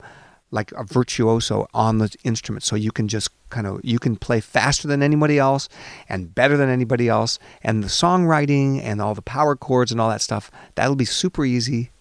like 0.51 0.72
a 0.74 0.84
virtuoso 0.84 1.68
on 1.74 1.97
the 1.97 2.13
instrument, 2.24 2.63
so 2.63 2.76
you 2.76 2.91
can 2.91 3.07
just 3.07 3.30
kind 3.49 3.65
of 3.65 3.80
you 3.84 3.99
can 3.99 4.18
play 4.18 4.41
faster 4.41 4.88
than 4.88 5.01
anybody 5.01 5.39
else 5.39 5.70
and 6.09 6.36
better 6.36 6.57
than 6.57 6.70
anybody 6.70 7.07
else. 7.07 7.39
And 7.63 7.84
the 7.84 7.88
songwriting 7.88 8.82
and 8.84 9.01
all 9.01 9.15
the 9.15 9.22
power 9.22 9.55
chords 9.55 9.91
and 9.91 10.01
all 10.01 10.09
that 10.09 10.22
stuff 10.22 10.51
that'll 10.76 10.95
be 10.95 11.05
super 11.05 11.45
easy 11.45 11.91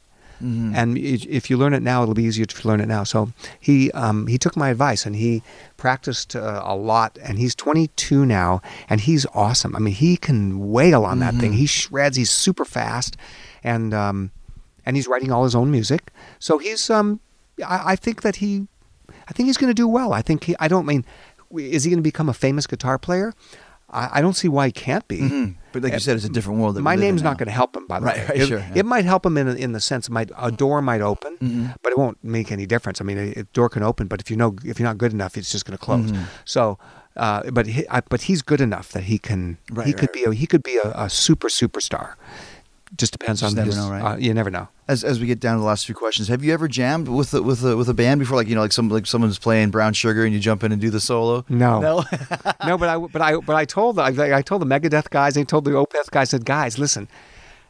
Mhm. 0.42 0.74
and 0.76 0.98
if 0.98 1.48
you 1.50 1.56
learn 1.56 1.72
it 1.74 1.82
now, 1.82 2.02
it'll 2.02 2.14
be 2.14 2.24
easier 2.24 2.44
to 2.46 2.68
learn 2.68 2.80
it 2.80 2.86
now. 2.88 3.04
So 3.04 3.32
he 3.58 3.90
um, 3.92 4.26
he 4.26 4.36
took 4.38 4.56
my 4.56 4.68
advice 4.70 5.06
and 5.06 5.16
he 5.16 5.42
practiced 5.76 6.36
uh, 6.36 6.62
a 6.64 6.74
lot. 6.76 7.18
And 7.22 7.38
he's 7.38 7.54
22 7.54 8.24
now, 8.26 8.60
and 8.88 9.00
he's 9.00 9.26
awesome. 9.34 9.74
I 9.76 9.78
mean, 9.78 9.94
he 9.94 10.16
can 10.16 10.70
wail 10.70 11.04
on 11.04 11.18
that 11.20 11.34
thing. 11.34 11.52
He 11.54 11.66
shreds. 11.66 12.16
He's 12.16 12.30
super 12.30 12.64
fast, 12.64 13.16
and 13.64 13.92
um, 13.94 14.30
and 14.84 14.96
he's 14.96 15.06
writing 15.08 15.32
all 15.32 15.44
his 15.44 15.54
own 15.54 15.70
music. 15.70 16.12
So 16.38 16.58
he's 16.58 16.90
um, 16.90 17.20
I, 17.66 17.92
I 17.92 17.96
think 17.96 18.22
that 18.22 18.36
he, 18.36 18.66
I 19.28 19.32
think 19.32 19.46
he's 19.48 19.56
going 19.56 19.70
to 19.70 19.74
do 19.74 19.88
well. 19.88 20.12
I 20.12 20.22
think 20.22 20.44
he. 20.44 20.54
I 20.60 20.68
don't 20.68 20.86
mean, 20.86 21.04
is 21.56 21.84
he 21.84 21.90
going 21.90 21.98
to 21.98 22.02
become 22.02 22.28
a 22.28 22.34
famous 22.34 22.66
guitar 22.66 22.98
player? 22.98 23.32
I, 23.90 24.18
I 24.18 24.20
don't 24.20 24.34
see 24.36 24.48
why 24.48 24.66
he 24.66 24.72
can't 24.72 25.06
be. 25.08 25.18
Mhm. 25.18 25.54
But 25.80 25.84
like 25.84 25.92
you 25.94 26.00
said, 26.00 26.16
it's 26.16 26.24
a 26.24 26.28
different 26.28 26.60
world. 26.60 26.76
My 26.78 26.92
we 26.92 26.96
live 26.96 27.02
in 27.02 27.08
name's 27.08 27.22
not 27.22 27.38
going 27.38 27.46
to 27.46 27.52
help 27.52 27.76
him, 27.76 27.86
by 27.86 28.00
the 28.00 28.06
Right, 28.06 28.16
way. 28.18 28.26
right, 28.26 28.36
it, 28.42 28.46
sure, 28.46 28.58
yeah. 28.58 28.72
it 28.80 28.86
might 28.86 29.04
help 29.04 29.24
him 29.26 29.36
in 29.36 29.46
in 29.56 29.72
the 29.72 29.80
sense 29.80 30.08
might 30.10 30.30
a 30.36 30.50
door 30.50 30.80
might 30.82 31.00
open, 31.12 31.36
Mhm. 31.38 31.74
but 31.82 31.92
it 31.92 31.98
won't 31.98 32.18
make 32.22 32.50
any 32.50 32.66
difference. 32.66 33.00
I 33.00 33.04
mean, 33.04 33.18
a, 33.18 33.40
a 33.40 33.44
door 33.52 33.68
can 33.68 33.82
open, 33.82 34.06
but 34.08 34.20
if 34.20 34.30
you 34.30 34.36
know 34.36 34.56
if 34.64 34.78
you're 34.78 34.88
not 34.88 34.98
good 34.98 35.12
enough, 35.12 35.36
it's 35.36 35.50
just 35.52 35.64
going 35.66 35.78
to 35.78 35.84
close. 35.84 36.10
Mhm. 36.10 36.24
So, 36.44 36.78
uh, 37.16 37.50
but 37.50 37.66
he, 37.66 37.86
I, 37.88 38.00
but 38.12 38.22
he's 38.22 38.42
good 38.42 38.60
enough 38.60 38.92
that 38.92 39.04
he 39.04 39.18
can 39.18 39.58
Right, 39.70 39.86
he 39.86 39.92
right, 39.92 40.00
could 40.00 40.12
be 40.12 40.24
a, 40.24 40.32
he 40.32 40.46
could 40.46 40.62
be 40.62 40.76
a, 40.76 40.92
a 41.06 41.08
super 41.10 41.48
superstar. 41.48 42.14
Just 42.96 43.12
depends 43.12 43.40
Just 43.40 43.52
on 43.52 43.56
never 43.56 43.66
his- 43.66 43.76
know, 43.76 43.90
right? 43.90 44.02
uh, 44.14 44.16
you 44.16 44.32
never 44.34 44.50
know. 44.50 44.68
As, 44.88 45.02
as 45.02 45.18
we 45.18 45.26
get 45.26 45.40
down 45.40 45.56
to 45.56 45.60
the 45.60 45.66
last 45.66 45.84
few 45.84 45.94
questions, 45.96 46.28
have 46.28 46.44
you 46.44 46.52
ever 46.54 46.68
jammed 46.68 47.08
with 47.08 47.34
a, 47.34 47.42
with 47.42 47.64
a, 47.64 47.76
with 47.76 47.88
a 47.88 47.94
band 47.94 48.20
before? 48.20 48.36
Like 48.36 48.46
you 48.48 48.54
know, 48.54 48.60
like 48.60 48.72
some 48.72 48.88
like 48.88 49.06
someone's 49.06 49.38
playing 49.38 49.70
Brown 49.70 49.92
Sugar 49.94 50.24
and 50.24 50.32
you 50.32 50.38
jump 50.38 50.62
in 50.62 50.70
and 50.70 50.80
do 50.80 50.90
the 50.90 51.00
solo. 51.00 51.44
No. 51.48 51.80
no. 51.80 52.04
no, 52.66 52.78
but 52.78 52.88
I 52.88 52.96
but 52.98 53.20
I 53.22 53.36
but 53.36 53.56
I 53.56 53.64
told 53.64 53.96
the, 53.96 54.02
I, 54.02 54.38
I 54.38 54.42
told 54.42 54.62
the 54.62 54.66
Megadeth 54.66 55.10
guys, 55.10 55.36
I 55.36 55.42
told 55.42 55.64
the 55.64 55.72
Opeth 55.72 56.10
guys, 56.10 56.28
I 56.28 56.30
said, 56.38 56.44
guys, 56.44 56.78
listen, 56.78 57.08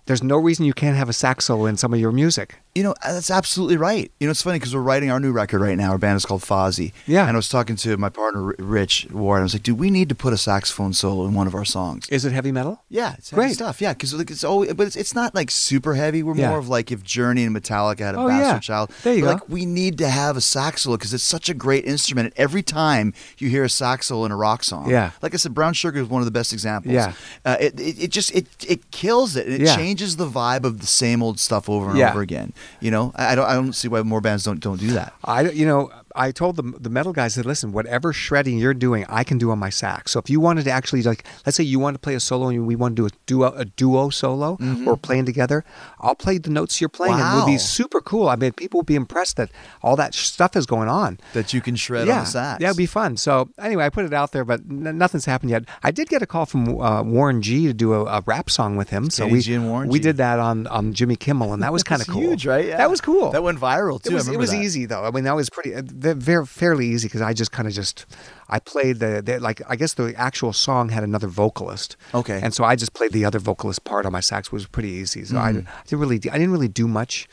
there's 0.07 0.23
no 0.23 0.39
reason 0.39 0.65
you 0.65 0.73
can't 0.73 0.97
have 0.97 1.09
a 1.09 1.13
sax 1.13 1.45
solo 1.47 1.67
in 1.67 1.77
some 1.77 1.93
of 1.93 2.01
your 2.01 2.13
music. 2.13 2.57
You 2.75 2.83
know, 2.83 2.95
that's 3.03 3.31
absolutely 3.31 3.77
right. 3.79 4.13
You 4.21 4.27
know, 4.27 4.31
it's 4.33 4.43
funny 4.43 4.59
because 4.59 4.75
we're 4.75 4.83
writing 4.83 5.11
our 5.11 5.19
new 5.19 5.33
record 5.33 5.61
right 5.63 5.77
now. 5.79 5.93
Our 5.93 5.99
band 5.99 6.17
is 6.19 6.27
called 6.27 6.43
Fozzy. 6.43 6.93
Yeah. 7.07 7.23
And 7.27 7.31
I 7.33 7.37
was 7.37 7.49
talking 7.49 7.75
to 7.77 7.97
my 7.97 8.11
partner, 8.11 8.55
Rich 8.59 9.09
Ward. 9.11 9.41
I 9.41 9.43
was 9.45 9.55
like, 9.55 9.63
dude, 9.63 9.79
we 9.79 9.91
need 9.91 10.11
to 10.11 10.15
put 10.15 10.33
a 10.35 10.37
saxophone 10.37 10.93
solo 10.93 11.25
in 11.27 11.33
one 11.33 11.47
of 11.47 11.55
our 11.55 11.65
songs. 11.65 12.07
Is 12.11 12.25
it 12.27 12.33
heavy 12.33 12.53
metal? 12.53 12.83
Yeah, 12.91 13.15
it's 13.17 13.31
heavy 13.31 13.41
Great. 13.43 13.55
stuff. 13.55 13.81
Yeah, 13.81 13.95
because 13.95 14.13
like, 14.13 14.31
it's 14.31 14.45
always, 14.45 14.75
but 14.75 14.87
it's, 14.87 14.95
it's 14.97 15.15
not 15.15 15.35
like 15.35 15.51
super 15.51 15.95
heavy. 15.95 16.23
We're 16.23 16.37
Yeah. 16.37 16.51
more 16.51 16.59
of 16.59 16.69
like 16.69 16.93
if 16.93 17.03
Journey 17.03 17.45
and 17.45 17.57
Metallica 17.57 18.01
had 18.01 18.15
a 18.15 18.19
Oh, 18.21 18.29
Bastard 18.29 18.47
yeah. 18.55 18.59
Child. 18.61 18.91
There 19.03 19.15
you 19.15 19.23
go. 19.23 19.27
Like 19.29 19.49
we 19.49 19.65
need 19.65 19.97
to 19.99 20.09
have 20.11 20.37
a 20.37 20.43
sax 20.43 20.83
solo 20.83 20.99
because 20.99 21.15
it's 21.15 21.25
such 21.25 21.49
a 21.49 21.55
great 21.55 21.87
instrument. 21.87 22.27
And 22.27 22.35
every 22.39 22.63
time 22.63 23.15
you 23.39 23.49
hear 23.49 23.65
a 23.65 23.71
sax 23.71 24.09
solo 24.09 24.27
in 24.27 24.33
a 24.33 24.37
rock 24.37 24.63
song, 24.63 24.91
Yeah. 24.91 25.13
like 25.23 25.33
I 25.33 25.39
said, 25.39 25.55
Brown 25.55 25.73
Sugar 25.73 26.01
is 26.01 26.09
one 26.09 26.21
of 26.21 26.27
the 26.27 26.31
best 26.31 26.53
examples. 26.53 26.93
Yeah. 26.95 27.15
uh, 27.47 27.57
it, 27.59 27.81
it 27.81 28.03
it 28.05 28.11
just 28.11 28.35
it 28.35 28.47
it 28.69 28.91
kills 28.91 29.35
it. 29.35 29.49
It 29.49 29.63
Yeah. 29.63 29.75
changes 29.75 29.96
the 30.19 30.29
vibe 30.29 30.65
of 30.65 30.81
the 30.81 30.87
same 30.87 31.23
old 31.23 31.39
stuff 31.41 31.69
over 31.69 31.89
and 31.91 31.99
Yeah. 31.99 32.11
over 32.11 32.21
again. 32.21 32.53
You 32.81 32.91
know, 32.91 33.13
I, 33.17 33.33
I 33.33 33.35
don't 33.35 33.47
I 33.47 33.55
don't 33.55 33.73
see 33.73 33.89
why 33.89 34.03
more 34.03 34.21
bands 34.21 34.45
don't 34.45 34.61
don't 34.61 34.79
do 34.81 34.93
that. 34.93 35.13
I, 35.25 35.51
you 35.51 35.67
know, 35.67 35.91
I 36.17 36.33
told 36.33 36.57
the 36.57 36.63
the 36.81 36.91
metal 36.91 37.13
guys 37.13 37.35
that 37.37 37.47
listen, 37.47 37.73
whatever 37.73 38.13
shredding 38.13 38.59
you're 38.59 38.75
doing, 38.75 39.05
I 39.09 39.23
can 39.25 39.39
do 39.39 39.51
on 39.51 39.59
my 39.59 39.71
sax. 39.71 40.13
So 40.13 40.19
if 40.19 40.29
you 40.31 40.41
wanted 40.41 40.65
to 40.65 40.71
actually 40.71 41.03
like, 41.03 41.25
let's 41.45 41.57
say 41.57 41.65
you 41.65 41.79
want 41.79 41.95
to 41.95 41.99
play 42.01 42.15
a 42.15 42.21
solo 42.21 42.49
and 42.49 42.67
we 42.67 42.77
want 42.77 42.97
to 42.97 43.03
do 43.03 43.07
a 43.07 43.11
duo 43.27 43.53
a 43.53 43.65
duo 43.65 44.11
solo 44.11 44.59
or 44.87 44.97
playing 44.97 45.27
together, 45.27 45.65
I'll 46.01 46.15
play 46.15 46.39
the 46.39 46.51
notes 46.51 46.81
you're 46.81 46.89
playing. 46.89 47.15
and 47.15 47.23
it 47.23 47.41
would 47.41 47.47
be 47.47 47.59
super 47.59 48.01
cool. 48.01 48.29
I 48.29 48.37
mean, 48.37 48.53
people 48.53 48.79
would 48.79 48.87
be 48.87 48.95
impressed 48.97 49.37
that 49.37 49.51
all 49.83 49.97
that 49.97 50.15
stuff 50.15 50.57
is 50.57 50.67
going 50.67 50.89
on. 50.89 51.19
That 51.35 51.53
you 51.53 51.61
can 51.61 51.77
shred 51.77 52.07
yeah, 52.07 52.19
on 52.19 52.25
the 52.25 52.31
sax. 52.31 52.61
yeah, 52.61 52.69
it'd 52.69 52.77
be 52.77 52.87
fun. 52.87 53.17
So 53.17 53.49
anyway, 53.59 53.85
I 53.85 53.91
put 53.91 54.05
it 54.05 54.13
out 54.13 54.33
there, 54.33 54.45
but 54.45 54.61
n- 54.71 54.97
nothing's 54.99 55.25
happened 55.27 55.51
yet. 55.51 55.65
I 55.83 55.91
did 55.91 56.09
get 56.09 56.23
a 56.23 56.27
call 56.27 56.47
from 56.47 56.81
uh, 56.81 57.03
Warren 57.03 57.43
G 57.43 57.67
to 57.67 57.75
do 57.75 57.93
a, 57.93 58.05
a 58.05 58.23
rap 58.27 58.51
song 58.51 58.77
with 58.77 58.91
him. 58.91 59.11
So 59.11 59.27
Kenny 59.29 59.43
we 59.47 59.55
and 59.55 59.69
Warren 59.69 59.89
we 59.89 59.99
G. 59.99 60.03
did 60.05 60.17
that 60.17 60.39
on 60.39 60.67
on 60.69 60.93
Jimmy 60.93 61.17
Kimmel, 61.17 61.53
and 61.53 61.63
that 61.63 61.73
was 61.73 61.83
kind 61.91 62.01
of 62.01 62.09
cool. 62.09 62.23
huge, 62.23 62.47
right? 62.47 62.65
Yeah. 62.67 62.79
That 62.79 62.91
was 62.91 63.01
cool. 63.01 63.31
That 63.31 63.43
went 63.43 63.59
viral 63.59 64.03
too. 64.03 64.11
It 64.13 64.15
was, 64.15 64.29
it 64.29 64.39
was 64.39 64.55
easy 64.55 64.87
though. 64.87 65.05
I 65.05 65.11
mean, 65.11 65.25
that 65.25 65.37
was 65.37 65.51
pretty 65.51 65.75
uh, 65.75 65.83
very 66.15 66.47
fairly 66.47 66.87
easy 66.87 67.09
because 67.09 67.21
I 67.23 67.33
just 67.33 67.53
kind 67.53 67.67
of 67.69 67.75
just 67.75 68.07
I 68.49 68.59
played 68.61 68.99
the, 69.01 69.23
the 69.25 69.41
like 69.41 69.61
I 69.69 69.77
guess 69.77 69.95
the 69.95 70.15
actual 70.17 70.53
song 70.53 70.89
had 70.91 71.03
another 71.05 71.27
vocalist. 71.27 71.97
Okay. 72.15 72.41
And 72.43 72.55
so 72.55 72.65
I 72.65 72.77
just 72.77 72.93
played 72.95 73.13
the 73.13 73.25
other 73.25 73.39
vocalist 73.39 73.85
part 73.85 74.07
on 74.07 74.13
my 74.13 74.21
sax. 74.21 74.49
It 74.49 74.53
was 74.53 74.67
pretty 74.67 74.91
easy. 74.91 75.25
So 75.25 75.37
I, 75.39 75.53
Mm-hmm. 75.53 75.69
I 75.69 75.83
didn't 75.87 76.01
really 76.01 76.17
I 76.17 76.39
didn't 76.39 76.53
really 76.53 76.69
do 76.69 76.87
much, 76.89 77.29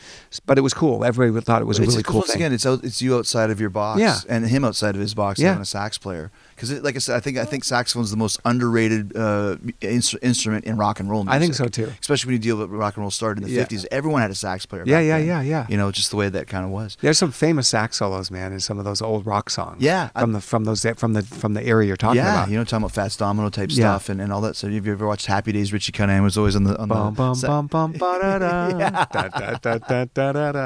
but 0.45 0.57
it 0.57 0.61
was 0.61 0.73
cool. 0.73 1.03
Everybody 1.05 1.43
thought 1.45 1.61
it 1.61 1.65
was 1.65 1.79
a 1.79 1.83
really 1.83 2.03
cool 2.03 2.19
once 2.21 2.27
thing. 2.31 2.37
again, 2.41 2.53
it's 2.53 2.65
it's 2.65 3.01
you 3.01 3.15
outside 3.17 3.49
of 3.49 3.59
your 3.59 3.69
box, 3.69 3.99
Yeah. 3.99 4.17
and 4.29 4.47
him 4.47 4.63
outside 4.65 4.95
of 4.95 5.01
his 5.01 5.13
box 5.13 5.39
Yeah. 5.39 5.49
having 5.49 5.61
a 5.61 5.65
sax 5.65 5.97
player 5.97 6.31
because 6.55 6.71
like 6.81 6.95
I 6.95 6.99
said, 6.99 7.15
I 7.15 7.19
think 7.19 7.37
I 7.37 7.45
think 7.45 7.63
saxophone's 7.63 8.11
the 8.11 8.17
most 8.17 8.39
underrated 8.45 9.15
uh, 9.15 9.57
instrument 9.81 10.65
in 10.65 10.77
rock 10.77 10.99
and 10.99 11.09
roll. 11.09 11.23
Music. 11.23 11.35
I 11.35 11.39
think 11.39 11.53
so 11.55 11.67
too, 11.67 11.91
especially 11.99 12.29
when 12.29 12.33
you 12.33 12.39
deal 12.39 12.57
with 12.57 12.69
rock 12.69 12.95
and 12.95 13.01
roll 13.01 13.11
started 13.11 13.43
in 13.43 13.49
the 13.49 13.55
fifties. 13.55 13.83
Yeah. 13.83 13.97
Everyone 13.97 14.21
had 14.21 14.31
a 14.31 14.35
sax 14.35 14.65
player. 14.65 14.83
Yeah, 14.85 14.99
yeah, 14.99 15.17
then. 15.17 15.27
yeah, 15.27 15.41
yeah. 15.41 15.65
You 15.69 15.77
know, 15.77 15.91
just 15.91 16.11
the 16.11 16.17
way 16.17 16.29
that 16.29 16.47
kind 16.47 16.65
of 16.65 16.71
was. 16.71 16.97
There's 17.01 17.17
some 17.17 17.31
famous 17.31 17.67
sax 17.67 17.97
solos, 17.97 18.31
man, 18.31 18.53
in 18.53 18.59
some 18.59 18.79
of 18.79 18.85
those 18.85 19.01
old 19.01 19.25
rock 19.25 19.49
songs. 19.49 19.81
Yeah, 19.81 20.07
from 20.09 20.31
I, 20.31 20.33
the 20.33 20.41
from 20.41 20.63
those 20.63 20.85
from 20.95 21.13
the 21.13 21.23
from 21.23 21.53
the 21.53 21.63
area 21.63 21.87
you're 21.87 21.97
talking 21.97 22.17
yeah, 22.17 22.33
about. 22.33 22.49
you 22.49 22.57
know, 22.57 22.63
talking 22.63 22.83
about 22.83 22.93
Fats 22.93 23.17
Domino 23.17 23.49
type 23.49 23.69
yeah. 23.71 23.75
stuff 23.75 24.09
and, 24.09 24.21
and 24.21 24.31
all 24.31 24.41
that. 24.41 24.55
So 24.55 24.69
have 24.69 24.85
you 24.85 24.93
ever 24.93 25.07
watched 25.07 25.25
Happy 25.25 25.51
Days? 25.51 25.73
Richie 25.73 25.91
Cunningham 25.91 26.23
was 26.23 26.37
always 26.37 26.55
on 26.55 26.63
the 26.63 26.79
on 26.79 26.87
bum, 26.87 27.13
the 27.13 27.17
bum, 27.17 27.35
sa- 27.35 27.47
bum, 27.47 27.67
bum, 27.67 27.95
yeah. 27.99 29.05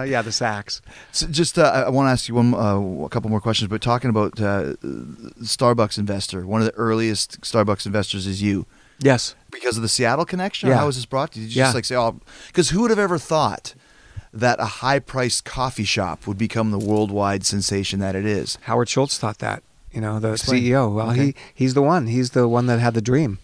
Yeah 0.04 0.22
the 0.28 0.32
sax. 0.32 0.82
So 1.12 1.28
just 1.28 1.58
uh, 1.58 1.84
I 1.88 1.90
want 1.90 2.08
to 2.08 2.12
ask 2.12 2.28
you 2.28 2.36
one 2.36 2.54
uh, 2.54 3.06
a 3.06 3.10
couple 3.10 3.30
more 3.30 3.42
questions, 3.42 3.70
but 3.70 3.82
talking 3.82 4.10
about 4.10 4.40
uh, 4.40 4.76
Star 5.42 5.74
Starbucks 5.78 5.98
investor, 5.98 6.46
one 6.46 6.62
of 6.62 6.66
the 6.68 6.74
earliest 6.74 7.42
Starbucks 7.42 7.86
investors 7.86 8.26
is 8.28 8.42
you. 8.42 8.66
Yes. 9.00 9.36
because 9.52 9.78
of 9.78 9.84
the 9.84 9.90
Seattle 9.90 10.26
connection? 10.26 10.70
Yeah. 10.70 10.78
how 10.78 10.88
was 10.88 10.96
this 10.96 11.06
brought 11.06 11.32
to 11.34 11.40
you? 11.40 11.46
Did 11.46 11.56
you 11.56 11.60
Yeah. 11.60 11.66
just 11.66 11.76
like 11.76 11.86
say, 11.86 11.96
oh, 11.96 12.20
because 12.48 12.70
who 12.70 12.82
would 12.82 12.90
have 12.90 12.98
ever 13.00 13.20
thought 13.20 13.76
that 14.34 14.60
a 14.60 14.66
high 14.66 14.98
priced 15.00 15.46
coffee 15.46 15.84
shop 15.84 16.26
would 16.26 16.38
become 16.38 16.72
the 16.72 16.80
worldwide 16.80 17.46
sensation 17.46 18.00
that 18.00 18.16
it 18.16 18.26
is? 18.26 18.58
Howard 18.64 18.90
Schultz 18.90 19.18
thought 19.20 19.38
that. 19.40 19.62
You 19.92 20.02
know, 20.02 20.20
the 20.20 20.34
Explain. 20.34 20.64
CEO. 20.64 20.94
Well, 20.94 21.12
Okay. 21.12 21.26
he 21.28 21.36
he's 21.56 21.74
the 21.74 21.82
one. 21.82 22.08
He's 22.08 22.32
the 22.32 22.48
one 22.48 22.66
that 22.68 22.80
had 22.80 22.94
the 22.94 23.02
dream. 23.02 23.40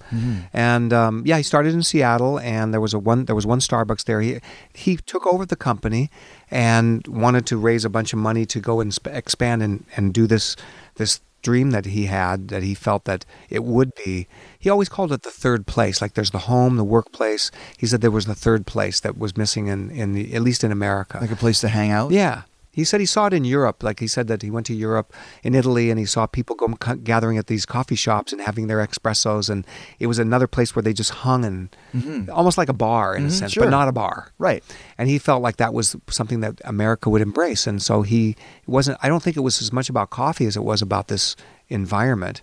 And 0.53 0.91
um, 0.91 1.23
yeah, 1.25 1.37
he 1.37 1.43
started 1.43 1.73
in 1.73 1.81
Seattle, 1.83 2.37
and 2.39 2.73
there 2.73 2.81
was 2.81 2.93
a 2.93 2.99
one 2.99 3.25
there 3.25 3.35
was 3.35 3.45
one 3.45 3.59
Starbucks 3.59 4.03
there. 4.05 4.21
He 4.21 4.39
he 4.73 4.97
took 4.97 5.25
over 5.25 5.45
the 5.45 5.55
company 5.55 6.11
and 6.51 7.07
wanted 7.07 7.45
to 7.47 7.57
raise 7.57 7.85
a 7.85 7.89
bunch 7.89 8.11
of 8.13 8.19
money 8.19 8.45
to 8.47 8.59
go 8.59 8.81
and 8.81 8.93
sp- 8.93 9.07
expand 9.13 9.63
and, 9.63 9.85
and 9.95 10.13
do 10.13 10.27
this 10.27 10.55
this 10.95 11.21
dream 11.43 11.71
that 11.71 11.85
he 11.85 12.05
had 12.07 12.47
that 12.47 12.63
he 12.63 12.73
felt 12.73 13.05
that 13.05 13.25
it 13.49 13.63
would 13.63 13.91
be. 14.03 14.27
He 14.57 14.69
always 14.69 14.89
called 14.89 15.11
it 15.11 15.21
the 15.21 15.29
third 15.29 15.67
place. 15.67 16.01
Like 16.01 16.15
there's 16.15 16.31
the 16.31 16.39
home, 16.39 16.77
the 16.77 16.83
workplace. 16.83 17.51
He 17.77 17.85
said 17.85 18.01
there 18.01 18.09
was 18.09 18.25
the 18.25 18.33
third 18.33 18.65
place 18.65 18.99
that 19.01 19.17
was 19.17 19.37
missing 19.37 19.67
in 19.67 19.91
in 19.91 20.13
the 20.13 20.33
at 20.33 20.41
least 20.41 20.63
in 20.63 20.71
America. 20.71 21.19
Like 21.21 21.31
a 21.31 21.35
place 21.35 21.61
to 21.61 21.67
hang 21.67 21.91
out? 21.91 22.11
Yeah. 22.11 22.43
He 22.73 22.83
said 22.83 22.99
he 22.99 23.05
saw 23.05 23.27
it 23.27 23.33
in 23.33 23.45
Europe. 23.45 23.83
Like 23.83 23.99
he 23.99 24.07
said 24.07 24.27
that 24.27 24.41
he 24.41 24.49
went 24.49 24.65
to 24.65 24.73
Europe, 24.73 25.13
in 25.43 25.53
Italy, 25.53 25.91
and 25.91 25.99
he 25.99 26.05
saw 26.05 26.25
people 26.25 26.55
go, 26.55 26.67
gathering 27.03 27.37
at 27.37 27.45
these 27.47 27.65
coffee 27.67 27.95
shops 27.95 28.33
and 28.33 28.41
having 28.41 28.65
their 28.67 28.79
espressos. 28.85 29.47
And 29.49 29.65
it 29.99 30.07
was 30.07 30.17
another 30.17 30.47
place 30.47 30.75
where 30.75 30.81
they 30.81 30.91
just 30.93 31.11
hung 31.23 31.45
and 31.45 32.29
almost 32.31 32.57
like 32.57 32.69
a 32.69 32.73
bar 32.73 33.15
in 33.15 33.25
a 33.25 33.27
Mhm, 33.27 33.31
sense, 33.31 33.51
sure. 33.53 33.63
but 33.65 33.69
not 33.69 33.87
a 33.87 33.91
bar. 33.91 34.31
Right. 34.39 34.63
And 34.97 35.07
he 35.07 35.19
felt 35.19 35.43
like 35.43 35.57
that 35.57 35.71
was 35.73 35.95
something 36.09 36.39
that 36.41 36.59
America 36.65 37.09
would 37.11 37.21
embrace. 37.21 37.67
And 37.67 37.79
so 37.81 38.01
he 38.01 38.31
it 38.31 38.69
wasn't, 38.69 38.97
I 39.03 39.07
don't 39.07 39.21
think 39.21 39.37
it 39.37 39.41
was 39.41 39.61
as 39.61 39.71
much 39.71 39.87
about 39.89 40.09
coffee 40.09 40.47
as 40.47 40.57
it 40.57 40.63
was 40.63 40.81
about 40.81 41.09
this 41.09 41.35
environment. 41.69 42.41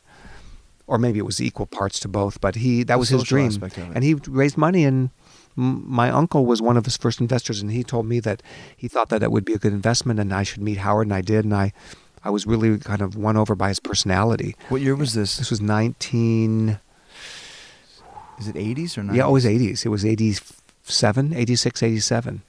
Or 0.86 0.98
maybe 0.98 1.18
it 1.18 1.26
was 1.26 1.40
equal 1.40 1.66
parts 1.66 2.00
to 2.00 2.08
both, 2.08 2.40
but 2.40 2.54
he 2.56 2.82
that 2.84 2.94
The 2.94 2.98
was 2.98 3.08
his 3.10 3.22
dream, 3.22 3.46
aspect 3.46 3.78
of 3.78 3.90
it. 3.90 3.92
and 3.94 4.02
he 4.04 4.14
raised 4.14 4.56
money. 4.56 4.84
And 4.84 5.10
my 5.60 6.10
uncle 6.10 6.46
was 6.46 6.60
one 6.62 6.76
of 6.76 6.84
his 6.84 6.96
first 6.96 7.20
investors, 7.20 7.60
and 7.60 7.70
he 7.70 7.84
told 7.84 8.06
me 8.06 8.18
that 8.20 8.42
he 8.76 8.88
thought 8.88 9.08
that 9.10 9.22
it 9.22 9.30
would 9.30 9.44
be 9.44 9.52
a 9.54 9.58
good 9.58 9.72
investment, 9.72 10.18
and 10.18 10.32
I 10.32 10.42
should 10.42 10.62
meet 10.62 10.78
Howard, 10.78 11.06
and 11.06 11.14
I 11.14 11.20
did, 11.20 11.44
and 11.44 11.54
I, 11.54 11.72
I 12.24 12.30
was 12.30 12.46
really 12.46 12.78
kind 12.78 13.02
of 13.02 13.16
won 13.16 13.36
over 13.36 13.54
by 13.54 13.68
his 13.68 13.80
personality. 13.80 14.56
What 14.68 14.80
year 14.80 14.96
was 14.96 15.14
this? 15.14 15.36
This 15.36 15.50
was 15.50 15.60
nineteen, 15.60 16.78
Is 18.38 18.48
it 18.48 18.56
80s 18.56 18.96
or 18.98 19.02
90s? 19.02 19.14
yeah, 19.16 19.26
it 19.28 19.30
was 19.32 19.44
eighties. 19.46 19.84
It 19.84 19.90
was 19.90 20.04
87, 20.04 21.32
86, 21.34 21.82
87, 21.82 22.42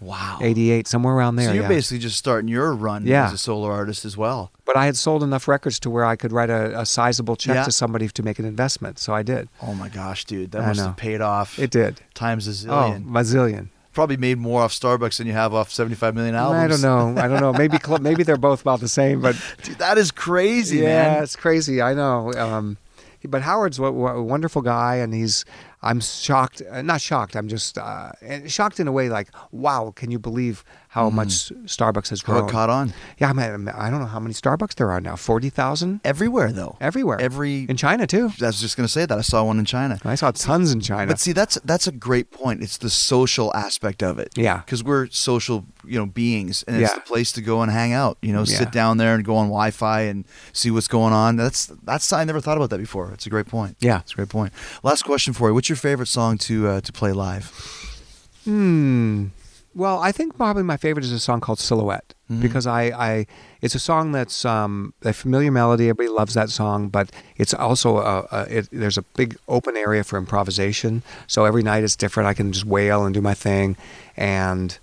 Wow. 0.00 0.38
88, 0.40 0.86
somewhere 0.86 1.14
around 1.14 1.36
there. 1.36 1.48
So 1.48 1.52
you're 1.54 1.62
yeah. 1.64 1.68
basically 1.68 1.98
just 1.98 2.16
starting 2.16 2.48
your 2.48 2.72
run 2.72 3.04
Yeah. 3.06 3.26
as 3.26 3.32
a 3.32 3.38
solo 3.38 3.66
artist 3.68 4.04
as 4.04 4.16
well. 4.16 4.52
But 4.64 4.76
I 4.76 4.86
had 4.86 4.96
sold 4.96 5.22
enough 5.22 5.48
records 5.48 5.80
to 5.80 5.90
where 5.90 6.04
I 6.04 6.14
could 6.14 6.32
write 6.32 6.50
a, 6.50 6.80
a 6.80 6.86
sizable 6.86 7.34
check 7.36 7.56
Yeah. 7.56 7.64
to 7.64 7.72
somebody 7.72 8.08
to 8.08 8.22
make 8.22 8.38
an 8.38 8.44
investment, 8.44 8.98
so 8.98 9.12
I 9.14 9.22
did. 9.22 9.48
Oh 9.62 9.74
my 9.74 9.88
gosh, 9.88 10.24
dude. 10.24 10.52
That 10.52 10.62
I 10.62 10.66
must 10.68 10.78
know. 10.80 10.86
have 10.86 10.96
paid 10.96 11.20
off 11.20 11.58
It 11.58 11.70
did. 11.70 12.00
times 12.14 12.46
a 12.46 12.50
zillion. 12.52 12.68
Oh, 12.70 13.00
zillion. 13.00 13.10
bazillion. 13.10 13.68
Probably 13.92 14.16
made 14.16 14.38
more 14.38 14.62
off 14.62 14.72
Starbucks 14.72 15.16
than 15.18 15.26
you 15.26 15.32
have 15.32 15.52
off 15.52 15.72
75 15.72 16.14
million 16.14 16.36
albums. 16.36 16.62
I 16.62 16.68
don't 16.68 16.82
know. 17.16 17.20
I 17.20 17.26
don't 17.26 17.40
know. 17.40 17.52
Maybe 17.52 17.78
cl- 17.84 17.98
maybe 18.00 18.22
they're 18.22 18.36
both 18.36 18.60
about 18.60 18.78
the 18.78 18.86
same, 18.88 19.20
but 19.20 19.34
Dude, 19.64 19.78
that 19.78 19.98
is 19.98 20.12
crazy, 20.12 20.78
yeah, 20.78 21.14
man. 21.14 21.22
it's 21.24 21.34
crazy. 21.34 21.82
I 21.82 21.94
know. 21.94 22.32
Um, 22.34 22.76
but 23.24 23.42
Howard's 23.42 23.80
a, 23.80 23.82
a 23.84 24.22
wonderful 24.22 24.62
guy, 24.62 24.96
and 24.96 25.12
he's. 25.12 25.44
I'm 25.82 26.00
shocked. 26.00 26.62
Uh, 26.68 26.82
not 26.82 27.00
shocked. 27.00 27.36
I'm 27.36 27.48
just 27.48 27.78
uh, 27.78 28.12
shocked 28.46 28.80
in 28.80 28.88
a 28.88 28.92
way. 28.92 29.08
Like, 29.08 29.28
wow, 29.52 29.92
can 29.94 30.10
you 30.10 30.18
believe 30.18 30.64
how 30.88 31.10
much 31.10 31.52
Starbucks 31.66 32.08
has 32.10 32.22
grown? 32.22 32.48
caught 32.48 32.70
on. 32.70 32.92
Yeah, 33.18 33.28
I, 33.28 33.32
mean, 33.34 33.68
I 33.68 33.90
don't 33.90 34.00
know 34.00 34.06
how 34.06 34.20
many 34.20 34.32
Starbucks 34.34 34.74
there 34.76 34.90
are 34.90 35.00
now. 35.00 35.16
Forty 35.16 35.50
thousand 35.50 36.00
Everywhere, 36.04 36.50
though. 36.50 36.76
everywhere. 36.80 37.20
Every. 37.20 37.64
in 37.68 37.76
China 37.76 38.06
too. 38.06 38.30
I 38.40 38.46
was 38.46 38.60
just 38.60 38.76
going 38.76 38.86
to 38.86 38.92
say 38.92 39.04
that. 39.06 39.16
I 39.18 39.20
saw 39.20 39.44
one 39.44 39.58
in 39.58 39.64
China. 39.64 39.98
I 40.04 40.14
saw 40.14 40.30
tons 40.30 40.72
in 40.72 40.80
China. 40.80 41.08
But 41.12 41.20
see, 41.20 41.32
that's 41.32 41.56
that's 41.64 41.86
a 41.86 41.92
great 41.92 42.30
point. 42.30 42.62
It's 42.62 42.78
the 42.78 42.88
social 42.90 43.54
aspect 43.54 44.02
of 44.02 44.18
it. 44.18 44.30
Yeah. 44.36 44.58
Because 44.58 44.82
we're 44.82 45.08
social, 45.10 45.66
you 45.84 45.98
know, 45.98 46.06
beings, 46.06 46.64
and 46.66 46.76
it's 46.80 46.90
Yeah. 46.90 46.94
the 46.96 47.02
place 47.02 47.32
to 47.32 47.42
go 47.42 47.60
and 47.62 47.70
hang 47.70 47.92
out. 47.92 48.16
You 48.22 48.32
know, 48.32 48.40
Yeah. 48.44 48.58
sit 48.58 48.72
down 48.72 48.96
there 48.96 49.14
and 49.14 49.24
go 49.24 49.36
on 49.36 49.46
Wi-Fi 49.48 50.00
and 50.02 50.24
see 50.52 50.70
what's 50.70 50.88
going 50.88 51.12
on. 51.12 51.36
That's 51.36 51.66
that's 51.84 52.12
I 52.12 52.24
never 52.24 52.40
thought 52.40 52.56
about 52.56 52.70
that 52.70 52.78
before. 52.78 53.10
It's 53.12 53.26
a 53.26 53.30
great 53.30 53.46
point. 53.46 53.76
Yeah. 53.80 54.00
it's 54.00 54.12
a 54.12 54.16
great 54.16 54.30
point. 54.30 54.52
Last 54.82 55.02
question 55.04 55.34
for 55.34 55.48
you: 55.48 55.54
What's 55.54 55.68
your 55.68 55.76
favorite 55.76 56.08
song 56.08 56.38
to 56.38 56.66
uh, 56.68 56.80
to 56.80 56.92
play 56.92 57.12
live? 57.12 57.52
Hmm. 58.44 59.26
Well, 59.78 60.00
I 60.00 60.10
think 60.10 60.36
probably 60.36 60.64
my 60.64 60.76
favorite 60.76 61.04
is 61.04 61.12
a 61.12 61.20
song 61.20 61.40
called 61.40 61.60
Silhouette 61.60 62.12
Mhm. 62.30 62.40
because 62.42 62.66
I, 62.66 62.82
I 63.10 63.26
it's 63.62 63.76
a 63.76 63.78
song 63.78 64.10
that's 64.12 64.44
um, 64.44 64.92
a 65.04 65.12
familiar 65.12 65.52
melody. 65.52 65.88
Everybody 65.88 66.08
loves 66.20 66.34
that 66.34 66.50
song, 66.50 66.88
but 66.88 67.10
it's 67.36 67.54
also 67.54 67.98
a, 67.98 68.26
a 68.32 68.40
it, 68.58 68.68
there's 68.72 68.98
a 68.98 69.02
big 69.20 69.36
open 69.46 69.76
area 69.76 70.02
for 70.02 70.18
improvisation. 70.18 71.02
So 71.28 71.44
every 71.44 71.62
night 71.62 71.84
it's 71.84 71.94
different. 71.96 72.26
I 72.28 72.34
can 72.34 72.50
just 72.52 72.66
wail 72.66 73.04
and 73.06 73.14
do 73.14 73.22
my 73.22 73.34
thing, 73.34 73.76
and 74.16 74.76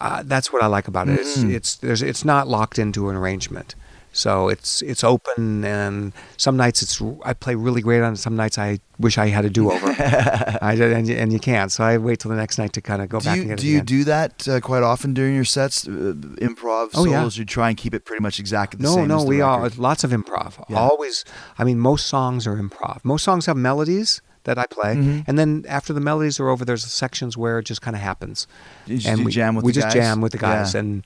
uh, 0.00 0.22
that's 0.24 0.50
what 0.52 0.62
I 0.62 0.66
like 0.66 0.88
about 0.88 1.08
it. 1.10 1.20
It's 1.20 1.36
Mhm. 1.38 1.52
it's 1.54 1.74
there's 1.76 2.00
it's 2.02 2.24
not 2.24 2.48
locked 2.48 2.78
into 2.78 3.10
an 3.10 3.16
arrangement. 3.16 3.74
So 4.14 4.48
it's 4.48 4.82
it's 4.82 5.02
open, 5.02 5.64
and 5.64 6.12
some 6.36 6.56
nights 6.56 6.82
it's 6.82 7.00
I 7.24 7.32
play 7.32 7.54
really 7.54 7.80
great 7.80 8.02
on. 8.02 8.12
it. 8.12 8.16
Some 8.18 8.36
nights 8.36 8.58
I 8.58 8.78
wish 8.98 9.16
I 9.16 9.28
had 9.28 9.44
a 9.46 9.50
do 9.50 9.72
over, 9.72 9.88
and 10.62 11.08
you, 11.08 11.14
and 11.16 11.32
you 11.32 11.38
can't. 11.38 11.72
So 11.72 11.82
I 11.82 11.96
wait 11.98 12.20
till 12.20 12.30
the 12.30 12.36
next 12.36 12.58
night 12.58 12.72
to 12.74 12.80
kind 12.82 13.00
of 13.02 13.08
go 13.08 13.20
Do 13.20 13.24
back 13.24 13.36
you 13.36 13.42
and 13.42 13.50
get 13.52 13.58
do 13.60 13.66
you 13.66 13.76
again. 13.78 13.84
do 13.86 14.04
that 14.04 14.48
uh, 14.48 14.60
quite 14.60 14.82
often 14.82 15.14
during 15.14 15.34
your 15.34 15.44
sets? 15.46 15.88
Uh, 15.88 16.12
improv 16.40 16.90
Oh, 16.94 17.04
yeah. 17.06 17.26
You 17.32 17.44
try 17.44 17.68
and 17.70 17.76
keep 17.78 17.94
it 17.94 18.04
pretty 18.04 18.22
much 18.22 18.38
exactly 18.38 18.76
the 18.78 18.82
no, 18.84 18.94
same. 18.96 19.08
no, 19.08 19.20
the 19.20 19.26
we 19.26 19.40
all 19.40 19.66
lots 19.78 20.04
of 20.04 20.10
improv. 20.10 20.62
Yeah. 20.68 20.76
Always, 20.78 21.24
I 21.58 21.64
mean, 21.64 21.78
most 21.78 22.06
songs 22.06 22.46
are 22.46 22.56
improv. 22.56 23.04
Most 23.04 23.24
songs 23.24 23.46
have 23.46 23.56
melodies 23.56 24.20
that 24.44 24.58
I 24.58 24.66
play, 24.66 24.96
Mm-hmm. 24.96 25.20
and 25.28 25.38
then 25.38 25.64
after 25.68 25.92
the 25.92 26.00
melodies 26.00 26.38
are 26.40 26.48
over, 26.48 26.64
there's 26.64 26.84
sections 26.84 27.36
where 27.36 27.60
it 27.60 27.64
just 27.64 27.80
kind 27.80 27.94
of 27.96 28.02
happens. 28.02 28.46
You 28.86 28.96
just 28.98 29.06
and 29.08 29.24
we 29.24 29.32
jam 29.32 29.54
with 29.54 29.64
we 29.64 29.72
the 29.72 29.80
just 29.80 29.86
guys? 29.86 29.94
jam 29.94 30.20
with 30.20 30.32
the 30.32 30.38
guys, 30.38 30.74
Yeah. 30.74 30.80
and 30.80 31.04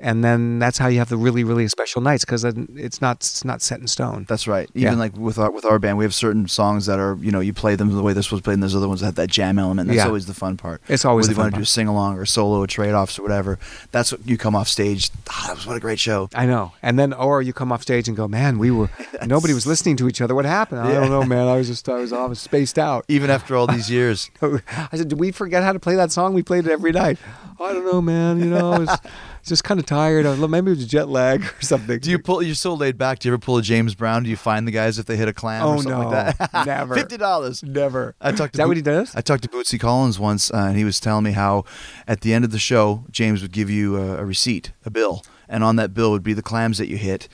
and 0.00 0.24
then 0.24 0.58
that's 0.58 0.76
how 0.78 0.88
you 0.88 0.98
have 0.98 1.08
the 1.08 1.16
really 1.16 1.44
really 1.44 1.68
special 1.68 2.00
nights 2.02 2.24
because 2.24 2.44
it's 2.44 3.00
not 3.00 3.16
it's 3.18 3.44
not 3.44 3.62
set 3.62 3.80
in 3.80 3.86
stone. 3.86 4.26
That's 4.28 4.46
right. 4.48 4.68
Even 4.74 4.94
Yeah. 4.94 4.98
like 4.98 5.16
with 5.16 5.38
our 5.38 5.50
with 5.50 5.64
our 5.64 5.78
band, 5.78 5.98
we 5.98 6.04
have 6.04 6.14
certain 6.14 6.48
songs 6.48 6.86
that 6.86 6.98
are 6.98 7.16
you 7.20 7.30
know 7.30 7.40
you 7.40 7.52
play 7.52 7.76
them 7.76 7.94
the 7.94 8.02
way 8.02 8.12
this 8.12 8.30
was 8.32 8.40
played, 8.40 8.54
and 8.54 8.62
there's 8.62 8.74
other 8.76 8.88
ones 8.88 9.00
that 9.00 9.06
have 9.06 9.14
that 9.16 9.30
jam 9.30 9.58
element. 9.58 9.88
That's 9.88 9.98
Yeah. 9.98 10.06
always 10.06 10.26
the 10.26 10.34
fun 10.34 10.56
part. 10.56 10.82
It's 10.88 11.04
always 11.04 11.24
whether 11.28 11.28
the 11.28 11.30
you 11.32 11.36
fun 11.36 11.44
want 11.44 11.54
to 11.54 11.58
do 11.60 11.62
a 11.62 11.66
sing 11.66 11.86
along 11.88 12.18
or 12.18 12.26
solo 12.26 12.58
or 12.58 12.66
trade 12.66 12.92
offs 12.92 13.18
or 13.18 13.22
whatever. 13.22 13.58
That's 13.92 14.10
what 14.12 14.26
you 14.26 14.36
come 14.36 14.56
off 14.56 14.68
stage. 14.68 15.10
Ah, 15.30 15.44
that 15.48 15.56
was 15.56 15.66
what 15.66 15.76
a 15.76 15.80
great 15.80 15.98
show. 16.00 16.28
I 16.34 16.46
know. 16.46 16.72
And 16.82 16.98
then, 16.98 17.12
or 17.12 17.40
you 17.42 17.52
come 17.52 17.70
off 17.72 17.82
stage 17.82 18.08
and 18.08 18.16
go, 18.16 18.26
man, 18.28 18.58
we 18.58 18.70
were, 18.70 18.90
nobody 19.26 19.54
was 19.54 19.66
listening 19.66 19.96
to 19.98 20.08
each 20.08 20.20
other. 20.20 20.34
What 20.34 20.44
happened? 20.44 20.80
I 20.80 20.92
Yeah. 20.92 21.00
don't 21.00 21.10
know, 21.10 21.22
man. 21.24 21.46
I 21.48 21.56
was 21.56 21.68
just, 21.68 21.88
I 21.88 21.94
was, 21.98 22.10
was 22.10 22.40
spaced 22.40 22.78
out. 22.78 23.04
Even 23.08 23.30
after 23.30 23.54
all 23.56 23.66
these 23.66 23.90
years, 23.90 24.30
I 24.42 24.96
said, 24.96 25.08
did 25.08 25.18
we 25.20 25.30
forget 25.30 25.62
how 25.62 25.72
to 25.72 25.78
play 25.80 25.94
that 25.94 26.10
song? 26.12 26.34
We 26.34 26.42
played 26.42 26.66
it 26.66 26.72
every 26.72 26.92
night. 26.92 27.18
I 27.60 27.72
don't 27.72 27.84
know, 27.84 28.02
man. 28.02 28.40
You 28.40 28.46
know, 28.50 28.84
just 29.48 29.64
kind 29.64 29.78
of 29.80 29.86
tired. 29.86 30.26
I 30.26 30.30
was, 30.30 30.48
maybe 30.48 30.70
it 30.72 30.76
was 30.76 30.86
jet 30.86 31.08
lag 31.08 31.42
or 31.44 31.62
something. 31.62 31.98
do 32.00 32.10
you 32.10 32.18
pull? 32.18 32.42
You're 32.42 32.54
so 32.54 32.74
laid 32.74 32.98
back. 32.98 33.18
Do 33.18 33.28
you 33.28 33.34
ever 33.34 33.40
pull 33.40 33.56
a 33.58 33.62
James 33.62 33.94
Brown? 33.94 34.22
Do 34.22 34.30
you 34.30 34.36
find 34.36 34.66
the 34.66 34.72
guys 34.72 34.98
if 34.98 35.06
they 35.06 35.16
hit 35.16 35.28
a 35.28 35.32
clam 35.32 35.62
Oh, 35.64 35.72
or 35.74 35.76
something 35.82 35.92
no. 36.00 36.08
like 36.08 36.36
that? 36.38 36.50
Never. 36.66 36.94
Fifty 36.94 37.16
dollars. 37.16 37.62
Never. 37.62 38.14
I 38.20 38.32
talked 38.32 38.54
to 38.54 38.56
Is 38.56 38.58
that 38.58 38.62
Bo- 38.64 38.68
what 38.68 38.76
he 38.76 38.82
does? 38.82 39.14
I 39.16 39.20
talked 39.20 39.42
to 39.44 39.48
Bootsy 39.48 39.78
Collins 39.78 40.18
once, 40.18 40.50
uh, 40.50 40.56
and 40.68 40.76
he 40.76 40.84
was 40.84 41.00
telling 41.00 41.24
me 41.24 41.32
how 41.32 41.64
at 42.06 42.20
the 42.22 42.32
end 42.34 42.44
of 42.44 42.50
the 42.50 42.58
show, 42.58 43.04
James 43.10 43.42
would 43.42 43.52
give 43.52 43.70
you 43.70 43.96
a, 43.96 44.18
a 44.18 44.24
receipt, 44.24 44.72
a 44.84 44.90
bill, 44.90 45.22
and 45.48 45.62
on 45.64 45.76
that 45.76 45.94
bill 45.94 46.10
would 46.10 46.22
be 46.22 46.32
the 46.32 46.42
clams 46.42 46.78
that 46.78 46.88
you 46.88 46.96
hit. 46.96 47.28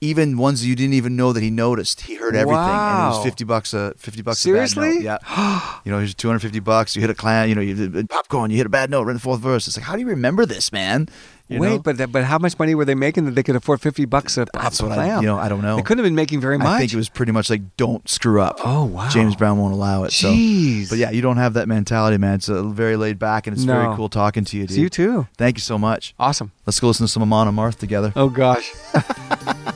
Even 0.00 0.36
ones 0.36 0.66
you 0.66 0.76
didn't 0.76 0.92
even 0.92 1.16
know 1.16 1.32
that 1.32 1.42
he 1.42 1.48
noticed. 1.48 2.02
He 2.02 2.16
heard 2.16 2.36
everything, 2.36 2.58
and 2.60 3.06
it 3.06 3.16
was 3.16 3.24
fifty 3.24 3.44
bucks 3.44 3.72
a 3.72 3.94
fifty 3.96 4.20
bucks. 4.20 4.44
A 4.44 4.48
bad 4.48 4.68
Seriously? 4.68 4.94
note. 4.96 5.02
Yeah. 5.02 5.78
you 5.84 5.90
know, 5.92 5.96
here's 5.98 6.14
two 6.14 6.28
hundred 6.28 6.40
fifty 6.40 6.60
bucks. 6.60 6.94
You 6.94 7.00
hit 7.00 7.08
a 7.08 7.14
clam. 7.14 7.48
You 7.48 7.54
know, 7.54 7.62
you 7.62 7.74
did 7.88 8.10
popcorn. 8.10 8.50
You 8.50 8.58
hit 8.58 8.66
a 8.66 8.70
bad 8.70 8.90
note 8.90 9.04
right 9.04 9.12
in 9.12 9.16
the 9.16 9.20
fourth 9.22 9.40
verse. 9.40 9.66
It's 9.66 9.78
like, 9.78 9.86
how 9.86 9.94
do 9.94 10.00
you 10.00 10.08
remember 10.08 10.44
this, 10.44 10.72
man? 10.72 11.08
You 11.46 11.60
Wait, 11.60 11.68
know? 11.68 11.78
but 11.78 11.98
that- 11.98 12.10
but 12.10 12.24
how 12.24 12.38
much 12.38 12.58
money 12.58 12.74
were 12.74 12.86
they 12.86 12.94
making 12.94 13.26
that 13.26 13.32
they 13.32 13.42
could 13.42 13.54
afford 13.54 13.82
fifty 13.82 14.06
bucks 14.06 14.38
a, 14.38 14.46
That's 14.54 14.80
what 14.80 14.92
I- 14.92 15.20
you 15.20 15.26
know, 15.26 15.36
I 15.38 15.50
don't 15.50 15.60
know. 15.60 15.76
They 15.76 15.82
couldn't 15.82 16.02
have 16.02 16.06
been 16.06 16.14
making 16.14 16.40
very 16.40 16.56
much. 16.56 16.68
I 16.68 16.78
think 16.78 16.92
it 16.94 16.96
was 16.96 17.10
pretty 17.10 17.32
much 17.32 17.50
like, 17.50 17.76
don't 17.76 18.08
screw 18.08 18.40
up. 18.40 18.58
Oh, 18.64 18.84
wow. 18.84 19.10
James 19.10 19.36
Brown 19.36 19.58
won't 19.58 19.74
allow 19.74 20.04
it. 20.04 20.12
So. 20.12 20.32
Jeez. 20.32 20.88
But 20.88 20.96
yeah, 20.98 21.10
you 21.10 21.20
don't 21.20 21.36
have 21.36 21.52
that 21.54 21.68
mentality, 21.68 22.16
man. 22.16 22.36
It's 22.36 22.48
uh, 22.48 22.62
very 22.62 22.96
laid 22.96 23.18
back, 23.18 23.46
and 23.46 23.54
it's 23.54 23.64
very 23.64 23.94
cool 23.94 24.08
talking 24.08 24.44
to 24.46 24.56
you, 24.56 24.66
dude. 24.66 24.76
you 24.78 24.88
too. 24.88 25.26
Thank 25.36 25.58
you 25.58 25.62
so 25.62 25.76
much. 25.78 26.14
Awesome. 26.18 26.52
Let's 26.64 26.80
go 26.80 26.86
listen 26.88 27.04
to 27.06 27.12
some 27.12 27.22
Amon 27.22 27.48
and 27.48 27.58
Marth 27.58 27.76
together. 27.76 28.12
Oh 28.16 28.30
gosh. 28.30 28.72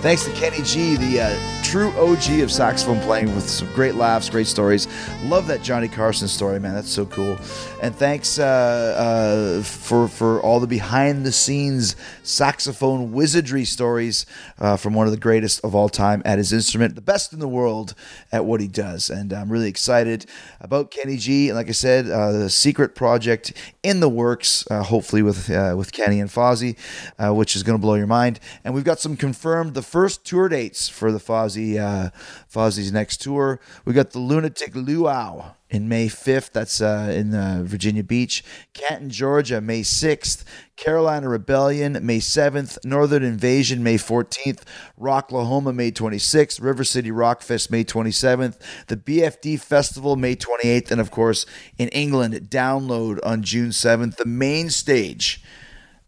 Thanks 0.00 0.24
to 0.24 0.32
Kenny 0.32 0.62
G, 0.62 0.96
the 0.96 1.20
uh, 1.20 1.57
true 1.68 1.90
OG 1.98 2.40
of 2.40 2.50
saxophone 2.50 2.98
playing 3.00 3.34
with 3.34 3.46
some 3.46 3.70
great 3.74 3.94
laughs, 3.94 4.30
great 4.30 4.46
stories. 4.46 4.88
Love 5.24 5.46
that 5.48 5.62
Johnny 5.62 5.86
Carson 5.86 6.26
story, 6.26 6.58
man. 6.58 6.72
That's 6.72 6.88
so 6.88 7.04
cool. 7.04 7.36
And 7.82 7.94
thanks 7.94 8.38
uh, 8.38 9.58
uh, 9.58 9.62
for 9.62 10.08
for 10.08 10.40
all 10.40 10.60
the 10.60 10.66
behind 10.66 11.26
the 11.26 11.32
scenes 11.32 11.94
saxophone 12.22 13.12
wizardry 13.12 13.66
stories 13.66 14.24
uh, 14.58 14.78
from 14.78 14.94
one 14.94 15.06
of 15.06 15.10
the 15.10 15.18
greatest 15.18 15.62
of 15.62 15.74
all 15.74 15.90
time 15.90 16.22
at 16.24 16.38
his 16.38 16.54
instrument, 16.54 16.94
the 16.94 17.02
best 17.02 17.34
in 17.34 17.38
the 17.38 17.46
world 17.46 17.94
at 18.32 18.46
what 18.46 18.62
he 18.62 18.66
does. 18.66 19.10
And 19.10 19.30
I'm 19.34 19.52
really 19.52 19.68
excited 19.68 20.24
about 20.62 20.90
Kenny 20.90 21.18
G. 21.18 21.50
And 21.50 21.56
like 21.56 21.68
I 21.68 21.72
said, 21.72 22.08
uh, 22.08 22.32
the 22.32 22.48
secret 22.48 22.94
project 22.94 23.52
in 23.82 24.00
the 24.00 24.08
works, 24.08 24.66
uh, 24.70 24.82
hopefully 24.84 25.20
with 25.20 25.50
uh, 25.50 25.74
with 25.76 25.92
Kenny 25.92 26.18
and 26.18 26.30
Fozzy, 26.30 26.78
which 27.36 27.54
is 27.54 27.62
going 27.62 27.76
to 27.76 27.82
blow 27.82 27.94
your 27.94 28.06
mind. 28.06 28.40
And 28.64 28.72
we've 28.72 28.84
got 28.84 29.00
some 29.00 29.18
confirmed 29.18 29.74
the 29.74 29.82
first 29.82 30.24
tour 30.24 30.48
dates 30.48 30.88
for 30.88 31.12
the 31.12 31.18
Fozzy 31.18 31.57
uh, 31.58 32.10
Fozzy's 32.52 32.92
next 32.92 33.18
tour. 33.22 33.60
We 33.84 33.92
got 33.92 34.10
the 34.10 34.18
Lunatic 34.18 34.74
Luau 34.74 35.52
in 35.70 35.88
May 35.88 36.06
5th. 36.06 36.52
That's 36.52 36.80
uh, 36.80 37.12
in 37.14 37.34
uh, 37.34 37.62
Virginia 37.64 38.02
Beach. 38.02 38.44
Canton, 38.72 39.10
Georgia, 39.10 39.60
May 39.60 39.82
6th. 39.82 40.44
Carolina 40.76 41.28
Rebellion, 41.28 41.98
May 42.04 42.18
7th. 42.18 42.84
Northern 42.84 43.22
Invasion, 43.22 43.82
May 43.82 43.96
14th. 43.96 44.62
Rocklahoma, 44.98 45.74
May 45.74 45.90
26th. 45.90 46.62
River 46.62 46.84
City 46.84 47.10
Rock 47.10 47.42
Fest, 47.42 47.70
May 47.70 47.84
27th. 47.84 48.58
The 48.86 48.96
BFD 48.96 49.60
Festival, 49.60 50.16
May 50.16 50.36
28th. 50.36 50.90
And 50.90 51.00
of 51.00 51.10
course, 51.10 51.44
in 51.76 51.88
England, 51.88 52.34
Download 52.50 53.18
on 53.24 53.42
June 53.42 53.70
7th. 53.70 54.16
The 54.16 54.26
main 54.26 54.70
stage 54.70 55.42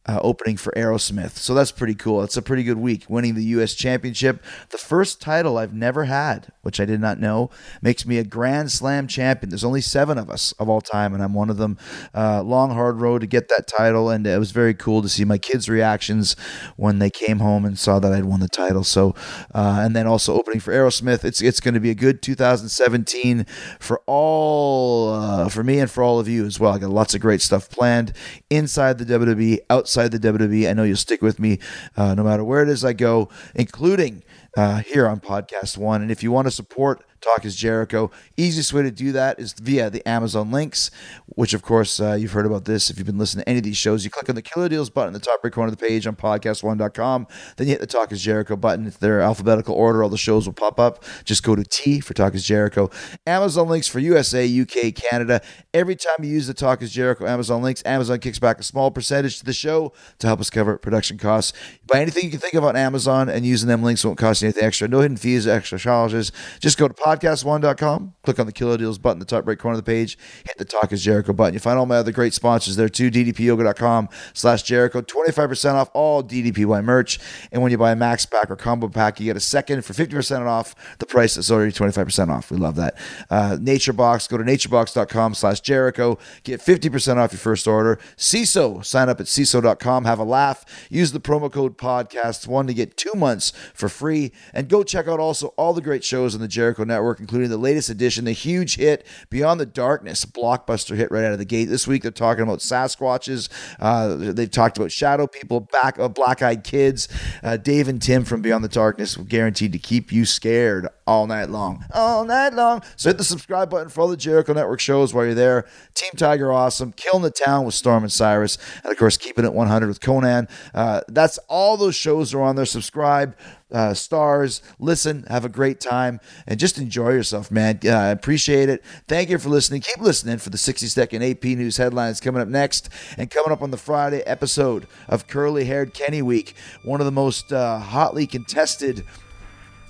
uh, 0.07 0.19
opening 0.23 0.57
for 0.57 0.73
Aerosmith. 0.73 1.33
So 1.33 1.53
that's 1.53 1.71
pretty 1.71 1.95
cool. 1.95 2.23
It's 2.23 2.37
a 2.37 2.43
pretty 2.43 2.63
good 2.63 2.79
week. 2.79 3.05
Winning 3.09 3.35
the 3.35 3.45
U.S. 3.45 3.75
Championship, 3.75 4.43
the 4.71 4.79
first 4.79 5.21
title 5.21 5.59
I've 5.59 5.75
never 5.75 6.05
had, 6.05 6.53
which 6.63 6.81
I 6.81 6.87
did 6.87 7.01
not 7.01 7.21
know, 7.21 7.51
makes 7.83 8.07
me 8.07 8.17
a 8.17 8.25
Grand 8.25 8.73
Slam 8.73 9.07
champion. 9.07 9.51
There's 9.51 9.65
only 9.65 9.83
seven 9.83 10.17
of 10.17 10.31
us 10.31 10.53
of 10.53 10.71
all 10.71 10.81
time, 10.81 11.13
and 11.13 11.23
I'm 11.23 11.35
one 11.35 11.51
of 11.51 11.59
them. 11.59 11.77
Uh, 12.15 12.43
long, 12.43 12.71
hard 12.71 13.01
road 13.01 13.21
to 13.21 13.27
get 13.27 13.49
that 13.49 13.67
title, 13.67 14.09
and 14.09 14.27
it 14.27 14.39
was 14.39 14.53
very 14.53 14.73
cool 14.73 15.03
to 15.03 15.09
see 15.09 15.25
my 15.25 15.37
kids' 15.37 15.69
reactions 15.69 16.35
when 16.77 16.99
they 16.99 17.11
came 17.11 17.41
home 17.41 17.67
and 17.67 17.79
saw 17.79 17.99
that 17.99 18.13
I'd 18.13 18.25
won 18.25 18.41
the 18.41 18.49
title. 18.49 18.85
So, 18.85 19.15
uh, 19.55 19.81
and 19.83 19.95
then 19.95 20.07
also 20.07 20.35
opening 20.35 20.61
for 20.61 20.73
Aerosmith. 20.73 21.25
It's 21.25 21.43
it's 21.43 21.61
going 21.61 21.75
to 21.75 21.81
be 21.81 21.91
a 21.91 21.95
good 21.95 22.23
2017 22.23 23.45
for 23.79 24.01
all 24.07 25.13
uh, 25.13 25.49
for 25.51 25.63
me 25.63 25.79
and 25.79 25.91
for 25.91 26.03
all 26.03 26.19
of 26.19 26.27
you 26.27 26.47
as 26.47 26.59
well. 26.59 26.73
I 26.73 26.79
got 26.79 26.91
lots 26.91 27.15
of 27.15 27.21
great 27.21 27.43
stuff 27.43 27.69
planned 27.69 28.15
inside 28.49 28.97
the 28.97 29.05
WWE, 29.05 29.59
outside 29.69 29.90
the 29.95 30.19
WWE. 30.19 30.69
I 30.69 30.73
know 30.73 30.83
you'll 30.83 30.97
stick 30.97 31.23
with 31.23 31.39
me 31.39 31.59
uh, 31.97 32.15
no 32.15 32.25
matter 32.25 32.45
where 32.45 32.63
it 32.63 32.69
is 32.69 32.85
I 32.85 32.93
go, 32.93 33.29
including 33.55 34.23
uh, 34.57 34.79
here 34.81 35.07
on 35.07 35.21
Podcast 35.21 35.77
One. 35.77 36.03
And 36.03 36.11
if 36.11 36.23
you 36.23 36.33
want 36.33 36.47
to 36.47 36.51
support 36.51 37.05
Talk 37.21 37.45
is 37.45 37.57
Jericho. 37.57 38.11
Easiest 38.37 38.73
way 38.73 38.83
to 38.83 38.91
do 38.91 39.13
that 39.13 39.39
is 39.39 39.53
via 39.53 39.91
the 39.91 40.07
Amazon 40.09 40.51
links, 40.51 40.91
which, 41.27 41.55
of 41.55 41.63
course, 41.63 42.01
uh, 42.01 42.15
you've 42.15 42.33
heard 42.33 42.47
about 42.47 42.65
this 42.65 42.91
if 42.91 42.97
you've 42.99 43.07
been 43.07 43.19
listening 43.19 43.45
to 43.45 43.49
any 43.49 43.59
of 43.59 43.65
these 43.65 43.77
shows. 43.77 44.05
You 44.05 44.11
click 44.11 44.29
on 44.29 44.35
the 44.35 44.43
Killer 44.43 44.69
Deals 44.69 44.91
button 44.91 45.09
in 45.09 45.13
the 45.15 45.21
top 45.21 45.41
right 45.45 45.53
corner 45.53 45.71
of 45.71 45.79
the 45.79 45.87
page 45.87 46.07
on 46.07 46.17
podcast1.com. 46.17 47.27
Then 47.57 47.67
you 47.67 47.73
hit 47.73 47.81
the 47.81 47.87
Talk 47.87 48.13
is 48.13 48.23
Jericho 48.23 48.57
button. 48.57 48.87
If 48.87 48.99
they're 48.99 49.21
alphabetical 49.21 49.75
order, 49.75 50.03
all 50.03 50.09
the 50.09 50.19
shows 50.19 50.47
will 50.47 50.55
pop 50.55 50.81
up. 50.81 51.05
Just 51.25 51.43
go 51.43 51.55
to 51.55 51.65
T 51.65 52.01
for 52.01 52.15
Talk 52.15 52.35
is 52.35 52.45
Jericho. 52.45 52.91
Amazon 53.27 53.69
links 53.69 53.87
for 53.89 53.99
USA, 53.99 54.47
UK, 54.61 54.95
Canada. 54.95 55.43
Every 55.75 55.97
time 55.97 56.17
you 56.23 56.31
use 56.31 56.47
the 56.47 56.55
Talk 56.55 56.83
is 56.83 56.91
Jericho 56.91 57.27
Amazon 57.27 57.63
links, 57.63 57.83
Amazon 57.85 58.19
kicks 58.19 58.39
back 58.39 58.59
a 58.59 58.63
small 58.63 58.91
percentage 58.91 59.39
to 59.39 59.45
the 59.45 59.53
show 59.53 59.93
to 60.19 60.27
help 60.27 60.41
us 60.41 60.51
cover 60.51 60.79
production 60.79 61.19
costs. 61.19 61.53
Buy 61.87 62.01
anything 62.01 62.25
you 62.25 62.31
can 62.31 62.41
think 62.41 62.55
of 62.55 62.65
on 62.65 62.77
Amazon, 62.77 63.29
and 63.29 63.45
using 63.45 63.69
them 63.69 63.83
links 63.83 64.05
won't 64.05 64.19
cost 64.19 64.43
you 64.43 64.47
anything 64.47 64.65
extra. 64.65 64.89
No 64.89 65.01
hidden 65.01 65.17
fees, 65.17 65.47
extra 65.47 65.79
charges. 65.79 66.33
Just 66.61 66.79
go 66.79 66.89
to 66.89 66.95
podcast1.com, 67.11 68.15
click 68.23 68.39
on 68.39 68.47
the 68.47 68.53
Killer 68.53 68.77
Deals 68.77 68.99
button 68.99 69.17
in 69.17 69.19
the 69.21 69.25
top 69.25 69.47
right 69.47 69.59
corner 69.59 69.79
of 69.79 69.85
the 69.85 69.91
page, 69.91 70.17
hit 70.47 70.57
the 70.59 70.65
Talk 70.65 70.93
is 70.93 71.03
Jericho 71.03 71.33
button. 71.33 71.55
You 71.55 71.61
find 71.61 71.79
all 71.79 71.87
my 71.87 71.97
other 71.97 72.13
great 72.13 72.35
sponsors 72.35 72.77
there 72.77 72.89
too, 72.89 73.11
ddpyoga.com 73.11 74.09
slash 74.33 74.63
Jericho. 74.63 75.01
25% 75.01 75.75
off 75.75 75.91
all 75.93 76.23
DDPY 76.23 76.85
merch. 76.85 77.19
And 77.51 77.63
when 77.63 77.73
you 77.73 77.79
buy 77.79 77.93
a 77.93 77.97
max 77.97 78.27
pack 78.27 78.51
or 78.51 78.57
combo 78.57 78.89
pack, 78.89 79.19
you 79.19 79.27
get 79.27 79.37
a 79.37 79.41
second 79.41 79.85
for 79.85 79.93
50% 79.93 80.47
off 80.47 80.75
the 80.99 81.07
price 81.07 81.35
that's 81.35 81.51
already 81.51 81.73
25% 81.73 82.29
off. 82.29 82.51
We 82.51 82.57
love 82.57 82.77
that. 82.77 82.97
Uh, 83.29 83.57
NatureBox, 83.61 84.29
go 84.29 84.39
to 84.39 84.45
naturebox.com 84.45 85.35
slash 85.35 85.61
Jericho. 85.61 86.19
Get 86.45 86.61
50% 86.61 87.17
off 87.17 87.33
your 87.33 87.39
first 87.39 87.67
order. 87.67 87.99
Seeso, 88.17 88.85
sign 88.85 89.09
up 89.09 89.21
at 89.21 89.27
Seeso.com. 89.27 90.05
Have 90.05 90.19
a 90.19 90.25
laugh. 90.25 90.65
Use 90.89 91.13
the 91.13 91.21
promo 91.21 91.51
code 91.51 91.77
podcast1 91.77 92.67
to 92.69 92.75
get 92.75 92.97
two 92.97 93.15
months 93.15 93.53
for 93.75 93.89
free. 93.89 94.33
And 94.55 94.69
go 94.69 94.83
check 94.83 95.09
out 95.09 95.19
also 95.19 95.49
all 95.57 95.73
the 95.73 95.81
great 95.81 96.05
shows 96.05 96.35
on 96.35 96.41
the 96.41 96.49
Jericho 96.49 96.85
Network, 96.85 97.00
including 97.19 97.51
the 97.51 97.57
latest 97.57 97.91
edition, 97.91 98.25
the 98.25 98.33
huge 98.33 98.77
hit 98.77 99.07
Beyond 99.31 99.61
the 99.61 99.67
Darkness, 99.67 100.25
blockbuster 100.25 100.97
hit 100.97 101.11
right 101.11 101.25
out 101.25 101.33
of 101.33 101.39
the 101.39 101.45
gate. 101.45 101.67
This 101.67 101.87
week 101.87 102.03
they're 102.03 102.11
talking 102.11 102.43
about 102.43 102.61
Sasquatches. 102.61 103.49
Uh, 103.79 104.33
they've 104.33 104.51
talked 104.51 104.79
about 104.79 104.93
shadow 104.93 105.27
people, 105.27 105.61
back 105.61 105.99
uh, 105.99 106.09
black-eyed 106.09 106.65
kids. 106.65 107.09
Uh, 107.43 107.57
Dave 107.57 107.89
and 107.89 108.01
Tim 108.01 108.25
from 108.25 108.43
Beyond 108.43 108.65
the 108.65 108.69
Darkness 108.69 109.17
guaranteed 109.17 109.73
to 109.73 109.79
keep 109.79 110.13
you 110.13 110.25
scared 110.25 110.89
all 111.07 111.27
night 111.27 111.51
long, 111.51 111.85
all 111.93 112.25
night 112.25 112.55
long. 112.55 112.83
So 112.97 113.09
hit 113.09 113.19
the 113.19 113.25
subscribe 113.25 113.71
button 113.71 113.89
for 113.89 114.03
all 114.03 114.09
the 114.09 114.17
Jericho 114.17 114.53
Network 114.53 114.81
shows 114.81 115.13
while 115.13 115.25
you're 115.25 115.35
there. 115.35 115.67
Team 115.95 116.13
Tiger, 116.17 116.53
awesome. 116.53 116.93
Killing 116.93 117.23
the 117.23 117.31
Town 117.31 117.65
with 117.65 117.75
Storm 117.75 118.05
and 118.05 118.13
Cyrus, 118.13 118.59
and 118.83 118.93
of 118.93 118.99
course 118.99 119.17
keeping 119.17 119.45
it 119.45 119.53
100 119.53 119.89
with 119.89 120.01
Conan. 120.01 120.49
Uh, 120.75 121.01
that's 121.09 121.39
all 121.49 121.77
those 121.77 121.95
shows 121.95 122.33
are 122.35 122.43
on 122.43 122.57
there. 122.57 122.67
Subscribe 122.67 123.35
uh, 123.73 123.95
stars. 123.95 124.63
Listen, 124.79 125.25
have 125.29 125.45
a 125.45 125.49
great 125.49 125.81
time, 125.81 126.21
and 126.47 126.59
just 126.59 126.79
enjoy 126.79 127.11
yourself, 127.11 127.51
man. 127.51 127.81
Uh, 127.85 127.91
I 127.91 128.09
appreciate 128.09 128.69
it. 128.69 128.85
Thank 129.09 129.31
you 129.31 129.39
for 129.39 129.49
listening. 129.49 129.81
Keep 129.81 129.99
listening 129.99 130.39
for 130.39 130.51
the 130.51 130.59
60 130.59 130.87
second 130.87 131.23
AP 131.23 131.45
News 131.45 131.77
headlines 131.77 132.21
coming 132.21 132.43
up 132.43 132.49
next, 132.49 132.89
and 133.17 133.31
coming 133.31 133.53
up 133.53 133.63
on 133.63 133.71
the 133.71 133.77
Friday 133.77 134.23
episode 134.23 134.87
of 135.09 135.27
Curly 135.27 135.65
Haired 135.65 135.95
Kenny 135.95 136.23
Week, 136.23 136.55
one 136.85 137.01
of 137.01 137.07
the 137.07 137.13
most 137.13 137.53
uh, 137.53 137.79
hotly 137.79 138.27
contested 138.27 139.05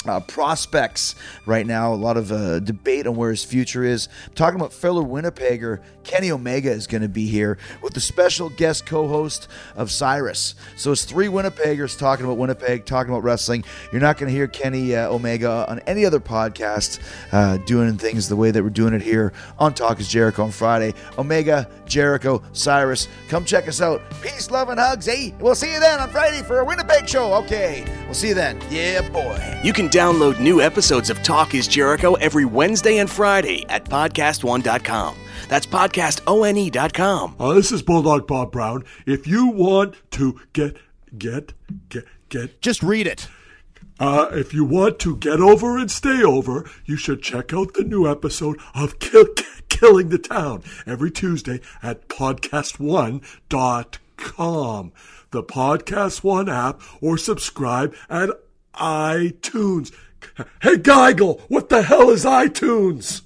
uh, 0.07 0.21
prospects 0.21 1.15
right 1.47 1.67
now. 1.67 1.93
A 1.93 1.95
lot 1.95 2.17
of 2.17 2.33
uh, 2.33 2.61
debate 2.61 3.07
on 3.07 3.17
where 3.17 3.31
his 3.31 3.45
future 3.45 3.85
is. 3.85 4.09
talking 4.35 4.59
about 4.59 4.73
fellow 4.73 5.03
Winnipegger 5.05 5.83
Kenny 6.11 6.33
Omega 6.33 6.73
is 6.73 6.89
going 6.89 7.03
to 7.03 7.09
be 7.09 7.29
here 7.29 7.57
with 7.83 7.95
the 7.95 8.01
special 8.01 8.49
guest 8.49 8.85
co-host 8.85 9.47
of 9.77 9.93
Cyrus. 9.93 10.57
So 10.75 10.91
it's 10.91 11.05
three 11.05 11.29
Winnipeggers 11.29 11.97
talking 11.97 12.27
about 12.27 12.37
Winnipeg, 12.37 12.85
talking 12.85 13.13
about 13.13 13.23
wrestling. 13.23 13.63
You're 13.93 14.01
not 14.01 14.19
going 14.19 14.29
to 14.29 14.35
hear 14.37 14.49
Kenny 14.49 14.97
uh, 14.97 15.09
Omega 15.09 15.67
on 15.69 15.79
any 15.87 16.05
other 16.05 16.19
podcast 16.19 16.99
uh, 17.31 17.59
doing 17.59 17.97
things 17.97 18.29
the 18.29 18.35
way 18.35 18.51
that 18.51 18.61
we're 18.61 18.71
doing 18.71 18.93
it 18.93 19.03
here 19.03 19.33
on 19.57 19.73
Talk 19.73 20.01
is 20.01 20.09
Jericho 20.09 20.43
on 20.43 20.51
Friday. 20.51 20.95
Omega, 21.17 21.71
Jericho, 21.87 22.43
Cyrus, 22.55 23.07
come 23.29 23.45
check 23.45 23.69
us 23.69 23.81
out. 23.81 24.03
Peace, 24.21 24.51
love, 24.51 24.69
and 24.69 24.81
hugs. 24.81 25.07
Hey, 25.07 25.33
we'll 25.39 25.55
see 25.55 25.73
you 25.73 25.79
then 25.79 26.01
on 26.01 26.11
Friday 26.11 26.43
for 26.43 26.59
a 26.59 26.65
Winnipeg 26.65 27.09
show. 27.09 27.33
Okay, 27.45 27.85
we'll 28.07 28.15
see 28.15 28.31
you 28.31 28.35
then. 28.35 28.61
Yeah, 28.69 29.09
boy. 29.11 29.61
You 29.63 29.73
can 29.73 29.89
download 29.89 30.41
new 30.41 30.61
episodes 30.61 31.09
of 31.09 31.23
Talk 31.23 31.55
is 31.55 31.69
Jericho 31.69 32.15
every 32.15 32.47
Wednesday 32.47 32.99
and 32.99 33.09
Friday 33.09 33.65
at 33.69 33.85
podcastone.com. 33.85 35.15
That's 35.49 35.67
podcastone.com. 35.67 37.37
Uh, 37.39 37.55
this 37.55 37.73
is 37.73 37.83
Bulldog 37.83 38.27
Bob 38.27 38.53
Brown. 38.53 38.85
If 39.07 39.27
you 39.27 39.47
want 39.49 39.95
to 40.13 40.41
get, 40.53 40.77
get, 41.17 41.53
get, 41.89 42.05
get. 42.29 42.61
Just 42.61 42.83
read 42.83 43.07
it. 43.07 43.29
Uh, 43.99 44.29
if 44.33 44.55
you 44.55 44.65
want 44.65 44.99
to 45.01 45.17
get 45.17 45.41
over 45.41 45.77
and 45.77 45.91
stay 45.91 46.23
over, 46.23 46.69
you 46.87 46.97
should 46.97 47.23
check 47.23 47.53
out 47.53 47.75
the 47.75 47.85
new 47.85 48.11
episode 48.11 48.59
of 48.75 48.99
Kill, 48.99 49.27
Killing 49.69 50.09
the 50.09 50.19
Town 50.19 50.63
every 50.87 51.11
Tuesday 51.11 51.61
at 51.83 52.09
podcastone.com, 52.09 54.93
the 55.33 55.43
Podcast 55.43 56.25
One 56.25 56.49
app, 56.49 56.81
or 57.03 57.19
subscribe 57.19 57.95
at 58.09 58.31
iTunes. 58.75 59.93
Hey, 60.63 60.77
Geigel, 60.77 61.41
what 61.49 61.69
the 61.69 61.83
hell 61.83 62.09
is 62.11 62.25
iTunes? 62.25 63.23